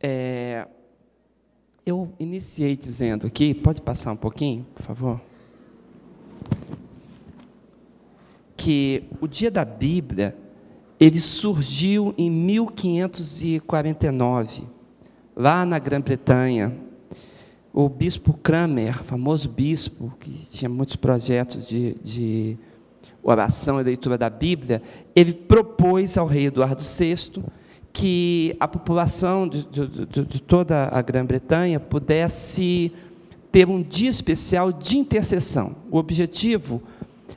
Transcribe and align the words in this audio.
É, 0.00 0.64
eu 1.84 2.12
iniciei 2.20 2.76
dizendo 2.76 3.26
aqui, 3.26 3.52
pode 3.52 3.82
passar 3.82 4.12
um 4.12 4.16
pouquinho, 4.16 4.64
por 4.74 4.84
favor? 4.84 5.20
Que 8.56 9.02
o 9.20 9.26
dia 9.26 9.50
da 9.50 9.64
Bíblia, 9.64 10.36
ele 11.00 11.18
surgiu 11.18 12.14
em 12.16 12.30
1549, 12.30 14.62
lá 15.34 15.66
na 15.66 15.78
Grã-Bretanha. 15.78 16.76
O 17.72 17.88
bispo 17.88 18.34
Cranmer, 18.34 19.02
famoso 19.04 19.48
bispo, 19.48 20.12
que 20.20 20.30
tinha 20.50 20.68
muitos 20.68 20.96
projetos 20.96 21.66
de, 21.66 21.94
de 22.02 22.58
oração 23.22 23.80
e 23.80 23.84
leitura 23.84 24.18
da 24.18 24.30
Bíblia, 24.30 24.82
ele 25.14 25.32
propôs 25.32 26.18
ao 26.18 26.26
rei 26.26 26.46
Eduardo 26.46 26.82
VI 26.82 27.44
que 27.98 28.54
a 28.60 28.68
população 28.68 29.48
de, 29.48 29.64
de, 29.64 30.24
de 30.24 30.40
toda 30.40 30.88
a 30.92 31.02
Grã-Bretanha 31.02 31.80
pudesse 31.80 32.92
ter 33.50 33.66
um 33.68 33.82
dia 33.82 34.08
especial 34.08 34.70
de 34.70 34.98
intercessão. 34.98 35.74
O 35.90 35.98
objetivo, 35.98 36.80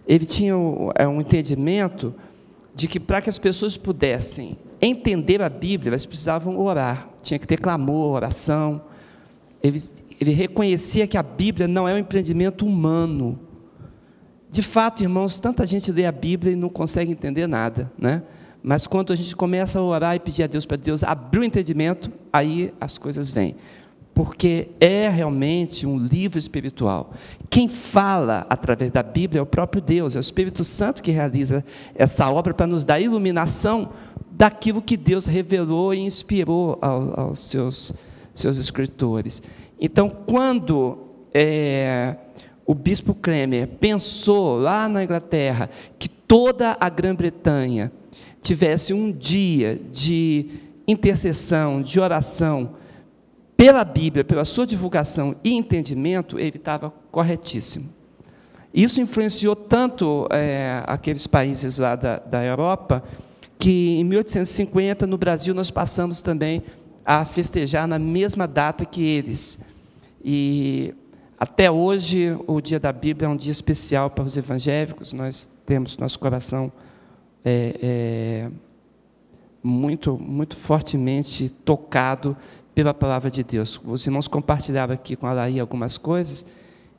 ele 0.08 0.24
tinha 0.24 0.54
é, 0.94 1.08
um 1.08 1.20
entendimento 1.20 2.14
de 2.76 2.88
que 2.88 3.00
para 3.00 3.24
que 3.24 3.30
as 3.30 3.40
pessoas 3.40 3.76
pudessem 3.76 4.56
entender 4.80 5.42
a 5.42 5.50
Bíblia, 5.50 5.90
elas 5.90 6.06
precisavam 6.06 6.60
orar, 6.60 7.10
tinha 7.24 7.40
que 7.40 7.48
ter 7.48 7.60
clamor, 7.60 8.12
oração. 8.12 8.84
Ele, 9.64 9.82
ele 10.20 10.32
reconhecia 10.32 11.08
que 11.08 11.18
a 11.18 11.24
Bíblia 11.24 11.68
não 11.68 11.88
é 11.88 11.96
um 11.96 11.98
empreendimento 11.98 12.68
humano. 12.68 13.40
De 14.52 14.62
fato, 14.62 15.02
irmãos, 15.02 15.40
tanta 15.40 15.66
gente 15.66 15.92
lê 15.92 16.06
a 16.06 16.12
Bíblia 16.12 16.54
e 16.54 16.56
não 16.56 16.70
consegue 16.70 17.12
entender 17.12 17.48
nada, 17.48 17.92
né? 17.98 18.22
Mas 18.64 18.86
quando 18.86 19.12
a 19.12 19.16
gente 19.16 19.36
começa 19.36 19.80
a 19.80 19.84
orar 19.84 20.16
e 20.16 20.20
pedir 20.20 20.44
a 20.44 20.48
Deus 20.48 20.66
para 20.66 20.78
Deus 20.78 21.04
abrir 21.04 21.40
o 21.40 21.44
entendimento, 21.44 22.12
aí 22.32 22.74
as 22.80 22.98
coisas 22.98 23.32
vêm. 23.32 23.56
Porque 24.14 24.70
é 24.80 25.10
realmente 25.10 25.88
um 25.88 25.98
livro 25.98 26.38
espiritual. 26.38 27.14
Quem 27.50 27.68
fala 27.68 28.46
através 28.50 28.92
da 28.92 29.02
Bíblia 29.02 29.40
é 29.40 29.42
o 29.42 29.46
próprio 29.46 29.82
Deus, 29.82 30.16
é 30.16 30.20
o 30.20 30.22
Espírito 30.22 30.64
Santo 30.64 31.02
que 31.02 31.12
realiza 31.12 31.66
essa 31.96 32.30
obra 32.30 32.54
para 32.54 32.68
nos 32.68 32.86
dar 32.86 33.00
iluminação 33.00 33.90
daquilo 34.30 34.82
que 34.82 34.98
Deus 34.98 35.26
revelou 35.26 35.94
e 35.94 36.00
inspirou 36.00 36.78
aos, 36.82 37.40
seus, 37.40 37.94
seus 38.34 38.58
escritores. 38.58 39.42
Então, 39.80 40.10
quando 40.10 41.00
é, 41.34 42.16
o 42.66 42.76
bispo 42.76 43.16
Kremer 43.16 43.68
pensou 43.68 44.60
lá 44.60 44.88
na 44.88 45.04
Inglaterra 45.04 45.70
que 45.98 46.08
toda 46.08 46.78
a 46.80 46.90
Grã-Bretanha 46.90 47.92
tivesse 48.42 48.94
um 48.94 49.12
dia 49.12 49.80
de 49.92 50.48
intercessão, 50.88 51.82
de 51.82 52.00
oração, 52.00 52.76
pela 53.56 53.84
Bíblia, 53.84 54.24
pela 54.24 54.44
sua 54.44 54.66
divulgação 54.66 55.36
e 55.44 55.54
entendimento, 55.54 56.40
ele 56.40 56.58
estava 56.58 56.92
corretíssimo. 57.12 57.90
Isso 58.74 59.00
influenciou 59.00 59.56
tanto 59.56 60.28
é, 60.32 60.82
aqueles 60.88 61.28
países 61.28 61.78
lá 61.78 61.96
da, 61.96 62.18
da 62.18 62.44
Europa, 62.44 63.04
que 63.60 64.00
em 64.00 64.04
1850, 64.04 65.06
no 65.06 65.18
Brasil, 65.18 65.54
nós 65.54 65.70
passamos 65.70 66.22
também 66.22 66.64
a 67.06 67.24
festejar 67.26 67.88
na 67.88 68.00
mesma 68.00 68.48
data 68.48 68.84
que 68.84 69.04
eles. 69.04 69.60
E 70.24 70.96
até 71.40 71.70
hoje, 71.70 72.36
o 72.48 72.62
dia 72.62 72.80
da 72.80 72.92
Bíblia 72.92 73.28
é 73.28 73.30
um 73.30 73.38
dia 73.38 73.52
especial 73.52 74.10
para 74.10 74.24
os 74.24 74.38
evangélicos, 74.38 75.14
nós 75.14 75.48
temos 75.66 75.98
nosso 75.98 76.18
coração 76.18 76.72
é, 77.44 77.80
é, 77.82 78.52
muito, 79.64 80.18
muito 80.18 80.56
fortemente 80.56 81.50
tocado 81.50 82.36
pela 82.74 82.94
palavra 82.94 83.30
de 83.30 83.44
Deus. 83.44 83.80
Os 83.84 84.06
irmãos 84.06 84.28
compartilharam 84.28 84.94
aqui 84.94 85.16
com 85.16 85.28
a 85.28 85.34
Laí 85.34 85.60
algumas 85.60 85.98
coisas, 85.98 86.46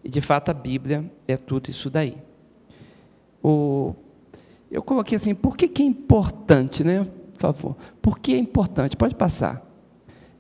e 0.05 0.09
de 0.09 0.21
fato 0.21 0.51
a 0.51 0.55
Bíblia 0.55 1.11
é 1.27 1.37
tudo 1.37 1.71
isso 1.71 1.89
daí. 1.89 2.17
O, 3.43 3.95
eu 4.71 4.83
coloquei 4.83 5.17
assim, 5.17 5.35
por 5.35 5.57
que, 5.57 5.69
que 5.69 5.83
é 5.83 5.87
importante, 5.87 6.85
né? 6.85 7.07
Por 7.35 7.41
favor. 7.41 7.77
Por 8.01 8.19
que 8.19 8.35
é 8.35 8.39
importante? 8.39 8.97
Pode 8.97 9.15
passar. 9.15 9.67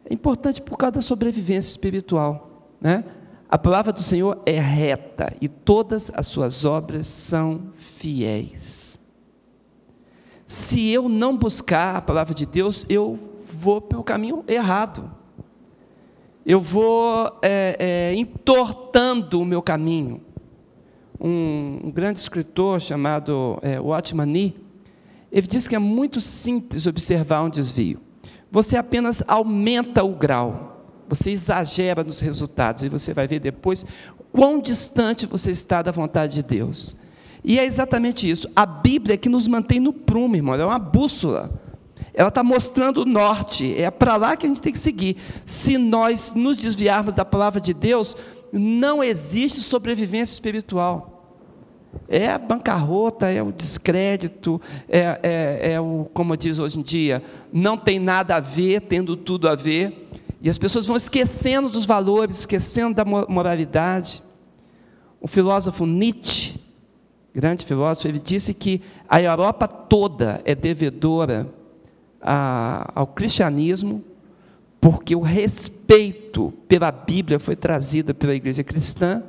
É 0.08 0.14
importante 0.14 0.60
por 0.62 0.76
causa 0.76 0.92
da 0.92 1.00
sobrevivência 1.00 1.70
espiritual. 1.70 2.68
Né? 2.80 3.04
A 3.48 3.58
palavra 3.58 3.92
do 3.92 4.02
Senhor 4.02 4.40
é 4.46 4.58
reta 4.58 5.34
e 5.40 5.48
todas 5.48 6.10
as 6.14 6.26
suas 6.26 6.64
obras 6.64 7.06
são 7.06 7.72
fiéis. 7.76 8.91
Se 10.52 10.90
eu 10.90 11.08
não 11.08 11.34
buscar 11.34 11.96
a 11.96 12.02
palavra 12.02 12.34
de 12.34 12.44
Deus, 12.44 12.84
eu 12.86 13.18
vou 13.42 13.80
pelo 13.80 14.04
caminho 14.04 14.44
errado. 14.46 15.10
Eu 16.44 16.60
vou 16.60 17.38
é, 17.40 17.74
é, 17.78 18.14
entortando 18.14 19.40
o 19.40 19.46
meu 19.46 19.62
caminho. 19.62 20.20
Um, 21.18 21.80
um 21.84 21.90
grande 21.90 22.18
escritor 22.18 22.82
chamado 22.82 23.58
é, 23.62 23.78
Nee, 24.26 24.54
ele 25.32 25.46
diz 25.46 25.66
que 25.66 25.74
é 25.74 25.78
muito 25.78 26.20
simples 26.20 26.86
observar 26.86 27.40
um 27.44 27.48
desvio. 27.48 27.98
Você 28.50 28.76
apenas 28.76 29.24
aumenta 29.26 30.04
o 30.04 30.14
grau, 30.14 30.84
você 31.08 31.30
exagera 31.30 32.04
nos 32.04 32.20
resultados 32.20 32.82
e 32.82 32.90
você 32.90 33.14
vai 33.14 33.26
ver 33.26 33.40
depois 33.40 33.86
quão 34.30 34.60
distante 34.60 35.24
você 35.24 35.50
está 35.50 35.80
da 35.80 35.90
vontade 35.90 36.34
de 36.34 36.42
Deus. 36.42 36.94
E 37.44 37.58
é 37.58 37.64
exatamente 37.64 38.28
isso. 38.28 38.48
A 38.54 38.64
Bíblia 38.64 39.14
é 39.14 39.16
que 39.16 39.28
nos 39.28 39.46
mantém 39.48 39.80
no 39.80 39.92
prumo, 39.92 40.36
irmão. 40.36 40.54
Ela 40.54 40.62
é 40.62 40.66
uma 40.66 40.78
bússola. 40.78 41.50
Ela 42.14 42.28
está 42.28 42.42
mostrando 42.42 43.02
o 43.02 43.04
norte. 43.04 43.74
É 43.76 43.90
para 43.90 44.16
lá 44.16 44.36
que 44.36 44.46
a 44.46 44.48
gente 44.48 44.60
tem 44.62 44.72
que 44.72 44.78
seguir. 44.78 45.16
Se 45.44 45.76
nós 45.78 46.34
nos 46.34 46.56
desviarmos 46.56 47.14
da 47.14 47.24
palavra 47.24 47.60
de 47.60 47.74
Deus, 47.74 48.16
não 48.52 49.02
existe 49.02 49.60
sobrevivência 49.60 50.34
espiritual. 50.34 51.12
É 52.08 52.30
a 52.30 52.38
bancarrota, 52.38 53.28
é 53.28 53.42
o 53.42 53.52
descrédito, 53.52 54.60
é, 54.88 55.18
é, 55.22 55.72
é 55.72 55.80
o, 55.80 56.08
como 56.12 56.36
diz 56.36 56.58
hoje 56.58 56.78
em 56.78 56.82
dia, 56.82 57.22
não 57.52 57.76
tem 57.76 57.98
nada 57.98 58.36
a 58.36 58.40
ver, 58.40 58.82
tendo 58.82 59.16
tudo 59.16 59.48
a 59.48 59.54
ver. 59.54 60.08
E 60.40 60.48
as 60.48 60.58
pessoas 60.58 60.86
vão 60.86 60.96
esquecendo 60.96 61.68
dos 61.68 61.86
valores, 61.86 62.40
esquecendo 62.40 62.94
da 62.94 63.04
moralidade. 63.04 64.22
O 65.20 65.28
filósofo 65.28 65.86
Nietzsche, 65.86 66.61
grande 67.34 67.64
filósofo, 67.64 68.08
ele 68.08 68.20
disse 68.20 68.52
que 68.52 68.82
a 69.08 69.20
Europa 69.20 69.66
toda 69.66 70.42
é 70.44 70.54
devedora 70.54 71.48
a, 72.20 72.90
ao 72.94 73.06
cristianismo, 73.06 74.02
porque 74.80 75.14
o 75.14 75.20
respeito 75.20 76.52
pela 76.68 76.90
Bíblia 76.90 77.38
foi 77.38 77.56
trazido 77.56 78.14
pela 78.14 78.34
igreja 78.34 78.62
cristã, 78.62 79.22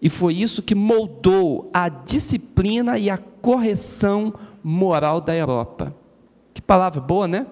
e 0.00 0.08
foi 0.08 0.34
isso 0.34 0.62
que 0.62 0.74
moldou 0.74 1.70
a 1.72 1.88
disciplina 1.88 2.98
e 2.98 3.08
a 3.08 3.16
correção 3.16 4.34
moral 4.62 5.20
da 5.20 5.34
Europa. 5.34 5.94
Que 6.52 6.60
palavra 6.60 7.00
boa, 7.00 7.28
né? 7.28 7.46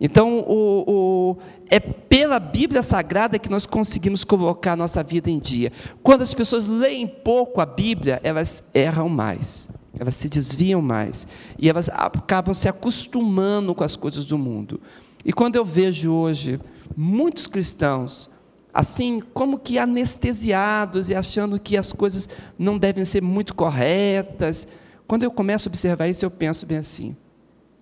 Então, 0.00 0.40
o, 0.40 0.84
o, 0.86 1.36
é 1.74 1.80
pela 1.80 2.38
Bíblia 2.38 2.84
Sagrada 2.84 3.36
que 3.36 3.50
nós 3.50 3.66
conseguimos 3.66 4.22
colocar 4.22 4.74
a 4.74 4.76
nossa 4.76 5.02
vida 5.02 5.28
em 5.28 5.40
dia. 5.40 5.72
Quando 6.04 6.22
as 6.22 6.32
pessoas 6.32 6.68
leem 6.68 7.04
pouco 7.04 7.60
a 7.60 7.66
Bíblia, 7.66 8.20
elas 8.22 8.62
erram 8.72 9.08
mais, 9.08 9.68
elas 9.98 10.14
se 10.14 10.28
desviam 10.28 10.80
mais, 10.80 11.26
e 11.58 11.68
elas 11.68 11.88
acabam 11.88 12.54
se 12.54 12.68
acostumando 12.68 13.74
com 13.74 13.82
as 13.82 13.96
coisas 13.96 14.24
do 14.24 14.38
mundo. 14.38 14.80
E 15.24 15.32
quando 15.32 15.56
eu 15.56 15.64
vejo 15.64 16.12
hoje 16.12 16.60
muitos 16.96 17.48
cristãos, 17.48 18.30
assim, 18.72 19.20
como 19.32 19.58
que 19.58 19.76
anestesiados 19.76 21.10
e 21.10 21.14
achando 21.16 21.58
que 21.58 21.76
as 21.76 21.92
coisas 21.92 22.28
não 22.56 22.78
devem 22.78 23.04
ser 23.04 23.20
muito 23.20 23.52
corretas, 23.52 24.68
quando 25.08 25.24
eu 25.24 25.30
começo 25.32 25.68
a 25.68 25.70
observar 25.70 26.06
isso, 26.06 26.24
eu 26.24 26.30
penso 26.30 26.66
bem 26.66 26.78
assim: 26.78 27.16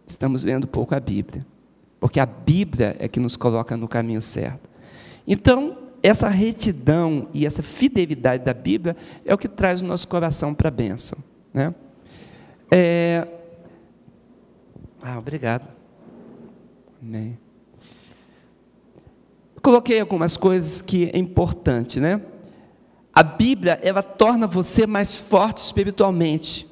estamos 0.06 0.44
lendo 0.44 0.66
pouco 0.66 0.94
a 0.94 1.00
Bíblia 1.00 1.44
porque 2.02 2.18
a 2.18 2.26
Bíblia 2.26 2.96
é 2.98 3.06
que 3.06 3.20
nos 3.20 3.36
coloca 3.36 3.76
no 3.76 3.86
caminho 3.86 4.20
certo. 4.20 4.68
Então, 5.24 5.78
essa 6.02 6.28
retidão 6.28 7.28
e 7.32 7.46
essa 7.46 7.62
fidelidade 7.62 8.44
da 8.44 8.52
Bíblia 8.52 8.96
é 9.24 9.32
o 9.32 9.38
que 9.38 9.46
traz 9.46 9.82
o 9.82 9.84
nosso 9.84 10.08
coração 10.08 10.52
para 10.52 10.66
a 10.66 10.70
bênção. 10.72 11.16
Né? 11.54 11.72
É... 12.72 13.28
Ah, 15.00 15.16
obrigado. 15.16 15.68
Amém. 17.00 17.38
Coloquei 19.62 20.00
algumas 20.00 20.36
coisas 20.36 20.80
que 20.82 21.08
é 21.14 21.18
importante, 21.18 22.00
né? 22.00 22.20
A 23.14 23.22
Bíblia, 23.22 23.78
ela 23.80 24.02
torna 24.02 24.48
você 24.48 24.88
mais 24.88 25.14
forte 25.14 25.58
espiritualmente. 25.58 26.66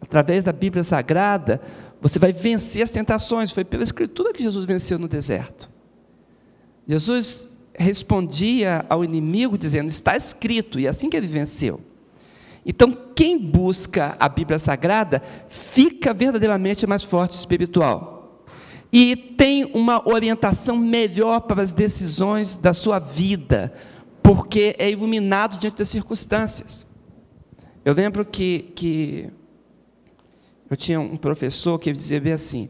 Através 0.00 0.42
da 0.42 0.52
Bíblia 0.52 0.82
Sagrada, 0.82 1.60
você 2.04 2.18
vai 2.18 2.34
vencer 2.34 2.82
as 2.82 2.90
tentações. 2.90 3.50
Foi 3.50 3.64
pela 3.64 3.82
Escritura 3.82 4.30
que 4.30 4.42
Jesus 4.42 4.66
venceu 4.66 4.98
no 4.98 5.08
deserto. 5.08 5.70
Jesus 6.86 7.48
respondia 7.72 8.84
ao 8.90 9.02
inimigo 9.02 9.56
dizendo: 9.56 9.88
Está 9.88 10.14
escrito, 10.14 10.78
e 10.78 10.84
é 10.84 10.90
assim 10.90 11.08
que 11.08 11.16
ele 11.16 11.26
venceu. 11.26 11.80
Então, 12.66 12.94
quem 13.14 13.38
busca 13.38 14.18
a 14.20 14.28
Bíblia 14.28 14.58
Sagrada 14.58 15.22
fica 15.48 16.12
verdadeiramente 16.12 16.86
mais 16.86 17.02
forte 17.02 17.38
espiritual. 17.38 18.12
e 18.92 19.16
tem 19.16 19.64
uma 19.74 20.06
orientação 20.06 20.76
melhor 20.76 21.40
para 21.40 21.62
as 21.62 21.72
decisões 21.72 22.56
da 22.56 22.74
sua 22.74 22.98
vida, 22.98 23.72
porque 24.22 24.76
é 24.78 24.90
iluminado 24.90 25.58
diante 25.58 25.78
das 25.78 25.88
circunstâncias. 25.88 26.86
Eu 27.84 27.94
lembro 27.94 28.24
que, 28.24 28.72
que 28.74 29.30
eu 30.70 30.76
tinha 30.76 31.00
um 31.00 31.16
professor 31.16 31.78
que 31.78 31.92
dizia 31.92 32.20
bem 32.20 32.32
assim: 32.32 32.68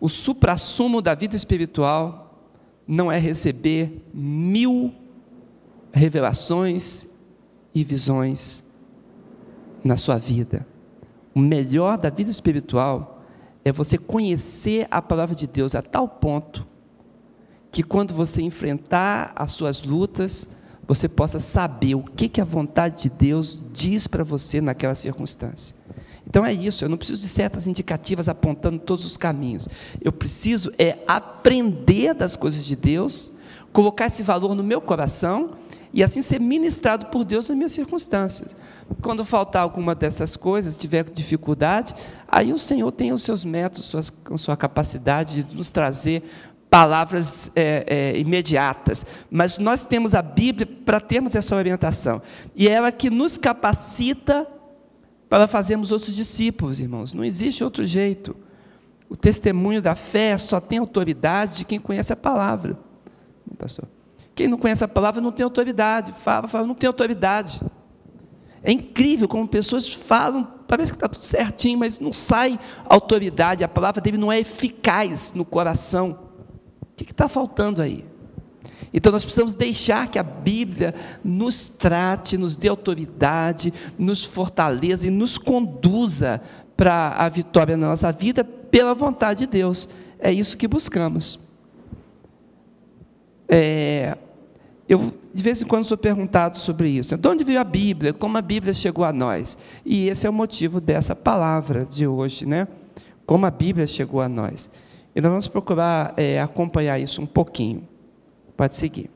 o 0.00 0.08
suprassumo 0.08 1.00
da 1.00 1.14
vida 1.14 1.34
espiritual 1.34 2.42
não 2.86 3.10
é 3.10 3.18
receber 3.18 4.02
mil 4.12 4.94
revelações 5.92 7.08
e 7.74 7.82
visões 7.84 8.64
na 9.84 9.96
sua 9.96 10.18
vida. 10.18 10.66
O 11.34 11.40
melhor 11.40 11.98
da 11.98 12.10
vida 12.10 12.30
espiritual 12.30 13.22
é 13.64 13.72
você 13.72 13.98
conhecer 13.98 14.86
a 14.90 15.00
palavra 15.02 15.34
de 15.34 15.46
Deus 15.46 15.74
a 15.74 15.82
tal 15.82 16.08
ponto 16.08 16.66
que 17.70 17.82
quando 17.82 18.14
você 18.14 18.40
enfrentar 18.42 19.32
as 19.36 19.52
suas 19.52 19.84
lutas, 19.84 20.48
você 20.86 21.08
possa 21.08 21.38
saber 21.38 21.94
o 21.94 22.02
que, 22.02 22.28
que 22.28 22.40
a 22.40 22.44
vontade 22.44 23.02
de 23.02 23.10
Deus 23.10 23.62
diz 23.72 24.06
para 24.06 24.24
você 24.24 24.60
naquela 24.60 24.94
circunstância. 24.94 25.76
Então 26.28 26.44
é 26.44 26.52
isso, 26.52 26.84
eu 26.84 26.88
não 26.88 26.98
preciso 26.98 27.22
de 27.22 27.28
certas 27.28 27.66
indicativas 27.66 28.28
apontando 28.28 28.78
todos 28.78 29.04
os 29.04 29.16
caminhos. 29.16 29.66
Eu 30.00 30.12
preciso 30.12 30.70
é 30.78 30.98
aprender 31.06 32.12
das 32.12 32.36
coisas 32.36 32.64
de 32.64 32.76
Deus, 32.76 33.32
colocar 33.72 34.06
esse 34.06 34.22
valor 34.22 34.54
no 34.54 34.62
meu 34.62 34.80
coração 34.80 35.52
e 35.92 36.04
assim 36.04 36.20
ser 36.20 36.38
ministrado 36.38 37.06
por 37.06 37.24
Deus 37.24 37.48
nas 37.48 37.56
minhas 37.56 37.72
circunstâncias. 37.72 38.54
Quando 39.00 39.24
faltar 39.24 39.62
alguma 39.62 39.94
dessas 39.94 40.36
coisas, 40.36 40.76
tiver 40.76 41.04
dificuldade, 41.04 41.94
aí 42.26 42.52
o 42.52 42.58
Senhor 42.58 42.90
tem 42.92 43.12
os 43.12 43.22
seus 43.22 43.44
métodos, 43.44 43.86
suas, 43.86 44.12
sua 44.36 44.56
capacidade 44.56 45.42
de 45.42 45.56
nos 45.56 45.70
trazer 45.70 46.22
palavras 46.70 47.50
é, 47.56 47.84
é, 47.86 48.18
imediatas, 48.18 49.06
mas 49.30 49.56
nós 49.56 49.86
temos 49.86 50.14
a 50.14 50.20
Bíblia 50.20 50.68
para 50.84 51.00
termos 51.00 51.34
essa 51.34 51.56
orientação, 51.56 52.20
e 52.54 52.68
é 52.68 52.72
ela 52.72 52.92
que 52.92 53.08
nos 53.08 53.38
capacita 53.38 54.46
para 55.28 55.46
fazermos 55.46 55.92
outros 55.92 56.14
discípulos, 56.14 56.80
irmãos, 56.80 57.12
não 57.12 57.24
existe 57.24 57.62
outro 57.62 57.84
jeito. 57.84 58.36
O 59.08 59.16
testemunho 59.16 59.80
da 59.80 59.94
fé 59.94 60.36
só 60.38 60.60
tem 60.60 60.78
autoridade 60.78 61.58
de 61.58 61.64
quem 61.64 61.78
conhece 61.78 62.12
a 62.12 62.16
palavra, 62.16 62.78
pastor. 63.58 63.86
Quem 64.34 64.48
não 64.48 64.58
conhece 64.58 64.84
a 64.84 64.88
palavra 64.88 65.20
não 65.20 65.32
tem 65.32 65.44
autoridade, 65.44 66.12
fala, 66.12 66.46
fala, 66.46 66.66
não 66.66 66.74
tem 66.74 66.86
autoridade. 66.86 67.60
É 68.62 68.70
incrível 68.70 69.26
como 69.26 69.46
pessoas 69.48 69.92
falam, 69.92 70.46
parece 70.66 70.92
que 70.92 70.96
está 70.96 71.08
tudo 71.08 71.24
certinho, 71.24 71.78
mas 71.78 71.98
não 71.98 72.12
sai 72.12 72.58
autoridade, 72.84 73.64
a 73.64 73.68
palavra 73.68 74.00
dele 74.00 74.18
não 74.18 74.30
é 74.30 74.38
eficaz 74.38 75.32
no 75.34 75.44
coração 75.44 76.28
que 77.04 77.12
está 77.12 77.28
faltando 77.28 77.80
aí? 77.80 78.04
Então 78.92 79.12
nós 79.12 79.24
precisamos 79.24 79.54
deixar 79.54 80.08
que 80.08 80.18
a 80.18 80.22
Bíblia 80.22 80.94
nos 81.22 81.68
trate, 81.68 82.38
nos 82.38 82.56
dê 82.56 82.68
autoridade, 82.68 83.72
nos 83.98 84.24
fortaleça 84.24 85.06
e 85.06 85.10
nos 85.10 85.36
conduza 85.36 86.40
para 86.76 87.10
a 87.10 87.28
vitória 87.28 87.76
na 87.76 87.88
nossa 87.88 88.10
vida 88.12 88.44
pela 88.44 88.94
vontade 88.94 89.40
de 89.40 89.46
Deus. 89.46 89.88
É 90.18 90.32
isso 90.32 90.56
que 90.56 90.66
buscamos. 90.66 91.38
É, 93.48 94.16
eu 94.88 95.12
de 95.32 95.42
vez 95.42 95.62
em 95.62 95.66
quando 95.66 95.84
sou 95.84 95.96
perguntado 95.96 96.58
sobre 96.58 96.88
isso. 96.88 97.16
De 97.16 97.28
onde 97.28 97.44
veio 97.44 97.60
a 97.60 97.64
Bíblia? 97.64 98.12
Como 98.12 98.36
a 98.36 98.42
Bíblia 98.42 98.74
chegou 98.74 99.04
a 99.04 99.12
nós? 99.12 99.56
E 99.84 100.08
esse 100.08 100.26
é 100.26 100.30
o 100.30 100.32
motivo 100.32 100.80
dessa 100.80 101.14
palavra 101.14 101.84
de 101.84 102.06
hoje, 102.06 102.44
né? 102.44 102.66
Como 103.24 103.46
a 103.46 103.50
Bíblia 103.50 103.86
chegou 103.86 104.20
a 104.20 104.28
nós. 104.28 104.68
E 105.14 105.20
nós 105.20 105.30
vamos 105.30 105.46
procurar 105.46 106.12
é, 106.16 106.40
acompanhar 106.40 106.98
isso 106.98 107.22
um 107.22 107.26
pouquinho. 107.26 107.86
Pode 108.58 108.74
seguir. 108.74 109.08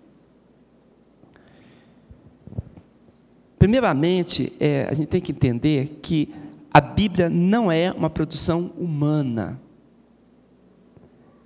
Primeiramente, 3.58 4.52
é, 4.60 4.86
a 4.88 4.94
gente 4.94 5.08
tem 5.08 5.20
que 5.20 5.32
entender 5.32 5.98
que 6.00 6.32
a 6.72 6.80
Bíblia 6.80 7.28
não 7.28 7.70
é 7.70 7.90
uma 7.90 8.08
produção 8.08 8.70
humana. 8.78 9.60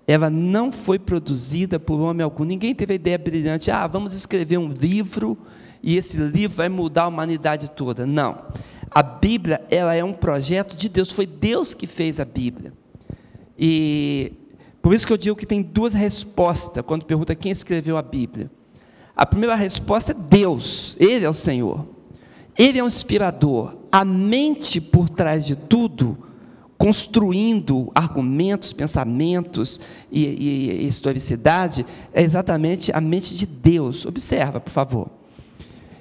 Ela 0.07 0.29
não 0.29 0.71
foi 0.71 0.99
produzida 0.99 1.81
por 1.81 1.99
homem 1.99 2.23
algum. 2.23 2.45
Ninguém 2.45 2.75
teve 2.75 2.93
a 2.93 2.97
ideia 2.97 3.17
brilhante, 3.17 3.71
ah, 3.71 3.87
vamos 3.87 4.15
escrever 4.15 4.59
um 4.59 4.69
livro 4.69 5.39
e 5.83 5.97
esse 5.97 6.19
livro 6.19 6.59
vai 6.59 6.69
mudar 6.69 7.05
a 7.05 7.09
humanidade 7.09 7.71
toda. 7.71 8.05
Não. 8.05 8.43
A 8.91 9.03
Bíblia, 9.03 9.63
ela 9.71 9.95
é 9.95 10.05
um 10.05 10.13
projeto 10.13 10.77
de 10.77 10.91
Deus, 10.91 11.11
foi 11.11 11.25
Deus 11.27 11.73
que 11.73 11.87
fez 11.87 12.21
a 12.21 12.27
Bíblia. 12.27 12.75
E 13.59 14.35
por 14.87 14.95
isso 14.95 15.05
que 15.05 15.13
eu 15.13 15.17
digo 15.17 15.35
que 15.35 15.45
tem 15.45 15.63
duas 15.63 15.95
respostas 15.95 16.85
quando 16.87 17.05
pergunta 17.05 17.35
quem 17.35 17.51
escreveu 17.51 17.97
a 17.97 18.03
Bíblia. 18.03 18.49
A 19.17 19.27
primeira 19.27 19.57
resposta 19.57 20.13
é 20.13 20.15
Deus, 20.15 20.97
Ele 21.01 21.25
é 21.25 21.29
o 21.29 21.33
Senhor. 21.33 21.85
Ele 22.57 22.79
é 22.79 22.85
um 22.85 22.87
inspirador. 22.87 23.77
A 23.91 24.05
mente 24.05 24.81
por 24.81 25.09
trás 25.09 25.45
de 25.45 25.57
tudo, 25.57 26.17
construindo 26.79 27.91
argumentos, 27.97 28.73
pensamentos 28.73 29.81
e, 30.09 30.25
e, 30.25 30.71
e 30.71 30.87
historicidade, 30.87 31.85
é 32.13 32.23
exatamente 32.23 32.93
a 32.93 33.01
mente 33.01 33.35
de 33.35 33.45
Deus. 33.45 34.07
Observa, 34.07 34.61
por 34.61 34.71
favor. 34.71 35.11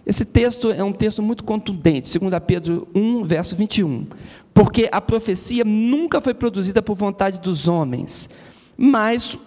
Esse 0.06 0.24
texto 0.24 0.70
é 0.70 0.84
um 0.84 0.94
texto 0.94 1.24
muito 1.24 1.44
contundente, 1.44 2.20
2 2.20 2.34
Pedro 2.46 2.88
1, 2.94 3.24
verso 3.24 3.56
21. 3.56 4.06
Porque 4.54 4.88
a 4.92 5.02
profecia 5.02 5.66
nunca 5.66 6.22
foi 6.22 6.36
produzida 6.36 6.84
por 6.84 6.96
vontade 6.96 7.40
dos 7.40 7.68
homens, 7.68 8.30
mas 8.78 9.38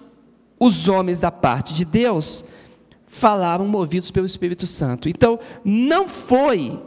os 0.58 0.88
homens 0.88 1.20
da 1.20 1.30
parte 1.30 1.74
de 1.74 1.84
Deus 1.84 2.44
falaram 3.06 3.66
movidos 3.66 4.10
pelo 4.10 4.26
Espírito 4.26 4.66
Santo. 4.66 5.08
Então, 5.08 5.38
não 5.64 6.06
foi, 6.06 6.80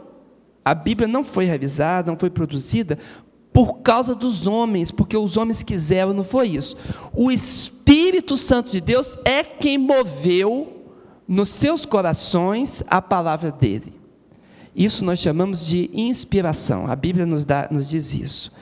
a 0.64 0.74
Bíblia 0.74 1.08
não 1.08 1.24
foi 1.24 1.44
revisada, 1.44 2.10
não 2.10 2.18
foi 2.18 2.30
produzida 2.30 2.98
por 3.52 3.80
causa 3.80 4.14
dos 4.14 4.46
homens, 4.46 4.90
porque 4.90 5.16
os 5.16 5.36
homens 5.36 5.62
quiseram, 5.62 6.14
não 6.14 6.24
foi 6.24 6.48
isso. 6.48 6.76
O 7.14 7.30
Espírito 7.30 8.36
Santo 8.36 8.70
de 8.70 8.80
Deus 8.80 9.18
é 9.24 9.44
quem 9.44 9.76
moveu 9.76 10.86
nos 11.28 11.50
seus 11.50 11.84
corações 11.84 12.82
a 12.86 13.02
palavra 13.02 13.52
dele. 13.52 13.92
Isso 14.74 15.04
nós 15.04 15.18
chamamos 15.18 15.66
de 15.66 15.90
inspiração. 15.92 16.90
A 16.90 16.96
Bíblia 16.96 17.26
nos, 17.26 17.44
dá, 17.44 17.68
nos 17.70 17.90
diz 17.90 18.14
isso. 18.14 18.52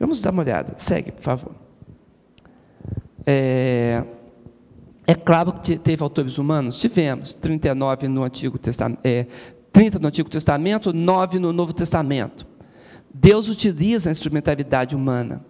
Vamos 0.00 0.20
dar 0.20 0.30
uma 0.30 0.42
olhada. 0.42 0.74
Segue, 0.78 1.12
por 1.12 1.22
favor. 1.22 1.69
É, 3.32 4.02
é 5.06 5.14
claro 5.14 5.52
que 5.52 5.78
teve 5.78 6.02
autores 6.02 6.36
humanos? 6.36 6.80
Tivemos, 6.80 7.32
39 7.32 8.08
no 8.08 8.24
Antigo 8.24 8.58
Testamento, 8.58 8.98
é, 9.04 9.24
30 9.72 10.00
no 10.00 10.08
Antigo 10.08 10.28
Testamento, 10.28 10.92
9 10.92 11.38
no 11.38 11.52
Novo 11.52 11.72
Testamento. 11.72 12.44
Deus 13.14 13.48
utiliza 13.48 14.10
a 14.10 14.12
instrumentalidade 14.12 14.96
humana, 14.96 15.44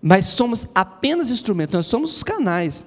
mas 0.00 0.24
somos 0.24 0.66
apenas 0.74 1.30
instrumentos, 1.30 1.74
nós 1.74 1.86
somos 1.86 2.16
os 2.16 2.22
canais. 2.22 2.86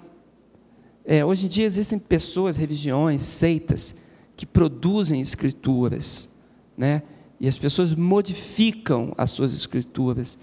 É, 1.06 1.24
hoje 1.24 1.46
em 1.46 1.50
dia 1.50 1.66
existem 1.66 2.00
pessoas, 2.00 2.58
religiões, 2.58 3.22
seitas, 3.22 3.96
que 4.36 4.46
produzem 4.46 5.22
escrituras, 5.22 6.34
né? 6.76 7.04
e 7.40 7.48
as 7.48 7.60
pessoas 7.60 7.94
modificam 7.94 9.14
as 9.16 9.30
suas 9.30 9.54
escrituras, 9.54 10.40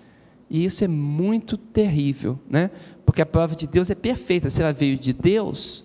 e 0.49 0.65
isso 0.65 0.85
é 0.85 0.89
muito 0.89 1.57
terrível, 1.57 2.39
né? 2.49 2.71
Porque 3.17 3.23
a 3.23 3.27
palavra 3.27 3.57
de 3.57 3.67
Deus 3.67 3.89
é 3.89 3.95
perfeita, 3.95 4.51
se 4.51 4.61
ela 4.61 4.75
veio 4.75 4.99
de 4.99 5.11
Deus, 5.11 5.83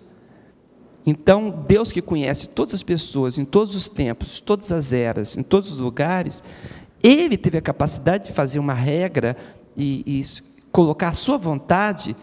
então 1.06 1.64
Deus 1.66 1.90
que 1.90 2.02
conhece 2.02 2.46
todas 2.48 2.74
as 2.74 2.82
pessoas, 2.82 3.38
em 3.38 3.44
todos 3.46 3.74
os 3.74 3.88
tempos, 3.88 4.38
todas 4.38 4.70
as 4.70 4.92
eras, 4.92 5.34
em 5.38 5.42
todos 5.42 5.72
os 5.72 5.78
lugares, 5.78 6.44
Ele 7.02 7.38
teve 7.38 7.56
a 7.56 7.62
capacidade 7.62 8.26
de 8.26 8.32
fazer 8.34 8.58
uma 8.58 8.74
regra 8.74 9.34
e, 9.74 10.04
e 10.06 10.22
colocar 10.70 11.08
a 11.08 11.14
sua 11.14 11.38
vontade 11.38 12.14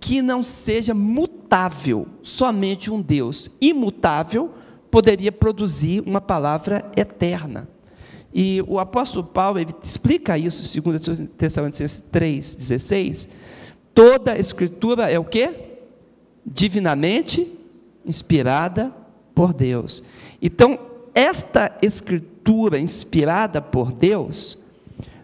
que 0.00 0.20
não 0.20 0.42
seja 0.42 0.92
mutável, 0.92 2.08
somente 2.20 2.90
um 2.90 3.00
Deus 3.00 3.48
imutável 3.60 4.52
poderia 4.90 5.30
produzir 5.30 6.02
uma 6.04 6.20
palavra 6.20 6.90
eterna. 6.96 7.68
E 8.34 8.60
o 8.66 8.80
apóstolo 8.80 9.24
Paulo 9.24 9.60
ele 9.60 9.72
explica 9.80 10.36
isso 10.36 10.80
2 10.82 11.28
Tessalonicenses 11.38 12.02
3,16, 12.12 13.28
Toda 13.98 14.34
a 14.34 14.38
escritura 14.38 15.10
é 15.10 15.18
o 15.18 15.24
que? 15.24 15.52
Divinamente 16.46 17.52
inspirada 18.06 18.94
por 19.34 19.52
Deus. 19.52 20.04
Então, 20.40 20.78
esta 21.12 21.76
escritura 21.82 22.78
inspirada 22.78 23.60
por 23.60 23.90
Deus, 23.90 24.56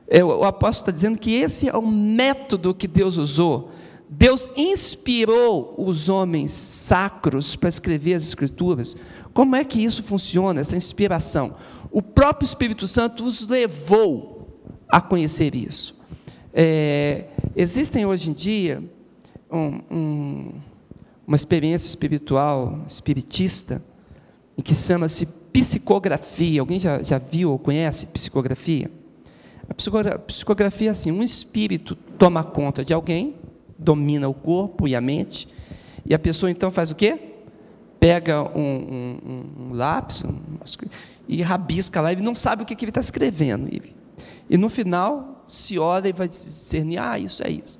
é, 0.09 0.25
o 0.25 0.43
apóstolo 0.43 0.87
está 0.87 0.91
dizendo 0.91 1.17
que 1.21 1.35
esse 1.35 1.69
é 1.69 1.77
o 1.77 1.87
método 1.87 2.75
que 2.75 2.89
Deus 2.89 3.17
usou. 3.17 3.71
Deus 4.09 4.51
inspirou 4.57 5.77
os 5.79 6.09
homens 6.09 6.53
sacros 6.53 7.55
para 7.55 7.69
escrever 7.69 8.15
as 8.15 8.25
escrituras. 8.25 8.97
Como 9.33 9.55
é 9.55 9.63
que 9.63 9.85
isso 9.85 10.03
funciona, 10.03 10.61
essa 10.61 10.77
inspiração? 10.77 11.55
O 11.93 12.03
próprio 12.03 12.45
Espírito 12.45 12.89
Santo 12.89 13.25
os 13.25 13.47
levou 13.47 14.49
a 14.89 15.01
conhecer 15.01 15.55
isso. 15.55 15.97
É, 16.53 17.27
existem 17.57 18.07
hoje 18.07 18.31
em 18.31 18.33
dia 18.33 18.83
um, 19.51 19.81
um, 19.91 20.53
uma 21.27 21.37
experiência 21.37 21.87
espiritual, 21.89 22.81
espiritista, 22.89 23.83
que 24.63 24.75
chama-se 24.75 25.27
psicografia. 25.53 26.61
Alguém 26.61 26.79
já, 26.79 27.03
já 27.03 27.19
viu 27.19 27.51
ou 27.51 27.59
conhece 27.59 28.07
psicografia? 28.07 28.91
A 29.69 29.75
psicografia 30.19 30.89
é 30.89 30.91
assim: 30.91 31.11
um 31.11 31.23
espírito 31.23 31.95
toma 31.95 32.43
conta 32.43 32.85
de 32.85 32.93
alguém, 32.93 33.37
domina 33.79 34.29
o 34.29 34.35
corpo 34.35 34.87
e 34.87 34.95
a 34.95 35.01
mente, 35.01 35.49
e 36.05 36.15
a 36.15 36.19
pessoa 36.19 36.51
então 36.51 36.71
faz 36.71 36.91
o 36.91 36.95
quê? 36.95 37.19
Pega 37.99 38.43
um, 38.43 38.61
um, 38.61 39.71
um 39.71 39.73
lápis 39.73 40.25
e 41.27 41.41
rabisca 41.41 42.01
lá, 42.03 42.13
ele 42.13 42.23
não 42.23 42.35
sabe 42.35 42.63
o 42.63 42.67
que, 42.67 42.77
que 42.77 42.85
ele 42.85 42.91
está 42.91 43.01
escrevendo. 43.01 43.69
E, 43.73 43.81
e 44.51 44.59
no 44.59 44.69
final 44.69 45.34
se 45.47 45.79
olha 45.79 46.09
e 46.09 46.13
vai 46.13 46.29
discernir: 46.29 46.99
ah, 46.99 47.19
isso 47.19 47.43
é 47.43 47.51
isso. 47.51 47.79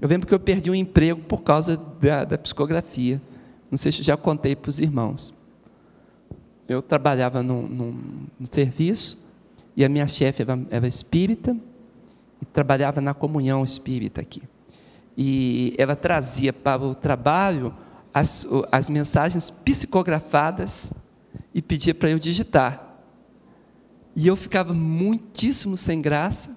Eu 0.00 0.08
lembro 0.08 0.26
que 0.26 0.34
eu 0.34 0.40
perdi 0.40 0.70
um 0.70 0.74
emprego 0.74 1.20
por 1.22 1.42
causa 1.42 1.76
da, 1.76 2.24
da 2.24 2.38
psicografia. 2.38 3.20
Não 3.70 3.78
sei 3.78 3.92
se 3.92 4.02
já 4.02 4.16
contei 4.16 4.56
para 4.56 4.68
os 4.68 4.78
irmãos. 4.78 5.32
Eu 6.68 6.82
trabalhava 6.82 7.42
num, 7.42 7.62
num, 7.62 7.92
num 8.38 8.46
serviço 8.50 9.24
e 9.76 9.84
a 9.84 9.88
minha 9.88 10.06
chefe 10.06 10.42
era, 10.42 10.58
era 10.70 10.86
espírita 10.86 11.56
e 12.40 12.44
trabalhava 12.44 13.00
na 13.00 13.14
comunhão 13.14 13.62
espírita 13.62 14.20
aqui. 14.20 14.42
E 15.16 15.74
ela 15.78 15.94
trazia 15.94 16.52
para 16.52 16.82
o 16.82 16.94
trabalho 16.94 17.74
as, 18.12 18.46
as 18.70 18.90
mensagens 18.90 19.50
psicografadas 19.50 20.92
e 21.54 21.62
pedia 21.62 21.94
para 21.94 22.10
eu 22.10 22.18
digitar. 22.18 22.98
E 24.14 24.26
eu 24.26 24.36
ficava 24.36 24.74
muitíssimo 24.74 25.76
sem 25.76 26.02
graça, 26.02 26.56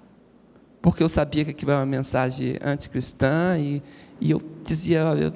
porque 0.85 1.01
eu 1.01 1.09
sabia 1.09 1.43
que 1.43 1.49
aquilo 1.49 1.71
era 1.71 1.79
uma 1.79 1.85
mensagem 1.87 2.59
anticristã, 2.63 3.57
e, 3.57 3.81
e 4.21 4.29
eu 4.29 4.39
dizia, 4.63 4.99
eu, 4.99 5.33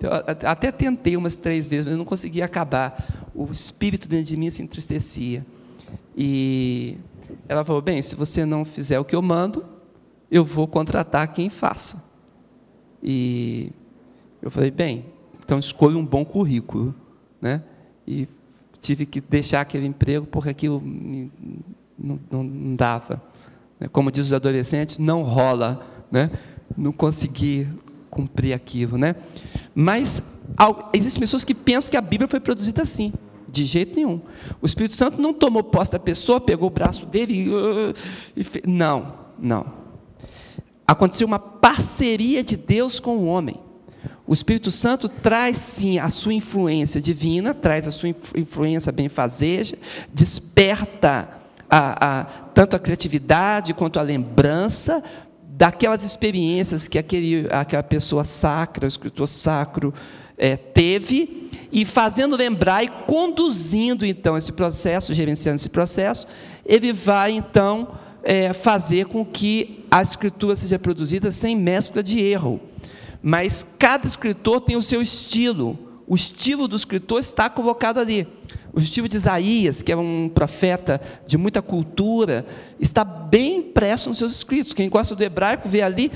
eu 0.00 0.48
até 0.48 0.70
tentei 0.70 1.16
umas 1.16 1.36
três 1.36 1.66
vezes, 1.66 1.84
mas 1.86 1.94
eu 1.94 1.98
não 1.98 2.04
conseguia 2.04 2.44
acabar. 2.44 3.28
O 3.34 3.50
espírito 3.50 4.08
dentro 4.08 4.26
de 4.26 4.36
mim 4.36 4.48
se 4.48 4.62
entristecia. 4.62 5.44
E 6.16 6.98
ela 7.48 7.64
falou: 7.64 7.82
bem, 7.82 8.00
se 8.00 8.14
você 8.14 8.46
não 8.46 8.64
fizer 8.64 9.00
o 9.00 9.04
que 9.04 9.16
eu 9.16 9.20
mando, 9.20 9.64
eu 10.30 10.44
vou 10.44 10.68
contratar 10.68 11.32
quem 11.32 11.50
faça. 11.50 12.00
E 13.02 13.72
eu 14.40 14.52
falei: 14.52 14.70
bem, 14.70 15.06
então 15.44 15.58
escolha 15.58 15.98
um 15.98 16.06
bom 16.06 16.24
currículo. 16.24 16.94
Né? 17.40 17.60
E 18.06 18.28
tive 18.80 19.04
que 19.04 19.20
deixar 19.20 19.62
aquele 19.62 19.84
emprego 19.84 20.26
porque 20.26 20.50
aquilo 20.50 20.80
não, 21.98 22.20
não, 22.30 22.44
não 22.44 22.76
dava. 22.76 23.31
Né? 23.82 23.88
Como 23.90 24.12
diz 24.12 24.26
os 24.26 24.32
adolescentes, 24.32 24.98
não 24.98 25.22
rola. 25.22 25.84
Né? 26.10 26.30
Não 26.76 26.92
consegui 26.92 27.66
cumprir 28.08 28.52
aquilo. 28.52 28.96
Né? 28.96 29.16
Mas 29.74 30.22
existem 30.92 31.20
pessoas 31.20 31.44
que 31.44 31.54
pensam 31.54 31.90
que 31.90 31.96
a 31.96 32.00
Bíblia 32.00 32.28
foi 32.28 32.38
produzida 32.38 32.82
assim. 32.82 33.12
De 33.50 33.66
jeito 33.66 33.96
nenhum. 33.96 34.20
O 34.62 34.66
Espírito 34.66 34.94
Santo 34.94 35.20
não 35.20 35.34
tomou 35.34 35.62
posse 35.62 35.92
da 35.92 35.98
pessoa, 35.98 36.40
pegou 36.40 36.68
o 36.68 36.70
braço 36.70 37.04
dele 37.04 37.34
e. 37.34 37.50
Uh, 37.50 37.94
e 38.34 38.44
fez... 38.44 38.64
Não, 38.66 39.12
não. 39.38 39.66
Aconteceu 40.86 41.26
uma 41.26 41.38
parceria 41.38 42.42
de 42.42 42.56
Deus 42.56 42.98
com 42.98 43.18
o 43.18 43.26
homem. 43.26 43.56
O 44.26 44.32
Espírito 44.32 44.70
Santo 44.70 45.06
traz 45.08 45.58
sim 45.58 45.98
a 45.98 46.08
sua 46.08 46.32
influência 46.32 47.00
divina, 47.00 47.52
traz 47.52 47.86
a 47.86 47.90
sua 47.90 48.08
influência 48.08 48.90
benfazeja, 48.90 49.76
desperta 50.14 51.41
a, 51.74 52.20
a, 52.20 52.24
tanto 52.52 52.76
a 52.76 52.78
criatividade 52.78 53.72
quanto 53.72 53.98
a 53.98 54.02
lembrança 54.02 55.02
daquelas 55.42 56.04
experiências 56.04 56.86
que 56.86 56.98
aquele, 56.98 57.46
aquela 57.50 57.82
pessoa 57.82 58.24
sacra, 58.24 58.84
o 58.84 58.88
escritor 58.88 59.26
sacro, 59.26 59.94
é, 60.36 60.54
teve, 60.54 61.50
e 61.72 61.86
fazendo 61.86 62.36
lembrar 62.36 62.84
e 62.84 62.88
conduzindo 62.88 64.04
então 64.04 64.36
esse 64.36 64.52
processo, 64.52 65.14
gerenciando 65.14 65.56
esse 65.56 65.70
processo, 65.70 66.26
ele 66.66 66.92
vai 66.92 67.32
então 67.32 67.88
é, 68.22 68.52
fazer 68.52 69.06
com 69.06 69.24
que 69.24 69.86
a 69.90 70.02
escritura 70.02 70.54
seja 70.54 70.78
produzida 70.78 71.30
sem 71.30 71.56
mescla 71.56 72.02
de 72.02 72.20
erro. 72.20 72.60
Mas 73.22 73.64
cada 73.78 74.06
escritor 74.06 74.60
tem 74.60 74.76
o 74.76 74.82
seu 74.82 75.00
estilo. 75.00 75.78
O 76.06 76.16
estilo 76.16 76.66
do 76.66 76.76
escritor 76.76 77.20
está 77.20 77.48
colocado 77.48 77.98
ali. 77.98 78.26
O 78.72 78.80
estilo 78.80 79.08
de 79.08 79.16
Isaías, 79.16 79.82
que 79.82 79.92
é 79.92 79.96
um 79.96 80.30
profeta 80.32 81.00
de 81.26 81.36
muita 81.36 81.60
cultura, 81.60 82.46
está 82.80 83.04
bem 83.04 83.58
impresso 83.58 84.08
nos 84.08 84.18
seus 84.18 84.32
escritos. 84.32 84.72
Quem 84.72 84.88
gosta 84.88 85.14
do 85.14 85.22
hebraico 85.22 85.68
vê 85.68 85.82
ali 85.82 86.10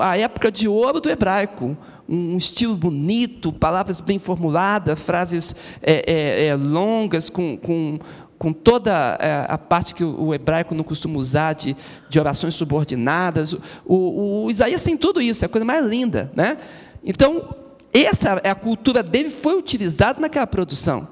a 0.00 0.16
época 0.16 0.50
de 0.50 0.68
ouro 0.68 1.00
do 1.00 1.10
hebraico 1.10 1.76
um 2.08 2.36
estilo 2.36 2.76
bonito, 2.76 3.52
palavras 3.52 4.00
bem 4.00 4.18
formuladas, 4.18 4.98
frases 4.98 5.56
é, 5.82 6.04
é, 6.06 6.46
é, 6.46 6.54
longas, 6.54 7.28
com, 7.28 7.56
com, 7.56 7.98
com 8.38 8.52
toda 8.52 9.18
é, 9.20 9.44
a 9.48 9.58
parte 9.58 9.94
que 9.94 10.04
o, 10.04 10.32
hebraico 10.32 10.74
não 10.74 10.84
costuma 10.84 11.18
usar 11.18 11.54
de, 11.54 11.76
de 12.08 12.20
orações 12.20 12.54
subordinadas. 12.54 13.52
O, 13.52 13.60
o, 13.86 14.44
o, 14.44 14.50
Isaías 14.50 14.84
tem 14.84 14.96
tudo 14.96 15.20
isso, 15.20 15.44
é 15.44 15.46
a 15.46 15.48
coisa 15.48 15.64
mais 15.64 15.84
linda. 15.84 16.30
Né? 16.34 16.58
Então, 17.04 17.65
essa 18.04 18.40
é 18.42 18.50
a 18.50 18.54
cultura 18.54 19.02
dele, 19.02 19.30
foi 19.30 19.56
utilizada 19.56 20.20
naquela 20.20 20.46
produção. 20.46 21.08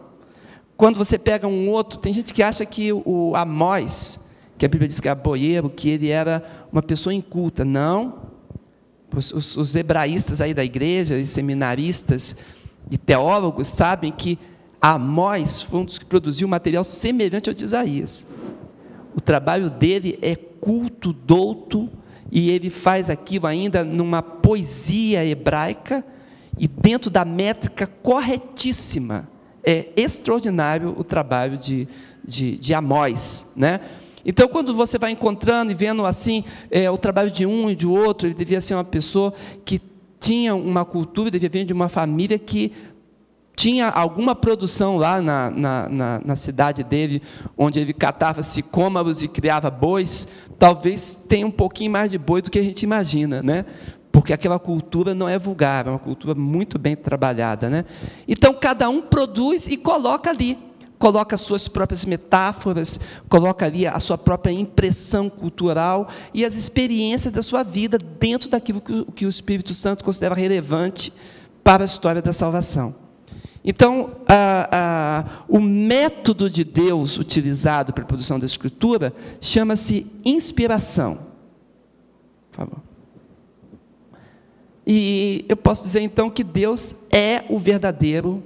Quando 0.77 0.97
você 0.97 1.19
pega 1.19 1.47
um 1.47 1.69
outro, 1.69 1.99
tem 1.99 2.13
gente 2.13 2.35
que 2.35 2.43
acha 2.43 2.67
que 2.67 2.93
o 2.93 3.35
Amós, 3.37 4.27
que 4.59 4.67
a 4.67 4.69
Bíblia 4.69 4.89
diz 4.89 4.99
que 4.99 5.09
é 5.09 5.15
boieiro, 5.15 5.71
que 5.71 5.89
ele 5.89 6.09
era 6.09 6.43
uma 6.73 6.83
pessoa 6.83 7.15
inculta. 7.15 7.65
Não, 7.65 8.25
os, 9.15 9.33
os, 9.33 9.57
os 9.57 9.77
hebraístas 9.77 10.41
aí 10.41 10.53
da 10.53 10.65
igreja, 10.65 11.17
e 11.17 11.27
seminaristas 11.27 12.37
e 12.91 12.99
teólogos 12.99 13.69
sabem 13.69 14.11
que 14.11 14.39
Amós 14.81 15.63
foi 15.63 15.81
um 15.81 15.85
dos 15.85 15.99
que 15.99 16.05
produziu 16.05 16.47
material 16.49 16.85
semelhante 16.85 17.49
ao 17.49 17.55
de 17.55 17.65
Isaías. 17.65 18.27
O 19.15 19.21
trabalho 19.21 19.71
dele 19.71 20.19
é 20.21 20.35
culto, 20.35 21.13
douto, 21.13 21.89
e 22.31 22.51
ele 22.51 22.69
faz 22.69 23.09
aquilo 23.09 23.47
ainda 23.47 23.85
numa 23.85 24.21
poesia 24.21 25.25
hebraica 25.25 26.05
e 26.59 26.69
dentro 26.69 27.11
da 27.11 27.25
métrica 27.25 27.87
corretíssima. 27.87 29.29
É 29.67 29.89
extraordinário 29.97 30.95
o 30.97 31.03
trabalho 31.03 31.57
de, 31.57 31.89
de, 32.27 32.59
de 32.59 32.75
Amós, 32.75 33.53
né? 33.57 33.81
Então, 34.27 34.49
quando 34.49 34.75
você 34.75 34.99
vai 34.99 35.11
encontrando 35.11 35.71
e 35.71 35.75
vendo 35.75 36.05
assim 36.05 36.45
é, 36.71 36.91
o 36.91 36.97
trabalho 36.97 37.31
de 37.31 37.45
um 37.45 37.69
e 37.71 37.77
de 37.77 37.87
outro, 37.87 38.27
ele 38.27 38.35
devia 38.35 38.61
ser 38.61 38.75
uma 38.75 38.85
pessoa 38.85 39.35
que 39.65 39.81
tinha 40.19 40.55
uma 40.55 40.85
cultura, 40.85 41.31
devia 41.31 41.51
vir 41.51 41.65
de 41.65 41.73
uma 41.73 41.89
família 41.89 42.39
que 42.39 42.73
tinha 43.57 43.89
alguma 43.89 44.35
produção 44.35 44.97
lá 44.97 45.21
na, 45.21 45.51
na, 45.51 45.89
na, 45.89 46.21
na 46.25 46.37
cidade 46.37 46.83
dele, 46.83 47.23
onde 47.57 47.79
ele 47.79 47.93
catava 47.93 48.43
sicômaros 48.43 49.23
e 49.23 49.29
criava 49.29 49.71
bois, 49.71 50.29
talvez 50.59 51.15
tenha 51.29 51.47
um 51.47 51.51
pouquinho 51.51 51.93
mais 51.93 52.11
de 52.11 52.19
boi 52.19 52.43
do 52.43 52.51
que 52.51 52.59
a 52.59 52.63
gente 52.63 52.83
imagina, 52.83 53.43
né? 53.43 53.65
Porque 54.15 54.33
aquela 54.33 54.61
cultura 54.61 55.13
não 55.13 55.29
é 55.29 55.37
vulgar, 55.37 55.89
é 55.89 55.91
uma 55.91 55.99
cultura 55.99 56.37
muito 56.37 56.79
bem 56.79 56.95
trabalhada. 56.95 57.69
Né? 57.69 57.85
Então, 58.29 58.55
cada 58.55 58.89
um 58.89 59.03
produz 59.03 59.67
e 59.67 59.77
coloca 59.77 60.31
ali 60.31 60.57
coloca 60.97 61.37
suas 61.37 61.67
próprias 61.69 62.05
metáforas, 62.05 62.99
coloca 63.29 63.67
ali 63.67 63.87
a 63.87 63.99
sua 63.99 64.17
própria 64.17 64.53
impressão 64.53 65.29
cultural 65.29 66.09
e 66.33 66.47
as 66.47 66.57
experiências 66.57 67.35
da 67.35 67.43
sua 67.43 67.63
vida 67.63 67.99
dentro 67.99 68.49
daquilo 68.49 68.81
que, 68.81 69.05
que 69.17 69.27
o 69.27 69.29
Espírito 69.29 69.75
Santo 69.75 70.05
considera 70.05 70.35
relevante 70.35 71.13
para 71.63 71.83
a 71.83 71.85
história 71.85 72.23
da 72.23 72.33
salvação. 72.33 72.95
Então, 73.63 74.13
a, 74.27 74.69
a, 74.71 75.45
o 75.47 75.61
método 75.61 76.49
de 76.49 76.63
Deus 76.65 77.19
utilizado 77.19 77.93
para 77.93 78.05
a 78.05 78.07
produção 78.07 78.39
da 78.39 78.47
Escritura 78.47 79.13
chama-se 79.41 80.07
inspiração. 80.25 81.19
Por 82.53 82.57
favor. 82.57 82.94
E 84.87 85.45
eu 85.49 85.57
posso 85.57 85.83
dizer 85.85 86.01
então 86.01 86.29
que 86.31 86.45
Deus 86.45 86.95
é 87.11 87.45
o 87.49 87.59
verdadeiro 87.59 88.43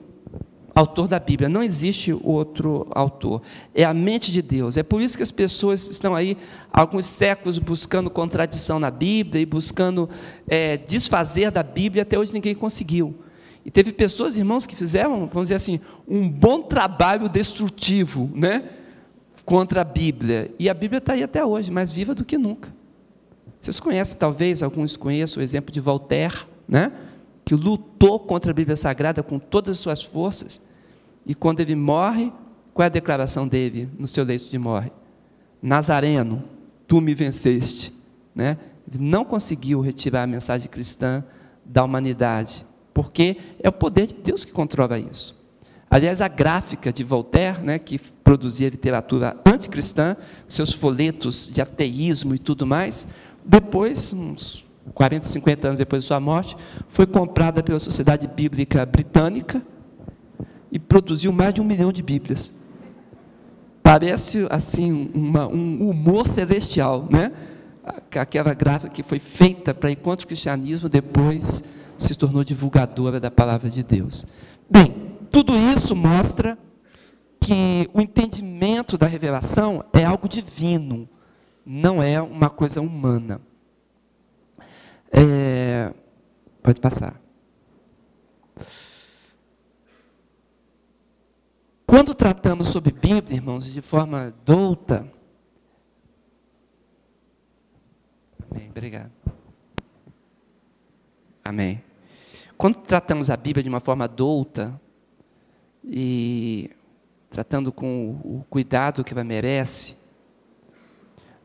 autor 0.78 1.09
da 1.09 1.18
Bíblia, 1.18 1.49
não 1.49 1.62
existe 1.62 2.16
outro 2.23 2.87
autor. 2.92 3.42
É 3.75 3.85
a 3.85 3.92
mente 3.92 4.30
de 4.30 4.40
Deus. 4.40 4.76
É 4.76 4.83
por 4.83 5.02
isso 5.02 5.16
que 5.16 5.23
as 5.23 5.30
pessoas 5.30 5.88
estão 5.88 6.14
aí 6.14 6.37
alguns 6.73 7.07
séculos 7.07 7.59
buscando 7.59 8.09
contradição 8.09 8.78
na 8.78 8.90
Bíblia 8.90 9.42
e 9.42 9.47
buscando 9.47 10.09
é, 10.47 10.76
desfazer 10.76 11.50
da 11.50 11.62
Bíblia, 11.62 12.02
até 12.02 12.18
hoje 12.18 12.33
ninguém 12.33 12.54
conseguiu. 12.54 13.14
E 13.64 13.71
teve 13.71 13.92
pessoas, 13.92 14.37
irmãos, 14.37 14.66
que 14.66 14.76
fizeram, 14.76 15.26
vamos 15.26 15.45
dizer 15.45 15.57
assim, 15.57 15.80
um 16.07 16.28
bom 16.28 16.62
trabalho 16.62 17.28
destrutivo, 17.28 18.30
né? 18.35 18.64
Contra 19.45 19.80
a 19.80 19.85
Bíblia. 19.85 20.54
E 20.59 20.71
a 20.71 20.75
Bíblia 20.75 20.99
está 20.99 21.14
aí 21.14 21.23
até 21.23 21.45
hoje, 21.45 21.71
mais 21.71 21.92
viva 21.92 22.14
do 22.14 22.25
que 22.25 22.38
nunca. 22.38 22.73
Vocês 23.60 23.80
conhecem, 23.80 24.18
talvez, 24.18 24.62
alguns 24.62 24.96
conheçam 24.96 25.40
o 25.40 25.44
exemplo 25.44 25.72
de 25.72 25.80
Voltaire, 25.80 26.46
né? 26.68 26.92
que 27.44 27.54
lutou 27.54 28.20
contra 28.20 28.50
a 28.50 28.54
Bíblia 28.54 28.76
Sagrada 28.76 29.22
com 29.22 29.38
todas 29.38 29.70
as 29.70 29.78
suas 29.78 30.02
forças, 30.02 30.60
e 31.24 31.34
quando 31.34 31.60
ele 31.60 31.74
morre, 31.74 32.32
qual 32.74 32.84
é 32.84 32.86
a 32.86 32.90
declaração 32.90 33.48
dele 33.48 33.88
no 33.98 34.06
seu 34.06 34.24
leito 34.24 34.48
de 34.48 34.58
morte? 34.58 34.92
Nazareno, 35.60 36.44
tu 36.86 37.00
me 37.00 37.14
venceste. 37.14 37.92
Né? 38.34 38.56
Ele 38.86 39.02
não 39.02 39.24
conseguiu 39.24 39.80
retirar 39.80 40.22
a 40.22 40.26
mensagem 40.26 40.70
cristã 40.70 41.24
da 41.64 41.84
humanidade, 41.84 42.64
porque 42.94 43.36
é 43.60 43.68
o 43.68 43.72
poder 43.72 44.06
de 44.06 44.14
Deus 44.14 44.44
que 44.44 44.52
controla 44.52 44.98
isso. 44.98 45.36
Aliás, 45.90 46.20
a 46.20 46.28
gráfica 46.28 46.92
de 46.92 47.02
Voltaire, 47.02 47.62
né, 47.62 47.78
que 47.78 47.98
produzia 47.98 48.68
literatura 48.68 49.36
anticristã, 49.44 50.16
seus 50.46 50.72
folhetos 50.72 51.50
de 51.50 51.62
ateísmo 51.62 52.34
e 52.34 52.38
tudo 52.38 52.66
mais, 52.66 53.06
depois, 53.48 54.12
uns 54.12 54.62
40, 54.92 55.26
50 55.26 55.66
anos 55.68 55.78
depois 55.78 56.02
de 56.02 56.08
sua 56.08 56.20
morte, 56.20 56.54
foi 56.86 57.06
comprada 57.06 57.62
pela 57.62 57.78
Sociedade 57.78 58.26
Bíblica 58.26 58.84
Britânica 58.84 59.62
e 60.70 60.78
produziu 60.78 61.32
mais 61.32 61.54
de 61.54 61.60
um 61.62 61.64
milhão 61.64 61.90
de 61.90 62.02
Bíblias. 62.02 62.52
Parece 63.82 64.46
assim 64.50 65.10
uma, 65.14 65.48
um 65.48 65.88
humor 65.88 66.28
celestial, 66.28 67.08
né? 67.10 67.32
Aquela 68.14 68.52
gráfica 68.52 68.90
que 68.90 69.02
foi 69.02 69.18
feita 69.18 69.72
para 69.72 69.90
enquanto 69.90 70.24
o 70.24 70.26
cristianismo 70.26 70.90
depois 70.90 71.64
se 71.96 72.14
tornou 72.14 72.44
divulgadora 72.44 73.18
da 73.18 73.30
palavra 73.30 73.70
de 73.70 73.82
Deus. 73.82 74.26
Bem, 74.70 75.16
tudo 75.30 75.56
isso 75.56 75.96
mostra 75.96 76.58
que 77.40 77.88
o 77.94 78.00
entendimento 78.02 78.98
da 78.98 79.06
revelação 79.06 79.82
é 79.94 80.04
algo 80.04 80.28
divino, 80.28 81.08
não 81.70 82.02
é 82.02 82.18
uma 82.18 82.48
coisa 82.48 82.80
humana. 82.80 83.42
É, 85.12 85.92
pode 86.62 86.80
passar. 86.80 87.20
Quando 91.84 92.14
tratamos 92.14 92.68
sobre 92.68 92.90
Bíblia, 92.90 93.37
irmãos, 93.37 93.70
de 93.70 93.82
forma 93.82 94.34
douta. 94.46 95.06
Amém, 98.50 98.70
obrigado. 98.70 99.12
Amém. 101.44 101.84
Quando 102.56 102.76
tratamos 102.80 103.28
a 103.28 103.37
Bíblia 103.37 103.62
de 103.62 103.68
uma 103.68 103.80
forma 103.80 104.08
douta, 104.08 104.80
e 105.84 106.70
tratando 107.28 107.70
com 107.70 108.20
o 108.25 108.42
cuidado 108.48 109.04
que 109.04 109.12
ela 109.12 109.22
merece, 109.22 109.97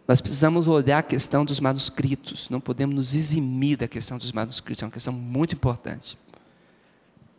nós 0.08 0.20
precisamos 0.20 0.68
olhar 0.68 1.00
a 1.00 1.04
questão 1.04 1.46
dos 1.46 1.60
manuscritos, 1.60 2.50
não 2.50 2.60
podemos 2.60 2.96
nos 2.96 3.16
eximir 3.16 3.78
da 3.78 3.88
questão 3.88 4.18
dos 4.18 4.32
manuscritos, 4.32 4.84
é 4.84 4.86
uma 4.86 4.92
questão 4.92 5.14
muito 5.14 5.56
importante. 5.56 6.18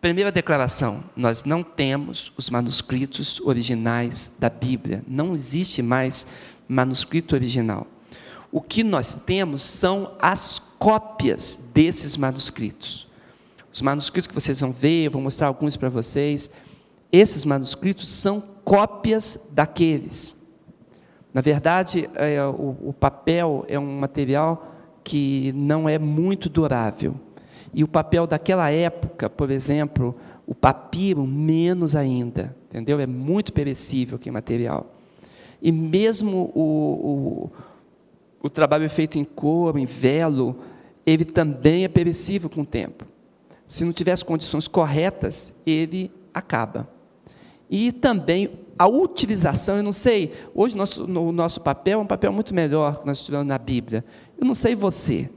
Primeira 0.01 0.33
declaração: 0.33 1.05
nós 1.17 1.45
não 1.45 1.63
temos 1.63 2.33
os 2.37 2.49
manuscritos 2.49 3.41
originais 3.41 4.33
da 4.39 4.49
Bíblia, 4.49 5.05
não 5.07 5.35
existe 5.35 5.83
mais 5.83 6.27
manuscrito 6.69 7.35
original. 7.35 7.87
O 8.51 8.61
que 8.61 8.85
nós 8.85 9.15
temos 9.15 9.63
são 9.63 10.13
as 10.19 10.59
cópias 10.79 11.71
desses 11.75 12.17
manuscritos. 12.17 13.09
Os 13.73 13.83
manuscritos 13.83 14.29
que 14.29 14.35
vocês 14.35 14.61
vão 14.61 14.73
ver, 14.73 15.07
eu 15.07 15.11
vou 15.11 15.21
mostrar 15.21 15.49
alguns 15.49 15.77
para 15.77 15.89
vocês. 15.89 16.51
Esses 17.11 17.45
manuscritos 17.45 18.09
são 18.09 18.41
cópias 18.63 19.41
daqueles. 19.51 20.37
Na 21.35 21.41
verdade, 21.41 22.09
é, 22.15 22.41
o, 22.45 22.77
o 22.81 22.95
papel 22.99 23.65
é 23.69 23.77
um 23.77 23.99
material 23.99 24.73
que 25.03 25.53
não 25.53 25.89
é 25.89 25.99
muito 25.99 26.49
durável. 26.49 27.17
E 27.75 27.83
o 27.83 27.89
papel 27.89 28.25
daquela 28.25 28.71
época, 28.71 29.29
por 29.29 29.51
exemplo, 29.51 30.15
o 30.47 30.55
papiro, 30.55 31.27
menos 31.27 31.97
ainda, 31.97 32.55
entendeu? 32.69 33.01
É 33.01 33.07
muito 33.07 33.53
perecível 33.53 34.17
que 34.17 34.31
material. 34.31 34.95
E 35.61 35.73
mesmo 35.73 36.53
o, 36.55 37.51
o, 38.41 38.47
o 38.47 38.49
trabalho 38.49 38.89
feito 38.89 39.19
em 39.19 39.25
couro, 39.25 39.77
em 39.77 39.87
velo, 39.87 40.57
ele 41.05 41.25
também 41.25 41.85
é 41.85 41.89
perecível 41.89 42.49
com 42.49 42.61
o 42.61 42.67
tempo. 42.67 43.05
Se 43.67 43.85
não 43.85 43.93
tiver 43.93 44.13
as 44.13 44.23
condições 44.23 44.69
corretas, 44.69 45.53
ele 45.67 46.13
acaba. 46.33 46.89
E 47.69 47.91
também 47.91 48.51
a 48.79 48.87
utilização, 48.87 49.77
eu 49.77 49.83
não 49.83 49.93
sei, 49.93 50.33
hoje 50.55 50.77
nosso, 50.77 51.05
o 51.05 51.33
nosso 51.33 51.61
papel 51.61 52.01
é 52.01 52.03
um 52.03 52.07
papel 52.07 52.33
muito 52.33 52.55
melhor 52.55 52.99
que 52.99 53.07
nós 53.07 53.19
estudamos 53.19 53.47
na 53.47 53.59
Bíblia. 53.59 54.05
Eu 54.39 54.47
não 54.47 54.55
sei 54.55 54.75
você, 54.75 55.31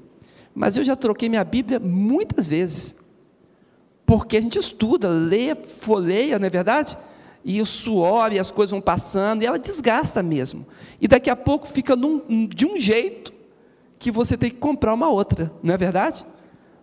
mas 0.55 0.77
eu 0.77 0.83
já 0.83 0.95
troquei 0.95 1.29
minha 1.29 1.43
Bíblia 1.43 1.79
muitas 1.79 2.47
vezes. 2.47 2.95
Porque 4.05 4.37
a 4.37 4.41
gente 4.41 4.57
estuda, 4.57 5.09
lê, 5.09 5.53
folheia, 5.55 6.39
não 6.39 6.47
é 6.47 6.49
verdade? 6.49 6.97
E 7.43 7.61
o 7.61 7.65
suor 7.65 8.33
e 8.33 8.39
as 8.39 8.51
coisas 8.51 8.71
vão 8.71 8.81
passando, 8.81 9.43
e 9.43 9.45
ela 9.45 9.59
desgasta 9.59 10.23
mesmo. 10.23 10.65
E 10.99 11.07
daqui 11.07 11.29
a 11.29 11.35
pouco 11.35 11.67
fica 11.67 11.95
num, 11.95 12.47
de 12.47 12.65
um 12.65 12.79
jeito 12.79 13.33
que 13.99 14.09
você 14.09 14.37
tem 14.37 14.49
que 14.49 14.57
comprar 14.57 14.93
uma 14.93 15.09
outra, 15.09 15.51
não 15.61 15.73
é 15.73 15.77
verdade? 15.77 16.25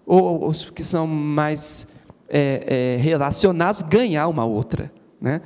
Ou 0.06 0.46
os 0.46 0.70
que 0.70 0.84
são 0.84 1.06
mais 1.06 1.88
é, 2.28 2.96
é, 2.98 3.02
relacionados, 3.02 3.82
ganhar 3.82 4.28
uma 4.28 4.44
outra. 4.44 4.92
Né? 5.20 5.40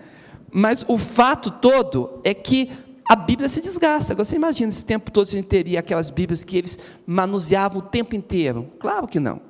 Mas 0.52 0.84
o 0.88 0.96
fato 0.96 1.50
todo 1.50 2.20
é 2.24 2.32
que 2.32 2.70
a 3.08 3.16
Bíblia 3.16 3.48
se 3.48 3.60
desgasta. 3.60 4.12
Agora, 4.12 4.24
você 4.24 4.36
imagina 4.36 4.68
esse 4.68 4.84
tempo 4.84 5.10
todo 5.10 5.26
a 5.26 5.30
gente 5.30 5.46
teria 5.46 5.80
aquelas 5.80 6.10
Bíblias 6.10 6.44
que 6.44 6.56
eles 6.56 6.78
manuseavam 7.06 7.78
o 7.78 7.82
tempo 7.82 8.14
inteiro? 8.14 8.70
Claro 8.78 9.08
que 9.08 9.18
não. 9.18 9.40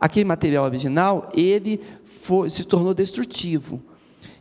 Aquele 0.00 0.24
material 0.24 0.64
original, 0.64 1.28
ele 1.34 1.80
foi, 2.04 2.48
se 2.50 2.64
tornou 2.64 2.94
destrutivo. 2.94 3.82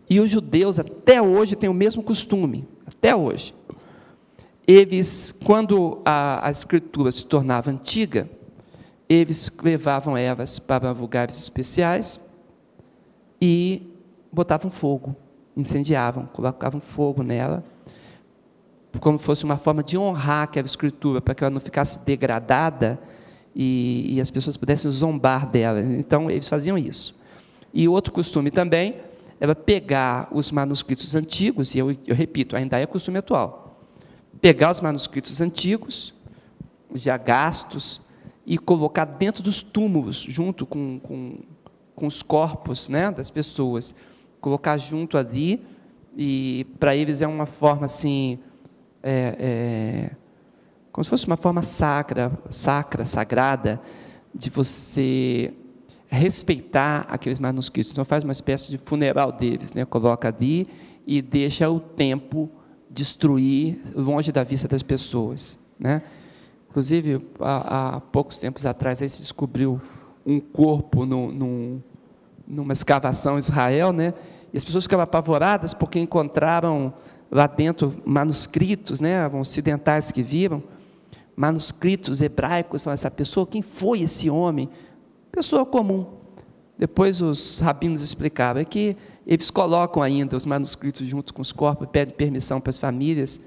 E 0.09 0.19
os 0.19 0.29
judeus, 0.29 0.79
até 0.79 1.21
hoje, 1.21 1.55
têm 1.55 1.69
o 1.69 1.73
mesmo 1.73 2.01
costume. 2.01 2.67
Até 2.85 3.15
hoje. 3.15 3.53
Eles, 4.67 5.37
quando 5.43 5.99
a, 6.05 6.47
a 6.47 6.51
escritura 6.51 7.11
se 7.11 7.25
tornava 7.25 7.71
antiga, 7.71 8.29
eles 9.09 9.51
levavam 9.63 10.15
elas 10.15 10.59
para 10.59 10.91
lugares 10.91 11.39
especiais 11.39 12.19
e 13.41 13.81
botavam 14.31 14.69
fogo, 14.69 15.15
incendiavam, 15.59 16.25
colocavam 16.27 16.79
fogo 16.79 17.23
nela 17.23 17.63
como 18.99 19.19
fosse 19.19 19.43
uma 19.43 19.57
forma 19.57 19.83
de 19.83 19.97
honrar 19.97 20.43
aquela 20.43 20.65
escritura, 20.65 21.21
para 21.21 21.35
que 21.35 21.43
ela 21.43 21.51
não 21.51 21.59
ficasse 21.59 22.03
degradada 22.05 22.99
e, 23.55 24.15
e, 24.15 24.21
as 24.21 24.31
pessoas 24.31 24.57
pudessem 24.57 24.89
zombar 24.89 25.47
dela. 25.47 25.81
Então, 25.81 26.31
eles 26.31 26.49
faziam 26.49 26.77
isso. 26.77 27.15
E 27.73 27.87
outro 27.87 28.11
costume 28.11 28.49
também 28.49 28.95
era 29.39 29.53
pegar 29.53 30.27
os 30.31 30.51
manuscritos 30.51 31.13
antigos, 31.15 31.75
e 31.75 31.79
eu, 31.79 31.95
eu 32.07 32.15
repito, 32.15 32.55
ainda 32.55 32.79
é 32.79 32.85
costume 32.85 33.19
atual, 33.19 33.79
pegar 34.41 34.71
os 34.71 34.81
manuscritos 34.81 35.39
antigos, 35.39 36.13
já 36.95 37.15
gastos, 37.15 38.01
e 38.45 38.57
colocar 38.57 39.05
dentro 39.05 39.43
dos 39.43 39.61
túmulos, 39.61 40.17
junto 40.17 40.65
com, 40.65 40.99
com, 40.99 41.37
com 41.95 42.07
os 42.07 42.23
corpos 42.23 42.89
né, 42.89 43.11
das 43.11 43.29
pessoas. 43.29 43.93
Colocar 44.41 44.77
junto 44.77 45.17
ali, 45.17 45.61
e 46.15 46.65
para 46.79 46.95
eles 46.95 47.21
é 47.21 47.27
uma 47.27 47.45
forma 47.45 47.85
assim 47.85 48.39
é, 49.01 49.35
é, 49.39 50.15
como 50.91 51.03
se 51.03 51.09
fosse 51.09 51.27
uma 51.27 51.37
forma 51.37 51.63
sacra, 51.63 52.31
sacra, 52.49 53.05
sagrada, 53.05 53.79
de 54.33 54.49
você 54.49 55.53
respeitar 56.07 57.05
aqueles 57.09 57.39
manuscritos. 57.39 57.91
Então 57.91 58.03
faz 58.03 58.23
uma 58.23 58.33
espécie 58.33 58.69
de 58.69 58.77
funeral 58.77 59.31
deles, 59.31 59.73
né? 59.73 59.85
coloca 59.85 60.27
ali 60.27 60.67
e 61.05 61.21
deixa 61.21 61.69
o 61.69 61.79
tempo 61.79 62.49
destruir 62.89 63.79
longe 63.95 64.31
da 64.31 64.43
vista 64.43 64.67
das 64.67 64.83
pessoas. 64.83 65.59
Né? 65.79 66.01
Inclusive, 66.69 67.25
há, 67.39 67.95
há 67.95 68.01
poucos 68.01 68.39
tempos 68.39 68.65
atrás, 68.65 69.01
aí 69.01 69.09
se 69.09 69.21
descobriu 69.21 69.79
um 70.25 70.39
corpo 70.39 71.05
no, 71.05 71.31
no, 71.31 71.83
numa 72.49 72.73
escavação 72.73 73.35
em 73.35 73.39
Israel, 73.39 73.93
né? 73.93 74.13
e 74.53 74.57
as 74.57 74.63
pessoas 74.63 74.85
ficavam 74.85 75.03
apavoradas 75.03 75.73
porque 75.73 75.99
encontraram 75.99 76.93
lá 77.31 77.45
dentro 77.47 78.01
manuscritos, 78.05 78.99
né, 78.99 79.27
ocidentais 79.27 80.11
que 80.11 80.23
viram, 80.23 80.63
manuscritos 81.35 82.21
hebraicos, 82.21 82.81
falam 82.81 82.95
essa 82.95 83.11
pessoa, 83.11 83.45
quem 83.45 83.61
foi 83.61 84.01
esse 84.01 84.29
homem? 84.29 84.69
Pessoa 85.31 85.65
comum. 85.65 86.07
Depois 86.77 87.21
os 87.21 87.59
rabinos 87.59 88.01
explicaram, 88.01 88.59
é 88.59 88.65
que 88.65 88.97
eles 89.27 89.51
colocam 89.51 90.01
ainda 90.01 90.35
os 90.35 90.45
manuscritos 90.45 91.05
junto 91.05 91.33
com 91.33 91.41
os 91.41 91.51
corpos, 91.51 91.87
pedem 91.91 92.15
permissão 92.15 92.59
para 92.59 92.71
as 92.71 92.79
famílias, 92.79 93.39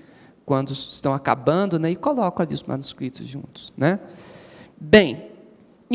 quando 0.46 0.72
estão 0.72 1.12
acabando, 1.12 1.78
né, 1.78 1.90
e 1.90 1.96
colocam 1.96 2.44
ali 2.44 2.54
os 2.54 2.62
manuscritos 2.62 3.26
juntos. 3.26 3.72
Né? 3.76 3.98
Bem, 4.80 5.31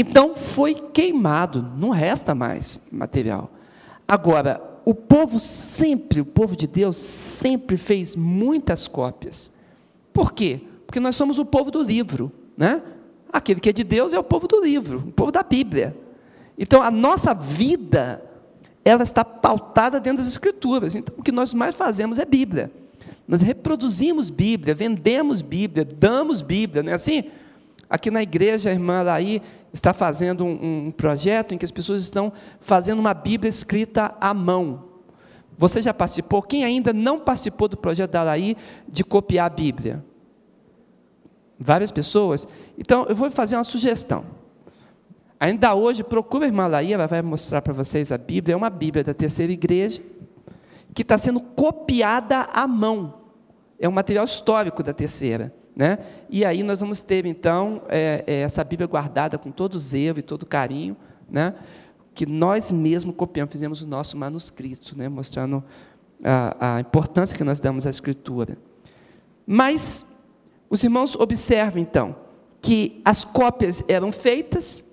então 0.02 0.36
foi 0.36 0.76
queimado, 0.76 1.62
não 1.78 1.90
resta 1.90 2.36
mais 2.36 2.80
material. 2.92 3.52
Agora, 4.08 4.62
o 4.86 4.94
povo 4.94 5.40
sempre, 5.40 6.22
o 6.22 6.26
povo 6.26 6.56
de 6.56 6.66
Deus, 6.68 6.98
sempre 6.98 7.76
fez 7.76 8.16
muitas 8.16 8.88
cópias. 8.88 9.52
Por 10.14 10.32
quê? 10.32 10.62
Porque 10.86 11.00
nós 11.00 11.16
somos 11.16 11.40
o 11.40 11.46
povo 11.46 11.70
do 11.70 11.82
livro, 11.82 12.32
né? 12.56 12.82
Aquele 13.32 13.60
que 13.60 13.70
é 13.70 13.74
de 13.74 13.84
Deus 13.84 14.14
é 14.14 14.20
o 14.20 14.24
povo 14.24 14.48
do 14.48 14.62
livro, 14.62 15.00
o 15.00 15.12
povo 15.12 15.32
da 15.32 15.44
Bíblia. 15.44 15.96
Então, 16.58 16.82
a 16.82 16.90
nossa 16.90 17.34
vida, 17.34 18.24
ela 18.84 19.04
está 19.04 19.26
pautada 19.26 20.00
dentro 20.00 20.20
das 20.20 20.28
Escrituras. 20.28 20.96
Então, 20.96 21.14
o 21.18 21.22
que 21.22 21.32
nós 21.32 21.54
mais 21.54 21.76
fazemos 21.76 22.18
é 22.18 22.26
Bíblia. 22.26 22.72
Nós 23.28 23.42
reproduzimos 23.42 24.30
Bíblia, 24.30 24.74
vendemos 24.74 25.42
Bíblia, 25.42 25.84
damos 25.84 26.42
Bíblia, 26.42 26.82
não 26.82 26.92
é 26.94 26.96
assim? 26.96 27.26
Aqui 27.90 28.10
na 28.10 28.24
igreja, 28.24 28.70
a 28.70 28.74
irmã 28.74 29.02
Laí, 29.02 29.42
está 29.74 29.94
fazendo 29.94 30.44
um, 30.46 30.88
um 30.88 30.92
projeto 30.92 31.54
em 31.54 31.58
que 31.58 31.66
as 31.66 31.72
pessoas 31.72 32.02
estão 32.02 32.32
fazendo 32.60 33.00
uma 33.00 33.14
Bíblia 33.14 33.50
escrita 33.50 34.16
à 34.20 34.34
mão. 34.34 34.86
Você 35.58 35.82
já 35.82 35.94
participou? 35.94 36.42
Quem 36.42 36.64
ainda 36.64 36.94
não 36.94 37.20
participou 37.20 37.68
do 37.68 37.78
projeto 37.78 38.12
da 38.12 38.22
Alaí 38.22 38.56
de 38.88 39.04
copiar 39.04 39.48
a 39.48 39.50
Bíblia? 39.50 40.06
Várias 41.60 41.92
pessoas. 41.92 42.48
Então, 42.78 43.06
eu 43.10 43.16
vou 43.16 43.32
fazer 43.32 43.56
uma 43.56 43.64
sugestão. 43.64 44.26
Ainda 45.40 45.74
hoje, 45.74 46.04
procura 46.04 46.46
a 46.46 46.48
irmã 46.48 46.68
Laí, 46.68 46.94
ela 46.94 47.08
vai 47.08 47.22
mostrar 47.22 47.62
para 47.62 47.74
vocês 47.74 48.12
a 48.12 48.18
Bíblia. 48.18 48.54
É 48.54 48.58
uma 48.58 48.70
Bíblia 48.70 49.04
da 49.04 49.14
terceira 49.14 49.52
igreja, 49.52 50.02
que 50.94 51.02
está 51.02 51.18
sendo 51.18 51.40
copiada 51.40 52.42
à 52.54 52.68
mão. 52.68 53.22
É 53.80 53.88
um 53.88 53.92
material 53.92 54.26
histórico 54.26 54.82
da 54.84 54.94
terceira. 54.94 55.54
Né? 55.78 56.00
E 56.28 56.44
aí 56.44 56.64
nós 56.64 56.80
vamos 56.80 57.04
ter, 57.04 57.28
então, 57.28 57.84
é, 57.88 58.24
é, 58.26 58.40
essa 58.40 58.64
Bíblia 58.64 58.88
guardada 58.88 59.38
com 59.38 59.52
todo 59.52 59.78
zelo 59.78 60.18
e 60.18 60.24
todo 60.24 60.44
carinho, 60.44 60.98
né? 61.30 61.54
que 62.16 62.26
nós 62.26 62.72
mesmos 62.72 63.16
copiamos, 63.16 63.52
fizemos 63.52 63.84
o 63.84 63.88
nosso 63.88 64.18
manuscrito, 64.18 64.98
né? 64.98 65.08
mostrando 65.08 65.64
a, 66.24 66.78
a 66.78 66.80
importância 66.80 67.38
que 67.38 67.44
nós 67.44 67.60
damos 67.60 67.86
à 67.86 67.92
Escritura. 67.92 68.58
Mas 69.46 70.12
os 70.68 70.84
irmãos 70.84 71.16
observam, 71.16 71.80
então, 71.80 72.16
que 72.60 73.00
as 73.06 73.24
cópias 73.24 73.84
eram 73.88 74.12
feitas 74.12 74.84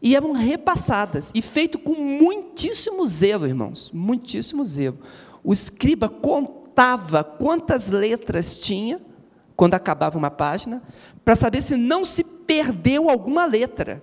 e 0.00 0.14
eram 0.14 0.30
repassadas, 0.30 1.32
e 1.34 1.42
feito 1.42 1.80
com 1.80 1.96
muitíssimo 1.96 3.04
zelo, 3.08 3.44
irmãos, 3.44 3.90
muitíssimo 3.92 4.64
zelo. 4.64 4.98
O 5.42 5.52
escriba 5.52 6.08
contava 6.08 7.24
quantas 7.24 7.90
letras 7.90 8.56
tinha, 8.56 9.00
quando 9.56 9.74
acabava 9.74 10.18
uma 10.18 10.30
página, 10.30 10.82
para 11.24 11.34
saber 11.34 11.62
se 11.62 11.76
não 11.76 12.04
se 12.04 12.22
perdeu 12.22 13.08
alguma 13.08 13.46
letra. 13.46 14.02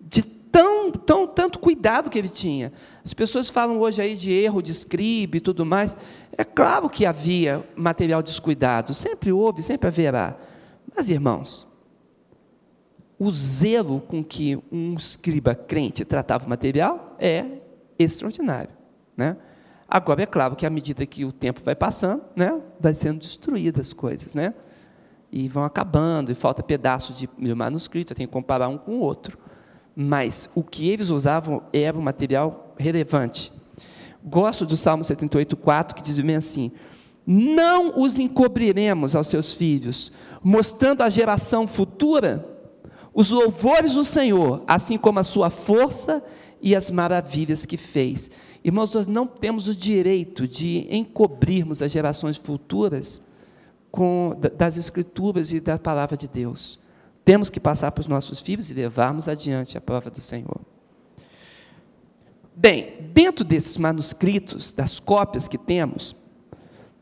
De 0.00 0.22
tão, 0.22 0.90
tão, 0.92 1.26
tanto 1.26 1.58
cuidado 1.58 2.10
que 2.10 2.18
ele 2.18 2.28
tinha. 2.28 2.72
As 3.04 3.14
pessoas 3.14 3.48
falam 3.48 3.80
hoje 3.80 4.02
aí 4.02 4.14
de 4.14 4.32
erro 4.32 4.62
de 4.62 4.70
escriba 4.70 5.38
e 5.38 5.40
tudo 5.40 5.64
mais. 5.64 5.96
É 6.36 6.44
claro 6.44 6.88
que 6.88 7.06
havia 7.06 7.64
material 7.74 8.22
descuidado, 8.22 8.94
sempre 8.94 9.32
houve, 9.32 9.62
sempre 9.62 9.88
haverá. 9.88 10.36
Mas, 10.94 11.08
irmãos, 11.10 11.66
o 13.18 13.30
zelo 13.32 14.00
com 14.00 14.22
que 14.22 14.58
um 14.70 14.94
escriba 14.94 15.54
crente 15.54 16.04
tratava 16.04 16.46
o 16.46 16.48
material 16.48 17.16
é 17.18 17.44
extraordinário. 17.98 18.70
Né? 19.16 19.36
Agora, 19.88 20.22
é 20.22 20.26
claro 20.26 20.54
que 20.54 20.66
à 20.66 20.70
medida 20.70 21.06
que 21.06 21.24
o 21.24 21.32
tempo 21.32 21.62
vai 21.64 21.74
passando, 21.74 22.22
né, 22.36 22.60
vai 22.78 22.94
sendo 22.94 23.20
destruídas 23.20 23.88
as 23.88 23.92
coisas, 23.94 24.34
né? 24.34 24.52
E 25.32 25.48
vão 25.48 25.64
acabando, 25.64 26.30
e 26.30 26.34
falta 26.34 26.62
pedaços 26.62 27.16
de 27.16 27.54
manuscrito, 27.54 28.14
tem 28.14 28.26
que 28.26 28.32
comparar 28.32 28.68
um 28.68 28.76
com 28.76 28.96
o 28.96 29.00
outro. 29.00 29.38
Mas 29.96 30.50
o 30.54 30.62
que 30.62 30.88
eles 30.88 31.08
usavam 31.08 31.62
era 31.72 31.96
um 31.96 32.02
material 32.02 32.74
relevante. 32.78 33.50
Gosto 34.22 34.66
do 34.66 34.76
Salmo 34.76 35.04
78,4, 35.04 35.94
que 35.94 36.02
diz 36.02 36.18
bem 36.18 36.36
assim: 36.36 36.70
Não 37.26 37.98
os 37.98 38.18
encobriremos 38.18 39.16
aos 39.16 39.26
seus 39.26 39.54
filhos, 39.54 40.12
mostrando 40.42 41.02
à 41.02 41.08
geração 41.08 41.66
futura 41.66 42.46
os 43.14 43.30
louvores 43.30 43.94
do 43.94 44.04
Senhor, 44.04 44.62
assim 44.66 44.96
como 44.96 45.18
a 45.18 45.24
sua 45.24 45.50
força 45.50 46.22
e 46.60 46.76
as 46.76 46.90
maravilhas 46.90 47.66
que 47.66 47.76
fez. 47.76 48.30
Irmãos, 48.64 48.94
nós 48.94 49.06
não 49.06 49.26
temos 49.26 49.68
o 49.68 49.74
direito 49.74 50.46
de 50.46 50.86
encobrirmos 50.90 51.80
as 51.80 51.92
gerações 51.92 52.36
futuras 52.36 53.22
com, 53.90 54.36
das 54.56 54.76
Escrituras 54.76 55.52
e 55.52 55.60
da 55.60 55.78
palavra 55.78 56.16
de 56.16 56.28
Deus. 56.28 56.78
Temos 57.24 57.50
que 57.50 57.60
passar 57.60 57.92
para 57.92 58.00
os 58.00 58.06
nossos 58.06 58.40
filhos 58.40 58.70
e 58.70 58.74
levarmos 58.74 59.28
adiante 59.28 59.76
a 59.76 59.80
palavra 59.80 60.10
do 60.10 60.20
Senhor. 60.20 60.60
Bem, 62.54 62.94
dentro 63.12 63.44
desses 63.44 63.76
manuscritos, 63.76 64.72
das 64.72 64.98
cópias 64.98 65.46
que 65.46 65.56
temos, 65.56 66.16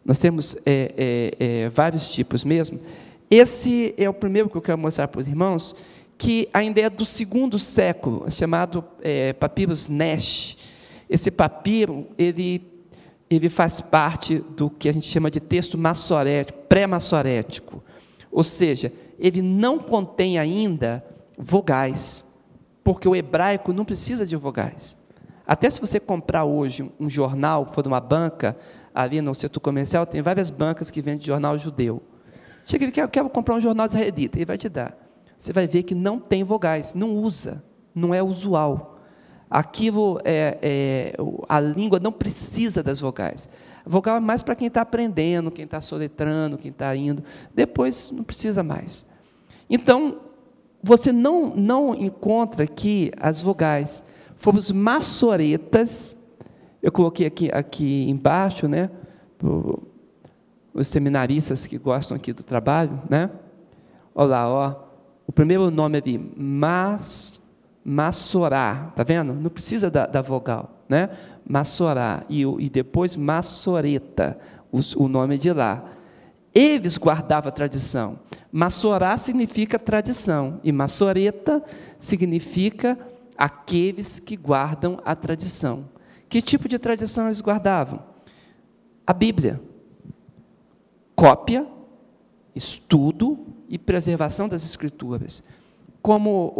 nós 0.04 0.18
temos 0.18 0.56
é, 0.66 0.92
é, 0.96 1.36
é, 1.38 1.68
vários 1.68 2.12
tipos 2.12 2.44
mesmo. 2.44 2.78
Esse 3.30 3.94
é 3.96 4.08
o 4.08 4.14
primeiro 4.14 4.48
que 4.48 4.56
eu 4.56 4.62
quero 4.62 4.78
mostrar 4.78 5.08
para 5.08 5.20
os 5.20 5.26
irmãos, 5.26 5.74
que 6.18 6.48
ainda 6.52 6.80
é 6.80 6.90
do 6.90 7.04
segundo 7.04 7.58
século, 7.58 8.30
chamado 8.30 8.84
é, 9.02 9.32
Papyrus 9.32 9.88
Nash. 9.88 10.58
Esse 11.08 11.30
papiro, 11.30 12.08
ele, 12.18 12.62
ele 13.30 13.48
faz 13.48 13.80
parte 13.80 14.38
do 14.38 14.68
que 14.68 14.88
a 14.88 14.92
gente 14.92 15.06
chama 15.06 15.30
de 15.30 15.40
texto 15.40 15.78
massorético, 15.78 16.58
pré-massorético. 16.68 17.82
Ou 18.30 18.42
seja, 18.42 18.92
ele 19.18 19.40
não 19.40 19.78
contém 19.78 20.38
ainda 20.38 21.04
vogais, 21.38 22.26
porque 22.82 23.08
o 23.08 23.14
hebraico 23.14 23.72
não 23.72 23.84
precisa 23.84 24.26
de 24.26 24.36
vogais. 24.36 24.96
Até 25.46 25.70
se 25.70 25.80
você 25.80 26.00
comprar 26.00 26.44
hoje 26.44 26.90
um 26.98 27.08
jornal, 27.08 27.66
for 27.66 27.82
de 27.82 27.88
uma 27.88 28.00
banca, 28.00 28.56
ali 28.92 29.20
no 29.20 29.34
setor 29.34 29.60
comercial, 29.60 30.04
tem 30.04 30.20
várias 30.20 30.50
bancas 30.50 30.90
que 30.90 31.00
vendem 31.00 31.24
jornal 31.24 31.56
judeu. 31.56 32.02
Chega 32.64 32.86
e 32.86 32.90
quer, 32.90 33.08
quero 33.08 33.30
comprar 33.30 33.54
um 33.54 33.60
jornal 33.60 33.86
israelita, 33.86 34.38
ele 34.38 34.44
vai 34.44 34.58
te 34.58 34.68
dar. 34.68 34.96
Você 35.38 35.52
vai 35.52 35.68
ver 35.68 35.84
que 35.84 35.94
não 35.94 36.18
tem 36.18 36.42
vogais, 36.42 36.94
não 36.94 37.14
usa, 37.14 37.62
não 37.94 38.12
é 38.12 38.22
usual 38.22 38.95
aquilo 39.50 40.20
é, 40.24 40.59
é, 40.61 41.16
a 41.48 41.61
língua 41.61 42.00
não 42.00 42.12
precisa 42.12 42.82
das 42.82 43.00
vogais. 43.00 43.48
A 43.85 43.88
vogal 43.88 44.16
é 44.16 44.20
mais 44.20 44.42
para 44.42 44.56
quem 44.56 44.66
está 44.66 44.80
aprendendo, 44.80 45.50
quem 45.50 45.64
está 45.64 45.80
soletrando, 45.80 46.59
quem 46.59 46.70
está 46.70 46.94
indo. 46.96 47.22
Depois 47.54 48.11
não 48.11 48.24
precisa 48.24 48.62
mais. 48.62 49.06
Então, 49.70 50.18
você 50.82 51.12
não, 51.12 51.54
não 51.54 51.94
encontra 51.94 52.64
aqui 52.64 53.12
as 53.16 53.42
vogais. 53.42 54.04
Fomos 54.37 54.70
maçoretas. 54.70 56.16
Eu 56.82 56.92
coloquei 56.92 57.26
aqui, 57.26 57.50
aqui 57.52 58.09
embaixo, 58.09 58.68
né? 58.68 58.90
Os 60.74 60.88
seminaristas 60.88 61.66
que 61.66 61.78
gostam 61.78 62.16
aqui 62.16 62.32
do 62.32 62.42
trabalho, 62.42 63.00
né? 63.09 63.30
Olha 64.14 64.28
lá, 64.28 64.48
ó. 64.48 64.74
O 65.26 65.32
primeiro 65.32 65.70
nome 65.70 65.98
é 65.98 66.00
de 66.00 66.20
mas 66.37 67.36
massorá, 67.88 68.92
tá 68.96 69.05
vendo? 69.05 69.33
Não 69.33 69.49
precisa 69.49 69.88
da, 69.88 70.07
da 70.07 70.20
vogal, 70.20 70.83
né? 70.88 71.09
Massorá 71.49 72.25
e, 72.29 72.42
e 72.42 72.68
depois 72.68 73.14
massoreta, 73.14 74.37
o, 74.72 75.05
o 75.05 75.09
nome 75.09 75.38
de 75.38 75.53
lá. 75.53 75.85
Eles 76.53 76.99
guardavam 76.99 77.49
a 77.49 77.53
tradição. 77.53 78.18
Massorá 78.51 79.16
significa 79.16 79.79
tradição 79.79 80.61
e 80.64 80.72
massoreta 80.72 81.62
significa 81.96 82.99
aqueles 83.38 84.18
que 84.18 84.37
guardam 84.37 84.99
a 85.05 85.14
tradição. 85.14 85.88
Que 86.29 86.42
tipo 86.42 86.68
de 86.68 86.81
tradição 86.81 87.27
eles 87.27 87.40
guardavam? 87.40 88.03
A 89.07 89.12
Bíblia. 89.12 89.61
Cópia, 91.14 91.64
estudo 92.53 93.46
e 93.68 93.79
preservação 93.79 94.49
das 94.49 94.64
Escrituras 94.64 95.44
como 96.06 96.52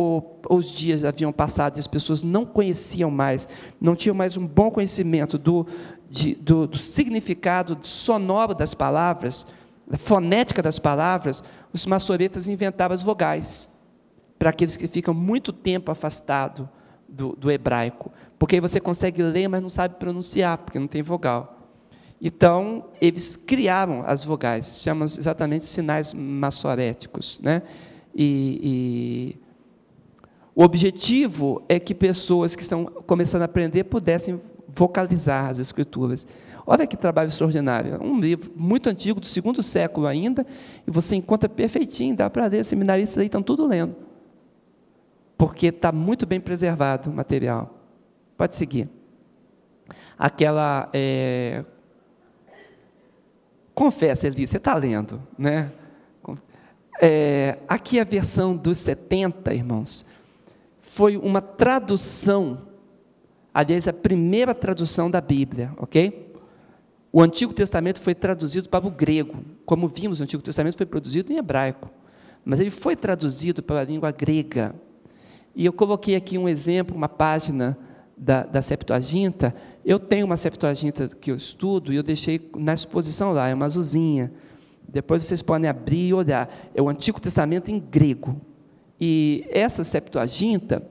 o, 0.51 0.57
os 0.57 0.73
dias 0.73 1.05
haviam 1.05 1.33
passado 1.33 1.77
e 1.77 1.79
as 1.79 1.87
pessoas 1.87 2.21
não 2.21 2.45
conheciam 2.45 3.13
mais, 3.13 3.49
não 3.81 3.95
tinham 3.95 4.13
mais 4.13 4.37
um 4.37 4.45
bom 4.45 4.73
conhecimento 4.73 5.39
do, 5.39 5.65
de, 6.11 6.35
do, 6.35 6.67
do 6.67 6.79
significado 6.79 7.79
sonoro 7.81 8.57
das 8.57 8.75
palavras, 8.75 9.47
da 9.87 9.97
fonética 9.97 10.61
das 10.61 10.81
palavras, 10.81 11.45
os 11.73 11.87
maçoretas 11.87 12.49
inventavam 12.49 12.93
as 12.93 13.05
vogais, 13.05 13.73
para 14.37 14.51
aqueles 14.51 14.77
que 14.77 14.89
ficam 14.89 15.15
muito 15.15 15.53
tempo 15.53 15.93
afastados 15.93 16.67
do, 17.09 17.37
do 17.37 17.49
hebraico, 17.49 18.11
porque 18.41 18.57
aí 18.57 18.61
você 18.61 18.81
consegue 18.81 19.23
ler, 19.23 19.47
mas 19.47 19.63
não 19.63 19.69
sabe 19.69 19.95
pronunciar, 19.95 20.59
porque 20.59 20.81
não 20.81 20.89
tem 20.89 21.05
vogal. 21.05 21.71
Então, 22.21 22.87
eles 23.01 23.37
criaram 23.37 24.03
as 24.09 24.25
vogais, 24.25 24.81
chamam 24.83 25.05
exatamente 25.05 25.67
sinais 25.67 26.13
maçoréticos, 26.13 27.39
né? 27.39 27.63
E, 28.19 29.37
e, 29.37 29.47
o 30.55 30.63
objetivo 30.63 31.63
é 31.69 31.79
que 31.79 31.95
pessoas 31.95 32.57
que 32.57 32.63
estão 32.63 32.87
começando 32.87 33.43
a 33.43 33.45
aprender 33.45 33.85
pudessem 33.85 34.41
vocalizar 34.75 35.51
as 35.51 35.59
escrituras. 35.59 36.27
Olha 36.67 36.87
que 36.87 36.97
trabalho 36.97 37.29
extraordinário. 37.29 38.03
Um 38.03 38.19
livro 38.19 38.51
muito 38.57 38.89
antigo, 38.89 39.21
do 39.21 39.27
segundo 39.27 39.63
século 39.63 40.07
ainda, 40.07 40.47
e 40.87 40.91
você 40.91 41.15
encontra 41.15 41.47
perfeitinho, 41.47 42.17
dá 42.17 42.31
para 42.31 42.47
ler, 42.47 42.65
seminaristas 42.65 43.19
aí 43.19 43.27
estão 43.27 43.43
tudo 43.43 43.67
lendo. 43.67 43.95
Porque 45.37 45.67
está 45.67 45.93
muito 45.93 46.25
bem 46.25 46.41
preservado 46.41 47.11
o 47.11 47.13
material. 47.13 47.79
Pode 48.37 48.57
seguir. 48.57 48.89
Aquela. 50.19 50.89
É... 50.95 51.65
Confessa, 53.75 54.27
Eli, 54.27 54.47
você 54.47 54.57
está 54.57 54.75
lendo, 54.75 55.23
né? 55.39 55.71
É, 57.01 57.59
aqui 57.69 58.01
a 58.01 58.05
versão 58.05 58.57
dos 58.57 58.79
70, 58.79 59.53
irmãos, 59.53 60.07
foi 60.81 61.17
uma 61.17 61.43
tradução, 61.43 62.63
aliás, 63.53 63.87
a 63.87 63.93
primeira 63.93 64.55
tradução 64.55 65.11
da 65.11 65.21
Bíblia, 65.21 65.73
ok? 65.77 66.33
O 67.13 67.23
Antigo 67.23 67.53
Testamento 67.53 68.01
foi 68.01 68.15
traduzido 68.15 68.69
para 68.69 68.87
o 68.87 68.91
grego. 68.91 69.37
Como 69.65 69.89
vimos, 69.89 70.21
o 70.21 70.23
Antigo 70.23 70.43
Testamento 70.43 70.77
foi 70.77 70.87
produzido 70.87 71.33
em 71.33 71.37
hebraico. 71.37 71.91
mas 72.45 72.61
ele 72.61 72.71
foi 72.71 72.95
traduzido 72.95 73.63
para 73.63 73.81
a 73.81 73.85
língua 73.85 74.13
grega. 74.13 74.75
E 75.55 75.65
eu 75.65 75.73
coloquei 75.73 76.15
aqui 76.15 76.39
um 76.39 76.49
exemplo, 76.49 76.95
uma 76.95 77.09
página 77.09 77.77
da, 78.17 78.45
da 78.45 78.63
Septuaginta. 78.63 79.55
Eu 79.85 79.99
tenho 79.99 80.27
uma 80.27 80.37
Septuaginta 80.37 81.09
que 81.09 81.31
eu 81.31 81.37
estudo 81.37 81.93
e 81.93 81.97
eu 81.97 82.03
deixei 82.03 82.51
na 82.57 82.73
exposição 82.73 83.33
lá, 83.33 83.49
é 83.49 83.55
uma 83.55 83.67
azulzinha. 83.67 84.33
Depois 84.89 85.25
vocês 85.25 85.43
podem 85.43 85.69
abrir 85.69 86.09
e 86.09 86.15
olhar. 86.15 86.49
É 86.75 86.81
o 86.81 86.89
Antigo 86.89 87.21
Testamento 87.21 87.71
em 87.71 87.79
grego. 87.79 88.41
E 89.01 89.45
essa 89.51 89.85
Septuaginta, 89.85 90.83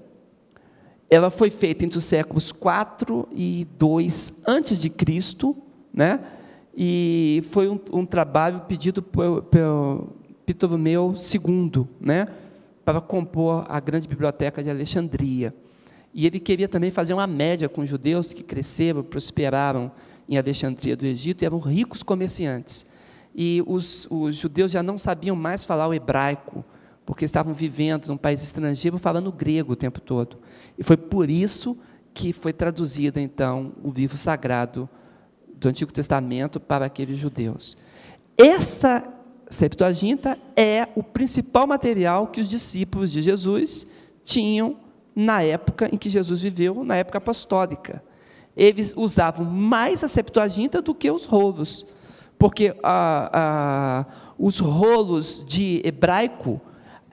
ela 1.10 1.30
foi 1.30 1.50
feita 1.50 1.86
entre 1.86 1.98
os 1.98 2.04
séculos 2.04 2.52
4 2.52 3.28
e 3.32 3.68
2 3.78 4.42
antes 4.46 4.80
de 4.80 4.90
Cristo, 4.90 5.56
né? 5.94 6.20
E 6.76 7.44
foi 7.52 7.70
um, 7.70 7.80
um 7.94 8.06
trabalho 8.06 8.62
pedido 8.62 9.02
por 9.02 9.46
Ptolomeu 10.46 11.16
II, 11.16 11.88
né? 12.00 12.28
Para 12.84 13.00
compor 13.00 13.66
a 13.68 13.80
grande 13.80 14.08
biblioteca 14.08 14.62
de 14.62 14.70
Alexandria. 14.70 15.54
E 16.14 16.26
ele 16.26 16.40
queria 16.40 16.68
também 16.68 16.92
fazer 16.92 17.14
uma 17.14 17.28
média 17.28 17.68
com 17.68 17.82
os 17.82 17.90
judeus 17.90 18.32
que 18.32 18.44
cresceram, 18.44 19.04
prosperaram 19.04 19.92
em 20.30 20.38
Alexandria 20.38 20.96
do 20.96 21.06
Egito 21.06 21.44
e 21.44 21.46
eram 21.46 21.60
ricos 21.60 22.04
comerciantes. 22.04 22.86
E 23.36 23.62
os, 23.68 24.08
os 24.10 24.36
judeus 24.36 24.72
já 24.72 24.82
não 24.82 24.98
sabiam 24.98 25.36
mais 25.36 25.66
falar 25.66 25.88
o 25.88 25.94
hebraico, 25.94 26.64
porque 27.06 27.26
estavam 27.26 27.54
vivendo 27.54 28.08
num 28.08 28.18
país 28.18 28.42
estrangeiro 28.42 28.98
falando 28.98 29.32
grego 29.32 29.74
o 29.74 29.76
tempo 29.76 30.00
todo. 30.00 30.38
E 30.78 30.84
foi 30.84 30.96
por 30.96 31.30
isso 31.30 31.78
que 32.14 32.32
foi 32.32 32.54
traduzido, 32.54 33.20
então, 33.20 33.74
o 33.84 33.92
livro 33.92 34.18
sagrado 34.18 34.90
do 35.54 35.68
Antigo 35.68 35.92
Testamento 35.92 36.60
para 36.60 36.86
aqueles 36.86 37.18
judeus. 37.18 37.78
Essa 38.38 39.04
Septuaginta 39.50 40.40
é 40.56 40.88
o 40.96 41.04
principal 41.04 41.68
material 41.68 42.28
que 42.28 42.42
os 42.42 42.50
discípulos 42.50 43.12
de 43.12 43.22
Jesus 43.22 43.86
tinham 44.24 44.78
na 45.16 45.42
época 45.42 45.90
em 45.94 45.98
que 45.98 46.10
Jesus 46.10 46.42
viveu, 46.42 46.84
na 46.84 46.96
época 46.96 47.20
apostólica. 47.20 48.04
Eles 48.56 48.94
usavam 48.96 49.46
mais 49.46 50.04
a 50.04 50.08
Septuaginta 50.08 50.82
do 50.82 50.96
que 50.96 51.12
os 51.12 51.26
rolos, 51.26 51.86
porque 52.38 52.76
os 54.38 54.60
rolos 54.60 55.44
de 55.46 55.82
hebraico 55.84 56.62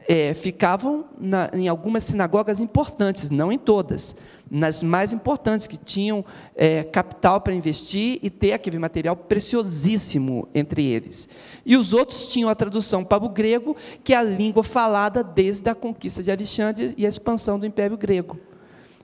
é, 0.08 0.34
ficavam 0.34 1.04
na, 1.18 1.50
em 1.52 1.68
algumas 1.68 2.04
sinagogas 2.04 2.60
importantes, 2.60 3.30
não 3.30 3.52
em 3.52 3.58
todas, 3.58 4.16
nas 4.50 4.82
mais 4.82 5.12
importantes, 5.12 5.66
que 5.66 5.76
tinham 5.76 6.24
é, 6.54 6.82
capital 6.84 7.40
para 7.40 7.54
investir 7.54 8.18
e 8.22 8.28
ter 8.28 8.52
aquele 8.52 8.78
material 8.78 9.16
preciosíssimo 9.16 10.48
entre 10.54 10.84
eles. 10.84 11.28
E 11.64 11.76
os 11.76 11.92
outros 11.92 12.28
tinham 12.28 12.50
a 12.50 12.54
tradução 12.54 13.04
para 13.04 13.24
o 13.24 13.28
grego, 13.28 13.76
que 14.04 14.12
é 14.12 14.16
a 14.16 14.22
língua 14.22 14.62
falada 14.62 15.22
desde 15.22 15.70
a 15.70 15.74
conquista 15.74 16.22
de 16.22 16.30
Alexandre 16.30 16.94
e 16.96 17.06
a 17.06 17.08
expansão 17.08 17.58
do 17.58 17.66
Império 17.66 17.96
Grego. 17.96 18.38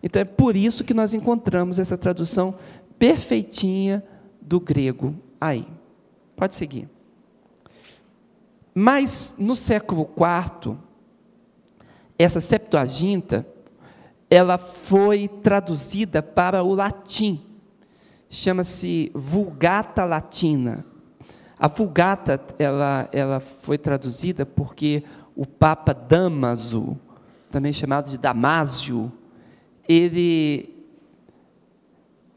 Então 0.03 0.21
é 0.21 0.25
por 0.25 0.57
isso 0.57 0.85
que 0.85 0.95
nós 0.95 1.15
encontramos 1.15 1.79
essa 1.79 1.97
tradução 1.97 2.55
perfeitinha 2.99 4.05
do 4.41 4.61
grego 4.61 5.15
aí. 5.41 5.67
Pode 6.39 6.55
seguir. 6.55 6.89
Mas 8.73 9.35
no 9.37 9.57
século 9.57 10.09
IV, 10.17 10.77
essa 12.17 12.41
Septuaginta, 12.41 13.45
ela 14.31 14.57
foi 14.57 15.27
traduzida 15.27 16.23
para 16.23 16.63
o 16.63 16.73
latim. 16.75 17.45
Chama-se 18.31 19.11
Vulgata 19.17 20.05
Latina. 20.05 20.87
A 21.59 21.67
Vulgata, 21.67 22.41
ela, 22.57 23.09
ela 23.11 23.41
foi 23.41 23.77
traduzida 23.77 24.47
porque 24.47 25.03
o 25.35 25.45
Papa 25.45 25.93
Damaso, 25.93 26.97
também 27.51 27.73
chamado 27.73 28.09
de 28.09 28.17
Damásio, 28.17 29.11
ele 29.89 30.73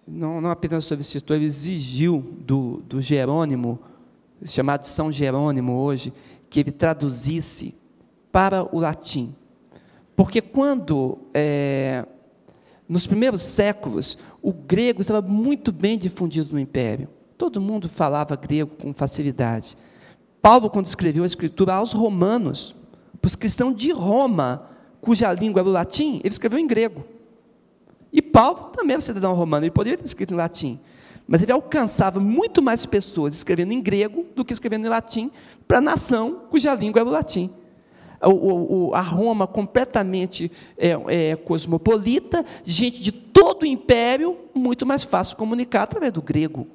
não, 0.07 0.41
não 0.41 0.49
apenas 0.49 0.85
solicitou, 0.85 1.35
ele 1.35 1.45
exigiu 1.45 2.35
do, 2.39 2.81
do 2.87 2.99
Jerônimo, 2.99 3.79
chamado 4.45 4.83
São 4.85 5.11
Jerônimo 5.11 5.73
hoje, 5.73 6.13
que 6.49 6.59
ele 6.59 6.71
traduzisse 6.71 7.75
para 8.31 8.63
o 8.75 8.79
latim. 8.79 9.35
Porque 10.15 10.41
quando, 10.41 11.17
é, 11.33 12.05
nos 12.87 13.07
primeiros 13.07 13.41
séculos, 13.41 14.17
o 14.41 14.51
grego 14.51 15.01
estava 15.01 15.21
muito 15.21 15.71
bem 15.71 15.97
difundido 15.97 16.53
no 16.53 16.59
império. 16.59 17.07
Todo 17.37 17.61
mundo 17.61 17.89
falava 17.89 18.35
grego 18.35 18.75
com 18.75 18.93
facilidade. 18.93 19.77
Paulo, 20.41 20.69
quando 20.69 20.87
escreveu 20.87 21.23
a 21.23 21.27
escritura 21.27 21.73
aos 21.75 21.93
romanos, 21.93 22.75
para 23.21 23.27
os 23.27 23.35
cristãos 23.35 23.75
de 23.75 23.91
Roma, 23.91 24.69
cuja 24.99 25.31
língua 25.31 25.61
era 25.61 25.69
o 25.69 25.71
latim, 25.71 26.17
ele 26.17 26.29
escreveu 26.29 26.59
em 26.59 26.67
grego. 26.67 27.03
E 28.11 28.21
Paulo 28.21 28.71
também 28.75 28.93
era 28.93 29.01
cidadão 29.01 29.33
romano, 29.33 29.65
ele 29.65 29.71
poderia 29.71 29.97
ter 29.97 30.05
escrito 30.05 30.33
em 30.33 30.37
latim. 30.37 30.79
Mas 31.31 31.41
ele 31.41 31.53
alcançava 31.53 32.19
muito 32.19 32.61
mais 32.61 32.85
pessoas 32.85 33.33
escrevendo 33.33 33.71
em 33.71 33.79
grego 33.79 34.25
do 34.35 34.43
que 34.43 34.51
escrevendo 34.51 34.85
em 34.85 34.89
latim 34.89 35.31
para 35.65 35.77
a 35.77 35.81
nação 35.81 36.41
cuja 36.49 36.75
língua 36.75 36.99
era 36.99 37.09
o 37.09 37.11
latim 37.11 37.49
o, 38.29 38.89
o, 38.89 38.95
a 38.95 39.01
Roma 39.01 39.47
completamente 39.47 40.51
é, 40.77 40.91
é, 41.07 41.35
cosmopolita, 41.35 42.45
gente 42.63 43.01
de 43.01 43.11
todo 43.11 43.63
o 43.63 43.65
império, 43.65 44.37
muito 44.53 44.85
mais 44.85 45.03
fácil 45.03 45.37
comunicar 45.37 45.83
através 45.83 46.13
do 46.13 46.21
grego. 46.21 46.67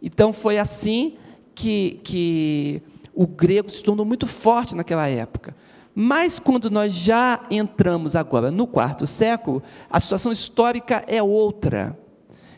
Então 0.00 0.32
foi 0.32 0.58
assim 0.58 1.16
que, 1.54 2.00
que 2.02 2.82
o 3.14 3.26
grego 3.26 3.70
se 3.70 3.82
tornou 3.82 4.06
muito 4.06 4.26
forte 4.26 4.74
naquela 4.74 5.06
época. 5.08 5.54
Mas 5.94 6.38
quando 6.38 6.70
nós 6.70 6.92
já 6.92 7.44
entramos 7.50 8.14
agora 8.14 8.50
no 8.50 8.66
quarto 8.66 9.06
século, 9.06 9.62
a 9.90 9.98
situação 9.98 10.30
histórica 10.30 11.02
é 11.06 11.22
outra. 11.22 11.98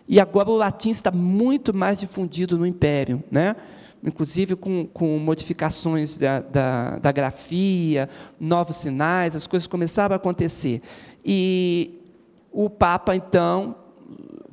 E 0.08 0.18
agora 0.18 0.48
o 0.48 0.56
latim 0.56 0.90
está 0.90 1.10
muito 1.10 1.74
mais 1.74 1.98
difundido 1.98 2.56
no 2.56 2.66
império, 2.66 3.22
né? 3.30 3.54
inclusive 4.02 4.56
com, 4.56 4.86
com 4.86 5.18
modificações 5.18 6.18
da, 6.18 6.40
da, 6.40 6.98
da, 6.98 7.12
grafia, 7.12 8.08
novos 8.38 8.76
sinais, 8.76 9.34
as 9.34 9.46
coisas 9.46 9.66
começaram 9.66 10.14
a 10.14 10.16
acontecer. 10.16 10.82
E 11.24 12.00
o 12.52 12.70
Papa, 12.70 13.14
então, 13.16 13.74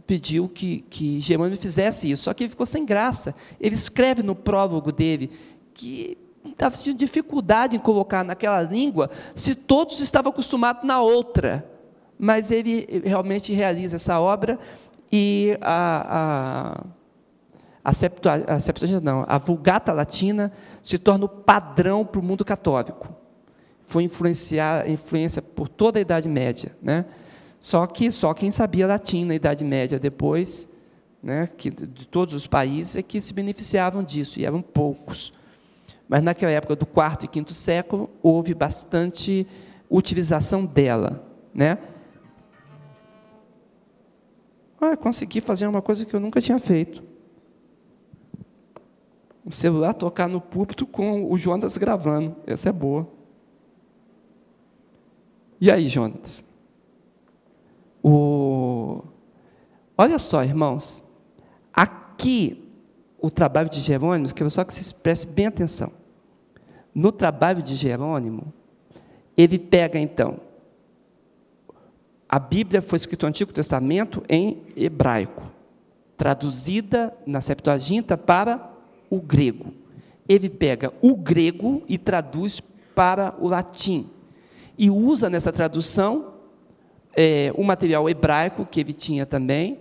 pediu 0.06 0.50
que, 0.50 0.84
que 0.90 1.20
Jerônimo 1.20 1.58
fizesse 1.58 2.10
isso, 2.10 2.24
só 2.24 2.34
que 2.34 2.44
ele 2.44 2.50
ficou 2.50 2.66
sem 2.66 2.86
graça. 2.86 3.36
Ele 3.60 3.76
escreve 3.76 4.24
no 4.24 4.36
prólogo 4.36 4.92
dele 4.92 5.32
que 5.74 6.18
estava 6.46 6.76
tendo 6.76 6.98
dificuldade 6.98 7.76
em 7.76 7.80
colocar 7.80 8.24
naquela 8.24 8.62
língua 8.62 9.10
se 9.34 9.56
todos 9.56 10.00
estavam 10.00 10.32
acostumados 10.32 10.84
na 10.84 11.02
outra. 11.02 11.70
Mas 12.18 12.50
ele 12.50 12.88
realmente 13.04 13.54
realiza 13.54 13.98
essa 13.98 14.20
obra 14.20 14.58
e 15.12 15.58
a, 15.62 16.82
a 16.82 16.96
a 17.86 17.94
Septuaginta, 17.94 19.00
não, 19.00 19.24
a 19.28 19.38
Vulgata 19.38 19.94
Latina 19.94 20.52
se 20.82 20.98
torna 20.98 21.26
o 21.26 21.30
padrão 21.30 22.04
para 22.04 22.20
o 22.20 22.24
mundo 22.24 22.44
católico. 22.44 23.08
Foi 23.86 24.02
influenciar, 24.02 24.90
influência 24.90 25.40
por 25.40 25.70
toda 25.70 26.00
a 26.00 26.02
Idade 26.02 26.28
Média, 26.28 26.72
né? 26.82 27.06
Só 27.60 27.86
que 27.86 28.12
só 28.12 28.34
quem 28.34 28.52
sabia 28.52 28.88
latim 28.88 29.24
na 29.24 29.36
Idade 29.36 29.64
Média 29.64 30.00
depois, 30.00 30.68
né, 31.22 31.48
que 31.58 31.70
de 31.70 32.08
todos 32.08 32.34
os 32.34 32.48
países 32.48 32.96
é 32.96 33.04
que 33.04 33.22
se 33.22 33.34
beneficiavam 33.34 34.04
disso 34.04 34.40
e 34.40 34.46
eram 34.46 34.62
poucos. 34.62 35.32
Mas 36.08 36.24
naquela 36.24 36.52
época 36.52 36.76
do 36.76 36.86
quarto 36.86 37.26
e 37.26 37.28
quinto 37.28 37.54
século 37.54 38.10
houve 38.22 38.54
bastante 38.56 39.48
utilização 39.90 40.66
dela, 40.66 41.24
né? 41.54 41.78
Ah, 44.80 44.96
consegui 44.98 45.42
fazer 45.42 45.68
uma 45.68 45.82
coisa 45.82 46.06
que 46.06 46.14
eu 46.14 46.20
nunca 46.20 46.42
tinha 46.42 46.60
feito 46.60 47.16
o 49.46 49.52
celular 49.52 49.94
tocar 49.94 50.28
no 50.28 50.42
púlpito 50.42 50.88
com 50.88 51.32
o 51.32 51.38
Jonas 51.38 51.78
gravando. 51.78 52.36
Essa 52.48 52.70
é 52.70 52.72
boa. 52.72 53.08
E 55.62 55.70
aí, 55.70 55.88
Jonas? 55.88 56.44
O... 58.04 59.04
Olha 59.96 60.18
só, 60.18 60.44
irmãos. 60.44 61.04
Aqui, 61.72 62.68
o 63.22 63.30
trabalho 63.30 63.70
de 63.70 63.80
Jerônimo, 63.82 64.34
quero 64.34 64.50
só 64.50 64.64
que 64.64 64.74
vocês 64.74 64.92
prestem 64.92 65.34
bem 65.34 65.46
atenção. 65.46 65.92
No 66.94 67.12
trabalho 67.12 67.62
de 67.62 67.76
Jerônimo, 67.76 68.52
ele 69.38 69.60
pega, 69.60 70.00
então, 70.00 70.40
a 72.28 72.40
Bíblia 72.40 72.82
foi 72.82 72.98
escrita 72.98 73.26
no 73.26 73.30
Antigo 73.30 73.54
Testamento 73.54 74.24
em 74.28 74.64
hebraico, 74.76 75.52
traduzida 76.18 77.16
na 77.26 77.42
Septuaginta 77.42 78.18
para 78.18 78.72
o 79.10 79.22
grego. 79.22 79.74
Ele 80.28 80.50
pega 80.50 80.92
o 81.02 81.16
grego 81.16 81.84
e 81.88 81.98
traduz 81.98 82.60
para 82.96 83.36
o 83.40 83.48
latim. 83.48 84.10
E 84.78 84.90
usa 84.90 85.30
nessa 85.30 85.54
tradução 85.54 86.34
é, 87.16 87.54
o 87.56 87.64
material 87.64 88.10
hebraico 88.10 88.66
que 88.66 88.80
ele 88.80 88.94
tinha 88.94 89.26
também, 89.26 89.80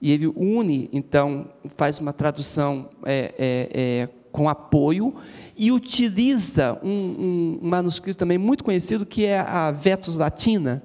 e 0.00 0.12
ele 0.12 0.26
une, 0.28 0.88
então, 0.92 1.48
faz 1.76 1.98
uma 1.98 2.12
tradução 2.12 2.88
é, 3.04 3.34
é, 3.38 3.70
é 3.72 4.08
com 4.30 4.48
apoio 4.48 5.14
e 5.56 5.72
utiliza 5.72 6.78
um, 6.82 6.90
um, 6.90 7.58
manuscrito 7.62 8.18
também 8.18 8.38
muito 8.38 8.62
conhecido 8.62 9.04
que 9.04 9.24
é 9.24 9.40
a 9.40 9.70
Vetus 9.72 10.14
Latina. 10.14 10.82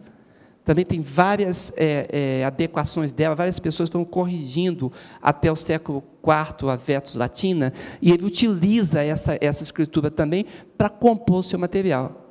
Também 0.65 0.85
tem 0.85 1.01
várias 1.01 1.73
é, 1.75 2.39
é, 2.39 2.45
adequações 2.45 3.11
dela, 3.11 3.35
várias 3.35 3.59
pessoas 3.59 3.87
estão 3.87 4.05
corrigindo 4.05 4.91
até 5.21 5.51
o 5.51 5.55
século 5.55 6.03
IV 6.23 6.69
a 6.69 6.75
Vetus 6.75 7.15
Latina, 7.15 7.73
e 8.01 8.11
ele 8.11 8.23
utiliza 8.23 9.03
essa, 9.03 9.37
essa 9.41 9.63
escritura 9.63 10.09
também 10.09 10.45
para 10.77 10.89
compor 10.89 11.39
o 11.39 11.43
seu 11.43 11.59
material. 11.59 12.29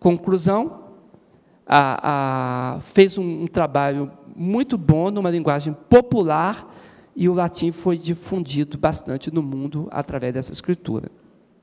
Conclusão, 0.00 0.88
a, 1.66 2.76
a, 2.76 2.80
fez 2.80 3.16
um, 3.16 3.42
um 3.42 3.46
trabalho 3.46 4.10
muito 4.34 4.76
bom 4.76 5.10
numa 5.10 5.30
linguagem 5.30 5.76
popular 5.88 6.74
e 7.14 7.28
o 7.28 7.34
latim 7.34 7.72
foi 7.72 7.98
difundido 7.98 8.78
bastante 8.78 9.32
no 9.32 9.42
mundo 9.42 9.88
através 9.90 10.32
dessa 10.32 10.52
escritura. 10.52 11.10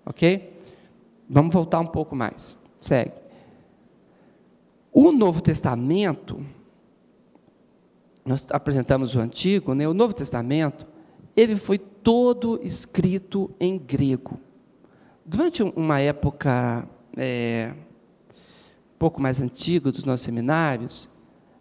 Ok? 0.05 0.53
Vamos 1.29 1.53
voltar 1.53 1.79
um 1.79 1.87
pouco 1.87 2.15
mais. 2.15 2.57
Segue. 2.81 3.24
O 4.97 5.11
Novo 5.11 5.41
Testamento, 5.41 6.41
nós 8.23 8.47
apresentamos 8.49 9.13
o 9.13 9.19
Antigo, 9.19 9.73
né? 9.73 9.85
o 9.85 9.93
Novo 9.93 10.13
Testamento, 10.13 10.87
ele 11.35 11.57
foi 11.57 11.77
todo 11.77 12.61
escrito 12.63 13.53
em 13.59 13.77
grego. 13.77 14.39
Durante 15.25 15.63
uma 15.63 15.99
época 15.99 16.87
é, 17.17 17.73
um 18.33 18.97
pouco 18.97 19.21
mais 19.21 19.41
antiga 19.41 19.91
dos 19.91 20.05
nossos 20.05 20.23
seminários, 20.23 21.09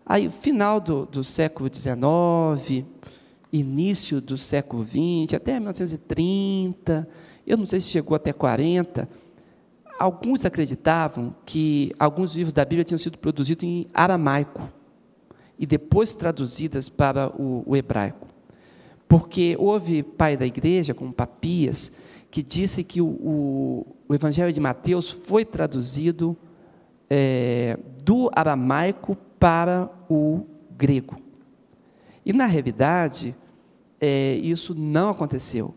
aí 0.07 0.31
final 0.31 0.81
do, 0.81 1.05
do 1.05 1.25
século 1.25 1.69
XIX, 1.69 2.87
início 3.53 4.21
do 4.21 4.39
século 4.39 4.85
XX, 4.85 5.35
até 5.35 5.55
1930, 5.55 7.09
eu 7.45 7.57
não 7.57 7.67
sei 7.67 7.81
se 7.81 7.89
chegou 7.89 8.15
até 8.15 8.33
40, 8.33 9.09
alguns 10.05 10.45
acreditavam 10.45 11.35
que 11.47 11.95
alguns 11.99 12.35
livros 12.35 12.53
da 12.53 12.63
Bíblia 12.63 12.85
tinham 12.85 12.99
sido 12.99 13.17
produzidos 13.17 13.65
em 13.65 13.87
aramaico 13.95 14.71
e 15.59 15.65
depois 15.65 16.15
traduzidas 16.15 16.91
para 16.91 17.31
o, 17.41 17.63
o 17.65 17.75
hebraico. 17.75 18.29
Porque 19.09 19.57
houve 19.59 20.03
pai 20.03 20.37
da 20.37 20.45
igreja, 20.45 20.93
como 20.93 21.11
Papias, 21.11 21.91
que 22.31 22.43
disse 22.43 22.85
que 22.85 23.01
o, 23.01 23.07
o, 23.07 23.87
o 24.07 24.15
Evangelho 24.15 24.53
de 24.53 24.61
Mateus 24.61 25.11
foi 25.11 25.43
traduzido 25.43 26.37
é, 27.09 27.79
do 28.03 28.31
aramaico 28.35 29.17
para 29.39 29.89
o 30.07 30.45
grego. 30.77 31.17
E, 32.27 32.33
na 32.35 32.45
realidade, 32.45 33.35
é, 33.99 34.35
isso 34.35 34.75
não 34.75 35.09
aconteceu. 35.09 35.75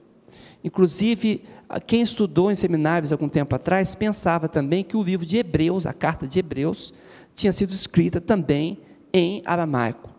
Inclusive, 0.61 1.45
quem 1.85 2.01
estudou 2.01 2.51
em 2.51 2.55
seminários 2.55 3.11
algum 3.11 3.27
tempo 3.27 3.55
atrás 3.55 3.93
pensava 3.93 4.47
também 4.47 4.83
que 4.83 4.95
o 4.95 5.03
livro 5.03 5.25
de 5.25 5.37
Hebreus, 5.37 5.85
a 5.85 5.93
carta 5.93 6.27
de 6.27 6.39
Hebreus, 6.39 6.93
tinha 7.35 7.51
sido 7.51 7.71
escrita 7.71 8.21
também 8.21 8.79
em 9.13 9.41
aramaico. 9.45 10.09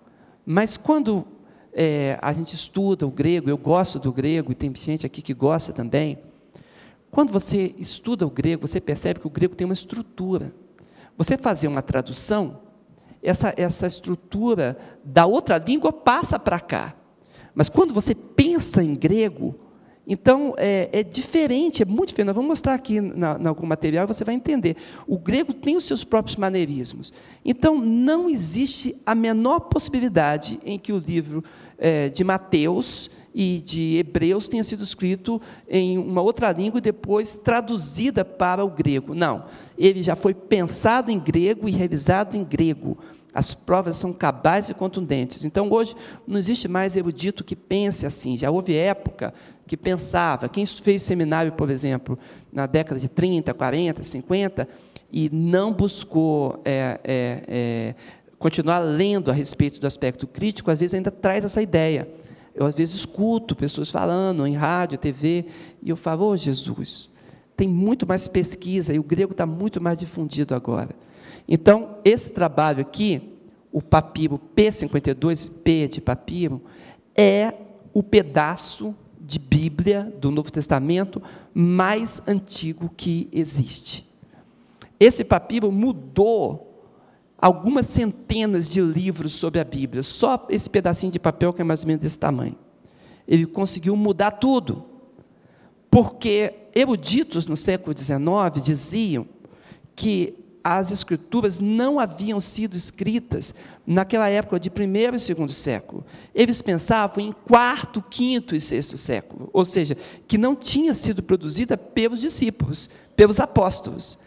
Mas 0.44 0.76
quando 0.76 1.26
é, 1.72 2.18
a 2.20 2.32
gente 2.32 2.54
estuda 2.54 3.06
o 3.06 3.10
grego, 3.10 3.48
eu 3.48 3.56
gosto 3.56 3.98
do 3.98 4.12
grego, 4.12 4.52
e 4.52 4.54
tem 4.54 4.74
gente 4.74 5.06
aqui 5.06 5.22
que 5.22 5.32
gosta 5.32 5.72
também, 5.72 6.18
quando 7.10 7.32
você 7.32 7.74
estuda 7.78 8.26
o 8.26 8.30
grego, 8.30 8.66
você 8.66 8.80
percebe 8.80 9.20
que 9.20 9.26
o 9.26 9.30
grego 9.30 9.54
tem 9.54 9.64
uma 9.64 9.74
estrutura. 9.74 10.52
Você 11.16 11.38
fazer 11.38 11.66
uma 11.66 11.82
tradução, 11.82 12.60
essa, 13.22 13.54
essa 13.56 13.86
estrutura 13.86 14.76
da 15.02 15.26
outra 15.26 15.58
língua 15.58 15.92
passa 15.92 16.38
para 16.38 16.60
cá. 16.60 16.94
Mas 17.54 17.68
quando 17.68 17.94
você 17.94 18.14
pensa 18.14 18.82
em 18.82 18.94
grego, 18.94 19.54
então 20.10 20.54
é, 20.56 20.88
é, 20.90 21.02
diferente, 21.02 21.82
é 21.82 21.86
muito 21.86 22.08
diferente. 22.08 22.28
Nós 22.28 22.36
vamos 22.36 22.48
mostrar 22.48 22.72
aqui 22.72 22.98
na, 22.98 23.38
na 23.38 23.50
algum 23.50 23.66
material 23.66 24.06
você 24.06 24.24
vai 24.24 24.34
entender. 24.34 24.74
O 25.06 25.18
grego 25.18 25.52
tem 25.52 25.76
os 25.76 25.84
seus 25.84 26.02
próprios 26.02 26.36
maneirismos. 26.36 27.12
Então 27.44 27.78
não 27.78 28.30
existe 28.30 28.96
a 29.04 29.14
menor 29.14 29.60
possibilidade 29.60 30.58
em 30.64 30.78
que 30.78 30.94
o 30.94 30.98
livro 30.98 31.44
é, 31.76 32.08
de 32.08 32.24
Mateus 32.24 33.10
e 33.34 33.62
de 33.64 33.98
Hebreus 33.98 34.48
tenha 34.48 34.64
sido 34.64 34.82
escrito 34.82 35.40
em 35.68 35.98
uma 35.98 36.22
outra 36.22 36.50
língua 36.52 36.78
e 36.78 36.82
depois 36.82 37.36
traduzida 37.36 38.24
para 38.24 38.64
o 38.64 38.70
grego. 38.70 39.14
Não, 39.14 39.44
ele 39.76 40.02
já 40.02 40.16
foi 40.16 40.32
pensado 40.32 41.10
em 41.10 41.18
grego 41.18 41.68
e 41.68 41.72
realizado 41.72 42.34
em 42.34 42.42
grego. 42.42 42.96
As 43.32 43.54
provas 43.54 43.96
são 43.96 44.12
cabais 44.12 44.68
e 44.68 44.74
contundentes. 44.74 45.44
Então, 45.44 45.70
hoje, 45.70 45.94
não 46.26 46.38
existe 46.38 46.66
mais 46.66 46.96
erudito 46.96 47.44
que 47.44 47.54
pense 47.54 48.06
assim. 48.06 48.36
Já 48.36 48.50
houve 48.50 48.74
época 48.74 49.32
que 49.68 49.76
pensava. 49.76 50.48
Quem 50.48 50.66
fez 50.66 51.02
seminário, 51.02 51.52
por 51.52 51.70
exemplo, 51.70 52.18
na 52.52 52.66
década 52.66 52.98
de 52.98 53.08
30, 53.08 53.54
40, 53.54 54.02
50, 54.02 54.68
e 55.12 55.30
não 55.32 55.72
buscou 55.72 56.60
é, 56.64 56.98
é, 57.04 57.44
é, 57.46 57.94
continuar 58.38 58.80
lendo 58.80 59.30
a 59.30 59.34
respeito 59.34 59.80
do 59.80 59.86
aspecto 59.86 60.26
crítico, 60.26 60.70
às 60.70 60.78
vezes 60.78 60.94
ainda 60.94 61.10
traz 61.10 61.44
essa 61.44 61.62
ideia. 61.62 62.08
Eu, 62.54 62.66
às 62.66 62.74
vezes, 62.74 62.96
escuto 62.96 63.54
pessoas 63.54 63.90
falando 63.90 64.44
em 64.46 64.54
rádio, 64.54 64.98
TV, 64.98 65.46
e 65.80 65.90
eu 65.90 65.96
falo, 65.96 66.24
ô 66.24 66.30
oh, 66.30 66.36
Jesus, 66.36 67.08
tem 67.56 67.68
muito 67.68 68.06
mais 68.06 68.26
pesquisa, 68.26 68.92
e 68.92 68.98
o 68.98 69.02
grego 69.04 69.32
está 69.32 69.46
muito 69.46 69.80
mais 69.80 69.96
difundido 69.96 70.54
agora. 70.54 70.90
Então, 71.46 71.96
esse 72.04 72.30
trabalho 72.32 72.80
aqui, 72.80 73.22
o 73.70 73.80
papiro 73.80 74.40
P52, 74.56 75.50
P 75.62 75.88
de 75.88 76.00
papiro, 76.00 76.60
é 77.16 77.54
o 77.94 78.02
pedaço 78.02 78.94
de 79.28 79.38
Bíblia 79.38 80.10
do 80.18 80.30
Novo 80.30 80.50
Testamento 80.50 81.22
mais 81.52 82.22
antigo 82.26 82.90
que 82.96 83.28
existe. 83.30 84.08
Esse 84.98 85.22
papiro 85.22 85.70
mudou 85.70 86.82
algumas 87.36 87.86
centenas 87.88 88.70
de 88.70 88.80
livros 88.80 89.34
sobre 89.34 89.60
a 89.60 89.64
Bíblia, 89.64 90.02
só 90.02 90.46
esse 90.48 90.68
pedacinho 90.70 91.12
de 91.12 91.18
papel 91.18 91.52
que 91.52 91.60
é 91.60 91.64
mais 91.64 91.82
ou 91.82 91.88
menos 91.88 92.00
desse 92.00 92.18
tamanho. 92.18 92.56
Ele 93.28 93.44
conseguiu 93.44 93.94
mudar 93.94 94.30
tudo, 94.30 94.86
porque 95.90 96.54
eruditos 96.74 97.44
no 97.44 97.56
século 97.56 97.94
XIX 97.96 98.62
diziam 98.64 99.26
que 99.94 100.38
as 100.76 100.90
escrituras 100.90 101.60
não 101.60 101.98
haviam 101.98 102.40
sido 102.40 102.76
escritas 102.76 103.54
naquela 103.86 104.28
época 104.28 104.60
de 104.60 104.68
primeiro 104.68 105.16
e 105.16 105.20
segundo 105.20 105.52
século. 105.52 106.04
Eles 106.34 106.60
pensavam 106.60 107.24
em 107.24 107.32
quarto, 107.32 108.02
quinto 108.02 108.54
e 108.54 108.60
sexto 108.60 108.96
século, 108.96 109.48
ou 109.52 109.64
seja, 109.64 109.96
que 110.26 110.36
não 110.36 110.54
tinha 110.54 110.92
sido 110.92 111.22
produzida 111.22 111.76
pelos 111.76 112.20
discípulos, 112.20 112.90
pelos 113.16 113.40
apóstolos. 113.40 114.18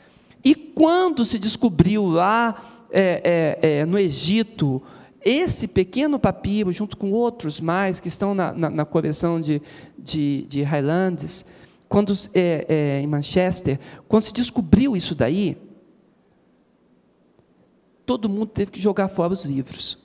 E 0.43 0.55
quando 0.55 1.23
se 1.23 1.37
descobriu 1.37 2.07
lá 2.07 2.87
é, 2.91 3.59
é, 3.61 3.79
é, 3.79 3.85
no 3.85 3.99
Egito 3.99 4.81
esse 5.23 5.67
pequeno 5.67 6.17
papiro, 6.17 6.71
junto 6.71 6.97
com 6.97 7.11
outros 7.11 7.61
mais 7.61 7.99
que 7.99 8.07
estão 8.07 8.33
na, 8.33 8.51
na, 8.53 8.69
na 8.69 8.85
coleção 8.85 9.39
de, 9.39 9.61
de, 9.97 10.47
de 10.49 10.63
Highlands, 10.63 11.45
quando, 11.87 12.13
é, 12.33 12.65
é, 12.67 13.01
em 13.01 13.05
Manchester, 13.07 13.79
quando 14.07 14.23
se 14.23 14.33
descobriu 14.33 14.95
isso 14.95 15.13
daí, 15.13 15.57
todo 18.11 18.27
mundo 18.27 18.47
teve 18.47 18.71
que 18.71 18.81
jogar 18.81 19.07
fora 19.07 19.31
os 19.31 19.45
livros. 19.45 19.97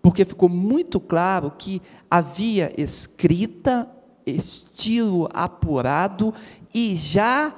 Porque 0.00 0.24
ficou 0.24 0.48
muito 0.48 0.98
claro 0.98 1.52
que 1.58 1.82
havia 2.10 2.72
escrita, 2.80 3.86
estilo 4.24 5.28
apurado 5.34 6.32
e 6.72 6.96
já 6.96 7.54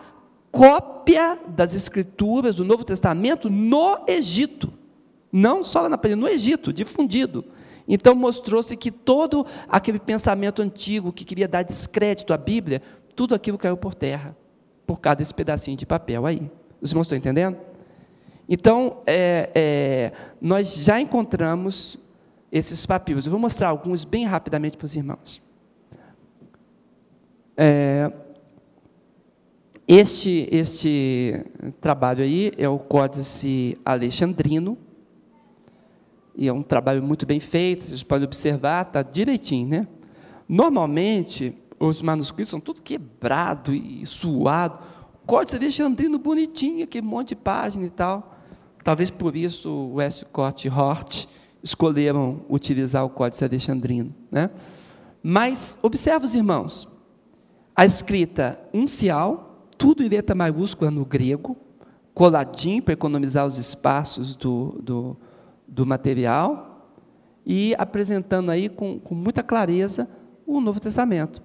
cópia 0.50 1.38
das 1.46 1.72
escrituras 1.72 2.56
do 2.56 2.64
Novo 2.64 2.82
Testamento 2.82 3.48
no 3.48 4.04
Egito. 4.08 4.72
Não 5.32 5.62
só 5.62 5.88
na 5.88 5.96
Palestina, 5.96 6.26
no 6.26 6.28
Egito, 6.28 6.72
difundido. 6.72 7.44
Então 7.86 8.12
mostrou-se 8.16 8.76
que 8.76 8.90
todo 8.90 9.46
aquele 9.68 10.00
pensamento 10.00 10.62
antigo 10.62 11.12
que 11.12 11.24
queria 11.24 11.46
dar 11.46 11.62
descrédito 11.62 12.32
à 12.32 12.36
Bíblia, 12.36 12.82
tudo 13.14 13.36
aquilo 13.36 13.56
caiu 13.56 13.76
por 13.76 13.94
terra, 13.94 14.36
por 14.84 14.98
causa 14.98 15.16
desse 15.16 15.32
pedacinho 15.32 15.76
de 15.76 15.86
papel 15.86 16.26
aí. 16.26 16.50
Os 16.82 16.90
irmãos 16.90 17.06
estão 17.06 17.16
entendendo? 17.16 17.56
Então, 18.48 19.02
é, 19.06 19.50
é, 19.54 20.12
nós 20.40 20.74
já 20.74 21.00
encontramos 21.00 21.98
esses 22.52 22.84
papiros. 22.84 23.26
Eu 23.26 23.30
vou 23.30 23.40
mostrar 23.40 23.68
alguns 23.68 24.04
bem 24.04 24.24
rapidamente 24.24 24.76
para 24.76 24.84
os 24.84 24.94
irmãos. 24.94 25.42
É, 27.56 28.12
este, 29.86 30.48
este 30.50 31.44
trabalho 31.80 32.22
aí 32.22 32.52
é 32.56 32.68
o 32.68 32.78
Códice 32.78 33.78
Alexandrino, 33.84 34.78
e 36.36 36.48
é 36.48 36.52
um 36.52 36.62
trabalho 36.62 37.02
muito 37.02 37.24
bem 37.26 37.38
feito, 37.38 37.84
vocês 37.84 38.02
podem 38.02 38.26
observar, 38.26 38.86
está 38.86 39.02
direitinho, 39.02 39.68
né? 39.68 39.88
Normalmente, 40.48 41.56
os 41.78 42.02
manuscritos 42.02 42.50
são 42.50 42.60
tudo 42.60 42.82
quebrado 42.82 43.72
e 43.72 44.04
suado. 44.04 44.78
Códice 45.26 45.56
Alexandrino 45.56 46.18
bonitinho, 46.18 46.84
aquele 46.84 47.06
monte 47.06 47.30
de 47.30 47.36
página 47.36 47.86
e 47.86 47.90
tal. 47.90 48.33
Talvez 48.84 49.08
por 49.10 49.34
isso 49.34 49.90
Westcott 49.94 50.68
e 50.68 50.70
Hort 50.70 51.26
escolheram 51.62 52.44
utilizar 52.48 53.02
o 53.04 53.08
Códice 53.08 53.42
Alexandrino. 53.42 54.14
Né? 54.30 54.50
Mas, 55.22 55.78
observe 55.82 56.26
os 56.26 56.34
irmãos, 56.34 56.86
a 57.74 57.86
escrita 57.86 58.60
uncial, 58.74 59.66
tudo 59.78 60.04
em 60.04 60.08
letra 60.08 60.34
maiúscula 60.34 60.90
no 60.90 61.06
grego, 61.06 61.56
coladinho 62.12 62.82
para 62.82 62.92
economizar 62.92 63.46
os 63.46 63.56
espaços 63.56 64.36
do, 64.36 64.78
do, 64.82 65.16
do 65.66 65.86
material, 65.86 66.92
e 67.46 67.74
apresentando 67.78 68.50
aí 68.50 68.68
com, 68.68 68.98
com 68.98 69.14
muita 69.14 69.42
clareza 69.42 70.08
o 70.46 70.60
Novo 70.60 70.78
Testamento. 70.78 71.42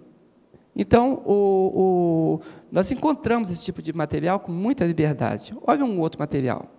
Então, 0.76 1.22
o, 1.26 1.32
o, 1.76 2.42
nós 2.72 2.92
encontramos 2.92 3.50
esse 3.50 3.64
tipo 3.64 3.82
de 3.82 3.92
material 3.92 4.40
com 4.40 4.52
muita 4.52 4.86
liberdade. 4.86 5.54
Olha 5.66 5.84
um 5.84 6.00
outro 6.00 6.20
material. 6.20 6.79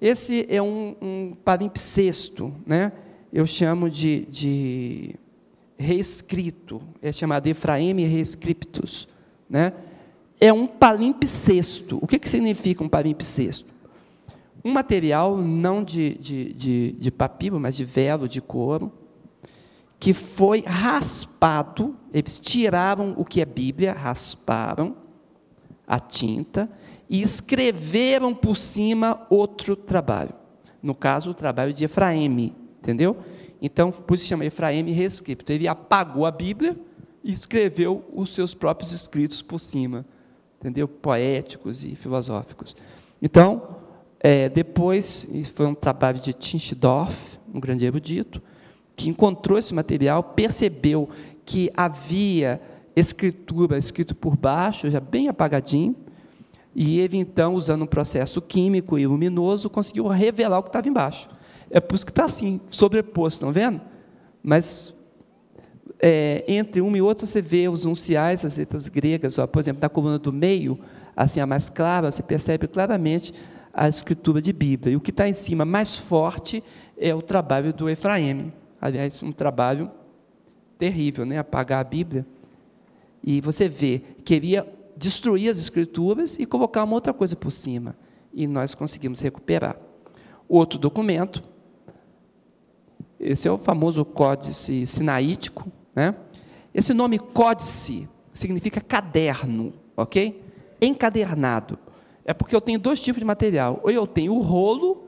Esse 0.00 0.46
é 0.48 0.60
um, 0.60 0.94
um 1.00 1.36
palimpsesto, 1.44 2.54
né? 2.66 2.92
eu 3.32 3.46
chamo 3.46 3.88
de, 3.88 4.26
de 4.26 5.14
reescrito, 5.78 6.82
é 7.00 7.10
chamado 7.12 7.46
Efraim 7.46 7.94
Reescriptus. 8.04 9.08
Né? 9.48 9.72
É 10.40 10.52
um 10.52 10.66
palimpsesto. 10.66 11.98
O 12.02 12.06
que, 12.06 12.18
que 12.18 12.28
significa 12.28 12.84
um 12.84 12.88
palimpsesto? 12.88 13.72
Um 14.64 14.72
material 14.72 15.36
não 15.36 15.82
de, 15.82 16.14
de, 16.18 16.52
de, 16.52 16.92
de 16.92 17.10
papiro, 17.10 17.58
mas 17.58 17.76
de 17.76 17.84
velo, 17.84 18.28
de 18.28 18.40
couro, 18.40 18.92
que 19.98 20.12
foi 20.12 20.62
raspado, 20.66 21.96
eles 22.12 22.38
tiraram 22.38 23.14
o 23.16 23.24
que 23.24 23.40
é 23.40 23.46
Bíblia, 23.46 23.92
rasparam 23.92 24.96
a 25.86 25.98
tinta 25.98 26.68
e 27.08 27.22
escreveram 27.22 28.34
por 28.34 28.56
cima 28.56 29.26
outro 29.30 29.76
trabalho. 29.76 30.34
No 30.82 30.94
caso, 30.94 31.30
o 31.30 31.34
trabalho 31.34 31.72
de 31.72 31.84
Efraim, 31.84 32.54
entendeu? 32.80 33.16
Então, 33.60 33.90
por 33.90 34.14
isso 34.14 34.24
se 34.24 34.28
chama 34.28 34.44
Efraim 34.44 34.90
reescrito. 34.92 35.50
Ele 35.50 35.66
apagou 35.66 36.26
a 36.26 36.30
Bíblia 36.30 36.76
e 37.24 37.32
escreveu 37.32 38.04
os 38.12 38.34
seus 38.34 38.54
próprios 38.54 38.92
escritos 38.92 39.42
por 39.42 39.58
cima, 39.58 40.04
entendeu? 40.60 40.86
Poéticos 40.86 41.82
e 41.84 41.94
filosóficos. 41.94 42.76
Então, 43.20 43.76
é, 44.20 44.48
depois, 44.48 45.28
foi 45.54 45.66
um 45.66 45.74
trabalho 45.74 46.20
de 46.20 46.32
Tinchdorf, 46.32 47.38
um 47.52 47.60
grande 47.60 47.84
erudito, 47.84 48.42
que 48.94 49.08
encontrou 49.08 49.58
esse 49.58 49.74
material, 49.74 50.22
percebeu 50.22 51.08
que 51.44 51.70
havia 51.76 52.60
escritura 52.94 53.78
escrito 53.78 54.14
por 54.14 54.36
baixo, 54.36 54.90
já 54.90 55.00
bem 55.00 55.28
apagadinho, 55.28 55.94
e 56.78 57.00
ele 57.00 57.16
então, 57.16 57.54
usando 57.54 57.84
um 57.84 57.86
processo 57.86 58.42
químico 58.42 58.98
e 58.98 59.06
luminoso, 59.06 59.70
conseguiu 59.70 60.06
revelar 60.08 60.58
o 60.58 60.62
que 60.62 60.68
estava 60.68 60.86
embaixo. 60.86 61.26
É 61.70 61.80
por 61.80 61.94
isso 61.94 62.04
que 62.04 62.12
está 62.12 62.26
assim, 62.26 62.60
sobreposto, 62.68 63.38
estão 63.38 63.50
vendo? 63.50 63.80
Mas 64.42 64.94
é, 65.98 66.44
entre 66.46 66.82
uma 66.82 66.98
e 66.98 67.00
outra 67.00 67.26
você 67.26 67.40
vê 67.40 67.66
os 67.66 67.86
unciais, 67.86 68.44
as 68.44 68.58
letras 68.58 68.88
gregas, 68.88 69.38
ó, 69.38 69.46
por 69.46 69.58
exemplo, 69.58 69.80
na 69.80 69.88
coluna 69.88 70.18
do 70.18 70.30
meio, 70.30 70.78
assim 71.16 71.40
a 71.40 71.46
mais 71.46 71.70
clara, 71.70 72.12
você 72.12 72.22
percebe 72.22 72.68
claramente 72.68 73.32
a 73.72 73.88
escritura 73.88 74.42
de 74.42 74.52
Bíblia. 74.52 74.92
E 74.92 74.96
o 74.96 75.00
que 75.00 75.10
está 75.10 75.26
em 75.26 75.32
cima 75.32 75.64
mais 75.64 75.96
forte 75.96 76.62
é 76.98 77.14
o 77.14 77.22
trabalho 77.22 77.72
do 77.72 77.88
Efraim. 77.88 78.52
Aliás, 78.78 79.22
um 79.22 79.32
trabalho 79.32 79.90
terrível, 80.78 81.24
né? 81.24 81.38
apagar 81.38 81.80
a 81.80 81.84
Bíblia. 81.84 82.26
E 83.24 83.40
você 83.40 83.66
vê, 83.66 84.02
queria 84.26 84.75
destruir 84.96 85.50
as 85.50 85.58
escrituras 85.58 86.38
e 86.38 86.46
colocar 86.46 86.84
uma 86.84 86.94
outra 86.94 87.12
coisa 87.12 87.36
por 87.36 87.50
cima. 87.50 87.96
E 88.32 88.46
nós 88.46 88.74
conseguimos 88.74 89.20
recuperar. 89.20 89.76
Outro 90.48 90.78
documento, 90.78 91.42
esse 93.18 93.48
é 93.48 93.50
o 93.50 93.58
famoso 93.58 94.04
códice 94.04 94.86
sinaítico. 94.86 95.70
Né? 95.94 96.14
Esse 96.72 96.94
nome 96.94 97.18
códice 97.18 98.08
significa 98.32 98.80
caderno, 98.80 99.72
ok? 99.96 100.42
Encadernado. 100.80 101.78
É 102.24 102.34
porque 102.34 102.54
eu 102.54 102.60
tenho 102.60 102.78
dois 102.78 103.00
tipos 103.00 103.18
de 103.18 103.24
material. 103.24 103.80
Ou 103.82 103.90
eu 103.90 104.06
tenho 104.06 104.34
o 104.34 104.40
rolo, 104.40 105.04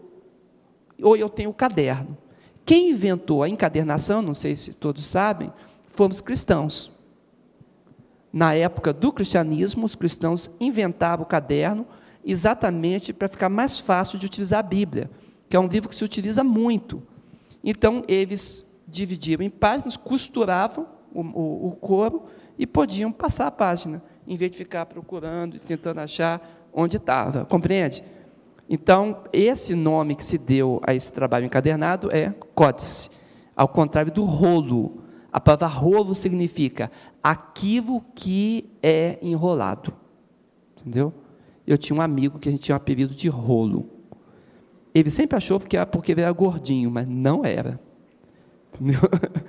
ou 1.03 1.17
eu 1.17 1.29
tenho 1.29 1.51
o 1.51 1.55
caderno. 1.55 2.17
Quem 2.65 2.91
inventou 2.91 3.43
a 3.43 3.49
encadernação, 3.49 4.21
não 4.21 4.35
sei 4.35 4.55
se 4.55 4.75
todos 4.75 5.07
sabem, 5.07 5.53
fomos 5.89 6.21
cristãos. 6.21 6.98
Na 8.33 8.55
época 8.55 8.93
do 8.93 9.13
cristianismo, 9.13 9.87
os 9.87 9.95
cristãos 9.95 10.51
inventavam 10.61 11.25
o 11.25 11.29
caderno 11.29 11.87
exatamente 12.25 13.13
para 13.13 13.29
ficar 13.29 13.49
mais 13.49 13.79
fácil 13.79 14.19
de 14.19 14.27
utilizar 14.27 14.61
a 14.61 14.63
Bíblia, 14.63 15.11
que 15.49 15.57
é 15.57 15.61
um 15.61 15.67
livro 15.67 15.89
que 15.89 15.97
se 15.97 16.05
utiliza 16.05 16.45
muito. 16.45 17.03
Então, 17.65 18.03
eles 18.07 18.69
dividiam 18.87 19.41
em 19.43 19.51
páginas, 19.51 19.97
costuravam 19.97 20.87
o, 21.13 21.21
o, 21.21 21.69
o 21.69 21.77
couro 21.77 22.25
e 22.59 22.67
podiam 22.67 23.11
passar 23.11 23.47
a 23.47 23.51
página, 23.51 24.03
em 24.27 24.37
vez 24.37 24.51
de 24.51 24.59
ficar 24.59 24.87
procurando 24.87 25.57
e 25.57 25.59
tentando 25.59 26.01
achar 26.01 26.69
onde 26.73 26.97
estava. 26.97 27.45
Compreende? 27.45 28.03
Então, 28.69 29.23
esse 29.33 29.75
nome 29.75 30.15
que 30.15 30.25
se 30.25 30.37
deu 30.37 30.81
a 30.87 30.95
esse 30.95 31.11
trabalho 31.11 31.47
encadernado 31.47 32.11
é 32.13 32.35
códice, 32.55 33.11
ao 33.57 33.69
contrário 33.69 34.13
do 34.13 34.25
rolo. 34.25 35.05
A 35.39 35.41
palavra 35.41 35.69
rolo 35.69 36.17
significa 36.17 36.91
aquilo 37.23 38.05
que 38.13 38.69
é 38.83 39.21
enrolado. 39.23 39.95
Entendeu? 40.77 41.15
Eu 41.65 41.79
tinha 41.79 41.97
um 41.97 42.03
amigo 42.03 42.41
que 42.41 42.49
a 42.49 42.51
gente 42.51 42.63
tinha 42.63 42.75
um 42.75 42.77
apelido 42.77 43.15
de 43.15 43.29
rolo. 43.29 43.89
Ele 44.93 45.09
sempre 45.11 45.37
achou 45.37 45.61
que 45.61 45.77
era 45.77 45.87
porque 45.87 46.11
ele 46.11 46.23
era 46.23 46.33
gordinho, 46.33 46.91
mas 46.91 47.07
não 47.07 47.45
era. 47.45 47.79
Entendeu? 48.75 48.99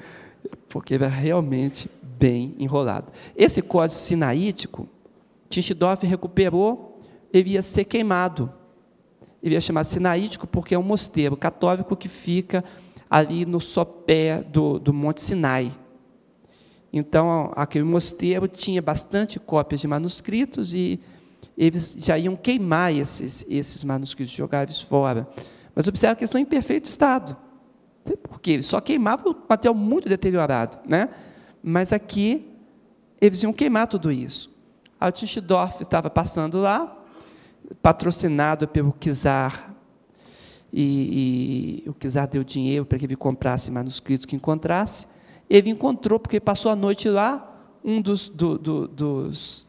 Porque 0.70 0.94
ele 0.94 1.06
era 1.06 1.12
realmente 1.12 1.90
bem 2.04 2.54
enrolado. 2.60 3.12
Esse 3.36 3.60
códice 3.60 4.00
sinaítico, 4.10 4.88
Tinchdorf 5.50 6.06
recuperou, 6.06 7.02
ele 7.34 7.54
ia 7.54 7.62
ser 7.64 7.86
queimado 7.86 8.54
ele 9.42 9.56
é 9.56 9.62
chamado 9.62 9.86
Sinaítico 9.86 10.46
porque 10.46 10.76
é 10.76 10.80
um 10.80 10.84
mosteiro 10.84 11.36
católico 11.36 11.96
que 11.96 12.10
fica 12.10 12.64
ali 13.10 13.46
no 13.46 13.60
sopé 13.60 14.44
do, 14.44 14.80
do 14.80 14.94
Monte 14.94 15.22
Sinai. 15.22 15.72
Então, 16.92 17.52
aquele 17.56 17.86
mosteiro 17.86 18.48
tinha 18.48 18.82
bastante 18.82 19.40
cópias 19.40 19.82
de 19.82 19.88
manuscritos 19.88 20.74
e 20.74 21.00
eles 21.58 21.96
já 22.00 22.18
iam 22.18 22.36
queimar 22.36 22.94
esses, 22.94 23.46
esses 23.50 23.84
manuscritos, 23.84 24.34
jogar 24.34 24.64
eles 24.64 24.82
fora. 24.82 25.28
Mas 25.76 25.88
observa 25.88 26.16
que 26.16 26.24
eles 26.24 26.30
estão 26.30 26.42
em 26.42 26.46
perfeito 26.46 26.86
estado. 26.86 27.36
Porque 28.24 28.52
eles 28.52 28.66
só 28.66 28.80
queimavam 28.80 29.32
o 29.32 29.36
material 29.48 29.76
muito 29.76 30.10
deteriorado. 30.10 30.78
Né? 30.88 31.10
Mas 31.62 31.94
aqui, 31.94 32.48
eles 33.22 33.44
iam 33.44 33.54
queimar 33.54 33.88
tudo 33.88 34.12
isso. 34.12 34.54
A 35.00 35.10
estava 35.10 36.10
passando 36.10 36.60
lá, 36.60 36.98
patrocinado 37.82 38.68
pelo 38.68 38.92
Kizar, 38.94 39.69
e, 40.72 41.84
e, 41.86 41.90
o 41.90 41.94
Kizar 41.94 42.28
deu 42.28 42.44
dinheiro 42.44 42.86
para 42.86 43.00
que 43.00 43.06
ele 43.06 43.16
comprasse 43.16 43.72
manuscritos 43.72 44.26
que 44.26 44.36
encontrasse. 44.36 45.08
Ele 45.50 45.70
encontrou, 45.70 46.20
porque 46.20 46.40
passou 46.40 46.72
a 46.72 46.76
noite 46.76 47.10
lá, 47.10 47.46
um 47.84 48.02
dos, 48.02 48.30
do, 48.30 48.58
do, 48.58 48.88
dos, 48.88 49.66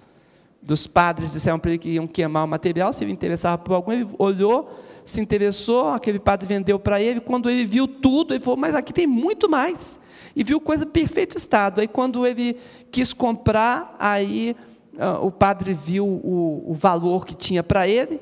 dos 0.61 0.87
padres 0.87 1.33
disseram 1.33 1.59
para 1.59 1.71
ele 1.71 1.79
que 1.79 1.89
iam 1.91 2.07
queimar 2.07 2.45
o 2.45 2.49
material, 2.49 2.93
se 2.93 3.03
ele 3.03 3.13
interessava 3.13 3.57
por 3.59 3.75
algum, 3.75 3.93
ele 3.93 4.07
olhou, 4.19 4.79
se 5.05 5.21
interessou, 5.21 5.89
aquele 5.89 6.19
padre 6.19 6.47
vendeu 6.47 6.79
para 6.79 7.01
ele, 7.01 7.21
quando 7.21 7.49
ele 7.49 7.65
viu 7.65 7.89
tudo, 7.89 8.35
ele 8.35 8.45
falou, 8.45 8.59
mas 8.59 8.75
aqui 8.75 8.93
tem 8.93 9.07
muito 9.07 9.49
mais. 9.49 9.99
E 10.37 10.45
viu 10.45 10.61
coisa 10.61 10.85
em 10.85 10.89
perfeito 10.89 11.37
estado. 11.37 11.81
Aí 11.81 11.89
quando 11.89 12.27
ele 12.27 12.57
quis 12.93 13.13
comprar, 13.13 13.97
aí 13.99 14.55
ah, 14.99 15.19
o 15.21 15.31
padre 15.31 15.73
viu 15.73 16.07
o, 16.07 16.71
o 16.71 16.75
valor 16.75 17.25
que 17.25 17.35
tinha 17.35 17.63
para 17.63 17.89
ele, 17.89 18.21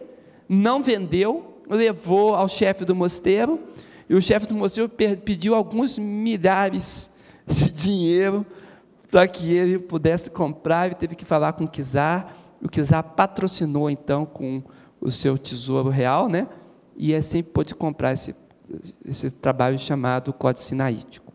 não 0.49 0.83
vendeu, 0.83 1.58
levou 1.69 2.35
ao 2.35 2.49
chefe 2.49 2.85
do 2.85 2.95
mosteiro, 2.95 3.61
e 4.09 4.15
o 4.15 4.23
chefe 4.23 4.47
do 4.47 4.55
mosteiro 4.55 4.89
pediu 4.89 5.55
alguns 5.55 5.99
milhares 5.99 7.15
de 7.47 7.71
dinheiro 7.73 8.47
para 9.11 9.27
que 9.27 9.53
ele 9.53 9.79
pudesse 9.79 10.31
comprar, 10.31 10.87
ele 10.87 10.95
teve 10.95 11.15
que 11.15 11.25
falar 11.25 11.53
com 11.53 11.65
o 11.65 11.69
Kizar, 11.69 12.35
o 12.63 12.69
Kizar 12.69 13.03
patrocinou 13.03 13.89
então 13.89 14.27
com 14.27 14.63
o 15.01 15.11
seu 15.11 15.39
tesouro 15.39 15.89
real, 15.89 16.29
né? 16.29 16.47
e 16.99 17.15
assim 17.15 17.43
pôde 17.43 17.75
comprar 17.77 18.13
esse, 18.13 18.35
esse 19.07 19.31
trabalho 19.31 19.79
chamado 19.79 20.33
Códice 20.33 20.67
Sinaítico. 20.67 21.33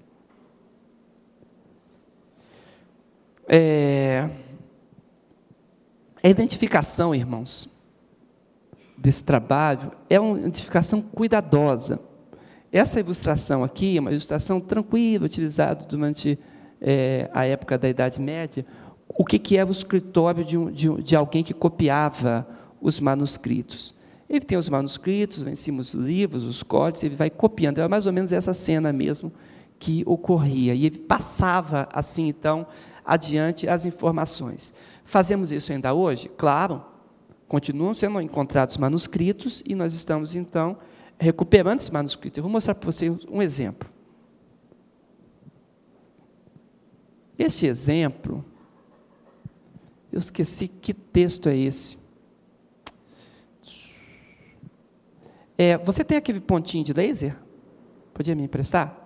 É, 3.48 4.30
a 6.22 6.28
identificação, 6.28 7.16
irmãos, 7.16 7.73
desse 9.04 9.22
trabalho 9.22 9.92
é 10.10 10.18
uma 10.18 10.40
identificação 10.40 11.02
cuidadosa. 11.02 12.00
Essa 12.72 13.02
ilustração 13.02 13.62
aqui 13.62 13.98
é 13.98 14.00
uma 14.00 14.12
ilustração 14.12 14.62
tranquila, 14.62 15.26
utilizada 15.26 15.84
durante 15.84 16.40
é, 16.82 17.30
a 17.34 17.46
época 17.46 17.78
da 17.78 17.90
Idade 17.90 18.22
Média. 18.22 18.66
O 19.10 19.26
que, 19.26 19.38
que 19.38 19.58
era 19.58 19.68
o 19.68 19.72
escritório 19.72 20.46
de, 20.46 20.58
um, 20.58 20.72
de, 20.72 20.90
de, 21.04 21.16
alguém 21.18 21.44
que 21.44 21.54
copiava 21.54 22.48
os 22.82 23.02
manuscritos? 23.02 23.94
Ele 24.30 24.46
tem 24.46 24.58
os 24.58 24.70
manuscritos, 24.70 25.46
em 25.46 25.56
cima 25.56 25.82
os 25.82 25.94
livros, 25.94 26.46
os 26.46 26.64
códices, 26.64 27.04
ele 27.04 27.16
vai 27.16 27.30
copiando. 27.30 27.80
É 27.80 27.88
mais 27.90 28.08
ou 28.08 28.14
menos 28.14 28.32
essa 28.32 28.54
cena 28.54 28.94
mesmo 28.94 29.34
que 29.78 30.02
ocorria. 30.06 30.74
E 30.74 30.86
ele 30.86 30.98
passava, 30.98 31.90
assim, 31.92 32.30
então, 32.30 32.66
adiante 33.06 33.68
as 33.68 33.86
informações. 33.86 34.74
Fazemos 35.04 35.52
isso 35.52 35.74
ainda 35.74 35.94
hoje? 35.94 36.30
Claro. 36.30 36.93
Continuam 37.48 37.94
sendo 37.94 38.20
encontrados 38.22 38.78
manuscritos 38.78 39.62
e 39.66 39.76
nós 39.76 39.94
estamos, 39.94 40.36
então, 40.36 40.78
recuperando 41.20 41.80
esse 41.80 41.92
manuscrito. 41.92 42.40
Eu 42.40 42.44
vou 42.44 42.52
mostrar 42.52 42.76
para 42.76 42.86
vocês 42.86 43.26
um 43.26 43.42
exemplo. 43.42 43.90
Este 47.38 47.66
exemplo, 47.66 48.44
eu 50.12 50.20
esqueci 50.20 50.68
que 50.68 50.94
texto 50.94 51.50
é 51.50 51.58
esse. 51.58 51.98
É, 55.58 55.78
você 55.78 56.04
tem 56.04 56.18
aquele 56.18 56.40
pontinho 56.40 56.84
de 56.84 56.94
laser? 56.94 57.38
Podia 58.14 58.36
me 58.36 58.44
emprestar? 58.44 59.00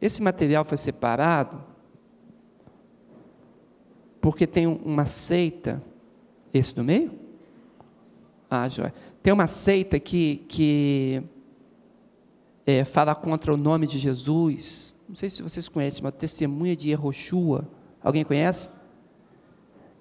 Esse 0.00 0.22
material 0.22 0.64
foi 0.64 0.76
separado 0.76 1.62
porque 4.20 4.46
tem 4.46 4.66
uma 4.66 5.04
seita, 5.04 5.82
esse 6.52 6.74
do 6.74 6.84
meio? 6.84 7.12
Ah, 8.50 8.68
joia. 8.68 8.92
Tem 9.22 9.32
uma 9.32 9.46
seita 9.46 9.98
que, 9.98 10.44
que 10.48 11.22
é, 12.66 12.84
fala 12.84 13.14
contra 13.14 13.52
o 13.52 13.56
nome 13.56 13.86
de 13.86 13.98
Jesus. 13.98 14.94
Não 15.08 15.16
sei 15.16 15.30
se 15.30 15.42
vocês 15.42 15.68
conhecem, 15.68 16.00
uma 16.00 16.12
testemunha 16.12 16.76
de 16.76 16.90
Yehoshua. 16.90 17.66
Alguém 18.02 18.24
conhece? 18.24 18.68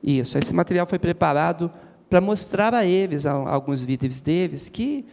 Isso, 0.04 0.38
esse 0.38 0.52
material 0.52 0.88
foi 0.88 0.98
preparado 0.98 1.72
para 2.10 2.20
mostrar 2.20 2.74
a 2.74 2.86
eles, 2.86 3.26
a, 3.26 3.32
a 3.32 3.54
alguns 3.54 3.84
líderes 3.84 4.20
deles, 4.20 4.68
que 4.68 5.06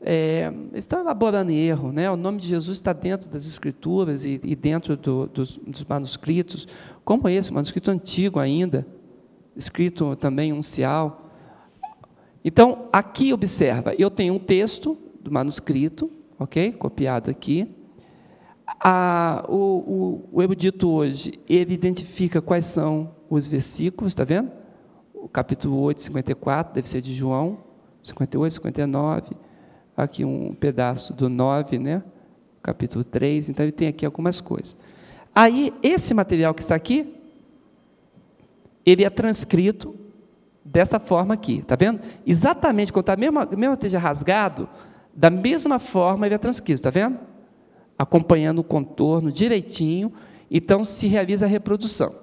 é, 0.00 0.52
estão 0.74 1.00
elaborando 1.00 1.52
erro. 1.52 1.92
Né? 1.92 2.10
O 2.10 2.16
nome 2.16 2.40
de 2.40 2.48
Jesus 2.48 2.78
está 2.78 2.92
dentro 2.92 3.28
das 3.28 3.46
escrituras 3.46 4.24
e, 4.24 4.40
e 4.42 4.56
dentro 4.56 4.96
do, 4.96 5.26
dos, 5.26 5.58
dos, 5.58 5.84
manuscritos, 5.84 6.66
como 7.04 7.28
esse, 7.28 7.52
manuscrito 7.52 7.90
antigo 7.90 8.38
ainda, 8.38 8.86
escrito 9.56 10.14
também 10.16 10.52
uncial. 10.52 11.30
Então, 12.44 12.88
aqui 12.92 13.32
observa, 13.32 13.94
eu 13.98 14.10
tenho 14.10 14.34
um 14.34 14.38
texto 14.38 14.96
do 15.20 15.32
manuscrito, 15.32 16.10
ok? 16.38 16.72
Copiado 16.72 17.30
aqui. 17.30 17.68
A, 18.80 19.44
o, 19.48 19.54
o, 19.54 20.28
o 20.32 20.42
erudito 20.42 20.88
hoje, 20.90 21.40
ele 21.48 21.74
identifica 21.74 22.42
quais 22.42 22.66
são 22.66 23.14
os 23.28 23.48
versículos, 23.48 24.12
está 24.12 24.24
vendo? 24.24 24.50
o 25.26 25.28
capítulo 25.28 25.80
8, 25.80 26.02
54, 26.02 26.72
deve 26.72 26.88
ser 26.88 27.00
de 27.00 27.12
João, 27.12 27.58
58, 28.00 28.54
59, 28.54 29.36
aqui 29.96 30.24
um 30.24 30.54
pedaço 30.54 31.12
do 31.12 31.28
9, 31.28 31.80
né? 31.80 32.00
capítulo 32.62 33.02
3, 33.02 33.48
então 33.48 33.64
ele 33.64 33.72
tem 33.72 33.88
aqui 33.88 34.06
algumas 34.06 34.40
coisas. 34.40 34.76
Aí, 35.34 35.74
esse 35.82 36.14
material 36.14 36.54
que 36.54 36.60
está 36.60 36.76
aqui, 36.76 37.12
ele 38.86 39.04
é 39.04 39.10
transcrito 39.10 39.94
dessa 40.64 40.98
forma 40.98 41.34
aqui, 41.34 41.62
tá 41.62 41.76
vendo? 41.76 42.00
Exatamente, 42.24 42.92
quando 42.92 43.02
está 43.02 43.16
mesmo, 43.16 43.38
mesmo 43.56 43.74
esteja 43.74 43.98
rasgado, 43.98 44.68
da 45.14 45.28
mesma 45.28 45.78
forma 45.78 46.26
ele 46.26 46.34
é 46.34 46.38
transcrito, 46.38 46.82
tá 46.82 46.90
vendo? 46.90 47.18
Acompanhando 47.98 48.60
o 48.60 48.64
contorno 48.64 49.32
direitinho, 49.32 50.12
então 50.50 50.84
se 50.84 51.06
realiza 51.06 51.44
a 51.44 51.48
reprodução. 51.48 52.14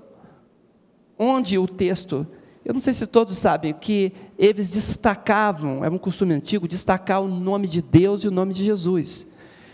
Onde 1.20 1.58
o 1.58 1.68
texto 1.68 2.26
eu 2.66 2.74
não 2.74 2.80
sei 2.80 2.94
se 2.94 3.06
todos 3.06 3.38
sabem 3.38 3.74
que 3.74 4.14
eles 4.40 4.72
destacavam, 4.72 5.84
é 5.84 5.90
um 5.90 5.98
costume 5.98 6.34
antigo, 6.34 6.68
destacar 6.68 7.22
o 7.22 7.28
nome 7.28 7.68
de 7.68 7.82
Deus 7.82 8.24
e 8.24 8.28
o 8.30 8.32
nome 8.32 8.54
de 8.54 8.64
Jesus. 8.64 9.28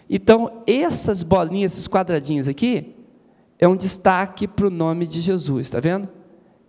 Então, 0.09 0.63
essas 0.65 1.21
bolinhas, 1.21 1.73
esses 1.73 1.87
quadradinhos 1.87 2.47
aqui, 2.47 2.95
é 3.59 3.67
um 3.67 3.75
destaque 3.75 4.47
para 4.47 4.65
o 4.65 4.71
nome 4.71 5.05
de 5.05 5.21
Jesus, 5.21 5.67
está 5.67 5.79
vendo? 5.79 6.09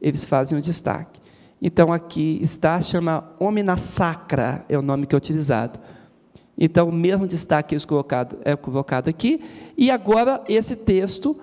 Eles 0.00 0.24
fazem 0.24 0.56
um 0.56 0.60
destaque. 0.60 1.20
Então, 1.60 1.92
aqui 1.92 2.38
está, 2.42 2.80
chama 2.80 3.32
Omina 3.38 3.76
Sacra, 3.76 4.64
é 4.68 4.78
o 4.78 4.82
nome 4.82 5.06
que 5.06 5.14
é 5.14 5.18
utilizado. 5.18 5.78
Então, 6.56 6.88
o 6.88 6.92
mesmo 6.92 7.26
destaque 7.26 7.74
é 7.74 7.78
colocado, 7.80 8.38
é 8.44 8.56
colocado 8.56 9.08
aqui, 9.08 9.42
e 9.76 9.90
agora 9.90 10.42
esse 10.48 10.76
texto, 10.76 11.38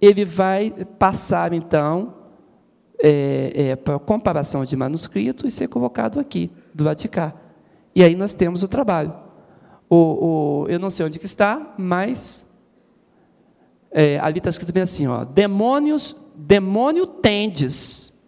ele 0.00 0.24
vai 0.24 0.70
passar, 0.98 1.52
então, 1.52 2.14
é, 2.98 3.52
é, 3.54 3.76
para 3.76 3.98
comparação 3.98 4.64
de 4.64 4.76
manuscrito 4.76 5.46
e 5.46 5.50
ser 5.50 5.68
colocado 5.68 6.18
aqui, 6.18 6.50
do 6.74 6.84
lado 6.84 6.98
de 6.98 7.08
cá. 7.08 7.34
E 7.94 8.02
aí 8.02 8.14
nós 8.14 8.34
temos 8.34 8.62
o 8.62 8.68
trabalho. 8.68 9.14
O, 9.88 9.96
o 10.64 10.66
eu 10.68 10.78
não 10.78 10.90
sei 10.90 11.06
onde 11.06 11.18
que 11.18 11.26
está, 11.26 11.74
mas 11.78 12.46
é, 13.90 14.18
ali 14.18 14.38
está 14.38 14.50
escrito 14.50 14.72
bem 14.72 14.82
assim, 14.82 15.06
ó, 15.06 15.24
demônios, 15.24 16.16
demônio 16.36 17.06
tendes. 17.06 18.22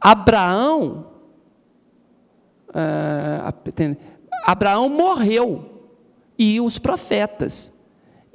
Abraão, 0.00 1.06
ah, 2.74 3.52
Abraão 4.44 4.88
morreu 4.88 5.88
e 6.38 6.60
os 6.60 6.78
profetas. 6.78 7.72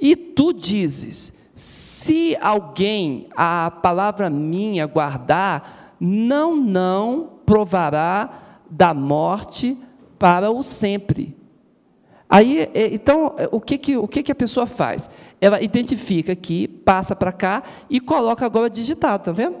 E 0.00 0.14
tu 0.14 0.52
dizes, 0.52 1.38
se 1.52 2.36
alguém 2.40 3.28
a 3.36 3.70
palavra 3.70 4.30
minha 4.30 4.86
guardar, 4.86 5.96
não, 6.00 6.56
não 6.56 7.30
provará 7.44 8.62
da 8.70 8.94
morte 8.94 9.76
para 10.18 10.50
o 10.50 10.62
sempre. 10.62 11.37
Aí, 12.28 12.68
é, 12.74 12.92
então, 12.92 13.34
é, 13.38 13.48
o 13.50 13.60
que, 13.60 13.78
que, 13.78 13.96
o 13.96 14.06
que, 14.06 14.22
que 14.22 14.32
a 14.32 14.34
pessoa 14.34 14.66
faz? 14.66 15.08
Ela 15.40 15.62
identifica 15.62 16.32
aqui, 16.32 16.68
passa 16.68 17.16
para 17.16 17.32
cá 17.32 17.62
e 17.88 18.00
coloca 18.00 18.44
agora 18.44 18.68
digitado, 18.68 19.22
está 19.22 19.32
vendo? 19.32 19.56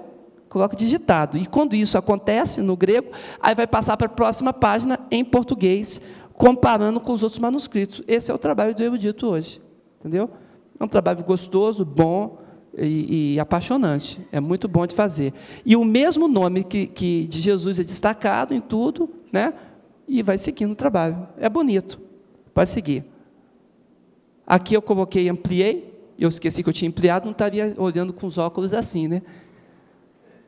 Coloca 0.50 0.76
digitado. 0.76 1.38
E 1.38 1.46
quando 1.46 1.74
isso 1.74 1.96
acontece 1.96 2.60
no 2.60 2.76
grego, 2.76 3.10
aí 3.40 3.54
vai 3.54 3.66
passar 3.66 3.96
para 3.96 4.06
a 4.06 4.10
próxima 4.10 4.52
página 4.52 4.98
em 5.10 5.24
português, 5.24 6.00
comparando 6.34 7.00
com 7.00 7.12
os 7.12 7.22
outros 7.22 7.38
manuscritos. 7.38 8.02
Esse 8.06 8.30
é 8.30 8.34
o 8.34 8.38
trabalho 8.38 8.74
do 8.74 8.82
erudito 8.82 9.26
hoje. 9.26 9.62
Entendeu? 10.00 10.30
É 10.78 10.84
um 10.84 10.88
trabalho 10.88 11.24
gostoso, 11.24 11.84
bom 11.84 12.38
e, 12.76 13.34
e, 13.34 13.40
apaixonante. 13.40 14.20
É 14.30 14.40
muito 14.40 14.68
bom 14.68 14.86
de 14.86 14.94
fazer. 14.94 15.32
E 15.64 15.74
o 15.74 15.84
mesmo 15.84 16.28
nome 16.28 16.64
que, 16.64 16.86
que 16.86 17.26
de 17.26 17.40
Jesus 17.40 17.80
é 17.80 17.84
destacado 17.84 18.54
em 18.54 18.60
tudo, 18.60 19.10
né? 19.32 19.54
E 20.06 20.22
vai 20.22 20.38
seguindo 20.38 20.72
o 20.72 20.76
trabalho. 20.76 21.28
É 21.38 21.48
bonito. 21.48 22.07
Pode 22.58 22.70
seguir. 22.70 23.04
Aqui 24.44 24.74
eu 24.74 24.82
coloquei, 24.82 25.28
ampliei. 25.28 25.96
Eu 26.18 26.28
esqueci 26.28 26.60
que 26.60 26.68
eu 26.68 26.72
tinha 26.72 26.88
ampliado, 26.88 27.26
não 27.26 27.30
estaria 27.30 27.72
olhando 27.78 28.12
com 28.12 28.26
os 28.26 28.36
óculos 28.36 28.72
assim, 28.72 29.06
né? 29.06 29.22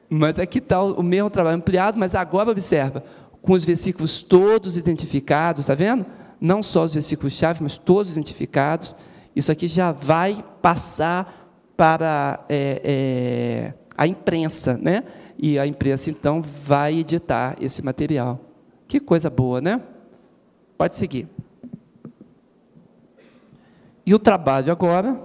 Mas 0.08 0.36
aqui 0.40 0.58
está 0.58 0.82
o 0.82 1.04
mesmo 1.04 1.30
trabalho 1.30 1.58
ampliado, 1.58 2.00
mas 2.00 2.16
agora 2.16 2.50
observa, 2.50 3.04
com 3.40 3.52
os 3.52 3.64
versículos 3.64 4.24
todos 4.24 4.76
identificados, 4.76 5.60
está 5.60 5.74
vendo? 5.74 6.04
Não 6.40 6.64
só 6.64 6.82
os 6.82 6.94
versículos-chave, 6.94 7.62
mas 7.62 7.78
todos 7.78 8.10
identificados 8.10 8.96
isso 9.36 9.52
aqui 9.52 9.68
já 9.68 9.92
vai 9.92 10.44
passar 10.60 11.54
para 11.76 12.44
é, 12.48 12.82
é, 12.82 13.74
a 13.96 14.08
imprensa, 14.08 14.76
né? 14.76 15.04
E 15.38 15.60
a 15.60 15.64
imprensa, 15.64 16.10
então, 16.10 16.42
vai 16.42 16.98
editar 16.98 17.54
esse 17.60 17.84
material. 17.84 18.40
Que 18.88 18.98
coisa 18.98 19.30
boa, 19.30 19.60
né? 19.60 19.80
Pode 20.76 20.96
seguir. 20.96 21.28
E 24.04 24.14
o 24.14 24.18
trabalho 24.18 24.72
agora, 24.72 25.20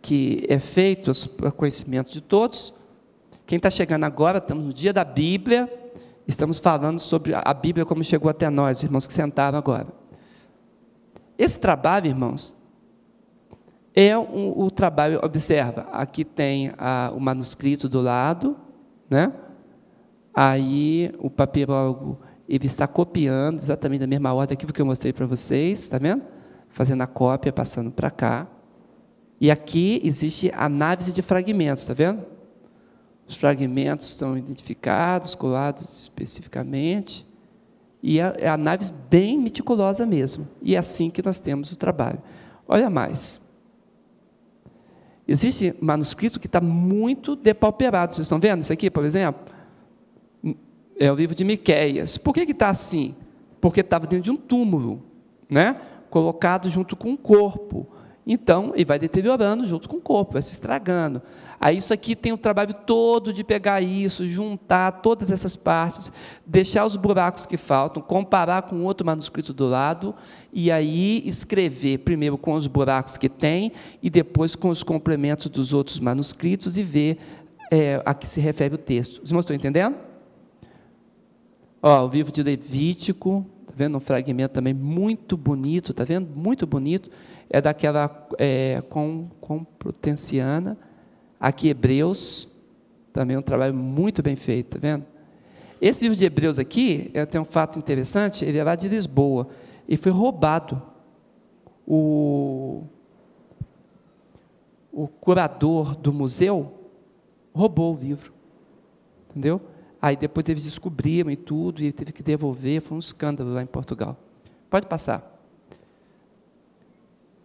que 0.00 0.44
é 0.48 0.58
feito 0.58 1.12
para 1.30 1.50
conhecimento 1.52 2.12
de 2.12 2.20
todos. 2.20 2.74
Quem 3.46 3.56
está 3.56 3.70
chegando 3.70 4.04
agora, 4.04 4.38
estamos 4.38 4.64
no 4.64 4.72
dia 4.72 4.92
da 4.92 5.04
Bíblia, 5.04 5.72
estamos 6.26 6.58
falando 6.58 6.98
sobre 6.98 7.32
a 7.34 7.54
Bíblia 7.54 7.86
como 7.86 8.02
chegou 8.02 8.28
até 8.28 8.50
nós, 8.50 8.82
irmãos 8.82 9.06
que 9.06 9.12
sentaram 9.12 9.56
agora. 9.56 9.86
Esse 11.38 11.58
trabalho, 11.58 12.06
irmãos, 12.06 12.56
é 13.94 14.16
um, 14.16 14.58
o 14.58 14.70
trabalho, 14.70 15.20
observa, 15.22 15.86
aqui 15.92 16.24
tem 16.24 16.72
a, 16.78 17.12
o 17.14 17.20
manuscrito 17.20 17.88
do 17.88 18.00
lado, 18.00 18.56
né? 19.08 19.32
aí 20.34 21.12
o 21.18 21.28
papiro 21.28 22.18
ele 22.48 22.66
está 22.66 22.86
copiando 22.86 23.58
exatamente 23.58 24.00
da 24.00 24.06
mesma 24.06 24.32
ordem 24.32 24.54
aquilo 24.54 24.72
que 24.72 24.80
eu 24.80 24.86
mostrei 24.86 25.12
para 25.12 25.26
vocês, 25.26 25.82
está 25.82 25.98
vendo? 25.98 26.22
Fazendo 26.72 27.02
a 27.02 27.06
cópia, 27.06 27.52
passando 27.52 27.90
para 27.90 28.10
cá. 28.10 28.46
E 29.40 29.50
aqui 29.50 30.00
existe 30.04 30.50
análise 30.54 31.12
de 31.12 31.22
fragmentos, 31.22 31.82
está 31.82 31.94
vendo? 31.94 32.24
Os 33.26 33.36
fragmentos 33.36 34.14
são 34.14 34.36
identificados, 34.36 35.34
colados 35.34 36.02
especificamente, 36.02 37.26
e 38.02 38.18
é, 38.18 38.34
é 38.38 38.48
análise 38.48 38.92
bem 39.08 39.38
meticulosa 39.38 40.04
mesmo. 40.04 40.48
E 40.60 40.74
é 40.74 40.78
assim 40.78 41.08
que 41.08 41.22
nós 41.22 41.40
temos 41.40 41.70
o 41.72 41.76
trabalho. 41.76 42.20
Olha 42.66 42.90
mais. 42.90 43.40
Existe 45.26 45.74
manuscrito 45.80 46.40
que 46.40 46.46
está 46.46 46.60
muito 46.60 47.36
depauperado. 47.36 48.12
Vocês 48.12 48.26
estão 48.26 48.40
vendo 48.40 48.62
isso 48.62 48.72
aqui, 48.72 48.90
por 48.90 49.04
exemplo? 49.04 49.52
É 50.98 51.10
o 51.10 51.14
livro 51.14 51.34
de 51.34 51.44
Miquéias. 51.44 52.18
Por 52.18 52.34
que 52.34 52.40
está 52.40 52.68
assim? 52.68 53.14
Porque 53.60 53.80
estava 53.80 54.06
dentro 54.06 54.24
de 54.24 54.30
um 54.30 54.36
túmulo, 54.36 55.02
né? 55.48 55.80
Colocado 56.12 56.68
junto 56.68 56.94
com 56.94 57.14
o 57.14 57.16
corpo. 57.16 57.88
Então, 58.24 58.72
ele 58.74 58.84
vai 58.84 58.98
deteriorando 58.98 59.66
junto 59.66 59.88
com 59.88 59.96
o 59.96 60.00
corpo, 60.00 60.34
vai 60.34 60.42
se 60.42 60.52
estragando. 60.52 61.22
Aí 61.58 61.78
isso 61.78 61.92
aqui 61.92 62.14
tem 62.14 62.32
o 62.32 62.36
trabalho 62.36 62.74
todo 62.74 63.32
de 63.32 63.42
pegar 63.42 63.80
isso, 63.80 64.28
juntar 64.28 65.00
todas 65.00 65.30
essas 65.30 65.56
partes, 65.56 66.12
deixar 66.46 66.84
os 66.84 66.96
buracos 66.96 67.46
que 67.46 67.56
faltam, 67.56 68.02
comparar 68.02 68.62
com 68.62 68.84
outro 68.84 69.06
manuscrito 69.06 69.52
do 69.52 69.66
lado, 69.66 70.14
e 70.52 70.70
aí 70.70 71.22
escrever 71.26 71.98
primeiro 71.98 72.36
com 72.36 72.52
os 72.52 72.66
buracos 72.66 73.16
que 73.16 73.28
tem, 73.28 73.72
e 74.02 74.10
depois 74.10 74.54
com 74.54 74.68
os 74.68 74.82
complementos 74.82 75.46
dos 75.46 75.72
outros 75.72 75.98
manuscritos, 75.98 76.76
e 76.76 76.82
ver 76.82 77.18
é, 77.70 78.02
a 78.04 78.12
que 78.12 78.28
se 78.28 78.40
refere 78.40 78.74
o 78.74 78.78
texto. 78.78 79.20
Vocês 79.26 79.38
estão 79.38 79.56
entendendo? 79.56 79.96
Ó, 81.80 82.06
o 82.06 82.08
livro 82.08 82.30
de 82.30 82.42
Levítico, 82.42 83.44
tá 83.72 83.76
vendo? 83.76 83.96
Um 83.96 84.00
fragmento 84.00 84.54
também 84.54 84.74
muito 84.74 85.36
bonito, 85.36 85.92
tá 85.92 86.04
vendo? 86.04 86.28
Muito 86.34 86.66
bonito 86.66 87.10
é 87.50 87.60
daquela 87.60 88.28
é, 88.38 88.82
com, 88.88 89.28
potenciana 89.78 90.78
Aqui, 91.42 91.70
Hebreus, 91.70 92.48
também 93.12 93.36
um 93.36 93.42
trabalho 93.42 93.74
muito 93.74 94.22
bem 94.22 94.36
feito, 94.36 94.76
tá 94.76 94.78
vendo? 94.80 95.04
Esse 95.80 96.04
livro 96.04 96.16
de 96.16 96.24
Hebreus 96.24 96.56
aqui, 96.56 97.10
tem 97.32 97.40
um 97.40 97.44
fato 97.44 97.80
interessante, 97.80 98.44
ele 98.44 98.58
é 98.58 98.62
lá 98.62 98.76
de 98.76 98.88
Lisboa, 98.88 99.48
e 99.88 99.96
foi 99.96 100.12
roubado. 100.12 100.80
O, 101.84 102.84
o 104.92 105.08
curador 105.08 105.96
do 105.96 106.12
museu 106.12 106.74
roubou 107.52 107.96
o 107.96 107.98
livro, 107.98 108.32
entendeu? 109.30 109.60
Aí 110.02 110.16
depois 110.16 110.48
eles 110.48 110.64
descobriram 110.64 111.30
e 111.30 111.36
tudo, 111.36 111.80
e 111.80 111.84
ele 111.84 111.92
teve 111.92 112.10
que 112.10 112.24
devolver, 112.24 112.80
foi 112.80 112.96
um 112.96 112.98
escândalo 112.98 113.54
lá 113.54 113.62
em 113.62 113.66
Portugal. 113.66 114.18
Pode 114.68 114.88
passar. 114.88 115.32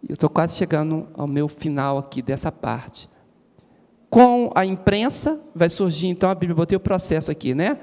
Eu 0.08 0.14
estou 0.14 0.28
quase 0.28 0.56
chegando 0.56 1.06
ao 1.14 1.28
meu 1.28 1.46
final 1.46 1.98
aqui 1.98 2.20
dessa 2.20 2.50
parte. 2.50 3.08
Com 4.10 4.50
a 4.56 4.64
imprensa, 4.64 5.40
vai 5.54 5.70
surgir 5.70 6.08
então 6.08 6.28
a 6.28 6.34
Bíblia, 6.34 6.56
botei 6.56 6.74
o 6.74 6.80
processo 6.80 7.30
aqui, 7.30 7.54
né? 7.54 7.78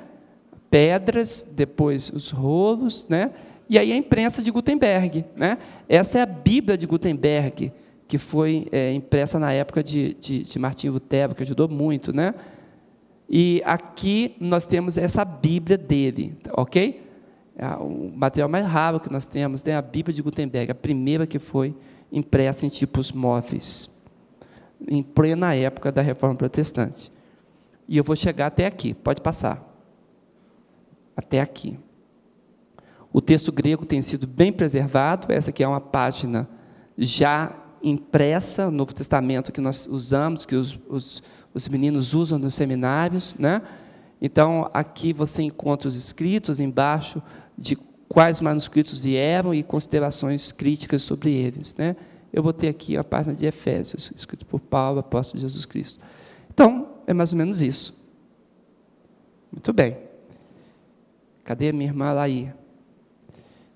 Pedras, 0.70 1.48
depois 1.50 2.10
os 2.10 2.30
rolos, 2.30 3.08
né? 3.08 3.32
E 3.70 3.80
aí 3.80 3.94
a 3.94 3.96
imprensa 3.96 4.42
de 4.42 4.52
Gutenberg, 4.52 5.24
né? 5.38 5.58
Essa 5.88 6.20
é 6.20 6.22
a 6.22 6.26
Bíblia 6.26 6.78
de 6.78 6.86
Gutenberg, 6.86 7.72
que 8.08 8.18
foi 8.18 8.68
é, 8.74 8.92
impressa 8.94 9.40
na 9.40 9.54
época 9.54 9.82
de, 9.82 10.16
de, 10.16 10.44
de 10.44 10.60
Martim 10.60 10.90
Lutero, 10.90 11.34
que 11.34 11.44
ajudou 11.44 11.70
muito, 11.70 12.14
né? 12.14 12.34
E 13.30 13.62
aqui 13.66 14.36
nós 14.40 14.68
temos 14.68 14.98
essa 14.98 15.26
Bíblia 15.26 15.78
dele, 15.78 16.38
ok? 16.52 17.04
É 17.58 17.68
o 17.76 18.12
material 18.16 18.50
mais 18.50 18.66
raro 18.66 19.00
que 19.00 19.12
nós 19.12 19.26
temos 19.26 19.66
é 19.66 19.76
a 19.76 19.82
Bíblia 19.82 20.14
de 20.14 20.22
Gutenberg, 20.22 20.72
a 20.72 20.76
primeira 20.76 21.26
que 21.26 21.40
foi 21.40 21.76
impressa 22.12 22.66
em 22.66 22.70
tipos 22.70 23.12
móveis, 23.12 23.90
em 24.88 25.02
plena 25.02 25.56
época 25.56 25.92
da 25.92 26.02
Reforma 26.02 26.36
Protestante. 26.36 27.12
E 27.88 27.98
eu 27.98 28.04
vou 28.04 28.16
chegar 28.16 28.48
até 28.48 28.66
aqui, 28.66 28.94
pode 28.94 29.22
passar. 29.22 29.64
Até 31.16 31.40
aqui. 31.40 31.80
O 33.12 33.22
texto 33.22 33.52
grego 33.52 33.86
tem 33.86 34.02
sido 34.02 34.28
bem 34.28 34.52
preservado, 34.52 35.32
essa 35.32 35.50
aqui 35.50 35.64
é 35.64 35.68
uma 35.68 35.80
página 35.80 36.50
já 36.98 37.56
impressa, 37.82 38.68
o 38.68 38.72
Novo 38.72 38.94
Testamento 38.94 39.52
que 39.52 39.62
nós 39.62 39.88
usamos, 39.88 40.46
que 40.46 40.56
os, 40.56 40.78
os, 40.90 41.24
os 41.56 41.70
meninos 41.70 42.14
usam 42.14 42.38
nos 42.38 42.54
seminários, 42.54 43.36
né? 43.40 43.62
Então, 44.22 44.70
aqui 44.74 45.14
você 45.14 45.42
encontra 45.42 45.88
os 45.88 45.96
escritos 45.96 46.60
embaixo 46.60 47.24
de 47.58 47.78
quais 48.10 48.42
manuscritos 48.42 49.00
vieram 49.00 49.54
e 49.54 49.64
considerações 49.64 50.52
críticas 50.52 51.02
sobre 51.02 51.32
eles. 51.32 51.74
Né? 51.76 51.96
Eu 52.32 52.44
botei 52.44 52.70
aqui 52.70 52.98
a 52.98 53.04
página 53.04 53.34
de 53.34 53.46
Efésios, 53.46 54.12
escrito 54.16 54.46
por 54.46 54.60
Paulo, 54.60 55.00
apóstolo 55.00 55.38
de 55.38 55.42
Jesus 55.44 55.66
Cristo. 55.66 56.04
Então, 56.54 56.90
é 57.08 57.14
mais 57.14 57.32
ou 57.32 57.38
menos 57.38 57.62
isso. 57.62 57.98
Muito 59.52 59.72
bem. 59.72 59.98
Cadê 61.44 61.70
a 61.70 61.74
minha 61.74 61.90
irmã 61.90 62.12
Laí? 62.12 62.52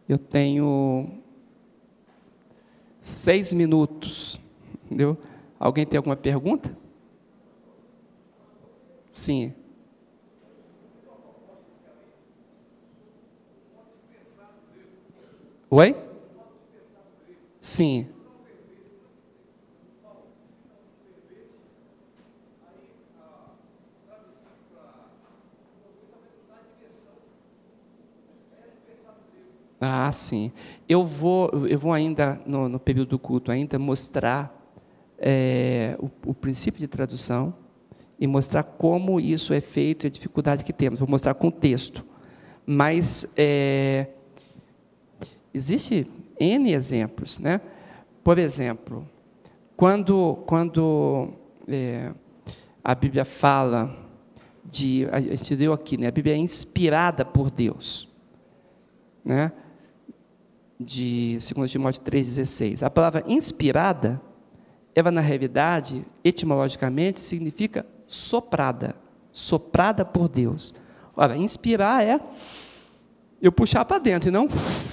Eu 0.07 0.17
tenho 0.17 1.09
seis 3.01 3.53
minutos. 3.53 4.39
Entendeu? 4.85 5.17
Alguém 5.57 5.85
tem 5.85 5.97
alguma 5.97 6.15
pergunta? 6.15 6.78
Sim. 9.19 9.53
Oi? 15.69 15.93
Sim. 17.59 18.07
Ah, 29.81 30.09
sim. 30.13 30.53
Eu 30.87 31.03
vou, 31.03 31.49
eu 31.67 31.77
vou 31.77 31.91
ainda, 31.91 32.39
no, 32.45 32.69
no 32.69 32.79
período 32.79 33.09
do 33.09 33.19
culto, 33.19 33.51
ainda 33.51 33.77
mostrar 33.77 34.49
é, 35.17 35.97
o, 35.99 36.09
o, 36.29 36.33
princípio 36.33 36.79
de 36.79 36.87
tradução 36.87 37.53
e 38.19 38.27
mostrar 38.27 38.63
como 38.63 39.19
isso 39.19 39.53
é 39.53 39.61
feito 39.61 40.05
e 40.05 40.07
a 40.07 40.09
dificuldade 40.09 40.63
que 40.63 40.73
temos. 40.73 40.99
Vou 40.99 41.09
mostrar 41.09 41.33
com 41.33 41.49
texto. 41.49 42.05
Mas 42.65 43.31
é, 43.37 44.07
Existe 45.53 46.07
N 46.39 46.71
exemplos. 46.73 47.39
Né? 47.39 47.59
Por 48.23 48.37
exemplo, 48.37 49.07
quando, 49.75 50.37
quando 50.45 51.33
é, 51.67 52.11
a 52.83 52.95
Bíblia 52.95 53.25
fala 53.25 53.95
de. 54.63 55.07
A 55.11 55.19
gente 55.19 55.55
deu 55.55 55.73
aqui, 55.73 55.97
né? 55.97 56.07
a 56.07 56.11
Bíblia 56.11 56.35
é 56.35 56.37
inspirada 56.37 57.25
por 57.25 57.49
Deus. 57.49 58.07
Né? 59.25 59.51
De 60.79 61.37
2 61.55 61.71
Timóteo 61.71 62.01
3,16. 62.03 62.83
A 62.83 62.89
palavra 62.89 63.23
inspirada, 63.27 64.21
ela 64.95 65.11
na 65.11 65.21
realidade, 65.21 66.05
etimologicamente, 66.23 67.19
significa 67.19 67.85
soprada. 68.09 68.95
Soprada 69.31 70.03
por 70.03 70.27
Deus. 70.27 70.73
Ora, 71.15 71.37
inspirar 71.37 72.03
é 72.03 72.19
eu 73.41 73.51
puxar 73.51 73.85
para 73.85 73.99
dentro 73.99 74.27
e 74.27 74.31
não 74.31 74.49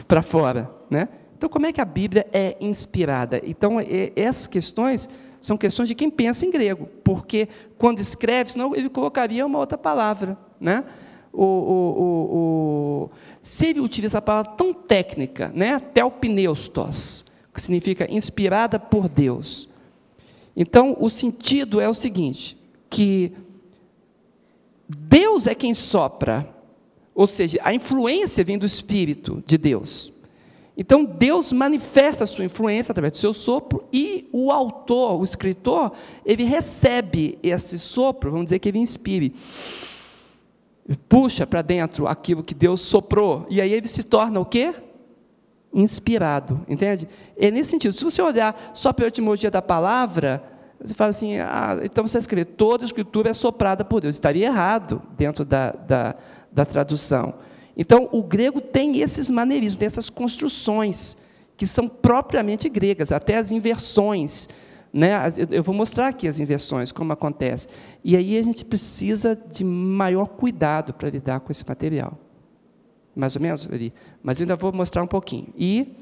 para 0.07 0.23
fora, 0.23 0.71
né? 0.89 1.09
Então, 1.37 1.49
como 1.49 1.67
é 1.67 1.73
que 1.73 1.81
a 1.81 1.85
Bíblia 1.85 2.27
é 2.33 2.57
inspirada? 2.61 3.43
Então, 3.45 3.77
essas 4.15 4.47
questões 4.47 5.09
são 5.41 5.57
questões 5.57 5.89
de 5.89 5.95
quem 5.95 6.11
pensa 6.11 6.47
em 6.47 6.51
grego, 6.51 6.89
porque 7.05 7.49
quando 7.77 8.01
escreve, 8.01 8.53
senão 8.53 8.75
ele 8.75 8.89
colocaria 8.89 9.45
uma 9.45 9.59
outra 9.59 9.77
palavra, 9.77 10.37
né? 10.61 10.85
O, 11.33 11.45
o, 11.45 12.03
o, 12.03 13.05
o 13.05 13.11
se 13.43 13.67
ele 13.67 13.81
utiliza 13.81 14.19
a 14.19 14.23
palavra 14.23 14.53
tão 14.53 14.73
técnica, 14.73 15.53
né? 15.55 15.79
Telpneustos, 15.79 17.27
que 17.53 17.61
significa 17.61 18.11
inspirada 18.11 18.79
por 18.79 19.09
Deus. 19.09 19.69
Então, 20.57 20.97
o 20.99 21.11
sentido 21.11 21.81
é 21.81 21.89
o 21.89 21.95
seguinte, 21.95 22.56
que 22.89 23.33
Deus 24.89 25.47
é 25.47 25.55
quem 25.55 25.75
sopra 25.75 26.57
ou 27.17 27.27
seja, 27.27 27.59
a 27.65 27.73
influência 27.73 28.45
vem 28.45 28.59
do 28.59 28.67
Espírito 28.67 29.43
de 29.47 29.57
Deus. 29.57 30.13
Então 30.77 31.03
Deus 31.03 31.51
manifesta 31.51 32.25
a 32.25 32.27
sua 32.27 32.45
influência 32.45 32.93
através 32.93 33.13
do 33.13 33.17
seu 33.17 33.33
sopro 33.33 33.83
e 33.91 34.29
o 34.31 34.53
autor, 34.53 35.19
o 35.19 35.25
escritor, 35.25 35.93
ele 36.27 36.45
recebe 36.45 37.39
esse 37.43 37.79
sopro, 37.79 38.31
vamos 38.31 38.47
dizer 38.47 38.59
que 38.59 38.69
ele 38.69 38.79
inspire, 38.79 39.35
puxa 41.09 41.47
para 41.47 41.63
dentro 41.63 42.07
aquilo 42.07 42.45
que 42.45 42.55
Deus 42.55 42.83
soprou 42.83 43.47
e 43.49 43.63
aí 43.63 43.73
ele 43.73 43.89
se 43.89 44.03
torna 44.03 44.39
o 44.39 44.45
quê? 44.45 44.75
Inspirado, 45.73 46.61
entende? 46.69 47.09
É 47.39 47.51
nesse 47.51 47.71
sentido. 47.71 47.95
Se 47.95 48.05
você 48.05 48.21
olhar 48.21 48.73
só 48.75 48.93
pela 48.93 49.09
etimologia 49.09 49.51
da 49.51 49.63
palavra, 49.63 50.45
você 50.81 50.95
fala 50.95 51.11
assim, 51.11 51.39
ah, 51.39 51.81
então 51.83 52.07
você 52.07 52.19
escrever 52.19 52.45
toda 52.45 52.85
a 52.85 52.87
escritura 52.87 53.31
é 53.31 53.35
soprada 53.35 53.85
por 53.85 54.01
Deus. 54.01 54.15
Estaria 54.15 54.47
errado 54.47 55.03
dentro 55.17 55.45
da, 55.45 55.73
da 55.73 56.17
da 56.57 56.65
tradução. 56.65 57.35
Então, 57.77 58.09
o 58.11 58.23
grego 58.23 58.63
tem 58.63 59.01
esses 59.01 59.29
maneirismos, 59.29 59.79
tem 59.79 59.85
essas 59.85 60.09
construções 60.09 61.19
que 61.55 61.67
são 61.67 61.87
propriamente 61.87 62.67
gregas, 62.71 63.13
até 63.13 63.37
as 63.37 63.51
inversões. 63.51 64.49
Né? 64.91 65.11
Eu 65.51 65.63
vou 65.63 65.75
mostrar 65.75 66.09
aqui 66.09 66.27
as 66.27 66.39
inversões, 66.39 66.91
como 66.91 67.13
acontece. 67.13 67.69
E 68.03 68.17
aí 68.17 68.39
a 68.39 68.43
gente 68.43 68.65
precisa 68.65 69.37
de 69.37 69.63
maior 69.63 70.29
cuidado 70.29 70.95
para 70.95 71.11
lidar 71.11 71.41
com 71.41 71.53
esse 71.53 71.65
material. 71.69 72.19
Mais 73.15 73.37
ou 73.37 73.43
menos, 73.43 73.69
ali. 73.71 73.93
Mas 74.23 74.41
eu 74.41 74.45
ainda 74.45 74.57
vou 74.57 74.73
mostrar 74.73 75.03
um 75.03 75.07
pouquinho. 75.07 75.49
E. 75.57 75.95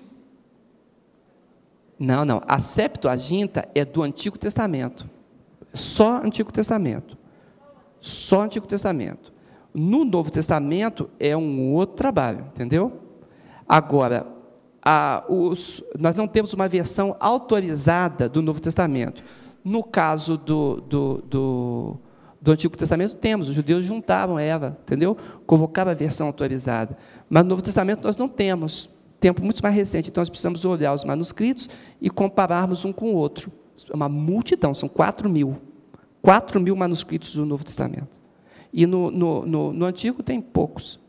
Não, 1.98 2.24
não. 2.24 2.42
A 2.46 2.58
Septuaginta 2.58 3.68
é 3.74 3.84
do 3.84 4.02
Antigo 4.02 4.38
Testamento. 4.38 5.08
Só 5.72 6.22
Antigo 6.22 6.52
Testamento. 6.52 7.16
Só 8.00 8.42
Antigo 8.42 8.66
Testamento. 8.66 9.32
No 9.72 10.04
Novo 10.04 10.30
Testamento 10.30 11.10
é 11.18 11.36
um 11.36 11.72
outro 11.72 11.96
trabalho, 11.96 12.46
entendeu? 12.54 13.00
Agora, 13.68 14.26
a, 14.84 15.24
os, 15.28 15.82
nós 15.98 16.14
não 16.14 16.28
temos 16.28 16.52
uma 16.52 16.68
versão 16.68 17.16
autorizada 17.18 18.28
do 18.28 18.42
Novo 18.42 18.60
Testamento. 18.60 19.24
No 19.64 19.82
caso 19.82 20.36
do, 20.36 20.80
do, 20.82 21.22
do, 21.22 21.96
do 22.40 22.52
Antigo 22.52 22.76
Testamento, 22.76 23.16
temos, 23.16 23.48
os 23.48 23.54
judeus 23.54 23.84
juntavam 23.84 24.38
ela, 24.38 24.78
entendeu? 24.82 25.16
Convocavam 25.46 25.90
a 25.90 25.96
versão 25.96 26.26
autorizada. 26.26 26.96
Mas 27.28 27.42
no 27.42 27.50
Novo 27.50 27.62
Testamento 27.62 28.04
nós 28.04 28.16
não 28.16 28.28
temos. 28.28 28.90
Tempo 29.24 29.42
muito 29.42 29.62
mais 29.62 29.74
recente, 29.74 30.10
então 30.10 30.20
nós 30.20 30.28
precisamos 30.28 30.66
olhar 30.66 30.92
os 30.92 31.02
manuscritos 31.02 31.70
e 31.98 32.10
compararmos 32.10 32.84
um 32.84 32.92
com 32.92 33.06
o 33.06 33.14
outro. 33.14 33.50
É 33.88 33.96
uma 33.96 34.06
multidão, 34.06 34.74
são 34.74 34.86
4 34.86 35.30
mil. 35.30 35.56
4 36.20 36.60
mil 36.60 36.76
manuscritos 36.76 37.34
do 37.34 37.46
Novo 37.46 37.64
Testamento. 37.64 38.20
E 38.70 38.84
no, 38.84 39.10
no, 39.10 39.46
no, 39.46 39.72
no 39.72 39.86
Antigo 39.86 40.22
tem 40.22 40.42
poucos. 40.42 41.00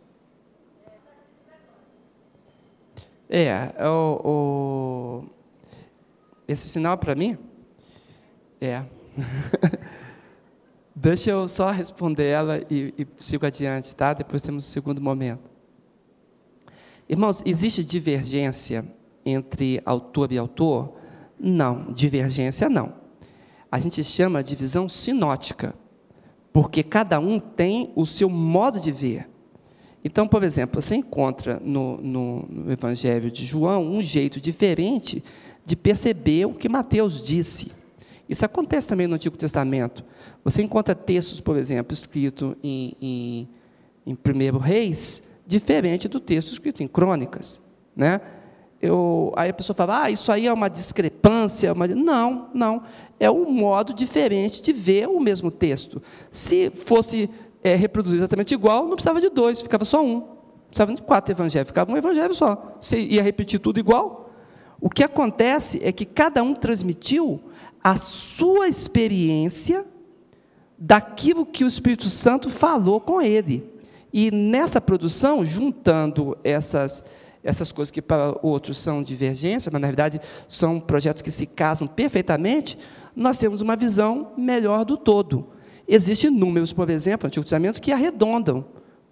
É, 3.30 3.74
o, 3.86 4.22
o 4.24 5.24
esse 6.48 6.70
sinal 6.70 6.98
para 6.98 7.16
mim? 7.16 7.38
É. 8.62 8.82
Deixa 10.96 11.32
eu 11.32 11.50
só 11.50 11.70
responder 11.70 12.28
ela 12.28 12.62
e, 12.72 12.94
e 12.98 13.06
sigo 13.20 13.46
adiante, 13.46 13.94
tá? 13.94 14.14
Depois 14.14 14.42
temos 14.42 14.66
o 14.66 14.70
segundo 14.70 15.02
momento. 15.02 15.55
Irmãos, 17.08 17.44
existe 17.46 17.86
divergência 17.86 18.84
entre 19.24 19.80
autor 19.86 20.32
e 20.32 20.38
autor? 20.38 20.96
Não, 21.40 21.94
divergência 21.94 22.68
não. 22.68 22.94
A 23.72 23.80
gente 23.80 24.04
chama 24.04 24.44
de 24.44 24.56
visão 24.56 24.90
sinótica, 24.90 25.76
porque 26.52 26.82
cada 26.82 27.20
um 27.20 27.40
tem 27.40 27.92
o 27.96 28.08
seu 28.08 28.28
modo 28.28 28.80
de 28.80 28.92
ver. 28.92 29.30
Então, 30.04 30.28
por 30.28 30.44
exemplo, 30.44 30.82
você 30.82 30.96
encontra 30.96 31.60
no, 31.64 31.98
no, 31.98 32.46
no, 32.48 32.72
Evangelho 32.72 33.30
de 33.30 33.46
João 33.46 33.86
um 33.86 34.02
jeito 34.02 34.40
diferente 34.40 35.24
de 35.64 35.76
perceber 35.76 36.46
o 36.46 36.54
que 36.54 36.70
Mateus 36.70 37.22
disse. 37.22 37.72
Isso 38.28 38.46
acontece 38.46 38.88
também 38.88 39.06
no 39.06 39.16
Antigo 39.16 39.38
Testamento. 39.38 40.04
Você 40.44 40.64
encontra 40.64 40.96
textos, 40.96 41.40
por 41.40 41.58
exemplo, 41.58 41.94
escrito 41.94 42.56
em, 42.64 42.96
em, 43.02 43.50
em 44.08 44.14
1 44.14 44.58
Reis, 44.58 45.24
diferente 45.46 46.08
do 46.08 46.20
texto 46.20 46.52
escrito 46.52 46.82
em 46.82 46.88
Crônicas. 46.88 47.62
Né? 47.96 48.20
Eu, 48.82 49.34
aí 49.36 49.50
a 49.50 49.54
pessoa 49.54 49.76
fala, 49.76 50.04
ah, 50.04 50.12
isso 50.12 50.32
aí 50.32 50.48
é 50.48 50.54
uma 50.54 50.70
discrepância. 50.70 51.74
Uma... 51.74 51.88
Não, 51.88 52.50
não. 52.54 52.84
É 53.20 53.30
um 53.32 53.50
modo 53.50 53.94
diferente 53.94 54.62
de 54.62 54.74
ver 54.74 55.08
o 55.08 55.20
mesmo 55.20 55.50
texto. 55.50 56.02
Se 56.30 56.70
fosse 56.70 57.30
é, 57.64 57.76
reproduzir 57.76 58.18
exatamente 58.18 58.54
igual, 58.54 58.84
não 58.84 58.96
precisava 58.96 59.22
de 59.22 59.30
dois, 59.30 59.62
ficava 59.62 59.86
só 59.86 60.04
um. 60.04 60.16
Não 60.16 60.68
precisava 60.68 60.94
de 60.94 61.02
quatro 61.02 61.34
evangelhos, 61.34 61.68
ficava 61.68 61.92
um 61.92 61.98
evangelho 61.98 62.36
só. 62.36 62.78
Você 62.82 63.00
ia 63.00 63.24
repetir 63.24 63.60
tudo 63.60 63.80
igual. 63.80 64.30
O 64.80 64.90
que 64.90 65.04
acontece 65.04 65.80
é 65.82 65.92
que 65.92 66.06
cada 66.06 66.44
um 66.44 66.54
transmitiu 66.54 67.42
a 67.84 67.98
sua 67.98 68.68
experiência 68.68 69.86
daquilo 70.78 71.46
que 71.46 71.64
o 71.64 71.68
Espírito 71.68 72.10
Santo 72.10 72.50
falou 72.50 73.00
com 73.00 73.22
ele. 73.22 73.75
E 74.18 74.32
nessa 74.32 74.80
produção, 74.80 75.44
juntando 75.44 76.38
essas, 76.42 77.04
essas 77.44 77.74
coisas 77.74 77.92
que 77.92 78.02
para 78.02 78.40
outros 78.42 78.78
são 78.78 79.04
divergências, 79.04 79.70
mas 79.70 79.82
na 79.82 79.88
verdade 79.88 80.22
são 80.48 80.80
projetos 80.80 81.22
que 81.22 81.30
se 81.30 81.46
casam 81.46 81.86
perfeitamente, 81.86 82.80
nós 83.14 83.38
temos 83.38 83.60
uma 83.60 83.76
visão 83.76 84.32
melhor 84.38 84.86
do 84.86 84.96
todo. 84.96 85.50
Existem 85.86 86.30
números, 86.30 86.72
por 86.72 86.90
exemplo, 86.90 87.26
no 87.26 87.28
Antigo 87.28 87.44
Testamento, 87.44 87.82
que 87.82 87.92
arredondam. 87.92 88.64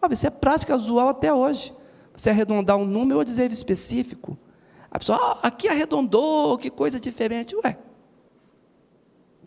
Isso 0.09 0.25
é 0.25 0.29
prática 0.29 0.73
usual 0.73 1.09
até 1.09 1.33
hoje. 1.33 1.73
Você 2.15 2.29
arredondar 2.29 2.77
um 2.77 2.85
número 2.85 3.17
ou 3.19 3.25
dizer 3.25 3.51
específico. 3.51 4.37
A 4.89 4.99
pessoa, 4.99 5.17
ah, 5.17 5.47
aqui 5.47 5.67
arredondou, 5.67 6.57
que 6.57 6.69
coisa 6.69 6.97
diferente. 6.97 7.53
Ué, 7.57 7.77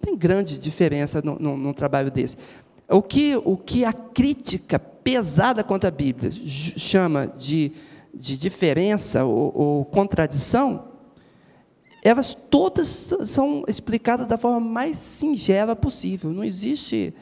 tem 0.02 0.14
grande 0.14 0.58
diferença 0.58 1.22
num 1.22 1.72
trabalho 1.72 2.10
desse. 2.10 2.36
O 2.88 3.02
que, 3.02 3.36
o 3.36 3.56
que 3.56 3.84
a 3.84 3.92
crítica 3.92 4.78
pesada 4.78 5.64
contra 5.64 5.88
a 5.88 5.90
Bíblia 5.90 6.30
chama 6.32 7.26
de, 7.26 7.72
de 8.14 8.36
diferença 8.38 9.24
ou, 9.24 9.52
ou 9.54 9.84
contradição, 9.84 10.88
elas 12.02 12.34
todas 12.34 13.12
são 13.24 13.64
explicadas 13.66 14.26
da 14.26 14.38
forma 14.38 14.60
mais 14.60 14.98
singela 14.98 15.74
possível. 15.74 16.30
Não 16.30 16.44
existe 16.44 17.12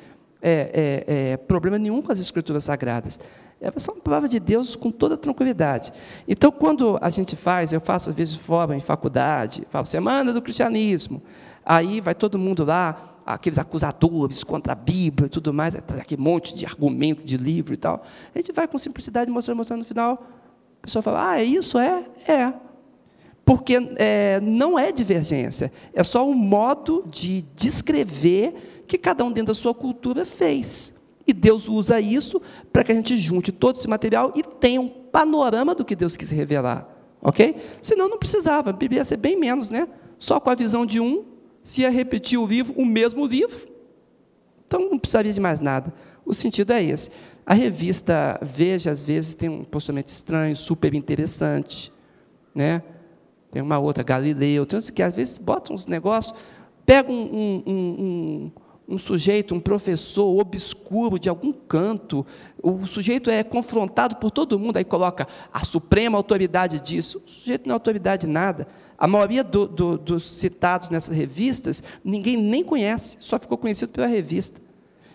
é, 0.43 1.05
é, 1.07 1.33
é, 1.33 1.37
problema 1.39 1.79
nenhum 1.79 2.03
com 2.03 2.13
as 2.13 2.21
escrituras 2.21 2.65
sagradas. 2.65 3.19
Elas 3.59 3.83
são 3.83 3.99
palavra 3.99 4.29
de 4.29 4.39
Deus 4.39 4.77
com 4.77 4.91
toda 4.91 5.17
tranquilidade. 5.17 5.91
Então, 6.29 6.53
quando 6.53 6.99
a 7.01 7.09
gente 7.09 7.35
faz, 7.35 7.73
eu 7.73 7.81
faço 7.81 8.11
às 8.11 8.17
vezes 8.17 8.35
fora 8.35 8.77
em 8.77 8.81
faculdade, 8.81 9.67
falo 9.71 9.87
Semana 9.87 10.35
do 10.35 10.43
Cristianismo, 10.43 11.23
aí 11.65 11.99
vai 12.03 12.15
todo 12.15 12.39
mundo 12.39 12.63
lá, 12.63 13.14
aqueles 13.25 13.59
acusadores 13.59 14.45
contra 14.45 14.73
a 14.73 14.77
Bíblia 14.77 15.27
e 15.27 15.31
tudo 15.31 15.53
mais, 15.53 15.75
aquele 15.75 16.21
monte 16.21 16.55
de 16.55 16.67
argumento 16.67 17.25
de 17.25 17.37
livro 17.37 17.75
e 17.75 17.77
tal. 17.77 18.05
A 18.35 18.39
gente 18.39 18.53
vai 18.53 18.69
com 18.69 18.77
simplicidade 18.77 19.31
mostrando, 19.31 19.57
mostrando 19.57 19.81
no 19.81 19.87
final, 19.87 20.27
a 20.83 20.87
pessoa 20.87 21.03
fala, 21.03 21.31
ah, 21.31 21.41
é 21.41 21.45
isso? 21.45 21.79
É? 21.79 22.05
É. 22.29 22.53
Porque 23.45 23.77
é, 23.97 24.41
não 24.41 24.79
é 24.79 24.91
divergência, 24.91 25.73
é 25.93 26.03
só 26.03 26.27
um 26.29 26.35
modo 26.35 27.05
de 27.11 27.45
descrever 27.55 28.85
que 28.87 28.99
cada 28.99 29.25
um 29.25 29.31
dentro 29.31 29.49
da 29.49 29.55
sua 29.55 29.75
cultura 29.75 30.25
fez. 30.25 30.95
E 31.27 31.33
Deus 31.33 31.69
usa 31.69 32.01
isso 32.01 32.41
para 32.73 32.85
que 32.85 32.93
a 32.93 32.95
gente 32.95 33.17
junte 33.17 33.51
todo 33.51 33.77
esse 33.77 33.89
material 33.89 34.33
e 34.35 34.43
tenha 34.43 34.81
um 34.81 34.89
panorama 34.89 35.75
do 35.75 35.85
que 35.85 35.97
Deus 35.97 36.17
quis 36.17 36.31
revelar. 36.31 36.89
Ok? 37.23 37.57
Senão 37.81 38.09
não 38.09 38.19
precisava, 38.19 38.71
a 38.71 38.73
Bíblia 38.73 39.01
ia 39.01 39.05
ser 39.05 39.17
bem 39.17 39.39
menos, 39.39 39.71
né? 39.71 39.89
Só 40.19 40.39
com 40.39 40.51
a 40.51 40.55
visão 40.55 40.85
de 40.85 41.01
um, 41.01 41.25
se 41.65 41.81
ia 41.81 41.91
repetir 41.91 42.39
o 42.39 42.47
livro, 42.47 42.75
o 42.77 42.87
mesmo 42.87 43.27
livro. 43.27 43.67
Então 44.69 44.89
não 44.89 44.99
precisaria 44.99 45.33
de 45.33 45.41
mais 45.41 45.59
nada. 45.59 45.93
O 46.25 46.33
sentido 46.33 46.73
é 46.73 46.83
esse. 46.85 47.11
A 47.45 47.55
revista 47.55 48.39
Veja, 48.41 48.91
às 48.91 49.03
vezes, 49.03 49.35
tem 49.35 49.49
um 49.49 49.65
posicionamento 49.65 50.09
estranho, 50.09 50.55
super 50.55 50.95
interessante. 50.95 51.93
Né? 52.55 52.83
tem 53.55 53.63
uma 53.63 53.79
outra, 53.79 54.03
Galileu, 54.03 54.67
tem 54.67 54.81
que 54.81 55.01
às 55.01 55.15
vezes 55.15 55.39
botam 55.39 55.77
uns 55.77 55.87
negócios, 55.87 56.37
pega 56.85 57.09
um, 57.13 57.23
um, 57.23 57.73
um, 57.73 58.51
um, 58.89 58.99
sujeito, 58.99 59.55
um 59.55 59.61
professor 59.61 60.41
obscuro 60.41 61.21
de 61.21 61.29
algum 61.29 61.53
canto, 61.53 62.27
o 62.61 62.85
sujeito 62.85 63.31
é 63.31 63.45
confrontado 63.45 64.17
por 64.17 64.33
todo 64.33 64.59
mundo, 64.59 64.77
aí 64.77 64.85
coloca 64.85 65.29
a 65.53 65.65
suprema 65.65 66.19
autoridade 66.19 66.81
disso, 66.81 67.23
o 67.25 67.31
sujeito 67.31 67.69
não 67.69 67.75
é 67.75 67.77
autoridade 67.77 68.27
nada. 68.27 68.67
A 68.97 69.07
maioria 69.07 69.43
do, 69.43 69.67
do, 69.67 69.99
dos 69.99 70.31
citados 70.31 70.91
nessas 70.91 71.17
revistas, 71.17 71.83
ninguém 72.05 72.37
nem 72.37 72.63
conhece, 72.63 73.17
só 73.21 73.39
ficou 73.39 73.59
conhecido 73.59 73.93
pela 73.93 74.07
revista. 74.07 74.61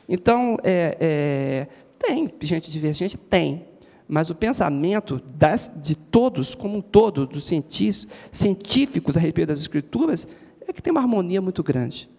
Então, 0.08 0.58
é, 0.64 0.98
é, 1.00 1.68
tem 1.98 2.32
gente 2.42 2.72
divergente? 2.72 3.18
Tem 3.18 3.70
mas 4.12 4.32
o 4.32 4.36
pensamento 4.36 5.22
das, 5.36 5.72
de 5.76 5.96
todos, 5.96 6.56
como 6.56 6.80
um 6.80 6.82
todo, 6.82 7.28
dos 7.28 7.46
científicos 7.46 9.16
a 9.16 9.20
respeito 9.20 9.50
das 9.50 9.60
escrituras, 9.60 10.28
é 10.68 10.74
que 10.74 10.82
tem 10.82 10.90
uma 10.90 11.00
harmonia 11.00 11.40
muito 11.40 11.62
grande. 11.62 12.10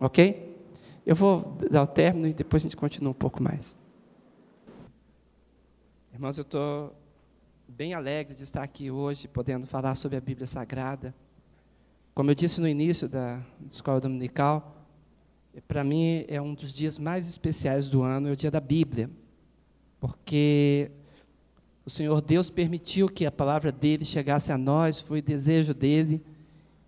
Ok? 0.00 0.56
Eu 1.04 1.16
vou 1.16 1.58
dar 1.68 1.82
o 1.82 1.86
término 1.86 2.28
e 2.28 2.32
depois 2.32 2.62
a 2.62 2.66
gente 2.66 2.76
continua 2.76 3.10
um 3.10 3.14
pouco 3.14 3.42
mais. 3.42 3.74
Irmãos, 6.14 6.38
eu 6.38 6.42
estou 6.42 6.94
bem 7.68 7.94
alegre 7.94 8.34
de 8.34 8.42
estar 8.42 8.62
aqui 8.62 8.90
hoje, 8.90 9.28
podendo 9.28 9.66
falar 9.66 9.94
sobre 9.94 10.16
a 10.16 10.20
Bíblia 10.20 10.46
Sagrada. 10.46 11.14
Como 12.14 12.30
eu 12.30 12.34
disse 12.34 12.60
no 12.60 12.68
início 12.68 13.08
da 13.08 13.40
escola 13.70 14.00
dominical, 14.00 14.86
para 15.66 15.82
mim 15.82 16.24
é 16.28 16.40
um 16.40 16.54
dos 16.54 16.72
dias 16.72 16.98
mais 16.98 17.28
especiais 17.28 17.88
do 17.88 18.02
ano, 18.02 18.28
é 18.28 18.32
o 18.32 18.36
dia 18.36 18.50
da 18.50 18.60
Bíblia, 18.60 19.10
porque 20.00 20.90
o 21.84 21.90
Senhor 21.90 22.20
Deus 22.20 22.50
permitiu 22.50 23.08
que 23.08 23.24
a 23.26 23.32
palavra 23.32 23.72
dele 23.72 24.04
chegasse 24.04 24.52
a 24.52 24.58
nós, 24.58 25.00
foi 25.00 25.22
desejo 25.22 25.74
dele, 25.74 26.22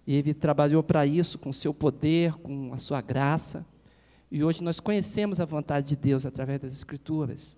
e 0.07 0.15
ele 0.15 0.35
trabalhou 0.35 0.83
para 0.83 1.07
isso 1.07 1.39
com 1.39 1.53
seu 1.53 1.73
poder, 1.73 2.35
com 2.35 2.73
a 2.75 2.79
sua 2.79 3.01
graça. 3.01 3.67
E 4.31 4.45
hoje 4.45 4.63
nós 4.63 4.81
conhecemos 4.81 5.41
a 5.41 5.45
vontade 5.45 5.89
de 5.89 5.97
Deus 5.97 6.27
através 6.27 6.61
das 6.61 6.73
Escrituras. 6.75 7.57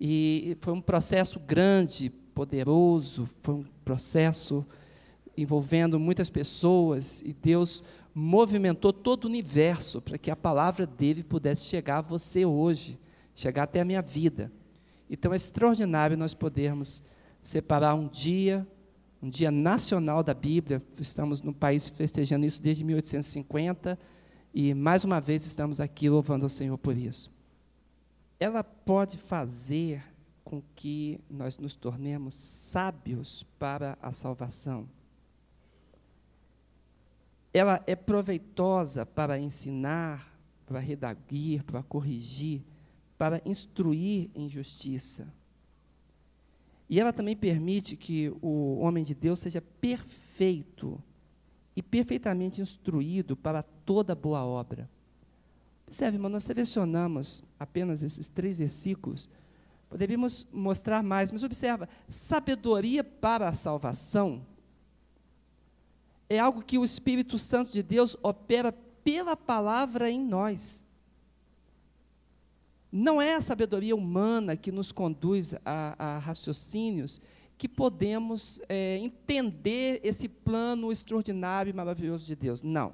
E 0.00 0.56
foi 0.60 0.72
um 0.72 0.80
processo 0.80 1.40
grande, 1.40 2.10
poderoso, 2.10 3.28
foi 3.42 3.54
um 3.54 3.64
processo 3.84 4.64
envolvendo 5.36 5.98
muitas 5.98 6.28
pessoas, 6.28 7.20
e 7.22 7.32
Deus 7.32 7.82
movimentou 8.14 8.92
todo 8.92 9.24
o 9.24 9.28
universo 9.28 10.00
para 10.00 10.18
que 10.18 10.30
a 10.30 10.36
palavra 10.36 10.84
dele 10.84 11.22
pudesse 11.22 11.64
chegar 11.66 11.98
a 11.98 12.02
você 12.02 12.44
hoje, 12.44 12.98
chegar 13.34 13.62
até 13.64 13.80
a 13.80 13.84
minha 13.84 14.02
vida. 14.02 14.50
Então 15.08 15.32
é 15.32 15.36
extraordinário 15.36 16.16
nós 16.16 16.34
podermos 16.34 17.02
separar 17.40 17.94
um 17.94 18.08
dia, 18.08 18.66
um 19.22 19.30
dia 19.30 19.50
nacional 19.50 20.22
da 20.22 20.34
Bíblia. 20.34 20.82
Estamos 20.98 21.40
no 21.40 21.54
país 21.54 21.88
festejando 21.88 22.44
isso 22.44 22.60
desde 22.60 22.82
1850 22.82 23.98
e 24.52 24.74
mais 24.74 25.04
uma 25.04 25.20
vez 25.20 25.46
estamos 25.46 25.80
aqui 25.80 26.08
louvando 26.10 26.44
ao 26.44 26.50
Senhor 26.50 26.76
por 26.76 26.96
isso. 26.96 27.37
Ela 28.40 28.62
pode 28.62 29.16
fazer 29.16 30.02
com 30.44 30.62
que 30.74 31.20
nós 31.28 31.58
nos 31.58 31.74
tornemos 31.74 32.34
sábios 32.34 33.42
para 33.58 33.98
a 34.00 34.12
salvação. 34.12 34.88
Ela 37.52 37.82
é 37.86 37.96
proveitosa 37.96 39.04
para 39.04 39.38
ensinar, 39.38 40.38
para 40.64 40.78
redaguir, 40.78 41.64
para 41.64 41.82
corrigir, 41.82 42.62
para 43.18 43.42
instruir 43.44 44.30
em 44.34 44.48
justiça. 44.48 45.32
E 46.88 46.98
ela 46.98 47.12
também 47.12 47.36
permite 47.36 47.96
que 47.96 48.32
o 48.40 48.78
homem 48.78 49.04
de 49.04 49.14
Deus 49.14 49.40
seja 49.40 49.60
perfeito 49.60 51.02
e 51.76 51.82
perfeitamente 51.82 52.62
instruído 52.62 53.36
para 53.36 53.62
toda 53.62 54.14
boa 54.14 54.44
obra. 54.44 54.88
Observe, 55.88 56.16
irmão, 56.16 56.30
nós 56.30 56.44
selecionamos 56.44 57.42
apenas 57.58 58.02
esses 58.02 58.28
três 58.28 58.56
versículos 58.56 59.28
Poderíamos 59.88 60.46
mostrar 60.52 61.02
mais, 61.02 61.32
mas 61.32 61.42
observa: 61.42 61.88
sabedoria 62.08 63.02
para 63.02 63.48
a 63.48 63.52
salvação 63.52 64.44
é 66.28 66.38
algo 66.38 66.62
que 66.62 66.76
o 66.76 66.84
Espírito 66.84 67.38
Santo 67.38 67.72
de 67.72 67.82
Deus 67.82 68.16
opera 68.22 68.70
pela 69.02 69.34
palavra 69.34 70.10
em 70.10 70.22
nós. 70.22 70.84
Não 72.92 73.20
é 73.20 73.34
a 73.34 73.40
sabedoria 73.40 73.96
humana 73.96 74.56
que 74.56 74.70
nos 74.70 74.92
conduz 74.92 75.54
a, 75.64 75.94
a 75.98 76.18
raciocínios 76.18 77.20
que 77.56 77.68
podemos 77.68 78.60
é, 78.68 78.98
entender 78.98 80.00
esse 80.04 80.28
plano 80.28 80.92
extraordinário 80.92 81.70
e 81.70 81.72
maravilhoso 81.72 82.26
de 82.26 82.36
Deus. 82.36 82.62
Não. 82.62 82.92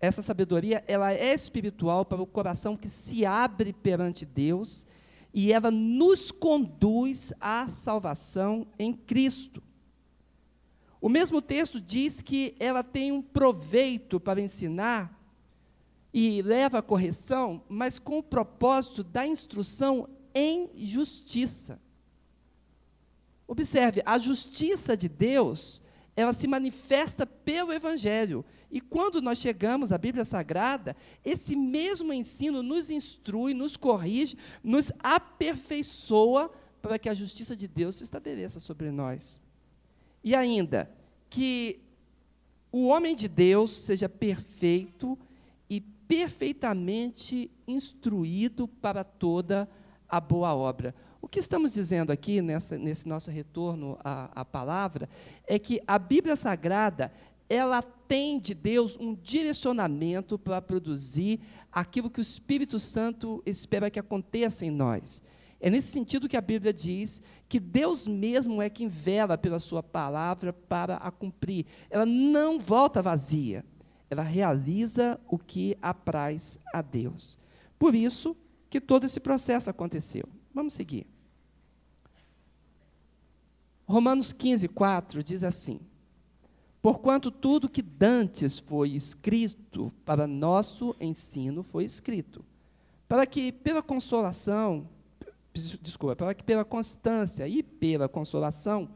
Essa 0.00 0.22
sabedoria 0.22 0.84
ela 0.86 1.12
é 1.12 1.32
espiritual 1.32 2.04
para 2.04 2.20
o 2.22 2.26
coração 2.26 2.76
que 2.76 2.88
se 2.88 3.24
abre 3.24 3.72
perante 3.72 4.26
Deus 4.26 4.86
e 5.32 5.52
ela 5.52 5.70
nos 5.70 6.30
conduz 6.30 7.32
à 7.40 7.68
salvação 7.68 8.66
em 8.78 8.92
Cristo. 8.92 9.62
O 11.00 11.08
mesmo 11.08 11.40
texto 11.40 11.80
diz 11.80 12.22
que 12.22 12.56
ela 12.58 12.82
tem 12.82 13.12
um 13.12 13.22
proveito 13.22 14.18
para 14.18 14.40
ensinar 14.40 15.14
e 16.12 16.40
leva 16.40 16.78
à 16.78 16.82
correção, 16.82 17.62
mas 17.68 17.98
com 17.98 18.18
o 18.18 18.22
propósito 18.22 19.04
da 19.04 19.26
instrução 19.26 20.08
em 20.34 20.70
justiça. 20.74 21.78
Observe, 23.46 24.02
a 24.04 24.18
justiça 24.18 24.96
de 24.96 25.08
Deus, 25.08 25.80
ela 26.16 26.32
se 26.32 26.48
manifesta 26.48 27.26
pelo 27.26 27.72
Evangelho. 27.72 28.42
E 28.70 28.80
quando 28.80 29.20
nós 29.20 29.38
chegamos 29.38 29.92
à 29.92 29.98
Bíblia 29.98 30.24
Sagrada, 30.24 30.96
esse 31.22 31.54
mesmo 31.54 32.12
ensino 32.12 32.62
nos 32.62 32.90
instrui, 32.90 33.52
nos 33.52 33.76
corrige, 33.76 34.38
nos 34.64 34.90
aperfeiçoa 34.98 36.50
para 36.80 36.98
que 36.98 37.10
a 37.10 37.14
justiça 37.14 37.54
de 37.54 37.68
Deus 37.68 37.96
se 37.96 38.04
estabeleça 38.04 38.58
sobre 38.58 38.90
nós. 38.90 39.38
E 40.24 40.34
ainda, 40.34 40.90
que 41.28 41.80
o 42.72 42.86
homem 42.86 43.14
de 43.14 43.28
Deus 43.28 43.70
seja 43.70 44.08
perfeito 44.08 45.18
e 45.68 45.80
perfeitamente 45.80 47.50
instruído 47.68 48.66
para 48.66 49.04
toda 49.04 49.68
a 50.08 50.18
boa 50.18 50.54
obra. 50.54 50.94
O 51.26 51.28
que 51.28 51.40
estamos 51.40 51.74
dizendo 51.74 52.12
aqui, 52.12 52.40
nessa, 52.40 52.78
nesse 52.78 53.08
nosso 53.08 53.32
retorno 53.32 53.98
à, 54.04 54.42
à 54.42 54.44
palavra, 54.44 55.08
é 55.44 55.58
que 55.58 55.82
a 55.84 55.98
Bíblia 55.98 56.36
Sagrada 56.36 57.12
ela 57.48 57.82
tem 57.82 58.38
de 58.38 58.54
Deus 58.54 58.96
um 58.96 59.12
direcionamento 59.12 60.38
para 60.38 60.62
produzir 60.62 61.40
aquilo 61.72 62.08
que 62.08 62.20
o 62.20 62.22
Espírito 62.22 62.78
Santo 62.78 63.42
espera 63.44 63.90
que 63.90 63.98
aconteça 63.98 64.64
em 64.64 64.70
nós. 64.70 65.20
É 65.58 65.68
nesse 65.68 65.88
sentido 65.88 66.28
que 66.28 66.36
a 66.36 66.40
Bíblia 66.40 66.72
diz 66.72 67.20
que 67.48 67.58
Deus 67.58 68.06
mesmo 68.06 68.62
é 68.62 68.70
quem 68.70 68.86
vela 68.86 69.36
pela 69.36 69.58
sua 69.58 69.82
palavra 69.82 70.52
para 70.52 70.94
a 70.94 71.10
cumprir. 71.10 71.66
Ela 71.90 72.06
não 72.06 72.56
volta 72.56 73.02
vazia. 73.02 73.64
Ela 74.08 74.22
realiza 74.22 75.18
o 75.26 75.36
que 75.36 75.76
apraz 75.82 76.60
a 76.72 76.80
Deus. 76.80 77.36
Por 77.76 77.96
isso 77.96 78.36
que 78.70 78.80
todo 78.80 79.02
esse 79.02 79.18
processo 79.18 79.68
aconteceu. 79.68 80.28
Vamos 80.54 80.72
seguir. 80.72 81.15
Romanos 83.86 84.32
15, 84.32 84.68
4 84.68 85.22
diz 85.22 85.44
assim: 85.44 85.80
Porquanto 86.82 87.30
tudo 87.30 87.68
que 87.68 87.82
dantes 87.82 88.58
foi 88.58 88.90
escrito 88.90 89.92
para 90.04 90.26
nosso 90.26 90.94
ensino 91.00 91.62
foi 91.62 91.84
escrito, 91.84 92.44
para 93.08 93.24
que 93.26 93.52
pela 93.52 93.82
consolação, 93.82 94.88
desculpa, 95.80 96.16
para 96.16 96.34
que 96.34 96.42
pela 96.42 96.64
constância 96.64 97.46
e 97.46 97.62
pela 97.62 98.08
consolação 98.08 98.90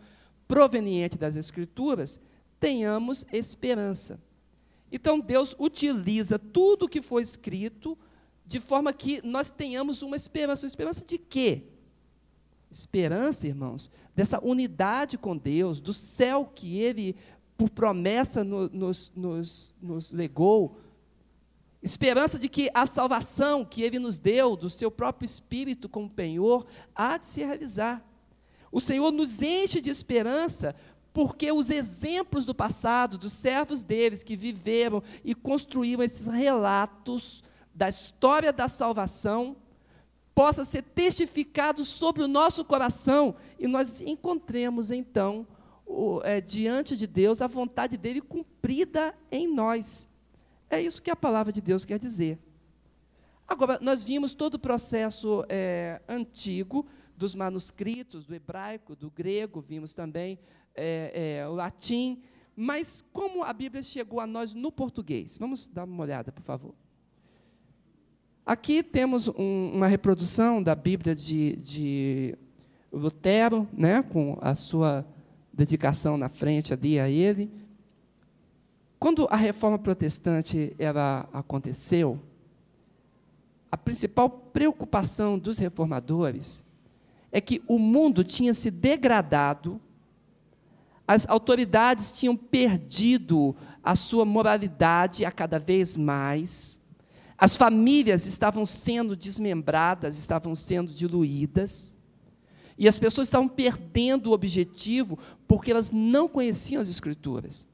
proveniente 0.48 1.16
das 1.16 1.36
Escrituras 1.36 2.20
tenhamos 2.58 3.24
esperança. 3.32 4.20
Então 4.90 5.20
Deus 5.20 5.54
utiliza 5.58 6.36
tudo 6.36 6.88
que 6.88 7.00
foi 7.00 7.22
escrito 7.22 7.96
de 8.44 8.58
forma 8.58 8.92
que 8.92 9.24
nós 9.24 9.48
tenhamos 9.48 10.02
uma 10.02 10.16
esperança. 10.16 10.66
Uma 10.66 10.70
esperança 10.70 11.04
de 11.04 11.16
quê? 11.16 11.69
Esperança, 12.70 13.46
irmãos, 13.46 13.90
dessa 14.14 14.38
unidade 14.44 15.18
com 15.18 15.36
Deus, 15.36 15.80
do 15.80 15.92
céu 15.92 16.50
que 16.54 16.78
Ele 16.78 17.16
por 17.56 17.68
promessa 17.68 18.42
no, 18.42 18.68
nos, 18.70 19.12
nos, 19.14 19.74
nos 19.82 20.12
legou, 20.12 20.78
esperança 21.82 22.38
de 22.38 22.48
que 22.48 22.70
a 22.72 22.86
salvação 22.86 23.64
que 23.64 23.82
Ele 23.82 23.98
nos 23.98 24.18
deu, 24.18 24.56
do 24.56 24.70
seu 24.70 24.90
próprio 24.90 25.26
Espírito 25.26 25.88
como 25.88 26.08
penhor, 26.08 26.66
há 26.94 27.18
de 27.18 27.26
se 27.26 27.44
realizar. 27.44 28.02
O 28.72 28.80
Senhor 28.80 29.10
nos 29.10 29.42
enche 29.42 29.80
de 29.80 29.90
esperança 29.90 30.74
porque 31.12 31.50
os 31.50 31.70
exemplos 31.70 32.44
do 32.44 32.54
passado, 32.54 33.18
dos 33.18 33.32
servos 33.32 33.82
deles 33.82 34.22
que 34.22 34.36
viveram 34.36 35.02
e 35.24 35.34
construíram 35.34 36.04
esses 36.04 36.28
relatos 36.28 37.42
da 37.74 37.88
história 37.88 38.52
da 38.52 38.68
salvação, 38.68 39.56
possa 40.40 40.64
ser 40.64 40.80
testificado 40.80 41.84
sobre 41.84 42.22
o 42.22 42.26
nosso 42.26 42.64
coração 42.64 43.34
e 43.58 43.66
nós 43.66 44.00
encontremos 44.00 44.90
então 44.90 45.46
o, 45.84 46.22
é, 46.24 46.40
diante 46.40 46.96
de 46.96 47.06
Deus 47.06 47.42
a 47.42 47.46
vontade 47.46 47.98
dele 47.98 48.22
cumprida 48.22 49.14
em 49.30 49.46
nós. 49.46 50.08
É 50.70 50.80
isso 50.80 51.02
que 51.02 51.10
a 51.10 51.14
palavra 51.14 51.52
de 51.52 51.60
Deus 51.60 51.84
quer 51.84 51.98
dizer. 51.98 52.38
Agora, 53.46 53.78
nós 53.82 54.02
vimos 54.02 54.34
todo 54.34 54.54
o 54.54 54.58
processo 54.58 55.44
é, 55.46 56.00
antigo 56.08 56.86
dos 57.14 57.34
manuscritos, 57.34 58.24
do 58.24 58.34
hebraico, 58.34 58.96
do 58.96 59.10
grego, 59.10 59.60
vimos 59.60 59.94
também 59.94 60.38
é, 60.74 61.40
é, 61.42 61.48
o 61.48 61.52
latim, 61.52 62.22
mas 62.56 63.04
como 63.12 63.44
a 63.44 63.52
Bíblia 63.52 63.82
chegou 63.82 64.20
a 64.20 64.26
nós 64.26 64.54
no 64.54 64.72
português? 64.72 65.36
Vamos 65.36 65.68
dar 65.68 65.84
uma 65.84 66.02
olhada, 66.02 66.32
por 66.32 66.42
favor. 66.42 66.74
Aqui 68.50 68.82
temos 68.82 69.28
um, 69.28 69.70
uma 69.74 69.86
reprodução 69.86 70.60
da 70.60 70.74
Bíblia 70.74 71.14
de, 71.14 71.54
de 71.54 72.36
Lutero, 72.92 73.68
né, 73.72 74.02
com 74.02 74.36
a 74.40 74.56
sua 74.56 75.06
dedicação 75.52 76.18
na 76.18 76.28
frente 76.28 76.74
ali 76.74 76.98
a 76.98 77.08
ele. 77.08 77.48
Quando 78.98 79.28
a 79.30 79.36
reforma 79.36 79.78
protestante 79.78 80.74
ela 80.80 81.28
aconteceu, 81.32 82.18
a 83.70 83.76
principal 83.76 84.28
preocupação 84.28 85.38
dos 85.38 85.56
reformadores 85.58 86.68
é 87.30 87.40
que 87.40 87.62
o 87.68 87.78
mundo 87.78 88.24
tinha 88.24 88.52
se 88.52 88.68
degradado, 88.68 89.80
as 91.06 91.24
autoridades 91.28 92.10
tinham 92.10 92.36
perdido 92.36 93.54
a 93.80 93.94
sua 93.94 94.24
moralidade 94.24 95.24
a 95.24 95.30
cada 95.30 95.60
vez 95.60 95.96
mais, 95.96 96.79
as 97.40 97.56
famílias 97.56 98.26
estavam 98.26 98.66
sendo 98.66 99.16
desmembradas, 99.16 100.18
estavam 100.18 100.54
sendo 100.54 100.92
diluídas. 100.92 101.96
E 102.76 102.86
as 102.86 102.98
pessoas 102.98 103.28
estavam 103.28 103.48
perdendo 103.48 104.26
o 104.26 104.32
objetivo 104.32 105.18
porque 105.48 105.70
elas 105.70 105.90
não 105.90 106.28
conheciam 106.28 106.82
as 106.82 106.88
Escrituras. 106.88 107.66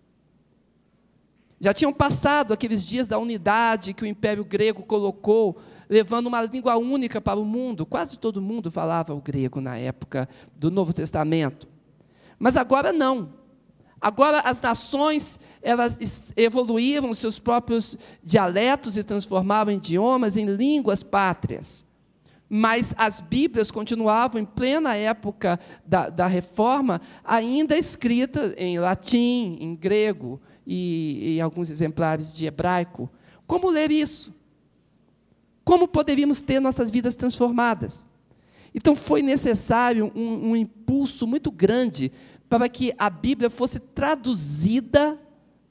Já 1.61 1.73
tinham 1.73 1.93
passado 1.93 2.53
aqueles 2.53 2.85
dias 2.85 3.09
da 3.09 3.19
unidade 3.19 3.93
que 3.93 4.05
o 4.05 4.07
Império 4.07 4.45
Grego 4.45 4.85
colocou, 4.85 5.59
levando 5.89 6.29
uma 6.29 6.43
língua 6.43 6.77
única 6.77 7.21
para 7.21 7.41
o 7.41 7.45
mundo. 7.45 7.85
Quase 7.85 8.19
todo 8.19 8.41
mundo 8.41 8.71
falava 8.71 9.15
o 9.15 9.21
grego 9.21 9.61
na 9.61 9.77
época 9.77 10.29
do 10.55 10.71
Novo 10.71 10.93
Testamento. 10.93 11.67
Mas 12.39 12.57
agora 12.57 12.93
não. 12.93 13.31
Agora 14.01 14.41
as 14.41 14.61
nações 14.61 15.41
elas 15.63 15.99
evoluíram 16.37 17.13
seus 17.15 17.39
próprios 17.39 17.97
dialetos 18.23 18.97
e 18.97 19.03
transformavam 19.03 19.75
idiomas 19.75 20.37
em 20.37 20.47
línguas 20.47 21.03
pátrias 21.03 21.87
mas 22.49 22.95
as 22.97 23.21
Bíblias 23.21 23.71
continuavam 23.71 24.41
em 24.41 24.45
plena 24.45 24.95
época 24.95 25.59
da, 25.85 26.09
da 26.09 26.27
reforma, 26.27 27.01
ainda 27.25 27.77
escritas 27.77 28.55
em 28.57 28.79
latim, 28.79 29.57
em 29.61 29.75
grego 29.75 30.41
e, 30.67 31.35
e 31.37 31.41
alguns 31.41 31.71
exemplares 31.71 32.33
de 32.33 32.47
hebraico. 32.47 33.11
Como 33.47 33.71
ler 33.71 33.91
isso? 33.91 34.35
Como 35.65 35.89
poderíamos 35.89 36.41
ter 36.41 36.61
nossas 36.61 36.91
vidas 36.91 37.17
transformadas? 37.17 38.07
Então 38.73 38.95
foi 38.95 39.23
necessário 39.23 40.13
um, 40.15 40.51
um 40.51 40.57
impulso 40.57 41.27
muito 41.27 41.51
grande 41.51 42.13
para 42.49 42.69
que 42.69 42.95
a 42.99 43.11
Bíblia 43.11 43.51
fosse 43.51 43.79
traduzida 43.81 45.19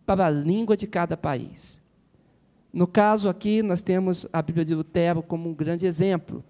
para 0.05 0.27
a 0.27 0.29
língua 0.29 0.75
de 0.75 0.87
cada 0.87 1.15
país. 1.15 1.81
No 2.71 2.85
caso 2.85 3.29
aqui, 3.29 3.63
nós 3.63 3.81
temos 3.81 4.27
a 4.33 4.41
Bíblia 4.41 4.65
de 4.65 4.75
Lutero 4.75 5.23
como 5.23 5.49
um 5.49 5.53
grande 5.53 5.85
exemplo, 5.85 6.43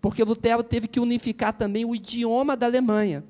porque 0.00 0.22
Lutero 0.22 0.62
teve 0.62 0.86
que 0.86 1.00
unificar 1.00 1.52
também 1.54 1.84
o 1.84 1.94
idioma 1.94 2.56
da 2.56 2.66
Alemanha. 2.66 3.24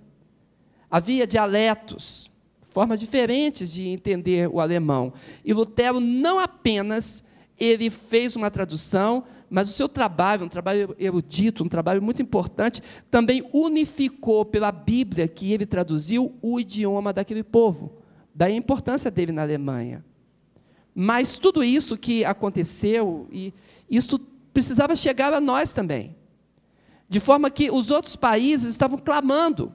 Havia 0.90 1.26
dialetos, 1.26 2.30
formas 2.70 2.98
diferentes 2.98 3.72
de 3.72 3.88
entender 3.88 4.48
o 4.48 4.60
alemão. 4.60 5.12
E 5.44 5.52
Lutero 5.52 6.00
não 6.00 6.38
apenas 6.38 7.24
ele 7.58 7.90
fez 7.90 8.34
uma 8.34 8.50
tradução, 8.50 9.24
mas 9.50 9.68
o 9.68 9.72
seu 9.72 9.88
trabalho, 9.88 10.44
um 10.44 10.48
trabalho 10.48 10.94
erudito, 10.96 11.64
um 11.64 11.68
trabalho 11.68 12.00
muito 12.00 12.22
importante, 12.22 12.80
também 13.10 13.46
unificou 13.52 14.44
pela 14.44 14.70
Bíblia 14.70 15.26
que 15.26 15.52
ele 15.52 15.66
traduziu 15.66 16.32
o 16.40 16.60
idioma 16.60 17.12
daquele 17.12 17.42
povo. 17.42 17.98
Daí 18.32 18.52
a 18.52 18.56
importância 18.56 19.10
dele 19.10 19.32
na 19.32 19.42
Alemanha. 19.42 20.04
Mas 20.94 21.36
tudo 21.36 21.64
isso 21.64 21.96
que 21.96 22.24
aconteceu, 22.24 23.26
e 23.32 23.52
isso 23.90 24.20
precisava 24.52 24.94
chegar 24.94 25.32
a 25.32 25.40
nós 25.40 25.72
também. 25.72 26.14
De 27.08 27.18
forma 27.18 27.50
que 27.50 27.72
os 27.72 27.90
outros 27.90 28.14
países 28.14 28.70
estavam 28.70 28.98
clamando. 28.98 29.74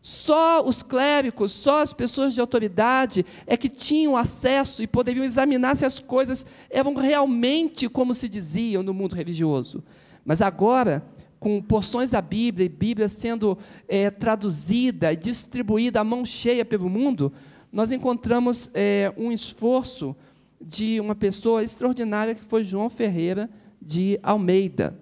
Só 0.00 0.64
os 0.64 0.82
clérigos, 0.82 1.52
só 1.52 1.82
as 1.82 1.92
pessoas 1.92 2.32
de 2.32 2.40
autoridade 2.40 3.26
é 3.46 3.56
que 3.56 3.68
tinham 3.68 4.16
acesso 4.16 4.82
e 4.82 4.86
poderiam 4.86 5.24
examinar 5.24 5.76
se 5.76 5.84
as 5.84 5.98
coisas 5.98 6.46
eram 6.70 6.94
realmente 6.94 7.88
como 7.88 8.14
se 8.14 8.28
diziam 8.28 8.82
no 8.82 8.94
mundo 8.94 9.16
religioso. 9.16 9.82
Mas 10.24 10.40
agora, 10.40 11.04
com 11.40 11.60
porções 11.60 12.10
da 12.10 12.20
Bíblia 12.20 12.66
e 12.66 12.68
Bíblia 12.68 13.08
sendo 13.08 13.58
é, 13.88 14.10
traduzida 14.10 15.12
e 15.12 15.16
distribuída 15.16 16.00
à 16.00 16.04
mão 16.04 16.24
cheia 16.24 16.64
pelo 16.64 16.88
mundo, 16.88 17.32
nós 17.72 17.92
encontramos 17.92 18.70
é, 18.74 19.12
um 19.16 19.32
esforço 19.32 20.16
de 20.60 21.00
uma 21.00 21.14
pessoa 21.14 21.62
extraordinária 21.62 22.34
que 22.34 22.42
foi 22.42 22.64
João 22.64 22.88
Ferreira 22.88 23.48
de 23.80 24.18
Almeida. 24.22 24.98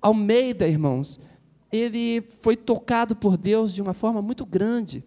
Almeida, 0.00 0.66
irmãos, 0.68 1.20
ele 1.72 2.22
foi 2.40 2.56
tocado 2.56 3.16
por 3.16 3.36
Deus 3.36 3.72
de 3.72 3.82
uma 3.82 3.94
forma 3.94 4.22
muito 4.22 4.46
grande. 4.46 5.04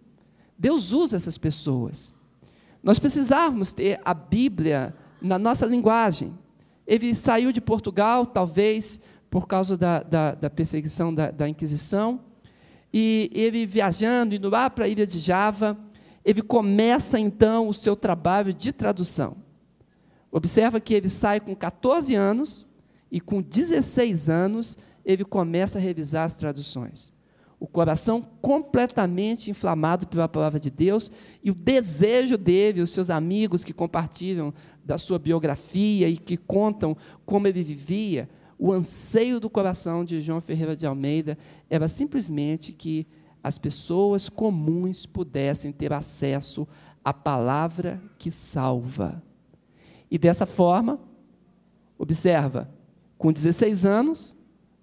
Deus 0.58 0.92
usa 0.92 1.18
essas 1.18 1.38
pessoas. 1.38 2.14
Nós 2.84 3.00
precisávamos 3.00 3.72
ter 3.72 4.00
a 4.04 4.14
Bíblia 4.14 4.96
na 5.22 5.38
nossa 5.38 5.66
linguagem. 5.66 6.38
Ele 6.86 7.14
saiu 7.14 7.52
de 7.52 7.62
Portugal, 7.62 8.26
talvez 8.26 9.00
por 9.30 9.48
causa 9.48 9.78
da, 9.78 10.02
da, 10.02 10.36
da 10.36 10.50
perseguição 10.50 11.14
da, 11.14 11.30
da, 11.30 11.48
Inquisição, 11.48 12.22
e 12.92 13.30
ele 13.32 13.66
viajando, 13.66 14.34
indo 14.34 14.50
lá 14.50 14.70
para 14.70 14.86
a 14.86 14.88
ilha 14.88 15.06
de 15.06 15.20
Java, 15.20 15.78
ele 16.26 16.42
começa 16.42 17.20
então 17.20 17.68
o 17.68 17.74
seu 17.74 17.96
trabalho 17.96 18.52
de 18.54 18.74
tradução. 18.74 19.38
Observa 20.32 20.80
que 20.80 20.94
ele 20.94 21.10
sai 21.10 21.40
com 21.40 21.56
14 21.56 22.16
anos 22.16 22.66
e 23.12 23.22
com 23.22 23.42
16 23.42 24.30
anos 24.30 24.78
ele 25.10 25.26
começa 25.26 25.80
a 25.80 25.82
revisar 25.82 26.26
as 26.26 26.36
traduções. 26.36 27.12
O 27.60 27.66
coração 27.66 28.22
completamente 28.22 29.50
inflamado 29.50 30.06
pela 30.06 30.30
palavra 30.30 30.60
de 30.60 30.70
Deus 30.70 31.12
e 31.44 31.50
o 31.50 31.56
desejo 31.56 32.38
dele, 32.38 32.80
os 32.80 32.92
seus 32.92 33.10
amigos 33.10 33.64
que 33.64 33.74
compartilham 33.74 34.54
da 34.86 35.00
sua 35.00 35.18
biografia 35.18 36.08
e 36.08 36.16
que 36.16 36.38
contam 36.38 36.96
como 37.26 37.48
ele 37.48 37.64
vivia, 37.64 38.30
o 38.56 38.72
anseio 38.72 39.40
do 39.40 39.50
coração 39.50 40.06
de 40.06 40.22
João 40.22 40.40
Ferreira 40.40 40.76
de 40.76 40.86
Almeida 40.86 41.40
era 41.72 41.88
simplesmente 41.88 42.72
que 42.72 43.08
as 43.44 43.58
pessoas 43.58 44.30
comuns 44.30 45.08
pudessem 45.08 45.72
ter 45.72 45.92
acesso 45.92 46.68
à 47.04 47.12
palavra 47.12 48.00
que 48.20 48.30
salva. 48.30 49.24
E 50.12 50.20
dessa 50.20 50.46
forma, 50.46 51.00
observa, 51.98 52.70
com 53.18 53.34
16 53.34 53.88
anos, 53.88 54.39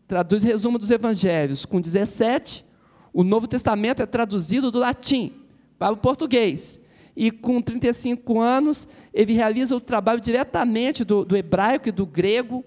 traduz 0.07 0.43
resumo 0.43 0.79
dos 0.79 0.91
evangelhos. 0.91 1.65
Com 1.65 1.81
17, 1.81 2.65
o 3.13 3.25
Novo 3.25 3.47
Testamento 3.47 4.03
é 4.03 4.07
traduzido 4.07 4.71
do 4.71 4.79
latim 4.79 5.33
para 5.79 5.93
o 5.93 5.97
português. 5.97 6.81
E 7.17 7.31
com 7.31 7.63
35 7.63 8.41
anos, 8.41 8.89
ele 9.13 9.33
realiza 9.33 9.75
o 9.75 9.81
trabalho 9.81 10.21
diretamente 10.21 11.05
do, 11.05 11.25
do 11.25 11.37
hebraico 11.37 11.89
e 11.89 11.93
do 11.93 12.07
grego. 12.07 12.65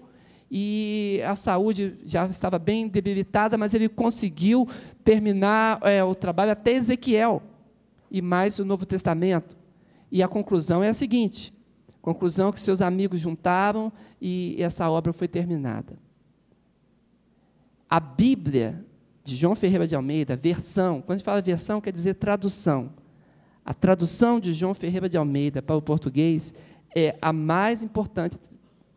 E 0.50 1.20
a 1.24 1.36
saúde 1.36 1.96
já 2.04 2.26
estava 2.26 2.58
bem 2.58 2.88
debilitada, 2.88 3.56
mas 3.56 3.72
ele 3.74 3.88
conseguiu 3.88 4.68
terminar 5.04 5.78
é, 5.82 6.02
o 6.02 6.14
trabalho 6.14 6.50
até 6.50 6.72
Ezequiel 6.72 7.40
e 8.10 8.20
mais 8.20 8.58
o 8.58 8.64
Novo 8.64 8.84
Testamento. 8.84 9.56
E 10.10 10.22
a 10.22 10.26
conclusão 10.26 10.82
é 10.82 10.88
a 10.88 10.94
seguinte: 10.94 11.54
Conclusão 12.02 12.50
que 12.50 12.58
seus 12.58 12.80
amigos 12.80 13.20
juntaram 13.20 13.92
e 14.20 14.56
essa 14.58 14.88
obra 14.88 15.12
foi 15.12 15.28
terminada. 15.28 15.98
A 17.90 17.98
Bíblia 17.98 18.86
de 19.24 19.34
João 19.34 19.56
Ferreira 19.56 19.84
de 19.84 19.96
Almeida, 19.96 20.36
versão, 20.36 21.00
quando 21.00 21.16
a 21.16 21.18
gente 21.18 21.24
fala 21.24 21.42
versão, 21.42 21.80
quer 21.80 21.92
dizer 21.92 22.14
tradução. 22.14 22.92
A 23.64 23.74
tradução 23.74 24.38
de 24.38 24.52
João 24.52 24.72
Ferreira 24.74 25.08
de 25.08 25.16
Almeida 25.16 25.60
para 25.60 25.74
o 25.74 25.82
português 25.82 26.54
é 26.94 27.16
a 27.20 27.32
mais 27.32 27.82
importante 27.82 28.38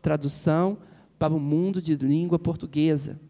tradução 0.00 0.78
para 1.18 1.34
o 1.34 1.40
mundo 1.40 1.82
de 1.82 1.96
língua 1.96 2.38
portuguesa. 2.38 3.20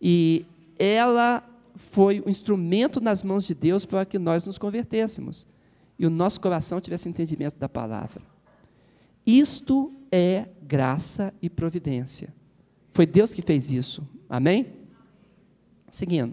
E 0.00 0.44
ela 0.78 1.42
foi 1.76 2.20
o 2.20 2.28
instrumento 2.28 3.00
nas 3.00 3.22
mãos 3.22 3.46
de 3.46 3.54
Deus 3.54 3.86
para 3.86 4.04
que 4.04 4.18
nós 4.18 4.44
nos 4.44 4.58
convertêssemos 4.58 5.46
e 5.98 6.06
o 6.06 6.10
nosso 6.10 6.40
coração 6.40 6.80
tivesse 6.80 7.08
entendimento 7.08 7.58
da 7.58 7.68
palavra. 7.68 8.22
Isto 9.26 9.92
é 10.10 10.48
graça 10.62 11.32
e 11.40 11.48
providência. 11.48 12.34
Foi 12.92 13.06
Deus 13.06 13.32
que 13.32 13.42
fez 13.42 13.70
isso. 13.70 14.06
Amém? 14.30 14.68
Seguindo. 15.90 16.32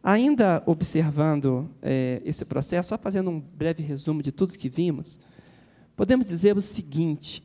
Ainda 0.00 0.62
observando 0.64 1.68
é, 1.82 2.22
esse 2.24 2.44
processo, 2.44 2.90
só 2.90 2.96
fazendo 2.98 3.30
um 3.30 3.40
breve 3.40 3.82
resumo 3.82 4.22
de 4.22 4.30
tudo 4.30 4.56
que 4.56 4.68
vimos, 4.68 5.18
podemos 5.96 6.24
dizer 6.24 6.56
o 6.56 6.60
seguinte: 6.60 7.42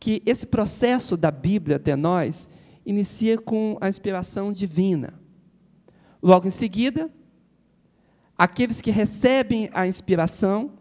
que 0.00 0.20
esse 0.26 0.46
processo 0.46 1.16
da 1.16 1.30
Bíblia 1.30 1.76
até 1.76 1.94
nós 1.94 2.48
inicia 2.84 3.38
com 3.38 3.78
a 3.80 3.88
inspiração 3.88 4.52
divina. 4.52 5.14
Logo 6.20 6.48
em 6.48 6.50
seguida, 6.50 7.08
aqueles 8.36 8.80
que 8.80 8.90
recebem 8.90 9.70
a 9.72 9.86
inspiração 9.86 10.72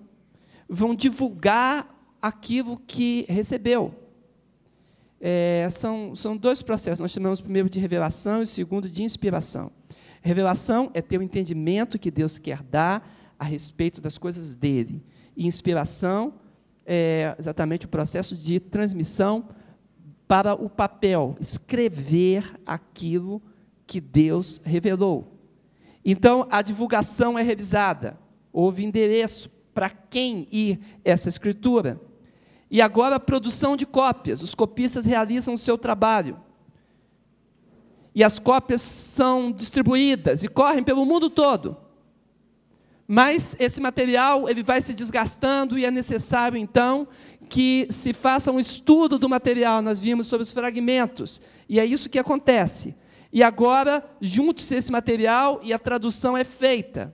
vão 0.68 0.96
divulgar 0.96 1.96
aquilo 2.20 2.82
que 2.88 3.28
recebeu. 3.30 4.03
É, 5.26 5.70
são, 5.72 6.14
são 6.14 6.36
dois 6.36 6.62
processos. 6.62 7.00
Nós 7.00 7.12
chamamos 7.12 7.40
primeiro 7.40 7.70
de 7.70 7.80
revelação 7.80 8.42
e 8.42 8.44
o 8.44 8.48
segundo 8.48 8.90
de 8.90 9.04
inspiração. 9.04 9.72
Revelação 10.22 10.92
é 10.94 11.02
ter 11.02 11.18
o 11.18 11.24
entendimento 11.24 11.98
que 11.98 12.12
Deus 12.12 12.38
quer 12.38 12.62
dar 12.62 13.10
a 13.40 13.46
respeito 13.46 14.02
das 14.02 14.18
coisas 14.18 14.54
dele. 14.54 15.02
E 15.38 15.48
inspiração 15.48 16.34
é 16.86 17.38
exatamente 17.40 17.86
o 17.86 17.90
processo 17.90 18.36
de 18.36 18.60
transmissão 18.60 19.48
para 20.28 20.56
o 20.56 20.70
papel, 20.70 21.38
escrever 21.40 22.60
aquilo 22.66 23.42
que 23.88 24.02
Deus 24.02 24.60
revelou. 24.66 25.40
Então, 26.04 26.46
a 26.52 26.62
divulgação 26.62 27.40
é 27.40 27.42
revisada. 27.42 28.20
Houve 28.52 28.84
endereço 28.84 29.50
para 29.74 29.90
quem 29.90 30.50
ir 30.52 30.82
essa 31.06 31.30
escritura. 31.30 31.98
E 32.74 32.82
agora 32.82 33.18
a 33.18 33.20
produção 33.20 33.78
de 33.78 33.86
cópias. 33.86 34.42
Os 34.42 34.56
copistas 34.56 35.06
realizam 35.06 35.54
o 35.54 35.58
seu 35.58 35.78
trabalho. 35.78 36.40
E 38.16 38.24
as 38.24 38.40
cópias 38.40 38.82
são 38.82 39.52
distribuídas 39.52 40.44
e 40.44 40.48
correm 40.48 40.84
pelo 40.84 41.06
mundo 41.06 41.30
todo. 41.30 41.78
Mas 43.08 43.56
esse 43.60 43.80
material 43.80 44.50
ele 44.50 44.64
vai 44.64 44.82
se 44.82 44.96
desgastando 44.96 45.78
e 45.78 45.86
é 45.86 45.92
necessário 45.92 46.58
então 46.58 47.08
que 47.48 47.86
se 47.92 48.12
faça 48.12 48.52
um 48.52 48.60
estudo 48.60 49.20
do 49.20 49.30
material. 49.30 49.80
Nós 49.84 50.00
vimos 50.00 50.28
sobre 50.28 50.42
os 50.42 50.52
fragmentos 50.52 51.40
e 51.70 51.80
é 51.80 51.86
isso 51.86 52.10
que 52.10 52.18
acontece. 52.18 52.96
E 53.32 53.44
agora 53.44 54.04
juntos 54.20 54.72
esse 54.72 54.92
material 54.92 55.60
e 55.62 55.74
a 55.74 55.78
tradução 55.78 56.36
é 56.36 56.44
feita. 56.44 57.14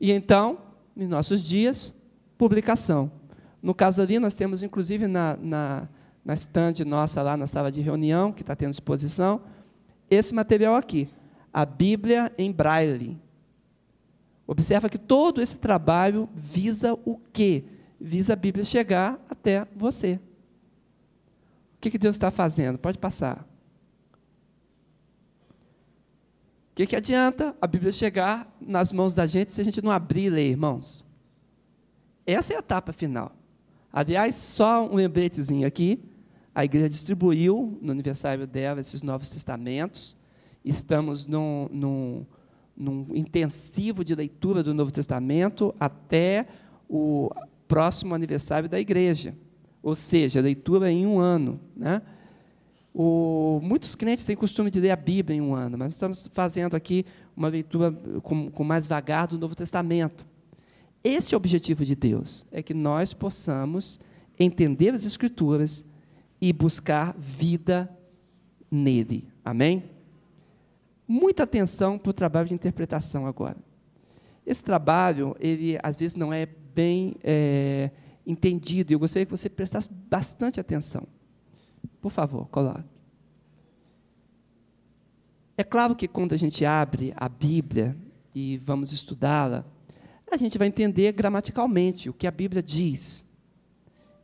E 0.00 0.10
então, 0.10 0.58
em 0.96 1.06
nossos 1.06 1.44
dias, 1.44 1.94
publicação. 2.36 3.21
No 3.62 3.74
caso 3.74 4.02
ali, 4.02 4.18
nós 4.18 4.34
temos, 4.34 4.62
inclusive, 4.62 5.06
na, 5.06 5.36
na, 5.36 5.88
na 6.24 6.34
stand 6.34 6.74
nossa 6.84 7.22
lá 7.22 7.36
na 7.36 7.46
sala 7.46 7.70
de 7.70 7.80
reunião, 7.80 8.32
que 8.32 8.42
está 8.42 8.56
tendo 8.56 8.72
exposição, 8.72 9.42
esse 10.10 10.34
material 10.34 10.74
aqui, 10.74 11.08
a 11.52 11.64
Bíblia 11.64 12.32
em 12.36 12.50
Braille. 12.50 13.20
Observa 14.46 14.88
que 14.88 14.98
todo 14.98 15.40
esse 15.40 15.58
trabalho 15.58 16.28
visa 16.34 16.98
o 17.04 17.18
quê? 17.32 17.64
Visa 18.00 18.32
a 18.32 18.36
Bíblia 18.36 18.64
chegar 18.64 19.24
até 19.30 19.66
você. 19.76 20.18
O 21.76 21.80
que, 21.80 21.90
que 21.90 21.98
Deus 21.98 22.16
está 22.16 22.30
fazendo? 22.30 22.78
Pode 22.78 22.98
passar. 22.98 23.46
O 26.72 26.74
que, 26.74 26.86
que 26.86 26.96
adianta 26.96 27.54
a 27.60 27.66
Bíblia 27.66 27.92
chegar 27.92 28.50
nas 28.60 28.92
mãos 28.92 29.14
da 29.14 29.26
gente 29.26 29.52
se 29.52 29.60
a 29.60 29.64
gente 29.64 29.82
não 29.82 29.90
abrir 29.90 30.24
e 30.24 30.30
ler, 30.30 30.50
irmãos? 30.50 31.04
Essa 32.26 32.54
é 32.54 32.56
a 32.56 32.60
etapa 32.60 32.92
final. 32.92 33.32
Aliás, 33.92 34.36
só 34.36 34.88
um 34.88 34.94
lembretezinho 34.94 35.66
aqui. 35.66 36.00
A 36.54 36.64
igreja 36.64 36.88
distribuiu 36.88 37.78
no 37.82 37.92
aniversário 37.92 38.46
dela 38.46 38.80
esses 38.80 39.02
novos 39.02 39.30
testamentos. 39.30 40.16
Estamos 40.64 41.26
num, 41.26 41.68
num, 41.70 42.26
num 42.76 43.06
intensivo 43.14 44.02
de 44.04 44.14
leitura 44.14 44.62
do 44.62 44.72
Novo 44.72 44.90
Testamento 44.90 45.74
até 45.78 46.46
o 46.88 47.30
próximo 47.68 48.14
aniversário 48.14 48.68
da 48.68 48.80
igreja. 48.80 49.34
Ou 49.82 49.94
seja, 49.94 50.40
leitura 50.40 50.90
em 50.90 51.06
um 51.06 51.18
ano. 51.18 51.60
Né? 51.76 52.00
O, 52.94 53.60
muitos 53.62 53.94
crentes 53.94 54.24
têm 54.24 54.36
costume 54.36 54.70
de 54.70 54.80
ler 54.80 54.90
a 54.90 54.96
Bíblia 54.96 55.36
em 55.36 55.40
um 55.40 55.54
ano, 55.54 55.76
mas 55.76 55.94
estamos 55.94 56.30
fazendo 56.32 56.74
aqui 56.74 57.04
uma 57.36 57.48
leitura 57.48 57.90
com, 58.22 58.50
com 58.50 58.64
mais 58.64 58.86
vagar 58.86 59.26
do 59.26 59.38
Novo 59.38 59.54
Testamento. 59.54 60.24
Esse 61.04 61.34
é 61.34 61.36
objetivo 61.36 61.84
de 61.84 61.96
Deus, 61.96 62.46
é 62.52 62.62
que 62.62 62.74
nós 62.74 63.12
possamos 63.12 63.98
entender 64.38 64.94
as 64.94 65.04
Escrituras 65.04 65.84
e 66.40 66.52
buscar 66.52 67.14
vida 67.18 67.90
nele. 68.70 69.28
Amém? 69.44 69.84
Muita 71.06 71.42
atenção 71.42 71.98
para 71.98 72.10
o 72.10 72.12
trabalho 72.12 72.48
de 72.48 72.54
interpretação 72.54 73.26
agora. 73.26 73.56
Esse 74.46 74.62
trabalho, 74.62 75.36
ele 75.38 75.78
às 75.82 75.96
vezes 75.96 76.16
não 76.16 76.32
é 76.32 76.46
bem 76.46 77.16
é, 77.22 77.90
entendido, 78.26 78.92
e 78.92 78.94
eu 78.94 78.98
gostaria 78.98 79.26
que 79.26 79.30
você 79.30 79.48
prestasse 79.48 79.88
bastante 79.92 80.58
atenção. 80.58 81.06
Por 82.00 82.10
favor, 82.10 82.46
coloque. 82.48 82.84
É 85.56 85.62
claro 85.62 85.94
que 85.94 86.08
quando 86.08 86.32
a 86.32 86.36
gente 86.36 86.64
abre 86.64 87.12
a 87.16 87.28
Bíblia 87.28 87.96
e 88.34 88.56
vamos 88.58 88.92
estudá-la, 88.92 89.64
a 90.32 90.36
gente 90.36 90.58
vai 90.58 90.68
entender 90.68 91.12
gramaticalmente 91.12 92.08
o 92.08 92.12
que 92.12 92.26
a 92.26 92.30
Bíblia 92.30 92.62
diz. 92.62 93.24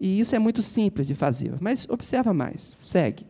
E 0.01 0.21
isso 0.21 0.35
é 0.35 0.39
muito 0.39 0.63
simples 0.63 1.07
de 1.07 1.15
fazer, 1.15 1.55
mas 1.61 1.89
observa 1.89 2.33
mais, 2.33 2.77
segue. 2.83 3.27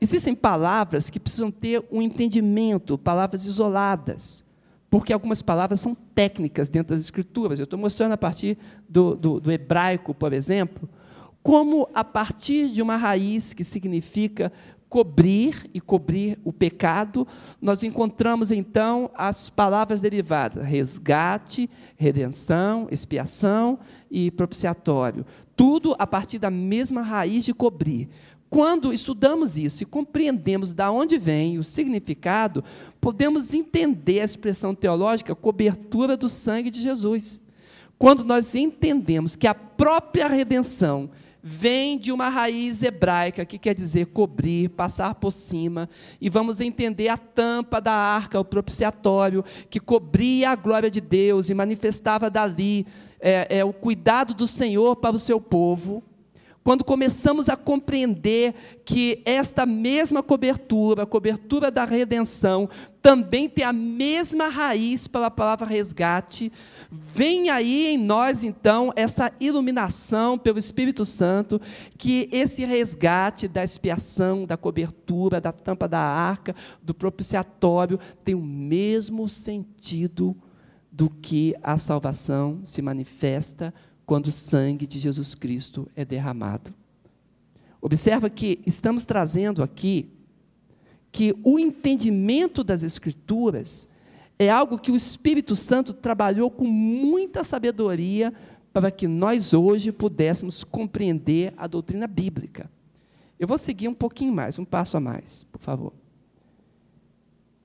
Existem 0.00 0.34
palavras 0.34 1.08
que 1.08 1.20
precisam 1.20 1.50
ter 1.50 1.84
um 1.90 2.02
entendimento, 2.02 2.98
palavras 2.98 3.44
isoladas, 3.44 4.44
porque 4.90 5.12
algumas 5.12 5.42
palavras 5.42 5.80
são 5.80 5.94
técnicas 5.94 6.68
dentro 6.68 6.94
das 6.94 7.04
Escrituras. 7.04 7.58
Eu 7.58 7.64
estou 7.64 7.78
mostrando 7.78 8.12
a 8.12 8.18
partir 8.18 8.58
do, 8.88 9.16
do, 9.16 9.40
do 9.40 9.52
hebraico, 9.52 10.14
por 10.14 10.32
exemplo, 10.32 10.88
como 11.42 11.88
a 11.94 12.04
partir 12.04 12.70
de 12.70 12.82
uma 12.82 12.96
raiz 12.96 13.52
que 13.52 13.64
significa 13.64 14.52
cobrir 14.88 15.68
e 15.74 15.80
cobrir 15.80 16.38
o 16.44 16.52
pecado, 16.52 17.26
nós 17.60 17.82
encontramos 17.82 18.50
então 18.50 19.10
as 19.14 19.50
palavras 19.50 20.00
derivadas: 20.00 20.64
resgate, 20.64 21.68
redenção, 21.96 22.88
expiação 22.90 23.78
e 24.10 24.30
propiciatório. 24.30 25.26
Tudo 25.54 25.94
a 25.98 26.06
partir 26.06 26.38
da 26.38 26.50
mesma 26.50 27.02
raiz 27.02 27.44
de 27.44 27.54
cobrir. 27.54 28.08
Quando 28.48 28.92
estudamos 28.92 29.56
isso 29.56 29.82
e 29.82 29.86
compreendemos 29.86 30.72
de 30.72 30.84
onde 30.84 31.18
vem 31.18 31.58
o 31.58 31.64
significado, 31.64 32.62
podemos 33.00 33.52
entender 33.52 34.20
a 34.20 34.24
expressão 34.24 34.74
teológica 34.74 35.34
cobertura 35.34 36.16
do 36.16 36.28
sangue 36.28 36.70
de 36.70 36.80
Jesus. 36.80 37.42
Quando 37.98 38.24
nós 38.24 38.54
entendemos 38.54 39.34
que 39.34 39.46
a 39.46 39.54
própria 39.54 40.28
redenção 40.28 41.10
vem 41.48 41.96
de 41.96 42.10
uma 42.10 42.28
raiz 42.28 42.82
hebraica 42.82 43.44
que 43.44 43.56
quer 43.56 43.72
dizer 43.72 44.06
cobrir, 44.06 44.68
passar 44.70 45.14
por 45.14 45.30
cima, 45.30 45.88
e 46.20 46.28
vamos 46.28 46.60
entender 46.60 47.06
a 47.06 47.16
tampa 47.16 47.80
da 47.80 47.92
arca, 47.92 48.40
o 48.40 48.44
propiciatório, 48.44 49.44
que 49.70 49.78
cobria 49.78 50.50
a 50.50 50.56
glória 50.56 50.90
de 50.90 51.00
Deus 51.00 51.48
e 51.48 51.54
manifestava 51.54 52.28
dali 52.28 52.84
é, 53.20 53.58
é, 53.58 53.64
o 53.64 53.72
cuidado 53.72 54.34
do 54.34 54.44
Senhor 54.44 54.96
para 54.96 55.14
o 55.14 55.20
seu 55.20 55.40
povo 55.40 56.02
quando 56.66 56.82
começamos 56.82 57.48
a 57.48 57.54
compreender 57.54 58.52
que 58.84 59.22
esta 59.24 59.64
mesma 59.64 60.20
cobertura, 60.20 61.04
a 61.04 61.06
cobertura 61.06 61.70
da 61.70 61.84
redenção, 61.84 62.68
também 63.00 63.48
tem 63.48 63.64
a 63.64 63.72
mesma 63.72 64.48
raiz 64.48 65.06
pela 65.06 65.30
palavra 65.30 65.64
resgate, 65.64 66.50
vem 66.90 67.50
aí 67.50 67.94
em 67.94 67.96
nós 67.96 68.42
então 68.42 68.92
essa 68.96 69.30
iluminação 69.38 70.36
pelo 70.36 70.58
Espírito 70.58 71.04
Santo, 71.04 71.60
que 71.96 72.28
esse 72.32 72.64
resgate 72.64 73.46
da 73.46 73.62
expiação, 73.62 74.44
da 74.44 74.56
cobertura, 74.56 75.40
da 75.40 75.52
tampa 75.52 75.86
da 75.86 76.00
arca, 76.00 76.52
do 76.82 76.92
propiciatório, 76.92 77.96
tem 78.24 78.34
o 78.34 78.42
mesmo 78.42 79.28
sentido 79.28 80.36
do 80.90 81.08
que 81.08 81.54
a 81.62 81.78
salvação 81.78 82.58
se 82.64 82.82
manifesta 82.82 83.72
quando 84.06 84.28
o 84.28 84.32
sangue 84.32 84.86
de 84.86 85.00
Jesus 85.00 85.34
Cristo 85.34 85.88
é 85.96 86.04
derramado. 86.04 86.72
Observa 87.80 88.30
que 88.30 88.60
estamos 88.64 89.04
trazendo 89.04 89.62
aqui 89.62 90.08
que 91.10 91.34
o 91.42 91.58
entendimento 91.58 92.62
das 92.62 92.82
Escrituras 92.82 93.88
é 94.38 94.48
algo 94.48 94.78
que 94.78 94.92
o 94.92 94.96
Espírito 94.96 95.56
Santo 95.56 95.92
trabalhou 95.92 96.50
com 96.50 96.66
muita 96.66 97.42
sabedoria 97.42 98.32
para 98.72 98.90
que 98.90 99.08
nós 99.08 99.52
hoje 99.54 99.90
pudéssemos 99.90 100.62
compreender 100.62 101.52
a 101.56 101.66
doutrina 101.66 102.06
bíblica. 102.06 102.70
Eu 103.40 103.48
vou 103.48 103.58
seguir 103.58 103.88
um 103.88 103.94
pouquinho 103.94 104.32
mais, 104.32 104.58
um 104.58 104.64
passo 104.64 104.96
a 104.96 105.00
mais, 105.00 105.44
por 105.44 105.60
favor. 105.60 105.92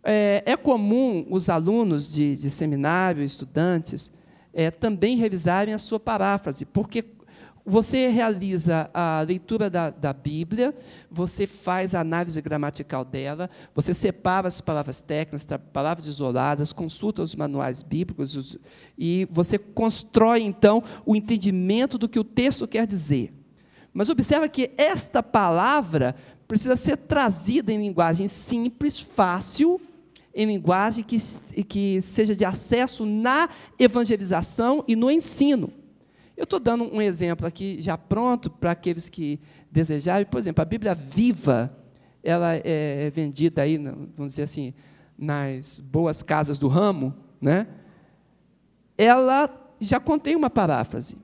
É, 0.03 0.43
é 0.45 0.57
comum 0.57 1.27
os 1.29 1.49
alunos 1.49 2.11
de, 2.11 2.35
de 2.35 2.49
seminário, 2.49 3.23
estudantes, 3.23 4.11
é, 4.53 4.71
também 4.71 5.15
revisarem 5.15 5.73
a 5.73 5.77
sua 5.77 5.99
paráfrase, 5.99 6.65
porque 6.65 7.05
você 7.65 8.07
realiza 8.07 8.89
a 8.93 9.21
leitura 9.21 9.69
da, 9.69 9.89
da, 9.89 10.11
Bíblia, 10.13 10.73
você 11.09 11.45
faz 11.45 11.93
a 11.93 11.99
análise 11.99 12.41
gramatical 12.41 13.05
dela, 13.05 13.49
você 13.73 13.93
separa 13.93 14.47
as 14.47 14.59
palavras 14.59 14.99
técnicas, 14.99 15.47
palavras 15.71 16.07
isoladas, 16.07 16.73
consulta 16.73 17.21
os 17.21 17.35
manuais 17.35 17.83
bíblicos 17.83 18.35
os, 18.35 18.57
e 18.97 19.27
você 19.31 19.57
constrói, 19.57 20.41
então, 20.41 20.83
o 21.05 21.15
entendimento 21.15 21.97
do 21.97 22.09
que 22.09 22.19
o 22.19 22.23
texto 22.23 22.67
quer 22.67 22.87
dizer. 22.87 23.33
Mas 23.93 24.09
observa 24.09 24.49
que 24.49 24.71
esta 24.77 25.21
palavra 25.21 26.15
precisa 26.47 26.75
ser 26.75 26.97
trazida 26.97 27.71
em 27.71 27.77
linguagem 27.77 28.27
simples, 28.27 28.99
fácil 28.99 29.79
em 30.33 30.45
linguagem 30.45 31.03
que, 31.03 31.17
que 31.63 32.01
seja 32.01 32.35
de 32.35 32.45
acesso 32.45 33.05
na 33.05 33.49
evangelização 33.77 34.83
e 34.87 34.95
no 34.95 35.11
ensino. 35.11 35.71
Eu 36.35 36.45
estou 36.45 36.59
dando 36.59 36.83
um 36.85 37.01
exemplo 37.01 37.45
aqui 37.45 37.77
já 37.81 37.97
pronto 37.97 38.49
para 38.49 38.71
aqueles 38.71 39.09
que 39.09 39.39
desejarem. 39.71 40.25
Por 40.25 40.39
exemplo, 40.39 40.61
a 40.61 40.65
Bíblia 40.65 40.95
viva, 40.95 41.75
ela 42.23 42.55
é, 42.55 43.11
vendida 43.11 43.61
aí, 43.61 43.77
vamos 43.77 44.31
dizer 44.31 44.43
assim, 44.43 44.73
nas 45.17 45.79
boas 45.79 46.23
casas 46.23 46.57
do 46.57 46.67
ramo, 46.67 47.13
né? 47.39 47.67
Ela 48.97 49.49
já 49.79 49.99
contém 49.99 50.35
uma 50.35 50.49
paráfrase. 50.49 51.17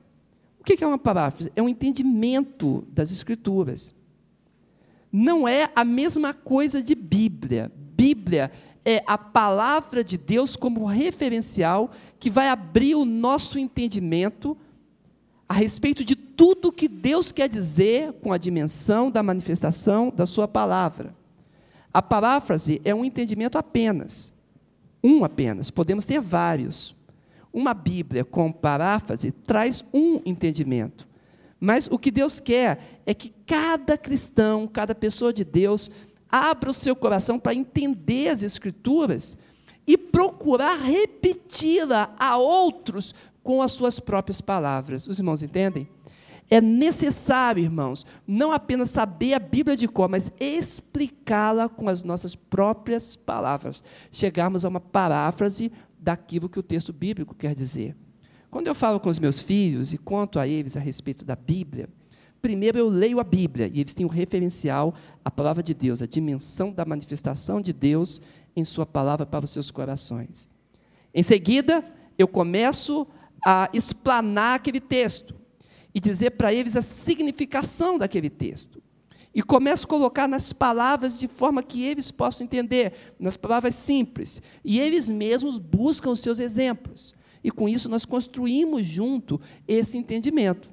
O 0.60 0.64
que 0.64 0.82
é 0.82 0.86
uma 0.86 0.98
paráfrase? 0.98 1.50
É 1.56 1.62
um 1.62 1.68
entendimento 1.68 2.86
das 2.92 3.10
Escrituras. 3.10 3.98
Não 5.10 5.48
é 5.48 5.70
a 5.74 5.84
mesma 5.84 6.34
coisa 6.34 6.82
de 6.82 6.94
Bíblia. 6.94 7.72
Bíblia 7.74 8.52
é 8.84 9.02
a 9.06 9.18
palavra 9.18 10.02
de 10.02 10.16
Deus 10.16 10.56
como 10.56 10.86
referencial 10.86 11.90
que 12.18 12.30
vai 12.30 12.48
abrir 12.48 12.94
o 12.94 13.04
nosso 13.04 13.58
entendimento 13.58 14.56
a 15.48 15.54
respeito 15.54 16.04
de 16.04 16.14
tudo 16.14 16.72
que 16.72 16.88
Deus 16.88 17.32
quer 17.32 17.48
dizer 17.48 18.12
com 18.14 18.32
a 18.32 18.38
dimensão 18.38 19.10
da 19.10 19.22
manifestação 19.22 20.12
da 20.14 20.26
Sua 20.26 20.46
palavra. 20.46 21.14
A 21.92 22.02
paráfrase 22.02 22.80
é 22.84 22.94
um 22.94 23.04
entendimento 23.04 23.56
apenas, 23.56 24.34
um 25.02 25.24
apenas, 25.24 25.70
podemos 25.70 26.04
ter 26.04 26.20
vários. 26.20 26.94
Uma 27.52 27.72
Bíblia 27.72 28.24
com 28.24 28.52
paráfrase 28.52 29.30
traz 29.30 29.82
um 29.92 30.20
entendimento. 30.26 31.08
Mas 31.58 31.88
o 31.90 31.98
que 31.98 32.10
Deus 32.10 32.38
quer 32.38 33.00
é 33.04 33.12
que 33.12 33.32
cada 33.46 33.96
cristão, 33.96 34.68
cada 34.68 34.94
pessoa 34.94 35.32
de 35.32 35.44
Deus, 35.44 35.90
abra 36.30 36.70
o 36.70 36.74
seu 36.74 36.94
coração 36.94 37.38
para 37.38 37.54
entender 37.54 38.28
as 38.28 38.42
Escrituras 38.42 39.38
e 39.86 39.96
procurar 39.96 40.76
repeti-la 40.76 42.14
a 42.18 42.36
outros 42.36 43.14
com 43.42 43.62
as 43.62 43.72
suas 43.72 43.98
próprias 43.98 44.40
palavras. 44.40 45.06
Os 45.06 45.18
irmãos 45.18 45.42
entendem? 45.42 45.88
É 46.50 46.60
necessário, 46.60 47.62
irmãos, 47.62 48.06
não 48.26 48.52
apenas 48.52 48.90
saber 48.90 49.34
a 49.34 49.38
Bíblia 49.38 49.76
de 49.76 49.86
cor, 49.86 50.08
mas 50.08 50.32
explicá-la 50.40 51.68
com 51.68 51.88
as 51.88 52.02
nossas 52.02 52.34
próprias 52.34 53.16
palavras. 53.16 53.84
Chegarmos 54.10 54.64
a 54.64 54.68
uma 54.68 54.80
paráfrase 54.80 55.70
daquilo 55.98 56.48
que 56.48 56.58
o 56.58 56.62
texto 56.62 56.92
bíblico 56.92 57.34
quer 57.34 57.54
dizer. 57.54 57.94
Quando 58.50 58.66
eu 58.66 58.74
falo 58.74 58.98
com 58.98 59.10
os 59.10 59.18
meus 59.18 59.42
filhos 59.42 59.92
e 59.92 59.98
conto 59.98 60.38
a 60.38 60.48
eles 60.48 60.76
a 60.76 60.80
respeito 60.80 61.24
da 61.24 61.36
Bíblia, 61.36 61.88
primeiro 62.40 62.78
eu 62.78 62.88
leio 62.88 63.20
a 63.20 63.24
Bíblia, 63.24 63.70
e 63.72 63.80
eles 63.80 63.94
têm 63.94 64.06
o 64.06 64.08
um 64.08 64.12
referencial, 64.12 64.94
a 65.24 65.30
palavra 65.30 65.62
de 65.62 65.74
Deus, 65.74 66.02
a 66.02 66.06
dimensão 66.06 66.72
da 66.72 66.84
manifestação 66.84 67.60
de 67.60 67.72
Deus 67.72 68.20
em 68.56 68.64
Sua 68.64 68.86
palavra 68.86 69.26
para 69.26 69.44
os 69.44 69.50
seus 69.50 69.70
corações. 69.70 70.48
Em 71.14 71.22
seguida, 71.22 71.84
eu 72.16 72.28
começo 72.28 73.06
a 73.44 73.68
explanar 73.72 74.56
aquele 74.56 74.80
texto 74.80 75.34
e 75.94 76.00
dizer 76.00 76.32
para 76.32 76.52
eles 76.52 76.76
a 76.76 76.82
significação 76.82 77.98
daquele 77.98 78.28
texto. 78.28 78.82
E 79.34 79.42
começo 79.42 79.84
a 79.84 79.88
colocar 79.88 80.26
nas 80.26 80.52
palavras 80.52 81.18
de 81.18 81.28
forma 81.28 81.62
que 81.62 81.84
eles 81.84 82.10
possam 82.10 82.44
entender, 82.44 83.14
nas 83.18 83.36
palavras 83.36 83.74
simples. 83.74 84.42
E 84.64 84.80
eles 84.80 85.08
mesmos 85.08 85.58
buscam 85.58 86.10
os 86.10 86.20
seus 86.20 86.40
exemplos. 86.40 87.14
E 87.42 87.50
com 87.50 87.68
isso 87.68 87.88
nós 87.88 88.04
construímos 88.04 88.84
junto 88.84 89.40
esse 89.66 89.96
entendimento. 89.96 90.70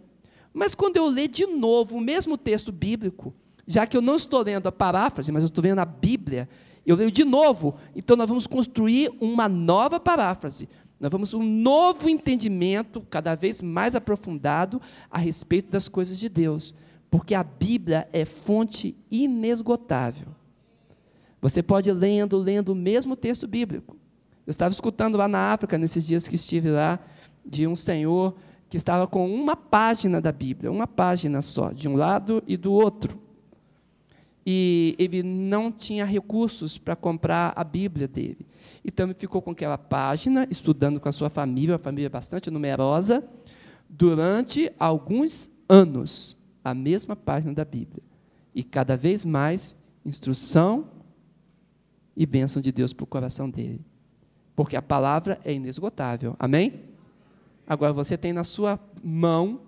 Mas 0.55 0.73
quando 0.73 0.95
eu 0.95 1.05
ler 1.07 1.27
de 1.27 1.45
novo 1.45 1.97
o 1.97 2.01
mesmo 2.01 2.37
texto 2.37 2.71
bíblico, 2.71 3.33
já 3.67 3.85
que 3.85 3.97
eu 3.97 4.01
não 4.01 4.15
estou 4.15 4.41
lendo 4.41 4.67
a 4.67 4.71
paráfrase, 4.71 5.29
mas 5.29 5.43
eu 5.43 5.47
estou 5.47 5.61
lendo 5.61 5.79
a 5.79 5.85
Bíblia, 5.85 6.47
eu 6.85 6.95
leio 6.95 7.11
de 7.11 7.25
novo, 7.25 7.75
então 7.93 8.15
nós 8.15 8.29
vamos 8.29 8.47
construir 8.47 9.11
uma 9.19 9.49
nova 9.49 9.99
paráfrase. 9.99 10.69
Nós 10.97 11.11
vamos 11.11 11.33
um 11.33 11.43
novo 11.43 12.07
entendimento, 12.07 13.01
cada 13.09 13.35
vez 13.35 13.61
mais 13.61 13.95
aprofundado, 13.95 14.81
a 15.11 15.17
respeito 15.17 15.69
das 15.71 15.89
coisas 15.89 16.17
de 16.17 16.29
Deus. 16.29 16.73
Porque 17.11 17.35
a 17.35 17.43
Bíblia 17.43 18.07
é 18.13 18.23
fonte 18.23 18.95
inesgotável. 19.11 20.29
Você 21.41 21.61
pode 21.61 21.89
ir 21.89 21.93
lendo, 21.93 22.37
lendo 22.37 22.69
o 22.69 22.75
mesmo 22.75 23.17
texto 23.17 23.45
bíblico. 23.45 23.97
Eu 24.47 24.51
estava 24.51 24.71
escutando 24.71 25.17
lá 25.17 25.27
na 25.27 25.51
África, 25.51 25.77
nesses 25.77 26.07
dias 26.07 26.29
que 26.29 26.35
estive 26.35 26.69
lá, 26.69 26.97
de 27.45 27.67
um 27.67 27.75
senhor 27.75 28.35
que 28.69 28.77
estava 28.77 29.07
com 29.07 29.33
uma 29.33 29.55
página 29.55 30.19
da 30.19 30.31
Bíblia, 30.31 30.71
uma 30.71 30.87
página 30.87 31.41
só, 31.41 31.71
de 31.71 31.87
um 31.87 31.95
lado 31.95 32.43
e 32.47 32.57
do 32.57 32.71
outro. 32.71 33.19
E 34.45 34.95
ele 34.99 35.23
não 35.23 35.71
tinha 35.71 36.05
recursos 36.05 36.77
para 36.77 36.95
comprar 36.95 37.53
a 37.55 37.63
Bíblia 37.63 38.07
dele. 38.07 38.45
Então 38.83 39.07
ele 39.07 39.15
ficou 39.15 39.41
com 39.41 39.51
aquela 39.51 39.77
página, 39.77 40.47
estudando 40.49 40.99
com 40.99 41.09
a 41.09 41.11
sua 41.11 41.29
família, 41.29 41.73
uma 41.73 41.79
família 41.79 42.09
bastante 42.09 42.51
numerosa, 42.51 43.23
durante 43.89 44.71
alguns 44.77 45.49
anos, 45.67 46.37
a 46.63 46.73
mesma 46.73 47.15
página 47.15 47.53
da 47.53 47.65
Bíblia. 47.65 48.03
E 48.53 48.63
cada 48.63 48.95
vez 48.95 49.25
mais 49.25 49.75
instrução 50.05 50.87
e 52.15 52.25
bênção 52.25 52.61
de 52.61 52.71
Deus 52.71 52.93
para 52.93 53.03
o 53.03 53.07
coração 53.07 53.49
dele 53.49 53.83
porque 54.55 54.75
a 54.75 54.81
palavra 54.81 55.39
é 55.43 55.53
inesgotável. 55.53 56.35
Amém? 56.39 56.94
Agora 57.67 57.93
você 57.93 58.17
tem 58.17 58.31
na 58.31 58.43
sua 58.43 58.79
mão, 59.03 59.61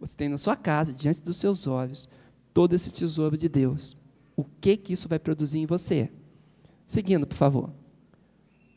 você 0.00 0.14
tem 0.16 0.28
na 0.28 0.38
sua 0.38 0.56
casa, 0.56 0.92
diante 0.92 1.20
dos 1.20 1.36
seus 1.36 1.66
olhos, 1.66 2.08
todo 2.54 2.74
esse 2.74 2.90
tesouro 2.90 3.36
de 3.36 3.48
Deus. 3.48 3.96
O 4.34 4.44
que 4.44 4.76
que 4.76 4.92
isso 4.92 5.08
vai 5.08 5.18
produzir 5.18 5.58
em 5.58 5.66
você? 5.66 6.10
Seguindo, 6.86 7.26
por 7.26 7.34
favor. 7.34 7.70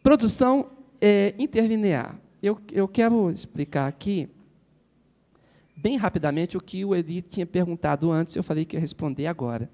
Produção 0.01 0.71
é, 0.99 1.33
interlinear. 1.37 2.19
Eu, 2.41 2.59
eu 2.71 2.87
quero 2.87 3.29
explicar 3.29 3.87
aqui, 3.87 4.29
bem 5.75 5.97
rapidamente, 5.97 6.57
o 6.57 6.61
que 6.61 6.83
o 6.83 6.95
Eli 6.95 7.21
tinha 7.21 7.45
perguntado 7.45 8.11
antes, 8.11 8.35
eu 8.35 8.43
falei 8.43 8.65
que 8.65 8.75
ia 8.75 8.79
responder 8.79 9.27
agora. 9.27 9.69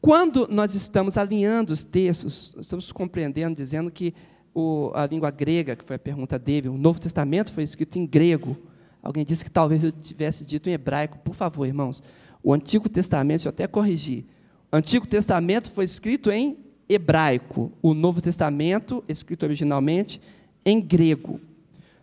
Quando 0.00 0.46
nós 0.48 0.74
estamos 0.74 1.16
alinhando 1.16 1.72
os 1.72 1.82
textos, 1.82 2.54
estamos 2.58 2.92
compreendendo, 2.92 3.56
dizendo 3.56 3.90
que 3.90 4.14
o, 4.54 4.92
a 4.94 5.06
língua 5.06 5.30
grega, 5.30 5.74
que 5.74 5.84
foi 5.84 5.96
a 5.96 5.98
pergunta 5.98 6.38
dele, 6.38 6.68
o 6.68 6.78
Novo 6.78 7.00
Testamento 7.00 7.52
foi 7.52 7.64
escrito 7.64 7.98
em 7.98 8.06
grego. 8.06 8.56
Alguém 9.02 9.24
disse 9.24 9.44
que 9.44 9.50
talvez 9.50 9.82
eu 9.82 9.92
tivesse 9.92 10.44
dito 10.44 10.68
em 10.70 10.72
hebraico. 10.72 11.18
Por 11.18 11.34
favor, 11.34 11.66
irmãos, 11.66 12.02
o 12.42 12.54
Antigo 12.54 12.88
Testamento, 12.88 13.38
deixa 13.38 13.48
eu 13.48 13.50
até 13.50 13.66
corrigir. 13.66 14.24
O 14.72 14.76
Antigo 14.76 15.06
Testamento 15.06 15.70
foi 15.70 15.84
escrito 15.84 16.30
em 16.30 16.56
hebraico. 16.88 17.72
O 17.82 17.92
Novo 17.92 18.22
Testamento, 18.22 19.02
escrito 19.08 19.42
originalmente 19.42 20.20
em 20.64 20.80
grego. 20.80 21.40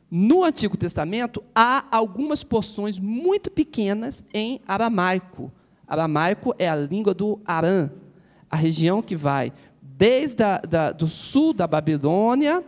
No 0.09 0.43
Antigo 0.43 0.75
Testamento, 0.75 1.41
há 1.55 1.85
algumas 1.89 2.43
porções 2.43 2.99
muito 2.99 3.49
pequenas 3.49 4.25
em 4.33 4.59
aramaico. 4.67 5.51
Aramaico 5.87 6.53
é 6.59 6.69
a 6.69 6.75
língua 6.75 7.13
do 7.13 7.39
Arã, 7.45 7.89
a 8.49 8.57
região 8.57 9.01
que 9.01 9.15
vai 9.15 9.53
desde 10.01 10.41
a, 10.41 10.57
da, 10.57 10.91
do 10.91 11.07
sul 11.07 11.53
da 11.53 11.67
Babilônia, 11.67 12.63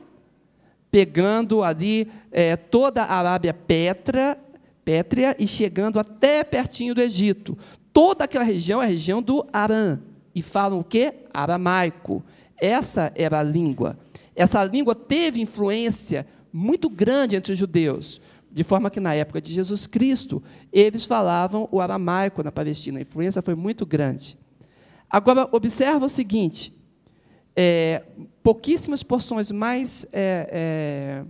pegando 0.91 1.63
ali 1.63 2.07
é, 2.31 2.55
toda 2.55 3.01
a 3.01 3.15
Arábia 3.15 3.51
Petra, 3.51 4.37
Pétrea 4.85 5.35
e 5.39 5.47
chegando 5.47 5.99
até 5.99 6.43
pertinho 6.43 6.93
do 6.93 7.01
Egito. 7.01 7.57
Toda 7.91 8.25
aquela 8.25 8.43
região 8.43 8.79
é 8.79 8.85
a 8.85 8.87
região 8.87 9.19
do 9.19 9.43
Arã. 9.51 9.99
E 10.35 10.43
falam 10.43 10.81
o 10.81 10.83
quê? 10.83 11.11
Aramaico. 11.33 12.23
Essa 12.55 13.11
era 13.15 13.39
a 13.39 13.43
língua. 13.43 13.97
Essa 14.35 14.63
língua 14.63 14.93
teve 14.93 15.41
influência 15.41 16.27
muito 16.53 16.87
grande 16.87 17.35
entre 17.35 17.53
os 17.53 17.57
judeus. 17.57 18.21
De 18.51 18.63
forma 18.63 18.91
que, 18.91 18.99
na 18.99 19.15
época 19.15 19.41
de 19.41 19.51
Jesus 19.51 19.87
Cristo, 19.87 20.43
eles 20.71 21.03
falavam 21.03 21.67
o 21.71 21.81
aramaico 21.81 22.43
na 22.43 22.51
Palestina. 22.51 22.99
A 22.99 23.01
influência 23.01 23.41
foi 23.41 23.55
muito 23.55 23.87
grande. 23.87 24.37
Agora, 25.09 25.49
observa 25.51 26.05
o 26.05 26.09
seguinte: 26.09 26.82
é, 27.55 28.03
pouquíssimas 28.41 29.03
porções 29.03 29.51
mais 29.51 30.05
é, 30.11 30.49
é, 30.51 31.25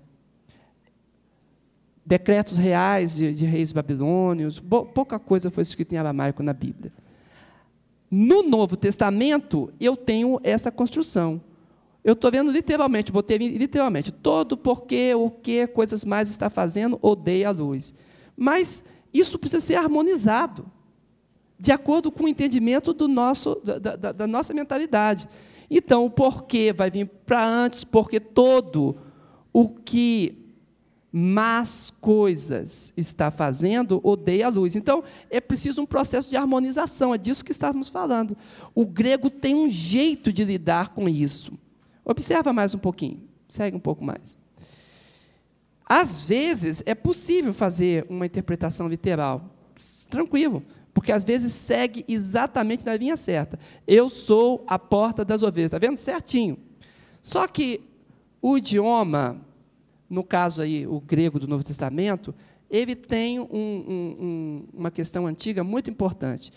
decretos 2.05 2.57
reais 2.57 3.15
de, 3.15 3.33
de, 3.33 3.45
reis 3.45 3.71
babilônios, 3.71 4.59
pouca 4.59 5.19
coisa 5.19 5.51
foi 5.51 5.61
escrita 5.61 5.95
em 5.95 5.97
aramaico 5.97 6.41
na 6.43 6.53
Bíblia. 6.53 6.91
No 8.09 8.43
Novo 8.43 8.77
Testamento, 8.77 9.73
eu 9.79 9.95
tenho 9.97 10.39
essa 10.43 10.71
construção. 10.71 11.41
Eu 12.03 12.13
estou 12.13 12.29
vendo 12.29 12.51
literalmente, 12.51 13.11
botei 13.11 13.37
literalmente, 13.37 14.11
todo 14.11 14.57
porquê, 14.57 15.15
o 15.15 15.29
que, 15.29 15.65
coisas 15.67 16.03
mais 16.03 16.29
está 16.29 16.49
fazendo, 16.49 16.99
odeia 17.01 17.47
a 17.47 17.51
luz. 17.51 17.93
Mas 18.35 18.83
isso 19.13 19.39
precisa 19.39 19.65
ser 19.65 19.75
harmonizado, 19.75 20.65
de 21.57 21.71
acordo 21.71 22.11
com 22.11 22.25
o 22.25 22.27
entendimento 22.27 22.91
do 22.93 23.07
nosso, 23.07 23.55
da, 23.63 23.95
da, 23.95 24.11
da 24.11 24.27
nossa 24.27 24.53
mentalidade. 24.53 25.29
Então, 25.69 26.05
o 26.05 26.09
porquê 26.09 26.73
vai 26.73 26.89
vir 26.89 27.07
para 27.25 27.45
antes, 27.45 27.83
porque 27.83 28.19
todo 28.19 28.97
o 29.51 29.69
que 29.69 30.43
más 31.15 31.93
coisas 32.01 32.91
está 32.97 33.29
fazendo, 33.29 34.01
odeia 34.03 34.47
a 34.47 34.49
luz. 34.49 34.75
Então, 34.75 35.03
é 35.29 35.39
preciso 35.39 35.81
um 35.81 35.85
processo 35.85 36.27
de 36.27 36.35
harmonização, 36.35 37.13
é 37.13 37.19
disso 37.19 37.45
que 37.45 37.51
estávamos 37.51 37.87
falando. 37.87 38.35
O 38.73 38.83
grego 38.83 39.29
tem 39.29 39.53
um 39.53 39.69
jeito 39.69 40.33
de 40.33 40.43
lidar 40.43 40.89
com 40.89 41.07
isso. 41.07 41.53
Observa 42.03 42.51
mais 42.51 42.73
um 42.73 42.79
pouquinho, 42.79 43.21
segue 43.47 43.77
um 43.77 43.79
pouco 43.79 44.03
mais. 44.03 44.35
Às 45.85 46.23
vezes 46.23 46.81
é 46.85 46.95
possível 46.95 47.53
fazer 47.53 48.07
uma 48.09 48.25
interpretação 48.25 48.87
literal, 48.87 49.51
tranquilo, 50.09 50.63
porque 50.93 51.11
às 51.11 51.25
vezes 51.25 51.53
segue 51.53 52.05
exatamente 52.07 52.85
na 52.85 52.95
linha 52.95 53.17
certa. 53.17 53.59
Eu 53.87 54.09
sou 54.09 54.63
a 54.67 54.77
porta 54.77 55.25
das 55.25 55.43
ovelhas, 55.43 55.67
está 55.67 55.79
vendo? 55.79 55.97
Certinho. 55.97 56.57
Só 57.21 57.47
que 57.47 57.81
o 58.41 58.57
idioma, 58.57 59.37
no 60.09 60.23
caso 60.23 60.61
aí 60.61 60.85
o 60.85 60.99
grego 60.99 61.39
do 61.39 61.47
Novo 61.47 61.63
Testamento, 61.63 62.33
ele 62.69 62.95
tem 62.95 63.39
um, 63.39 63.45
um, 63.51 64.65
uma 64.73 64.91
questão 64.91 65.25
antiga 65.25 65.63
muito 65.63 65.89
importante. 65.89 66.51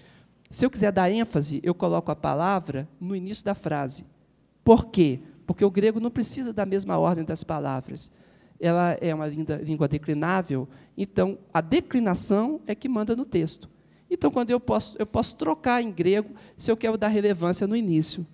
Se 0.50 0.64
eu 0.64 0.70
quiser 0.70 0.92
dar 0.92 1.10
ênfase, 1.10 1.60
eu 1.62 1.74
coloco 1.74 2.10
a 2.10 2.16
palavra 2.16 2.88
no 3.00 3.16
início 3.16 3.44
da 3.44 3.54
frase. 3.54 4.04
Por 4.62 4.86
quê? 4.86 5.20
porque 5.46 5.64
o 5.64 5.70
grego 5.70 6.00
não 6.00 6.10
precisa 6.10 6.52
da 6.52 6.66
mesma 6.66 6.98
ordem 6.98 7.24
das 7.24 7.44
palavras. 7.44 8.12
Ela 8.58 8.98
é 9.00 9.14
uma 9.14 9.26
língua 9.26 9.86
declinável, 9.86 10.68
então 10.96 11.38
a 11.54 11.60
declinação 11.60 12.60
é 12.66 12.74
que 12.74 12.88
manda 12.88 13.14
no 13.14 13.24
texto. 13.24 13.70
Então, 14.10 14.30
quando 14.30 14.50
eu 14.50 14.60
posso, 14.60 14.94
eu 14.98 15.06
posso 15.06 15.34
trocar 15.36 15.82
em 15.82 15.90
grego 15.90 16.30
se 16.56 16.70
eu 16.70 16.76
quero 16.76 16.96
dar 16.96 17.08
relevância 17.08 17.66
no 17.66 17.76
início. 17.76 18.26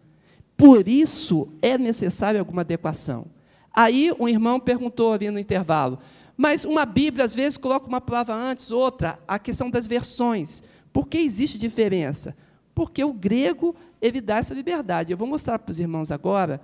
Por 0.56 0.86
isso 0.86 1.48
é 1.60 1.78
necessária 1.78 2.38
alguma 2.38 2.60
adequação. 2.60 3.26
Aí 3.74 4.12
um 4.18 4.28
irmão 4.28 4.60
perguntou 4.60 5.12
ali 5.12 5.30
no 5.30 5.38
intervalo, 5.38 5.98
mas 6.36 6.64
uma 6.64 6.84
Bíblia 6.84 7.24
às 7.24 7.34
vezes 7.34 7.56
coloca 7.56 7.86
uma 7.86 8.00
palavra 8.00 8.34
antes, 8.34 8.70
outra, 8.70 9.18
a 9.26 9.38
questão 9.38 9.70
das 9.70 9.86
versões. 9.86 10.62
Por 10.92 11.08
que 11.08 11.18
existe 11.18 11.58
diferença? 11.58 12.36
Porque 12.74 13.02
o 13.02 13.12
grego 13.12 13.74
ele 14.00 14.20
dá 14.20 14.36
essa 14.36 14.54
liberdade. 14.54 15.12
Eu 15.12 15.16
vou 15.16 15.26
mostrar 15.26 15.58
para 15.58 15.70
os 15.70 15.80
irmãos 15.80 16.12
agora 16.12 16.60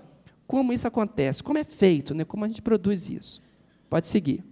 como 0.47 0.73
isso 0.73 0.87
acontece, 0.87 1.43
como 1.43 1.59
é 1.59 1.65
feito, 1.65 2.15
né? 2.15 2.25
como 2.25 2.45
a 2.45 2.49
gente 2.49 2.63
produz 2.63 3.09
isso. 3.09 3.43
Pode 3.89 4.07
seguir. 4.07 4.43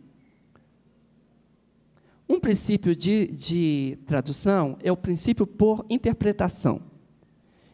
Um 2.28 2.40
princípio 2.40 2.94
de, 2.94 3.27
de 3.28 3.98
tradução 4.07 4.77
é 4.82 4.90
o 4.90 4.97
princípio 4.97 5.47
por 5.47 5.86
interpretação. 5.89 6.81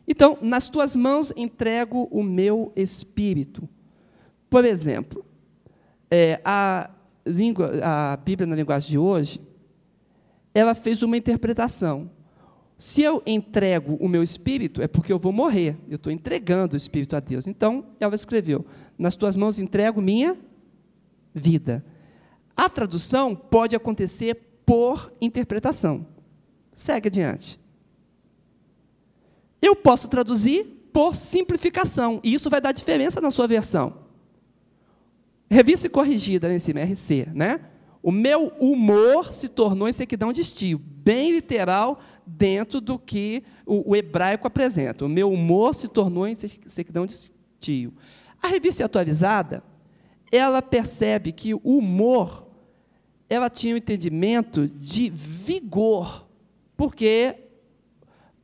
Então, 0.06 0.36
nas 0.42 0.68
tuas 0.68 0.94
mãos 0.94 1.32
entrego 1.36 2.08
o 2.10 2.22
meu 2.22 2.72
espírito. 2.76 3.68
Por 4.50 4.64
exemplo, 4.64 5.24
é, 6.10 6.40
a, 6.44 6.90
língua, 7.24 7.80
a 7.82 8.16
Bíblia 8.16 8.46
na 8.46 8.56
linguagem 8.56 8.90
de 8.90 8.98
hoje, 8.98 9.40
ela 10.52 10.74
fez 10.74 11.02
uma 11.02 11.16
interpretação. 11.16 12.10
Se 12.78 13.00
eu 13.00 13.22
entrego 13.24 13.94
o 13.94 14.08
meu 14.08 14.22
espírito, 14.22 14.82
é 14.82 14.88
porque 14.88 15.12
eu 15.12 15.18
vou 15.18 15.32
morrer. 15.32 15.76
Eu 15.88 15.96
estou 15.96 16.12
entregando 16.12 16.74
o 16.74 16.76
espírito 16.76 17.16
a 17.16 17.20
Deus. 17.20 17.46
Então, 17.46 17.86
ela 18.00 18.14
escreveu: 18.14 18.66
Nas 18.98 19.16
tuas 19.16 19.36
mãos 19.36 19.58
entrego 19.58 20.02
minha 20.02 20.36
vida. 21.32 21.84
A 22.62 22.68
tradução 22.68 23.34
pode 23.34 23.74
acontecer 23.74 24.36
por 24.64 25.12
interpretação. 25.20 26.06
Segue 26.72 27.08
adiante. 27.08 27.58
Eu 29.60 29.74
posso 29.74 30.06
traduzir 30.06 30.88
por 30.92 31.16
simplificação, 31.16 32.20
e 32.22 32.32
isso 32.32 32.48
vai 32.48 32.60
dar 32.60 32.70
diferença 32.70 33.20
na 33.20 33.32
sua 33.32 33.48
versão. 33.48 34.06
Revista 35.50 35.88
e 35.88 35.90
corrigida 35.90 36.46
nesse 36.46 36.70
MRC, 36.70 37.30
né? 37.34 37.62
O 38.00 38.12
meu 38.12 38.52
humor 38.60 39.34
se 39.34 39.48
tornou 39.48 39.88
em 39.88 39.92
sequidão 39.92 40.32
de 40.32 40.42
estio, 40.42 40.78
bem 40.78 41.32
literal 41.32 41.98
dentro 42.24 42.80
do 42.80 42.96
que 42.96 43.42
o, 43.66 43.90
o 43.90 43.96
hebraico 43.96 44.46
apresenta. 44.46 45.04
O 45.04 45.08
meu 45.08 45.32
humor 45.32 45.74
se 45.74 45.88
tornou 45.88 46.28
em 46.28 46.36
sequidão 46.36 47.06
de 47.06 47.12
estio. 47.12 47.92
A 48.40 48.46
revista 48.46 48.84
atualizada, 48.84 49.64
ela 50.32 50.62
percebe 50.62 51.30
que 51.30 51.52
o 51.52 51.60
humor, 51.64 52.41
ela 53.32 53.48
tinha 53.48 53.74
um 53.74 53.78
entendimento 53.78 54.68
de 54.68 55.08
vigor, 55.08 56.28
porque 56.76 57.34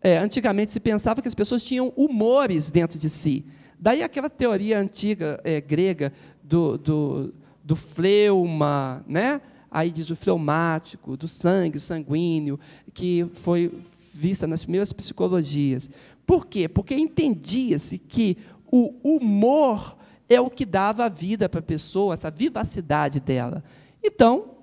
é, 0.00 0.16
antigamente 0.16 0.72
se 0.72 0.80
pensava 0.80 1.20
que 1.20 1.28
as 1.28 1.34
pessoas 1.34 1.62
tinham 1.62 1.92
humores 1.94 2.70
dentro 2.70 2.98
de 2.98 3.10
si. 3.10 3.44
Daí 3.78 4.02
aquela 4.02 4.30
teoria 4.30 4.78
antiga 4.78 5.38
é, 5.44 5.60
grega 5.60 6.10
do, 6.42 6.78
do, 6.78 7.34
do 7.62 7.76
fleuma, 7.76 9.04
né? 9.06 9.42
aí 9.70 9.90
diz 9.90 10.08
o 10.08 10.16
fleumático, 10.16 11.18
do 11.18 11.28
sangue, 11.28 11.78
sanguíneo, 11.78 12.58
que 12.94 13.26
foi 13.34 13.70
vista 14.14 14.46
nas 14.46 14.62
primeiras 14.62 14.90
psicologias. 14.90 15.90
Por 16.26 16.46
quê? 16.46 16.66
Porque 16.66 16.94
entendia-se 16.94 17.98
que 17.98 18.38
o 18.72 18.94
humor 19.04 19.98
é 20.30 20.40
o 20.40 20.48
que 20.48 20.64
dava 20.64 21.04
a 21.04 21.08
vida 21.10 21.46
para 21.46 21.60
a 21.60 21.62
pessoa, 21.62 22.14
essa 22.14 22.30
vivacidade 22.30 23.20
dela. 23.20 23.62
Então, 24.02 24.57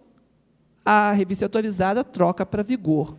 a 0.86 1.12
revista 1.12 1.48
atualizada 1.48 2.04
troca 2.04 2.46
para 2.46 2.62
vigor. 2.62 3.18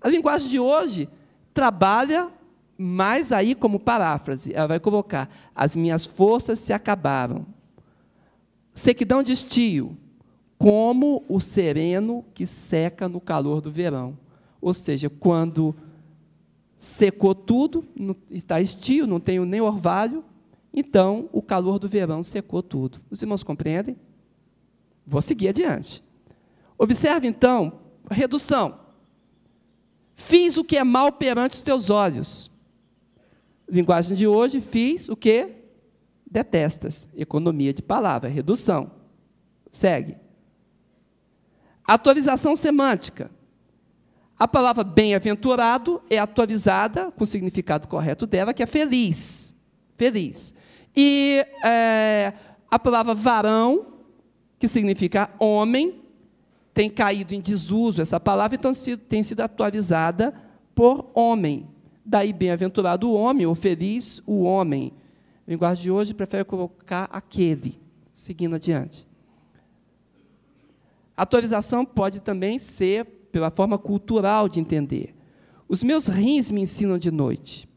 A 0.00 0.08
linguagem 0.08 0.48
de 0.48 0.58
hoje 0.58 1.08
trabalha 1.54 2.28
mais 2.76 3.30
aí 3.30 3.54
como 3.54 3.78
paráfrase. 3.78 4.52
Ela 4.52 4.66
vai 4.66 4.80
colocar: 4.80 5.30
as 5.54 5.76
minhas 5.76 6.04
forças 6.04 6.58
se 6.58 6.72
acabaram. 6.72 7.46
Sequidão 8.74 9.22
de 9.22 9.32
estio, 9.32 9.96
como 10.58 11.24
o 11.28 11.40
sereno 11.40 12.24
que 12.34 12.46
seca 12.46 13.08
no 13.08 13.20
calor 13.20 13.60
do 13.60 13.70
verão. 13.70 14.18
Ou 14.60 14.74
seja, 14.74 15.08
quando 15.08 15.74
secou 16.78 17.34
tudo, 17.34 17.84
está 18.30 18.60
estio, 18.60 19.06
não 19.06 19.20
tenho 19.20 19.44
nem 19.44 19.60
orvalho, 19.60 20.24
então 20.72 21.28
o 21.32 21.42
calor 21.42 21.78
do 21.78 21.88
verão 21.88 22.22
secou 22.22 22.62
tudo. 22.62 23.00
Os 23.10 23.20
irmãos 23.20 23.42
compreendem? 23.42 23.96
Vou 25.06 25.20
seguir 25.20 25.48
adiante. 25.48 26.02
Observe 26.80 27.28
então, 27.28 27.78
redução. 28.10 28.80
Fiz 30.14 30.56
o 30.56 30.64
que 30.64 30.78
é 30.78 30.82
mal 30.82 31.12
perante 31.12 31.54
os 31.54 31.62
teus 31.62 31.90
olhos. 31.90 32.50
Linguagem 33.68 34.16
de 34.16 34.26
hoje, 34.26 34.62
fiz 34.62 35.06
o 35.06 35.14
que 35.14 35.48
detestas. 36.24 37.06
Economia 37.14 37.74
de 37.74 37.82
palavra, 37.82 38.30
redução. 38.30 38.92
Segue. 39.70 40.16
Atualização 41.86 42.56
semântica. 42.56 43.30
A 44.38 44.48
palavra 44.48 44.82
bem-aventurado 44.82 46.00
é 46.08 46.18
atualizada 46.18 47.10
com 47.10 47.24
o 47.24 47.26
significado 47.26 47.88
correto 47.88 48.26
dela, 48.26 48.54
que 48.54 48.62
é 48.62 48.66
feliz. 48.66 49.54
Feliz. 49.98 50.54
E 50.96 51.44
é, 51.62 52.32
a 52.70 52.78
palavra 52.78 53.14
varão, 53.14 53.98
que 54.58 54.66
significa 54.66 55.30
homem, 55.38 55.99
tem 56.72 56.88
caído 56.88 57.34
em 57.34 57.40
desuso 57.40 58.00
essa 58.00 58.20
palavra, 58.20 58.56
então 58.56 58.72
tem 59.08 59.22
sido 59.22 59.40
atualizada 59.40 60.34
por 60.74 61.10
homem. 61.14 61.68
Daí, 62.04 62.32
bem-aventurado 62.32 63.08
o 63.08 63.14
homem, 63.14 63.46
ou 63.46 63.54
feliz 63.54 64.22
o 64.26 64.42
homem. 64.42 64.92
A 65.46 65.50
linguagem 65.50 65.82
de 65.82 65.90
hoje 65.90 66.14
prefere 66.14 66.44
colocar 66.44 67.08
aquele, 67.12 67.80
seguindo 68.12 68.54
adiante. 68.54 69.06
Atualização 71.16 71.84
pode 71.84 72.20
também 72.20 72.58
ser 72.58 73.04
pela 73.30 73.50
forma 73.50 73.78
cultural 73.78 74.48
de 74.48 74.58
entender. 74.58 75.14
Os 75.68 75.82
meus 75.82 76.08
rins 76.08 76.50
me 76.50 76.62
ensinam 76.62 76.98
de 76.98 77.10
noite. 77.10 77.68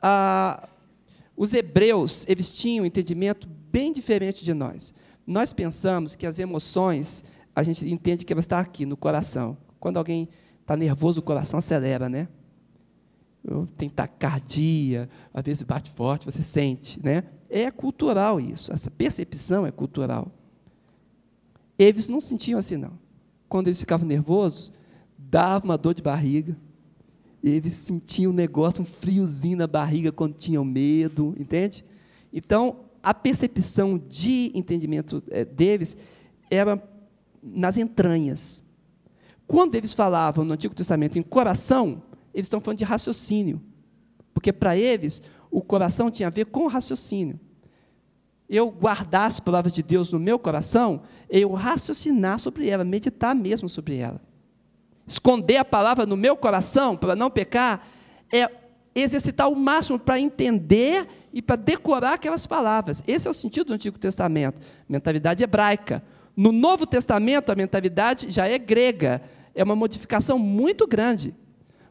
Ah, 0.00 0.68
os 1.36 1.54
hebreus, 1.54 2.28
eles 2.28 2.52
tinham 2.52 2.84
um 2.84 2.86
entendimento 2.86 3.48
bem 3.48 3.92
diferente 3.92 4.44
de 4.44 4.54
nós. 4.54 4.94
Nós 5.26 5.52
pensamos 5.52 6.14
que 6.14 6.26
as 6.26 6.38
emoções 6.38 7.24
a 7.54 7.62
gente 7.62 7.88
entende 7.88 8.24
que 8.24 8.32
ela 8.32 8.40
está 8.40 8.58
aqui, 8.58 8.84
no 8.84 8.96
coração. 8.96 9.56
Quando 9.78 9.96
alguém 9.96 10.28
está 10.60 10.76
nervoso, 10.76 11.20
o 11.20 11.22
coração 11.22 11.58
acelera, 11.58 12.08
né? 12.08 12.28
Tem 13.76 13.90
taquicardia, 13.90 15.08
às 15.32 15.44
vezes 15.44 15.62
bate 15.62 15.90
forte, 15.90 16.24
você 16.24 16.42
sente, 16.42 17.02
né? 17.04 17.24
É 17.50 17.70
cultural 17.70 18.40
isso, 18.40 18.72
essa 18.72 18.90
percepção 18.90 19.66
é 19.66 19.70
cultural. 19.70 20.32
Eles 21.78 22.08
não 22.08 22.20
sentiam 22.20 22.58
assim, 22.58 22.76
não. 22.76 22.98
Quando 23.48 23.68
eles 23.68 23.78
ficavam 23.78 24.06
nervosos, 24.06 24.72
dava 25.18 25.64
uma 25.64 25.76
dor 25.76 25.94
de 25.94 26.02
barriga, 26.02 26.56
eles 27.42 27.74
sentiam 27.74 28.32
um 28.32 28.34
negócio, 28.34 28.82
um 28.82 28.86
friozinho 28.86 29.58
na 29.58 29.66
barriga 29.66 30.10
quando 30.10 30.34
tinham 30.34 30.64
medo, 30.64 31.34
entende? 31.38 31.84
Então, 32.32 32.80
a 33.02 33.12
percepção 33.12 33.98
de 34.08 34.50
entendimento 34.54 35.22
é, 35.30 35.44
deles 35.44 35.96
era 36.50 36.82
nas 37.44 37.76
entranhas. 37.76 38.64
Quando 39.46 39.74
eles 39.74 39.92
falavam 39.92 40.44
no 40.44 40.54
Antigo 40.54 40.74
Testamento 40.74 41.18
em 41.18 41.22
coração, 41.22 42.02
eles 42.32 42.46
estão 42.46 42.60
falando 42.60 42.78
de 42.78 42.84
raciocínio. 42.84 43.60
Porque 44.32 44.52
para 44.52 44.76
eles, 44.76 45.22
o 45.50 45.60
coração 45.60 46.10
tinha 46.10 46.28
a 46.28 46.30
ver 46.30 46.46
com 46.46 46.64
o 46.64 46.68
raciocínio. 46.68 47.38
Eu 48.48 48.70
guardar 48.70 49.26
as 49.26 49.38
palavras 49.38 49.72
de 49.72 49.82
Deus 49.82 50.10
no 50.10 50.18
meu 50.18 50.38
coração, 50.38 51.02
eu 51.28 51.52
raciocinar 51.52 52.38
sobre 52.38 52.68
ela, 52.68 52.84
meditar 52.84 53.34
mesmo 53.34 53.68
sobre 53.68 53.96
ela. 53.96 54.20
Esconder 55.06 55.58
a 55.58 55.64
palavra 55.64 56.06
no 56.06 56.16
meu 56.16 56.36
coração 56.36 56.96
para 56.96 57.14
não 57.14 57.30
pecar 57.30 57.86
é 58.32 58.50
exercitar 58.94 59.50
o 59.50 59.56
máximo 59.56 59.98
para 59.98 60.18
entender 60.18 61.06
e 61.32 61.42
para 61.42 61.56
decorar 61.56 62.14
aquelas 62.14 62.46
palavras. 62.46 63.02
Esse 63.06 63.26
é 63.26 63.30
o 63.30 63.34
sentido 63.34 63.66
do 63.66 63.74
Antigo 63.74 63.98
Testamento, 63.98 64.60
mentalidade 64.88 65.42
hebraica. 65.42 66.02
No 66.36 66.50
Novo 66.50 66.86
Testamento, 66.86 67.50
a 67.50 67.54
mentalidade 67.54 68.30
já 68.30 68.46
é 68.46 68.58
grega, 68.58 69.22
é 69.54 69.62
uma 69.62 69.76
modificação 69.76 70.38
muito 70.38 70.86
grande. 70.86 71.34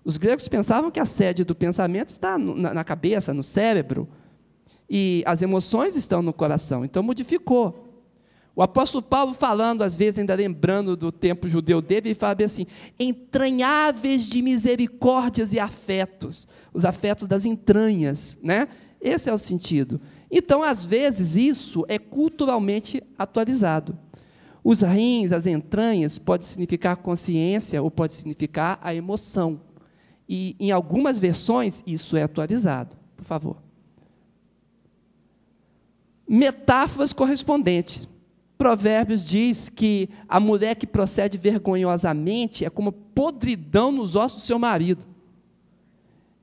Os 0.04 0.18
gregos 0.18 0.48
pensavam 0.48 0.92
que 0.92 1.00
a 1.00 1.06
sede 1.06 1.44
do 1.44 1.56
pensamento 1.56 2.10
está 2.10 2.38
na 2.38 2.84
cabeça, 2.84 3.34
no 3.34 3.42
cérebro, 3.42 4.08
e 4.90 5.24
as 5.26 5.42
emoções 5.42 5.96
estão 5.96 6.22
no 6.22 6.34
coração, 6.34 6.84
então 6.84 7.02
modificou. 7.02 7.84
O 8.56 8.62
apóstolo 8.62 9.02
Paulo 9.02 9.34
falando, 9.34 9.82
às 9.82 9.96
vezes, 9.96 10.20
ainda 10.20 10.36
lembrando 10.36 10.96
do 10.96 11.12
tempo 11.12 11.50
judeu 11.50 11.82
dele, 11.82 12.10
ele 12.10 12.16
fala 12.16 12.36
assim: 12.44 12.68
entranháveis 13.00 14.28
de 14.28 14.42
misericórdias 14.44 15.54
e 15.54 15.60
afetos, 15.60 16.48
os 16.72 16.86
afetos 16.86 17.28
das 17.28 17.46
entranhas, 17.46 18.38
né? 18.44 18.68
Esse 19.02 19.30
é 19.30 19.34
o 19.34 19.38
sentido. 19.38 20.00
Então, 20.30 20.62
às 20.62 20.86
vezes, 20.86 21.36
isso 21.36 21.84
é 21.88 21.98
culturalmente 21.98 23.02
atualizado. 23.18 23.98
Os 24.64 24.82
rins, 24.82 25.32
as 25.32 25.46
entranhas, 25.46 26.18
pode 26.18 26.46
significar 26.46 26.96
consciência 26.98 27.84
ou 27.84 27.92
pode 27.92 28.14
significar 28.14 28.80
a 28.82 28.96
emoção. 28.96 29.60
E 30.28 30.56
em 30.60 30.72
algumas 30.72 31.20
versões 31.20 31.84
isso 31.86 32.16
é 32.16 32.24
atualizado. 32.24 32.96
Por 33.18 33.26
favor. 33.26 33.58
Metáforas 36.28 37.12
correspondentes. 37.12 38.08
Provérbios 38.58 39.26
diz 39.28 39.68
que 39.68 40.10
a 40.30 40.40
mulher 40.40 40.76
que 40.76 40.88
procede 40.88 41.38
vergonhosamente 41.38 42.64
é 42.64 42.70
como 42.70 42.92
podridão 42.94 43.92
nos 43.92 44.16
ossos 44.16 44.42
do 44.42 44.46
seu 44.46 44.58
marido. 44.58 45.06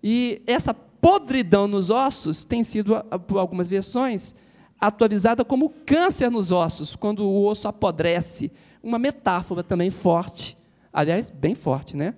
E 0.03 0.43
essa 0.47 0.75
podridão 0.75 1.67
nos 1.67 1.89
ossos 1.89 2.45
tem 2.45 2.63
sido, 2.63 2.95
por 3.27 3.39
algumas 3.39 3.69
versões, 3.69 4.35
atualizada 4.81 5.45
como 5.45 5.71
câncer 5.85 6.31
nos 6.31 6.51
ossos, 6.51 6.97
quando 6.97 7.25
o 7.25 7.45
osso 7.45 7.69
apodrece. 7.69 8.51
Uma 8.83 8.99
metáfora 8.99 9.63
também 9.63 9.91
forte, 9.91 10.57
aliás, 10.93 11.31
bem 11.31 11.55
forte, 11.55 11.97
né? 11.97 12.15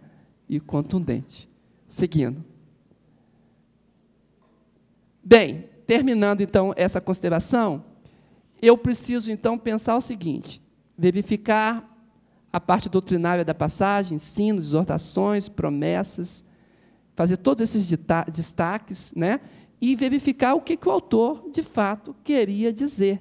E 0.49 0.61
contundente. 0.61 1.51
Seguindo. 1.89 2.45
Bem, 5.25 5.69
terminando 5.87 6.41
então 6.41 6.73
essa 6.77 7.01
consideração, 7.01 7.85
eu 8.61 8.79
preciso 8.79 9.33
então 9.33 9.59
pensar 9.59 9.97
o 9.97 10.01
seguinte: 10.01 10.63
verificar 10.97 11.89
a 12.53 12.61
parte 12.61 12.89
doutrinária 12.89 13.45
da 13.45 13.55
passagem, 13.55 14.17
ensinos, 14.17 14.67
exortações, 14.67 15.49
promessas, 15.49 16.45
fazer 17.15 17.39
todos 17.39 17.63
esses 17.63 17.91
destaques, 18.33 19.13
né? 19.17 19.41
E 19.85 19.97
verificar 19.97 20.55
o 20.55 20.61
que, 20.61 20.77
que 20.77 20.89
o 20.89 20.93
autor, 20.93 21.51
de 21.51 21.61
fato, 21.61 22.15
queria 22.23 22.73
dizer. 22.73 23.21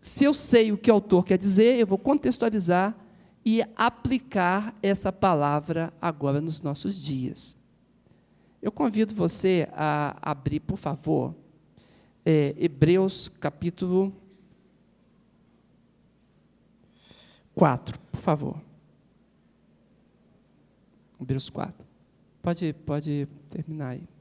Se 0.00 0.22
eu 0.22 0.32
sei 0.32 0.70
o 0.70 0.78
que 0.78 0.88
o 0.88 0.94
autor 0.94 1.24
quer 1.24 1.36
dizer, 1.36 1.80
eu 1.80 1.86
vou 1.86 1.98
contextualizar 1.98 2.96
e 3.44 3.60
aplicar 3.74 4.72
essa 4.80 5.10
palavra 5.10 5.92
agora 6.00 6.40
nos 6.40 6.62
nossos 6.62 6.94
dias. 6.94 7.56
Eu 8.62 8.70
convido 8.70 9.16
você 9.16 9.68
a 9.72 10.16
abrir, 10.22 10.60
por 10.60 10.76
favor, 10.76 11.34
é, 12.24 12.54
Hebreus 12.56 13.28
capítulo 13.28 14.14
4, 17.52 17.98
por 18.12 18.20
favor. 18.20 18.62
Hebreus 21.20 21.50
4. 21.50 21.84
Pode, 22.40 22.72
pode 22.84 23.26
terminar 23.50 23.88
aí. 23.88 24.15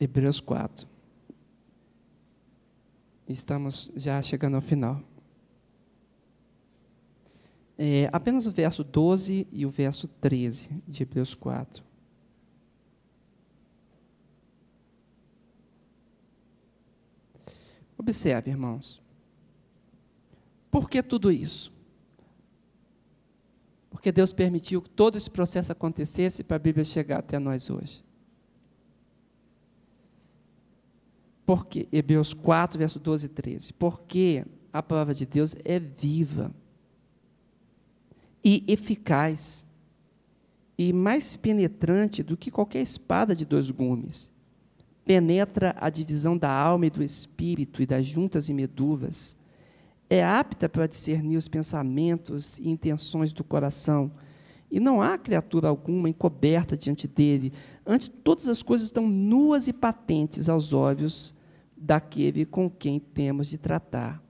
Hebreus 0.00 0.40
4. 0.40 0.88
Estamos 3.28 3.92
já 3.94 4.20
chegando 4.22 4.54
ao 4.54 4.62
final. 4.62 5.02
É, 7.76 8.08
apenas 8.12 8.46
o 8.46 8.50
verso 8.50 8.82
12 8.82 9.46
e 9.52 9.66
o 9.66 9.70
verso 9.70 10.08
13 10.08 10.82
de 10.88 11.02
Hebreus 11.02 11.34
4. 11.34 11.84
Observe, 17.96 18.50
irmãos. 18.50 19.02
Por 20.70 20.88
que 20.88 21.02
tudo 21.02 21.30
isso? 21.30 21.70
Porque 23.90 24.10
Deus 24.10 24.32
permitiu 24.32 24.80
que 24.80 24.88
todo 24.88 25.16
esse 25.16 25.30
processo 25.30 25.70
acontecesse 25.72 26.42
para 26.42 26.56
a 26.56 26.60
Bíblia 26.60 26.84
chegar 26.84 27.18
até 27.18 27.38
nós 27.38 27.68
hoje. 27.68 28.02
Porque, 31.50 31.88
Hebreus 31.90 32.32
4, 32.32 32.78
verso 32.78 33.00
12 33.00 33.26
e 33.26 33.28
13. 33.28 33.72
Porque 33.72 34.44
a 34.72 34.80
palavra 34.80 35.12
de 35.12 35.26
Deus 35.26 35.56
é 35.64 35.80
viva 35.80 36.54
e 38.44 38.62
eficaz 38.68 39.66
e 40.78 40.92
mais 40.92 41.34
penetrante 41.34 42.22
do 42.22 42.36
que 42.36 42.52
qualquer 42.52 42.82
espada 42.82 43.34
de 43.34 43.44
dois 43.44 43.68
gumes. 43.68 44.30
Penetra 45.04 45.74
a 45.80 45.90
divisão 45.90 46.38
da 46.38 46.52
alma 46.52 46.86
e 46.86 46.90
do 46.90 47.02
espírito 47.02 47.82
e 47.82 47.86
das 47.86 48.06
juntas 48.06 48.48
e 48.48 48.54
medulas. 48.54 49.36
É 50.08 50.24
apta 50.24 50.68
para 50.68 50.86
discernir 50.86 51.36
os 51.36 51.48
pensamentos 51.48 52.58
e 52.58 52.68
intenções 52.68 53.32
do 53.32 53.42
coração. 53.42 54.12
E 54.70 54.78
não 54.78 55.02
há 55.02 55.18
criatura 55.18 55.66
alguma 55.66 56.08
encoberta 56.08 56.76
diante 56.76 57.08
dele. 57.08 57.52
Antes, 57.84 58.08
todas 58.22 58.46
as 58.46 58.62
coisas 58.62 58.86
estão 58.86 59.08
nuas 59.08 59.66
e 59.66 59.72
patentes 59.72 60.48
aos 60.48 60.72
olhos 60.72 61.39
daquele 61.80 62.44
com 62.44 62.68
quem 62.68 63.00
temos 63.00 63.48
de 63.48 63.56
tratar. 63.56 64.22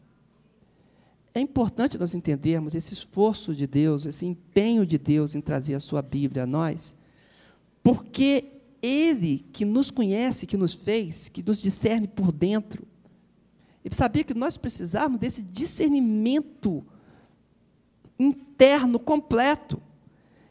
É 1.35 1.41
importante 1.41 1.99
nós 1.99 2.15
entendermos 2.15 2.75
esse 2.75 2.95
esforço 2.95 3.55
de 3.55 3.67
Deus, 3.67 4.07
esse 4.07 4.25
empenho 4.25 4.87
de 4.87 4.99
Deus 4.99 5.35
em 5.35 5.41
trazer 5.41 5.75
a 5.75 5.81
sua 5.81 6.01
Bíblia 6.01 6.45
a 6.45 6.47
nós, 6.47 6.97
porque 7.83 8.45
Ele 8.83 9.45
que 9.53 9.65
nos 9.65 9.91
conhece, 9.91 10.47
que 10.47 10.57
nos 10.57 10.75
fez, 10.75 11.29
que 11.29 11.43
nos 11.43 11.61
discerne 11.61 12.09
por 12.09 12.33
dentro, 12.33 12.87
ele 13.85 13.95
sabia 13.95 14.25
que 14.25 14.35
nós 14.35 14.57
precisávamos 14.57 15.19
desse 15.19 15.43
discernimento 15.43 16.85
interno 18.19 18.99
completo. 18.99 19.83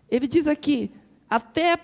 Ele 0.09 0.27
diz 0.27 0.47
aqui, 0.47 0.91
até 1.29 1.77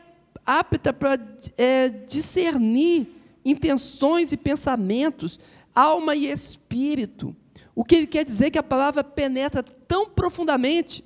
apta 0.45 0.91
para 0.91 1.19
é, 1.55 1.89
discernir 1.89 3.14
intenções 3.45 4.31
e 4.31 4.37
pensamentos, 4.37 5.39
alma 5.73 6.15
e 6.15 6.27
espírito. 6.27 7.35
O 7.75 7.83
que 7.83 7.95
ele 7.95 8.07
quer 8.07 8.25
dizer 8.25 8.47
é 8.47 8.51
que 8.51 8.59
a 8.59 8.63
palavra 8.63 9.03
penetra 9.03 9.61
tão 9.61 10.09
profundamente 10.09 11.05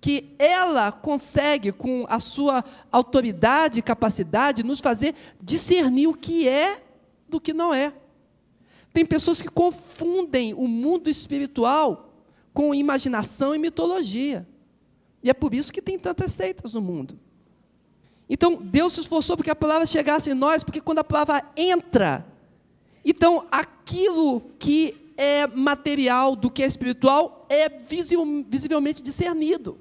que 0.00 0.34
ela 0.38 0.90
consegue, 0.90 1.72
com 1.72 2.06
a 2.08 2.18
sua 2.18 2.64
autoridade 2.90 3.78
e 3.78 3.82
capacidade, 3.82 4.62
nos 4.62 4.80
fazer 4.80 5.14
discernir 5.40 6.06
o 6.06 6.14
que 6.14 6.48
é 6.48 6.82
do 7.28 7.40
que 7.40 7.52
não 7.52 7.72
é. 7.72 7.92
Tem 8.92 9.06
pessoas 9.06 9.40
que 9.40 9.48
confundem 9.48 10.54
o 10.54 10.66
mundo 10.66 11.08
espiritual 11.08 12.12
com 12.52 12.74
imaginação 12.74 13.54
e 13.54 13.58
mitologia. 13.58 14.48
E 15.22 15.30
é 15.30 15.34
por 15.34 15.54
isso 15.54 15.72
que 15.72 15.82
tem 15.82 15.98
tantas 15.98 16.32
seitas 16.32 16.74
no 16.74 16.80
mundo. 16.80 17.18
Então, 18.32 18.54
Deus 18.54 18.92
se 18.92 19.00
esforçou 19.00 19.36
para 19.36 19.42
que 19.42 19.50
a 19.50 19.56
palavra 19.56 19.84
chegasse 19.84 20.30
em 20.30 20.34
nós, 20.34 20.62
porque 20.62 20.80
quando 20.80 21.00
a 21.00 21.04
palavra 21.04 21.44
entra, 21.56 22.24
então 23.04 23.44
aquilo 23.50 24.40
que 24.56 25.12
é 25.16 25.48
material 25.48 26.36
do 26.36 26.48
que 26.48 26.62
é 26.62 26.66
espiritual 26.66 27.44
é 27.48 27.68
visivelmente 27.68 29.02
discernido. 29.02 29.80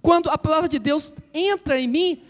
Quando 0.00 0.30
a 0.30 0.38
palavra 0.38 0.70
de 0.70 0.78
Deus 0.78 1.12
entra 1.34 1.78
em 1.78 1.86
mim, 1.86 2.22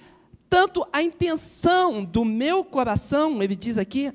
tanto 0.51 0.85
a 0.93 1.01
intenção 1.01 2.05
do 2.05 2.24
meu 2.24 2.65
coração, 2.65 3.41
ele 3.41 3.55
diz 3.55 3.78
aqui, 3.78 4.12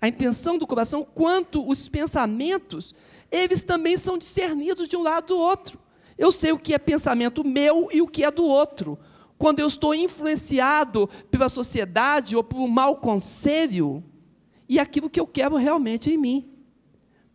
a 0.00 0.06
intenção 0.06 0.56
do 0.56 0.68
coração, 0.68 1.02
quanto 1.02 1.68
os 1.68 1.88
pensamentos, 1.88 2.94
eles 3.28 3.64
também 3.64 3.98
são 3.98 4.16
discernidos 4.16 4.88
de 4.88 4.96
um 4.96 5.02
lado 5.02 5.28
do 5.28 5.38
outro. 5.38 5.80
Eu 6.16 6.30
sei 6.30 6.52
o 6.52 6.58
que 6.58 6.74
é 6.74 6.78
pensamento 6.78 7.42
meu 7.42 7.88
e 7.92 8.00
o 8.00 8.06
que 8.06 8.22
é 8.22 8.30
do 8.30 8.44
outro 8.44 8.96
quando 9.38 9.60
eu 9.60 9.66
estou 9.66 9.94
influenciado 9.94 11.08
pela 11.30 11.48
sociedade 11.48 12.36
ou 12.36 12.44
por 12.44 12.58
um 12.58 12.68
mau 12.68 12.96
conselho, 12.96 14.02
e 14.68 14.78
aquilo 14.78 15.10
que 15.10 15.20
eu 15.20 15.26
quero 15.26 15.56
realmente 15.56 16.10
em 16.12 16.18
mim. 16.18 16.50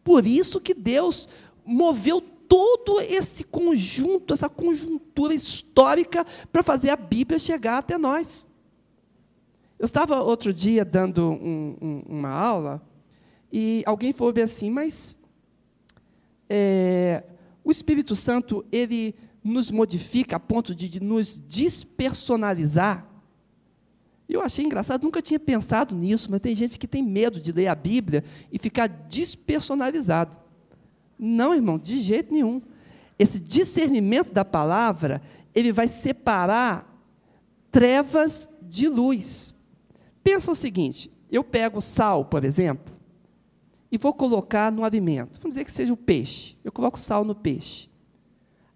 Por 0.03 0.25
isso 0.25 0.59
que 0.59 0.73
Deus 0.73 1.27
moveu 1.65 2.21
todo 2.21 2.99
esse 2.99 3.43
conjunto, 3.43 4.33
essa 4.33 4.49
conjuntura 4.49 5.33
histórica 5.33 6.25
para 6.51 6.63
fazer 6.63 6.89
a 6.89 6.95
Bíblia 6.95 7.37
chegar 7.37 7.77
até 7.77 7.97
nós. 7.97 8.47
Eu 9.77 9.85
estava 9.85 10.21
outro 10.21 10.51
dia 10.51 10.83
dando 10.83 11.29
um, 11.29 11.77
um, 11.79 12.03
uma 12.07 12.29
aula 12.29 12.81
e 13.51 13.83
alguém 13.85 14.11
falou 14.11 14.33
bem 14.33 14.43
assim, 14.43 14.69
mas 14.69 15.15
é, 16.49 17.23
o 17.63 17.71
Espírito 17.71 18.15
Santo 18.15 18.65
ele 18.71 19.15
nos 19.49 19.71
modifica 19.71 20.35
a 20.35 20.39
ponto 20.39 20.73
de 20.73 20.99
nos 21.01 21.37
despersonalizar. 21.37 23.05
Eu 24.27 24.41
achei 24.41 24.63
engraçado, 24.63 25.03
nunca 25.03 25.21
tinha 25.21 25.39
pensado 25.39 25.95
nisso, 25.95 26.29
mas 26.29 26.39
tem 26.39 26.55
gente 26.55 26.77
que 26.77 26.87
tem 26.87 27.03
medo 27.03 27.41
de 27.41 27.51
ler 27.51 27.67
a 27.67 27.75
Bíblia 27.75 28.23
e 28.51 28.59
ficar 28.59 28.87
despersonalizado. 28.87 30.37
Não, 31.17 31.53
irmão, 31.53 31.79
de 31.79 31.97
jeito 31.97 32.31
nenhum. 32.31 32.61
Esse 33.17 33.39
discernimento 33.39 34.31
da 34.31 34.45
palavra, 34.45 35.21
ele 35.53 35.71
vai 35.71 35.87
separar 35.87 36.87
trevas 37.71 38.47
de 38.61 38.87
luz. 38.87 39.59
Pensa 40.23 40.51
o 40.51 40.55
seguinte: 40.55 41.11
eu 41.31 41.43
pego 41.43 41.81
sal, 41.81 42.23
por 42.23 42.43
exemplo, 42.43 42.93
e 43.91 43.97
vou 43.97 44.13
colocar 44.13 44.71
no 44.71 44.85
alimento. 44.85 45.39
Vamos 45.41 45.55
dizer 45.55 45.65
que 45.65 45.71
seja 45.71 45.91
o 45.91 45.97
peixe. 45.97 46.55
Eu 46.63 46.71
coloco 46.71 46.99
sal 46.99 47.25
no 47.25 47.33
peixe 47.33 47.88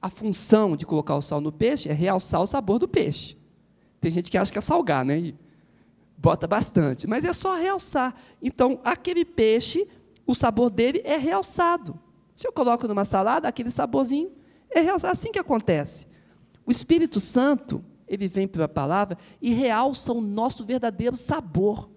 a 0.03 0.09
função 0.09 0.75
de 0.75 0.85
colocar 0.85 1.15
o 1.15 1.21
sal 1.21 1.39
no 1.39 1.49
peixe 1.49 1.87
é 1.87 1.93
realçar 1.93 2.41
o 2.41 2.45
sabor 2.45 2.77
do 2.77 2.89
peixe. 2.89 3.37
Tem 4.01 4.11
gente 4.11 4.29
que 4.29 4.37
acha 4.37 4.51
que 4.51 4.57
é 4.57 4.61
salgar, 4.61 5.05
né? 5.05 5.17
E 5.17 5.35
bota 6.17 6.45
bastante, 6.45 7.07
mas 7.07 7.23
é 7.23 7.31
só 7.31 7.55
realçar. 7.55 8.13
Então, 8.41 8.81
aquele 8.83 9.23
peixe, 9.23 9.87
o 10.27 10.35
sabor 10.35 10.69
dele 10.69 11.01
é 11.05 11.15
realçado. 11.15 11.97
Se 12.35 12.45
eu 12.45 12.51
coloco 12.51 12.85
numa 12.85 13.05
salada, 13.05 13.47
aquele 13.47 13.71
saborzinho 13.71 14.29
é 14.69 14.81
realçado. 14.81 15.13
Assim 15.13 15.31
que 15.31 15.39
acontece. 15.39 16.07
O 16.65 16.71
Espírito 16.71 17.21
Santo, 17.21 17.81
ele 18.05 18.27
vem 18.27 18.45
pela 18.45 18.67
palavra 18.67 19.17
e 19.41 19.53
realça 19.53 20.11
o 20.11 20.19
nosso 20.19 20.65
verdadeiro 20.65 21.15
sabor. 21.15 21.89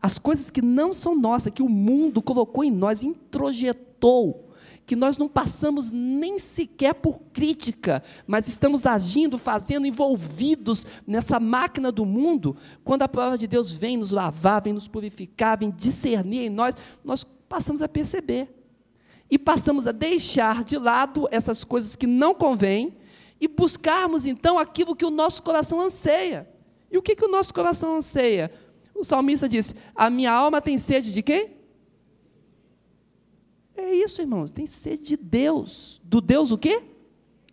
As 0.00 0.18
coisas 0.18 0.48
que 0.48 0.62
não 0.62 0.90
são 0.90 1.14
nossas, 1.14 1.52
que 1.52 1.62
o 1.62 1.68
mundo 1.68 2.22
colocou 2.22 2.64
em 2.64 2.70
nós, 2.70 3.02
introjetou 3.02 4.45
que 4.86 4.94
nós 4.94 5.18
não 5.18 5.28
passamos 5.28 5.90
nem 5.90 6.38
sequer 6.38 6.94
por 6.94 7.18
crítica, 7.32 8.02
mas 8.26 8.46
estamos 8.46 8.86
agindo, 8.86 9.36
fazendo, 9.36 9.86
envolvidos 9.86 10.86
nessa 11.04 11.40
máquina 11.40 11.90
do 11.90 12.06
mundo, 12.06 12.56
quando 12.84 13.02
a 13.02 13.08
palavra 13.08 13.36
de 13.36 13.48
Deus 13.48 13.72
vem 13.72 13.96
nos 13.96 14.12
lavar, 14.12 14.62
vem 14.62 14.72
nos 14.72 14.86
purificar, 14.86 15.58
vem 15.58 15.70
discernir 15.70 16.46
em 16.46 16.50
nós, 16.50 16.76
nós 17.04 17.24
passamos 17.48 17.82
a 17.82 17.88
perceber. 17.88 18.48
E 19.28 19.36
passamos 19.36 19.88
a 19.88 19.92
deixar 19.92 20.62
de 20.62 20.78
lado 20.78 21.26
essas 21.32 21.64
coisas 21.64 21.96
que 21.96 22.06
não 22.06 22.32
convêm, 22.32 22.96
e 23.40 23.48
buscarmos 23.48 24.24
então 24.24 24.58
aquilo 24.58 24.96
que 24.96 25.04
o 25.04 25.10
nosso 25.10 25.42
coração 25.42 25.80
anseia. 25.80 26.48
E 26.90 26.96
o 26.96 27.02
que, 27.02 27.16
que 27.16 27.24
o 27.24 27.28
nosso 27.28 27.52
coração 27.52 27.96
anseia? 27.96 28.50
O 28.94 29.04
salmista 29.04 29.48
disse: 29.48 29.74
A 29.94 30.08
minha 30.08 30.32
alma 30.32 30.60
tem 30.60 30.78
sede 30.78 31.12
de 31.12 31.22
quem? 31.22 31.55
É 33.86 33.94
isso, 33.94 34.20
irmãos, 34.20 34.50
tem 34.50 34.66
sede 34.66 35.04
de 35.04 35.16
Deus. 35.16 36.00
Do 36.02 36.20
Deus 36.20 36.50
o 36.50 36.58
quê? 36.58 36.82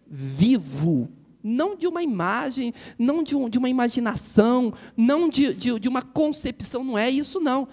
Vivo. 0.08 1.08
Não 1.44 1.76
de 1.76 1.86
uma 1.86 2.02
imagem, 2.02 2.74
não 2.98 3.22
de, 3.22 3.36
um, 3.36 3.48
de 3.48 3.60
uma 3.60 3.70
imaginação, 3.70 4.74
não 4.98 5.30
de, 5.30 5.54
de, 5.54 5.80
de 5.80 5.88
uma 5.88 6.02
concepção, 6.02 6.84
não 6.84 6.98
é 6.98 7.08
isso, 7.08 7.40
não. 7.40 7.68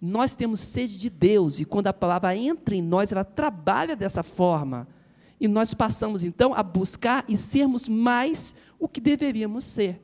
Nós 0.00 0.34
temos 0.34 0.58
sede 0.58 0.98
de 0.98 1.08
Deus, 1.08 1.60
e 1.60 1.64
quando 1.64 1.86
a 1.86 1.92
palavra 1.92 2.34
entra 2.34 2.74
em 2.74 2.82
nós, 2.82 3.12
ela 3.12 3.22
trabalha 3.22 3.94
dessa 3.94 4.24
forma. 4.24 4.88
E 5.38 5.46
nós 5.46 5.72
passamos 5.72 6.24
então 6.24 6.52
a 6.54 6.62
buscar 6.62 7.24
e 7.28 7.36
sermos 7.36 7.86
mais 7.86 8.56
o 8.80 8.88
que 8.88 9.00
deveríamos 9.00 9.64
ser. 9.64 10.02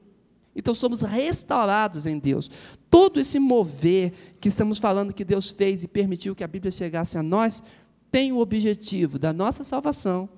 Então 0.55 0.73
somos 0.73 1.01
restaurados 1.01 2.07
em 2.07 2.17
Deus. 2.17 2.49
Todo 2.89 3.19
esse 3.19 3.41
mover 3.41 4.13
que 4.41 4.47
estamos 4.47 4.79
falando 4.79 5.13
que 5.13 5.25
Deus 5.25 5.51
fez 5.51 5.83
e 5.83 5.89
permitiu 5.89 6.37
que 6.37 6.45
a 6.45 6.49
Bíblia 6.49 6.71
chegasse 6.71 7.19
a 7.19 7.23
nós, 7.23 7.63
tem 8.11 8.33
o 8.33 8.39
objetivo 8.39 9.19
da 9.19 9.33
nossa 9.33 9.65
salvação 9.65 10.29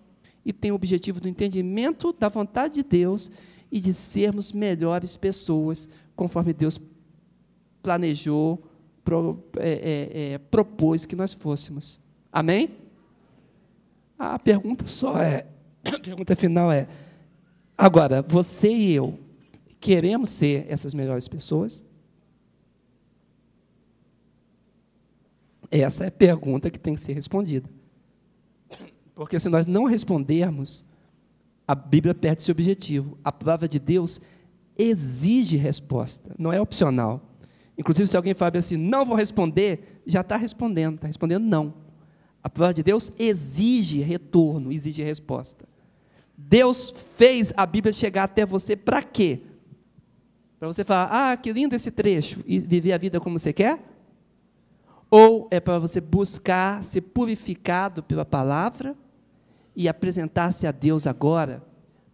e 0.45 0.53
tem 0.53 0.73
o 0.73 0.75
objetivo 0.75 1.21
do 1.21 1.29
entendimento 1.29 2.13
da 2.13 2.29
vontade 2.29 2.75
de 2.75 2.83
Deus 2.83 3.31
e 3.71 3.81
de 3.81 3.95
sermos 3.95 4.53
melhores 4.53 5.17
pessoas, 5.17 5.89
conforme 6.17 6.53
Deus 6.53 6.81
planejou, 7.83 8.63
pro, 9.05 9.43
é, 9.57 9.71
é, 9.71 10.33
é, 10.33 10.39
propôs 10.39 11.07
que 11.07 11.17
nós 11.17 11.35
fôssemos. 11.35 11.99
Amém? 12.33 12.71
A 14.19 14.39
pergunta 14.39 14.87
só 14.87 15.19
é, 15.19 15.47
a 15.85 15.99
pergunta 15.99 16.37
final 16.37 16.71
é: 16.71 16.89
agora, 17.77 18.23
você 18.23 18.69
e 18.69 18.93
eu 18.93 19.19
queremos 19.81 20.31
ser 20.31 20.67
essas 20.69 20.93
melhores 20.93 21.27
pessoas? 21.27 21.83
Essa 25.71 26.05
é 26.05 26.09
a 26.09 26.13
pergunta 26.13 26.71
que 26.71 26.79
tem 26.79 26.95
que 26.95 27.01
ser 27.01 27.13
respondida. 27.13 27.69
Porque 29.15 29.39
se 29.39 29.49
nós 29.49 29.67
não 29.67 29.85
respondermos, 29.85 30.85
a 31.67 31.75
Bíblia 31.75 32.15
perde 32.15 32.43
seu 32.43 32.53
objetivo. 32.53 33.19
A 33.23 33.31
palavra 33.31 33.69
de 33.69 33.79
Deus 33.79 34.21
exige 34.77 35.57
resposta, 35.57 36.35
não 36.39 36.53
é 36.53 36.61
opcional. 36.61 37.23
Inclusive, 37.77 38.09
se 38.09 38.17
alguém 38.17 38.35
fala 38.35 38.59
assim, 38.59 38.77
não 38.77 39.05
vou 39.05 39.17
responder, 39.17 40.03
já 40.07 40.23
está 40.23 40.37
respondendo, 40.37 40.97
está 40.97 41.07
respondendo 41.07 41.45
não. 41.45 41.75
A 42.43 42.49
palavra 42.49 42.75
de 42.75 42.83
Deus 42.83 43.13
exige 43.19 44.01
retorno, 44.01 44.73
exige 44.73 45.03
resposta. 45.03 45.69
Deus 46.37 46.93
fez 47.17 47.53
a 47.57 47.67
Bíblia 47.67 47.93
chegar 47.93 48.25
até 48.25 48.45
você 48.45 48.75
para 48.75 49.03
quê? 49.03 49.41
Para 50.59 50.69
você 50.69 50.85
falar, 50.85 51.33
ah, 51.33 51.37
que 51.37 51.53
lindo 51.53 51.75
esse 51.75 51.91
trecho, 51.91 52.43
e 52.47 52.59
viver 52.59 52.93
a 52.93 52.99
vida 52.99 53.21
como 53.21 53.39
você 53.39 53.53
quer? 53.53 53.90
Ou 55.11 55.49
é 55.51 55.59
para 55.59 55.79
você 55.79 56.01
buscar 56.01 56.85
ser 56.85 57.01
purificado 57.01 58.03
pela 58.03 58.25
palavra 58.25 58.97
e 59.75 59.89
apresentar-se 59.89 60.67
a 60.67 60.73
Deus 60.73 61.07
agora, 61.07 61.63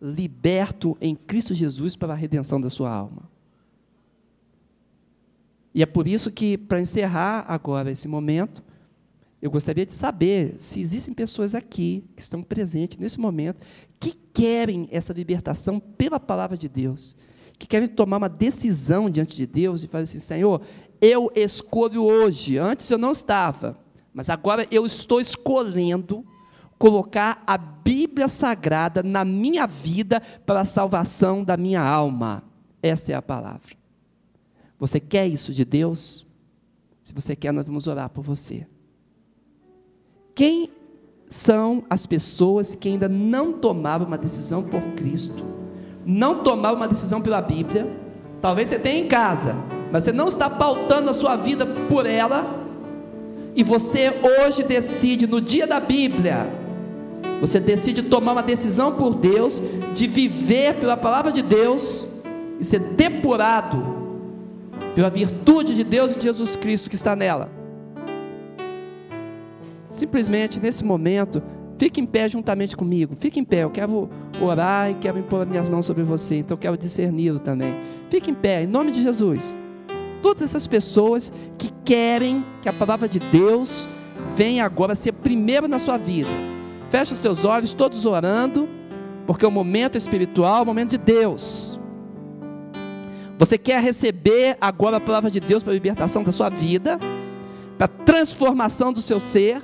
liberto 0.00 0.96
em 1.00 1.14
Cristo 1.14 1.54
Jesus 1.54 1.94
para 1.94 2.14
a 2.14 2.16
redenção 2.16 2.60
da 2.60 2.70
sua 2.70 2.90
alma? 2.90 3.30
E 5.74 5.82
é 5.82 5.86
por 5.86 6.06
isso 6.06 6.30
que, 6.30 6.56
para 6.56 6.80
encerrar 6.80 7.44
agora 7.46 7.90
esse 7.90 8.08
momento, 8.08 8.64
eu 9.42 9.50
gostaria 9.50 9.84
de 9.84 9.92
saber 9.92 10.56
se 10.58 10.80
existem 10.80 11.12
pessoas 11.12 11.54
aqui 11.54 12.02
que 12.16 12.22
estão 12.22 12.42
presentes 12.42 12.96
nesse 12.96 13.20
momento 13.20 13.60
que 14.00 14.14
querem 14.32 14.88
essa 14.90 15.12
libertação 15.12 15.78
pela 15.78 16.18
palavra 16.18 16.56
de 16.56 16.66
Deus, 16.66 17.14
que 17.58 17.66
querem 17.66 17.88
tomar 17.88 18.16
uma 18.16 18.28
decisão 18.28 19.10
diante 19.10 19.36
de 19.36 19.46
Deus 19.46 19.82
e 19.82 19.86
fazer 19.86 20.04
assim: 20.04 20.18
Senhor, 20.18 20.62
eu 21.00 21.30
escolho 21.34 22.04
hoje, 22.04 22.58
antes 22.58 22.90
eu 22.90 22.98
não 22.98 23.10
estava, 23.10 23.78
mas 24.12 24.30
agora 24.30 24.66
eu 24.70 24.86
estou 24.86 25.20
escolhendo 25.20 26.24
colocar 26.78 27.42
a 27.46 27.56
Bíblia 27.56 28.28
Sagrada 28.28 29.02
na 29.02 29.24
minha 29.24 29.66
vida 29.66 30.20
para 30.44 30.60
a 30.60 30.64
salvação 30.64 31.42
da 31.42 31.56
minha 31.56 31.82
alma. 31.82 32.42
Essa 32.82 33.12
é 33.12 33.14
a 33.14 33.22
palavra. 33.22 33.76
Você 34.78 35.00
quer 35.00 35.26
isso 35.26 35.52
de 35.52 35.64
Deus? 35.64 36.26
Se 37.02 37.14
você 37.14 37.34
quer, 37.34 37.52
nós 37.52 37.66
vamos 37.66 37.86
orar 37.86 38.10
por 38.10 38.22
você. 38.22 38.66
Quem 40.34 40.70
são 41.28 41.84
as 41.88 42.04
pessoas 42.04 42.74
que 42.74 42.88
ainda 42.88 43.08
não 43.08 43.54
tomaram 43.54 44.06
uma 44.06 44.18
decisão 44.18 44.62
por 44.62 44.82
Cristo? 44.94 45.42
Não 46.04 46.42
tomaram 46.42 46.76
uma 46.76 46.88
decisão 46.88 47.22
pela 47.22 47.40
Bíblia? 47.40 47.90
Talvez 48.42 48.68
você 48.68 48.78
tenha 48.78 49.02
em 49.02 49.08
casa, 49.08 49.54
mas 49.90 50.04
você 50.04 50.12
não 50.12 50.28
está 50.28 50.50
pautando 50.50 51.10
a 51.10 51.14
sua 51.14 51.36
vida 51.36 51.64
por 51.64 52.06
ela, 52.06 52.44
e 53.54 53.62
você 53.62 54.12
hoje 54.22 54.62
decide, 54.62 55.26
no 55.26 55.40
dia 55.40 55.66
da 55.66 55.80
Bíblia, 55.80 56.46
você 57.40 57.58
decide 57.58 58.02
tomar 58.02 58.32
uma 58.32 58.42
decisão 58.42 58.92
por 58.92 59.14
Deus, 59.14 59.60
de 59.94 60.06
viver 60.06 60.74
pela 60.74 60.96
palavra 60.96 61.32
de 61.32 61.42
Deus 61.42 62.22
e 62.60 62.64
ser 62.64 62.80
depurado 62.80 63.96
pela 64.94 65.08
virtude 65.08 65.74
de 65.74 65.84
Deus 65.84 66.12
e 66.12 66.18
de 66.18 66.24
Jesus 66.24 66.56
Cristo 66.56 66.90
que 66.90 66.96
está 66.96 67.14
nela. 67.14 67.50
Simplesmente 69.90 70.60
nesse 70.60 70.84
momento, 70.84 71.42
fique 71.78 72.00
em 72.00 72.06
pé 72.06 72.28
juntamente 72.28 72.76
comigo. 72.76 73.14
Fique 73.18 73.40
em 73.40 73.44
pé, 73.44 73.64
eu 73.64 73.70
quero 73.70 74.10
orar 74.40 74.90
e 74.90 74.94
quero 74.94 75.18
impor 75.18 75.46
minhas 75.46 75.68
mãos 75.68 75.86
sobre 75.86 76.02
você, 76.02 76.36
então 76.36 76.54
eu 76.54 76.58
quero 76.58 76.76
discerni-lo 76.76 77.38
também. 77.38 77.74
Fique 78.10 78.30
em 78.30 78.34
pé, 78.34 78.64
em 78.64 78.66
nome 78.66 78.92
de 78.92 79.02
Jesus 79.02 79.56
todas 80.26 80.42
essas 80.42 80.66
pessoas 80.66 81.32
que 81.56 81.70
querem 81.84 82.44
que 82.60 82.68
a 82.68 82.72
palavra 82.72 83.08
de 83.08 83.20
Deus 83.20 83.88
venha 84.34 84.64
agora 84.64 84.92
ser 84.92 85.12
primeiro 85.12 85.68
na 85.68 85.78
sua 85.78 85.96
vida. 85.96 86.28
Feche 86.90 87.12
os 87.12 87.20
teus 87.20 87.44
olhos, 87.44 87.72
todos 87.72 88.04
orando, 88.04 88.68
porque 89.24 89.46
o 89.46 89.50
momento 89.52 89.96
espiritual 89.96 90.58
é 90.58 90.62
o 90.62 90.66
momento 90.66 90.90
de 90.90 90.98
Deus. 90.98 91.78
Você 93.38 93.56
quer 93.56 93.80
receber 93.80 94.56
agora 94.60 94.96
a 94.96 95.00
palavra 95.00 95.30
de 95.30 95.38
Deus 95.38 95.62
para 95.62 95.70
a 95.70 95.74
libertação 95.74 96.24
da 96.24 96.32
sua 96.32 96.48
vida, 96.48 96.98
para 97.78 97.84
a 97.84 98.04
transformação 98.04 98.92
do 98.92 99.00
seu 99.00 99.20
ser. 99.20 99.62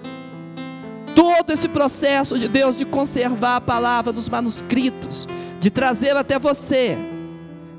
Todo 1.13 1.51
esse 1.51 1.69
processo 1.69 2.39
de 2.39 2.47
Deus 2.47 2.79
de 2.79 2.85
conservar 2.85 3.57
a 3.57 3.61
palavra 3.61 4.13
dos 4.13 4.29
manuscritos, 4.29 5.27
de 5.59 5.73
trazê-la 5.73 6.21
até 6.21 6.39
você, 6.39 6.97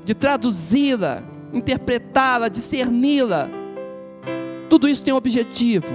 de 0.04 0.12
traduzi-la, 0.12 1.32
interpretá-la, 1.54 2.48
discerni-la. 2.48 3.48
Tudo 4.68 4.88
isso 4.88 5.04
tem 5.04 5.14
um 5.14 5.16
objetivo. 5.16 5.94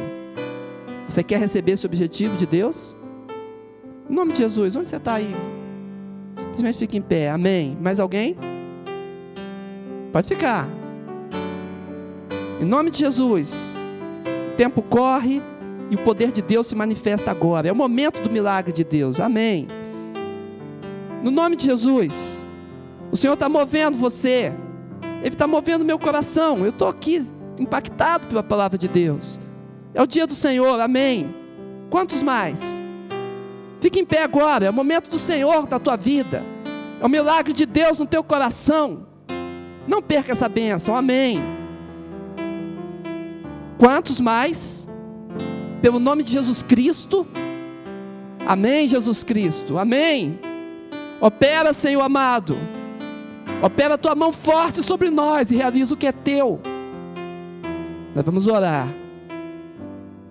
Você 1.08 1.24
quer 1.24 1.40
receber 1.40 1.74
esse 1.74 1.86
objetivo 1.86 2.38
de 2.38 2.46
Deus? 2.46 2.96
Em 4.10 4.14
nome 4.14 4.32
de 4.32 4.40
Jesus, 4.40 4.76
onde 4.76 4.88
você 4.88 4.96
está 4.96 5.16
aí? 5.16 5.36
Simplesmente 6.36 6.78
fique 6.78 6.98
em 6.98 7.02
pé, 7.02 7.30
amém. 7.30 7.78
Mais 7.82 8.00
alguém? 8.00 8.38
Pode 10.12 10.28
ficar. 10.28 10.68
Em 12.62 12.66
nome 12.66 12.90
de 12.90 13.00
Jesus. 13.00 13.76
O 14.54 14.56
tempo 14.56 14.82
corre 14.82 15.42
e 15.90 15.96
o 15.96 16.00
poder 16.00 16.32
de 16.32 16.42
Deus 16.42 16.68
se 16.68 16.76
manifesta 16.76 17.32
agora. 17.32 17.68
É 17.68 17.72
o 17.72 17.76
momento 17.76 18.22
do 18.22 18.30
milagre 18.30 18.72
de 18.72 18.84
Deus, 18.84 19.20
amém. 19.20 19.68
No 21.24 21.32
nome 21.32 21.56
de 21.56 21.66
Jesus. 21.66 22.46
O 23.12 23.18
Senhor 23.18 23.34
está 23.34 23.50
movendo 23.50 23.98
você. 23.98 24.54
Ele 25.20 25.36
está 25.36 25.46
movendo 25.48 25.86
meu 25.86 26.00
coração. 26.00 26.60
Eu 26.60 26.70
estou 26.70 26.88
aqui 26.88 27.26
impactado 27.58 28.28
pela 28.28 28.42
palavra 28.44 28.78
de 28.78 28.88
Deus. 28.88 29.40
É 29.94 30.02
o 30.02 30.08
dia 30.08 30.26
do 30.26 30.34
Senhor, 30.34 30.80
amém. 30.80 31.34
Quantos 31.90 32.24
mais? 32.24 32.82
Fique 33.82 34.00
em 34.00 34.06
pé 34.06 34.24
agora, 34.24 34.66
é 34.66 34.70
o 34.70 34.74
momento 34.74 35.10
do 35.10 35.18
Senhor 35.18 35.66
da 35.68 35.80
tua 35.80 35.96
vida. 35.96 36.44
É 37.02 37.06
o 37.06 37.10
milagre 37.10 37.54
de 37.54 37.66
Deus 37.66 37.98
no 38.00 38.06
teu 38.06 38.24
coração. 38.24 39.08
Não 39.88 40.02
perca 40.02 40.32
essa 40.32 40.50
bênção, 40.50 40.96
amém. 40.96 41.42
Quantos 43.78 44.20
mais? 44.20 44.90
Pelo 45.82 46.00
nome 46.00 46.24
de 46.24 46.34
Jesus 46.34 46.62
Cristo. 46.62 47.26
Amém, 48.46 48.88
Jesus 48.88 49.24
Cristo, 49.24 49.78
amém. 49.78 50.40
Opera, 51.22 51.74
Senhor 51.74 52.02
amado. 52.02 52.58
Opera 53.62 53.96
a 53.96 53.98
tua 53.98 54.16
mão 54.16 54.32
forte 54.32 54.82
sobre 54.82 55.10
nós 55.10 55.52
e 55.52 55.56
realiza 55.56 55.94
o 55.94 55.98
que 55.98 56.08
é 56.08 56.12
teu. 56.14 56.62
Nós 58.16 58.24
vamos 58.24 58.48
orar. 58.48 58.88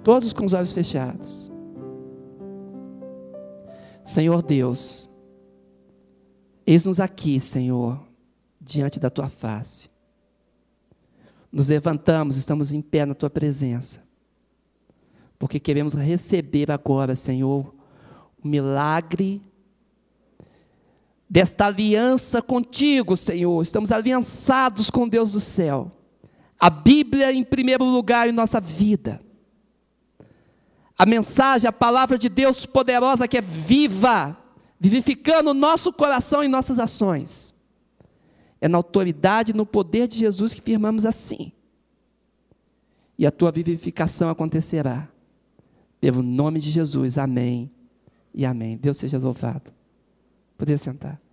Todos 0.02 0.32
com 0.32 0.46
os 0.46 0.54
olhos 0.54 0.72
fechados. 0.72 1.52
Senhor 4.02 4.42
Deus, 4.42 5.10
eis-nos 6.66 6.98
aqui, 6.98 7.38
Senhor, 7.38 8.00
diante 8.58 8.98
da 8.98 9.10
tua 9.10 9.28
face. 9.28 9.90
Nos 11.52 11.68
levantamos, 11.68 12.36
estamos 12.36 12.72
em 12.72 12.80
pé 12.80 13.04
na 13.04 13.14
tua 13.14 13.28
presença, 13.28 14.02
porque 15.38 15.60
queremos 15.60 15.92
receber 15.92 16.70
agora, 16.70 17.14
Senhor, 17.14 17.74
o 18.42 18.48
milagre 18.48 19.42
desta 21.28 21.66
aliança 21.66 22.40
contigo, 22.40 23.16
Senhor. 23.16 23.62
Estamos 23.62 23.92
aliançados 23.92 24.88
com 24.88 25.08
Deus 25.08 25.32
do 25.32 25.40
céu. 25.40 25.92
A 26.58 26.70
Bíblia 26.70 27.32
em 27.32 27.44
primeiro 27.44 27.84
lugar 27.84 28.28
em 28.28 28.32
nossa 28.32 28.60
vida. 28.60 29.20
A 30.96 31.06
mensagem, 31.06 31.68
a 31.68 31.72
palavra 31.72 32.18
de 32.18 32.28
Deus 32.28 32.66
poderosa 32.66 33.28
que 33.28 33.38
é 33.38 33.40
viva, 33.40 34.36
vivificando 34.80 35.50
o 35.50 35.54
nosso 35.54 35.92
coração 35.92 36.42
e 36.42 36.48
nossas 36.48 36.78
ações. 36.78 37.54
É 38.60 38.66
na 38.66 38.78
autoridade 38.78 39.52
no 39.52 39.64
poder 39.64 40.08
de 40.08 40.18
Jesus 40.18 40.52
que 40.52 40.60
firmamos 40.60 41.06
assim. 41.06 41.52
E 43.16 43.24
a 43.26 43.30
tua 43.30 43.52
vivificação 43.52 44.30
acontecerá. 44.30 45.08
Pelo 46.00 46.22
nome 46.22 46.58
de 46.58 46.70
Jesus. 46.70 47.18
Amém 47.18 47.70
e 48.34 48.44
amém. 48.44 48.76
Deus 48.76 48.96
seja 48.96 49.18
louvado. 49.18 49.77
Poder 50.58 50.76
sentar. 50.76 51.27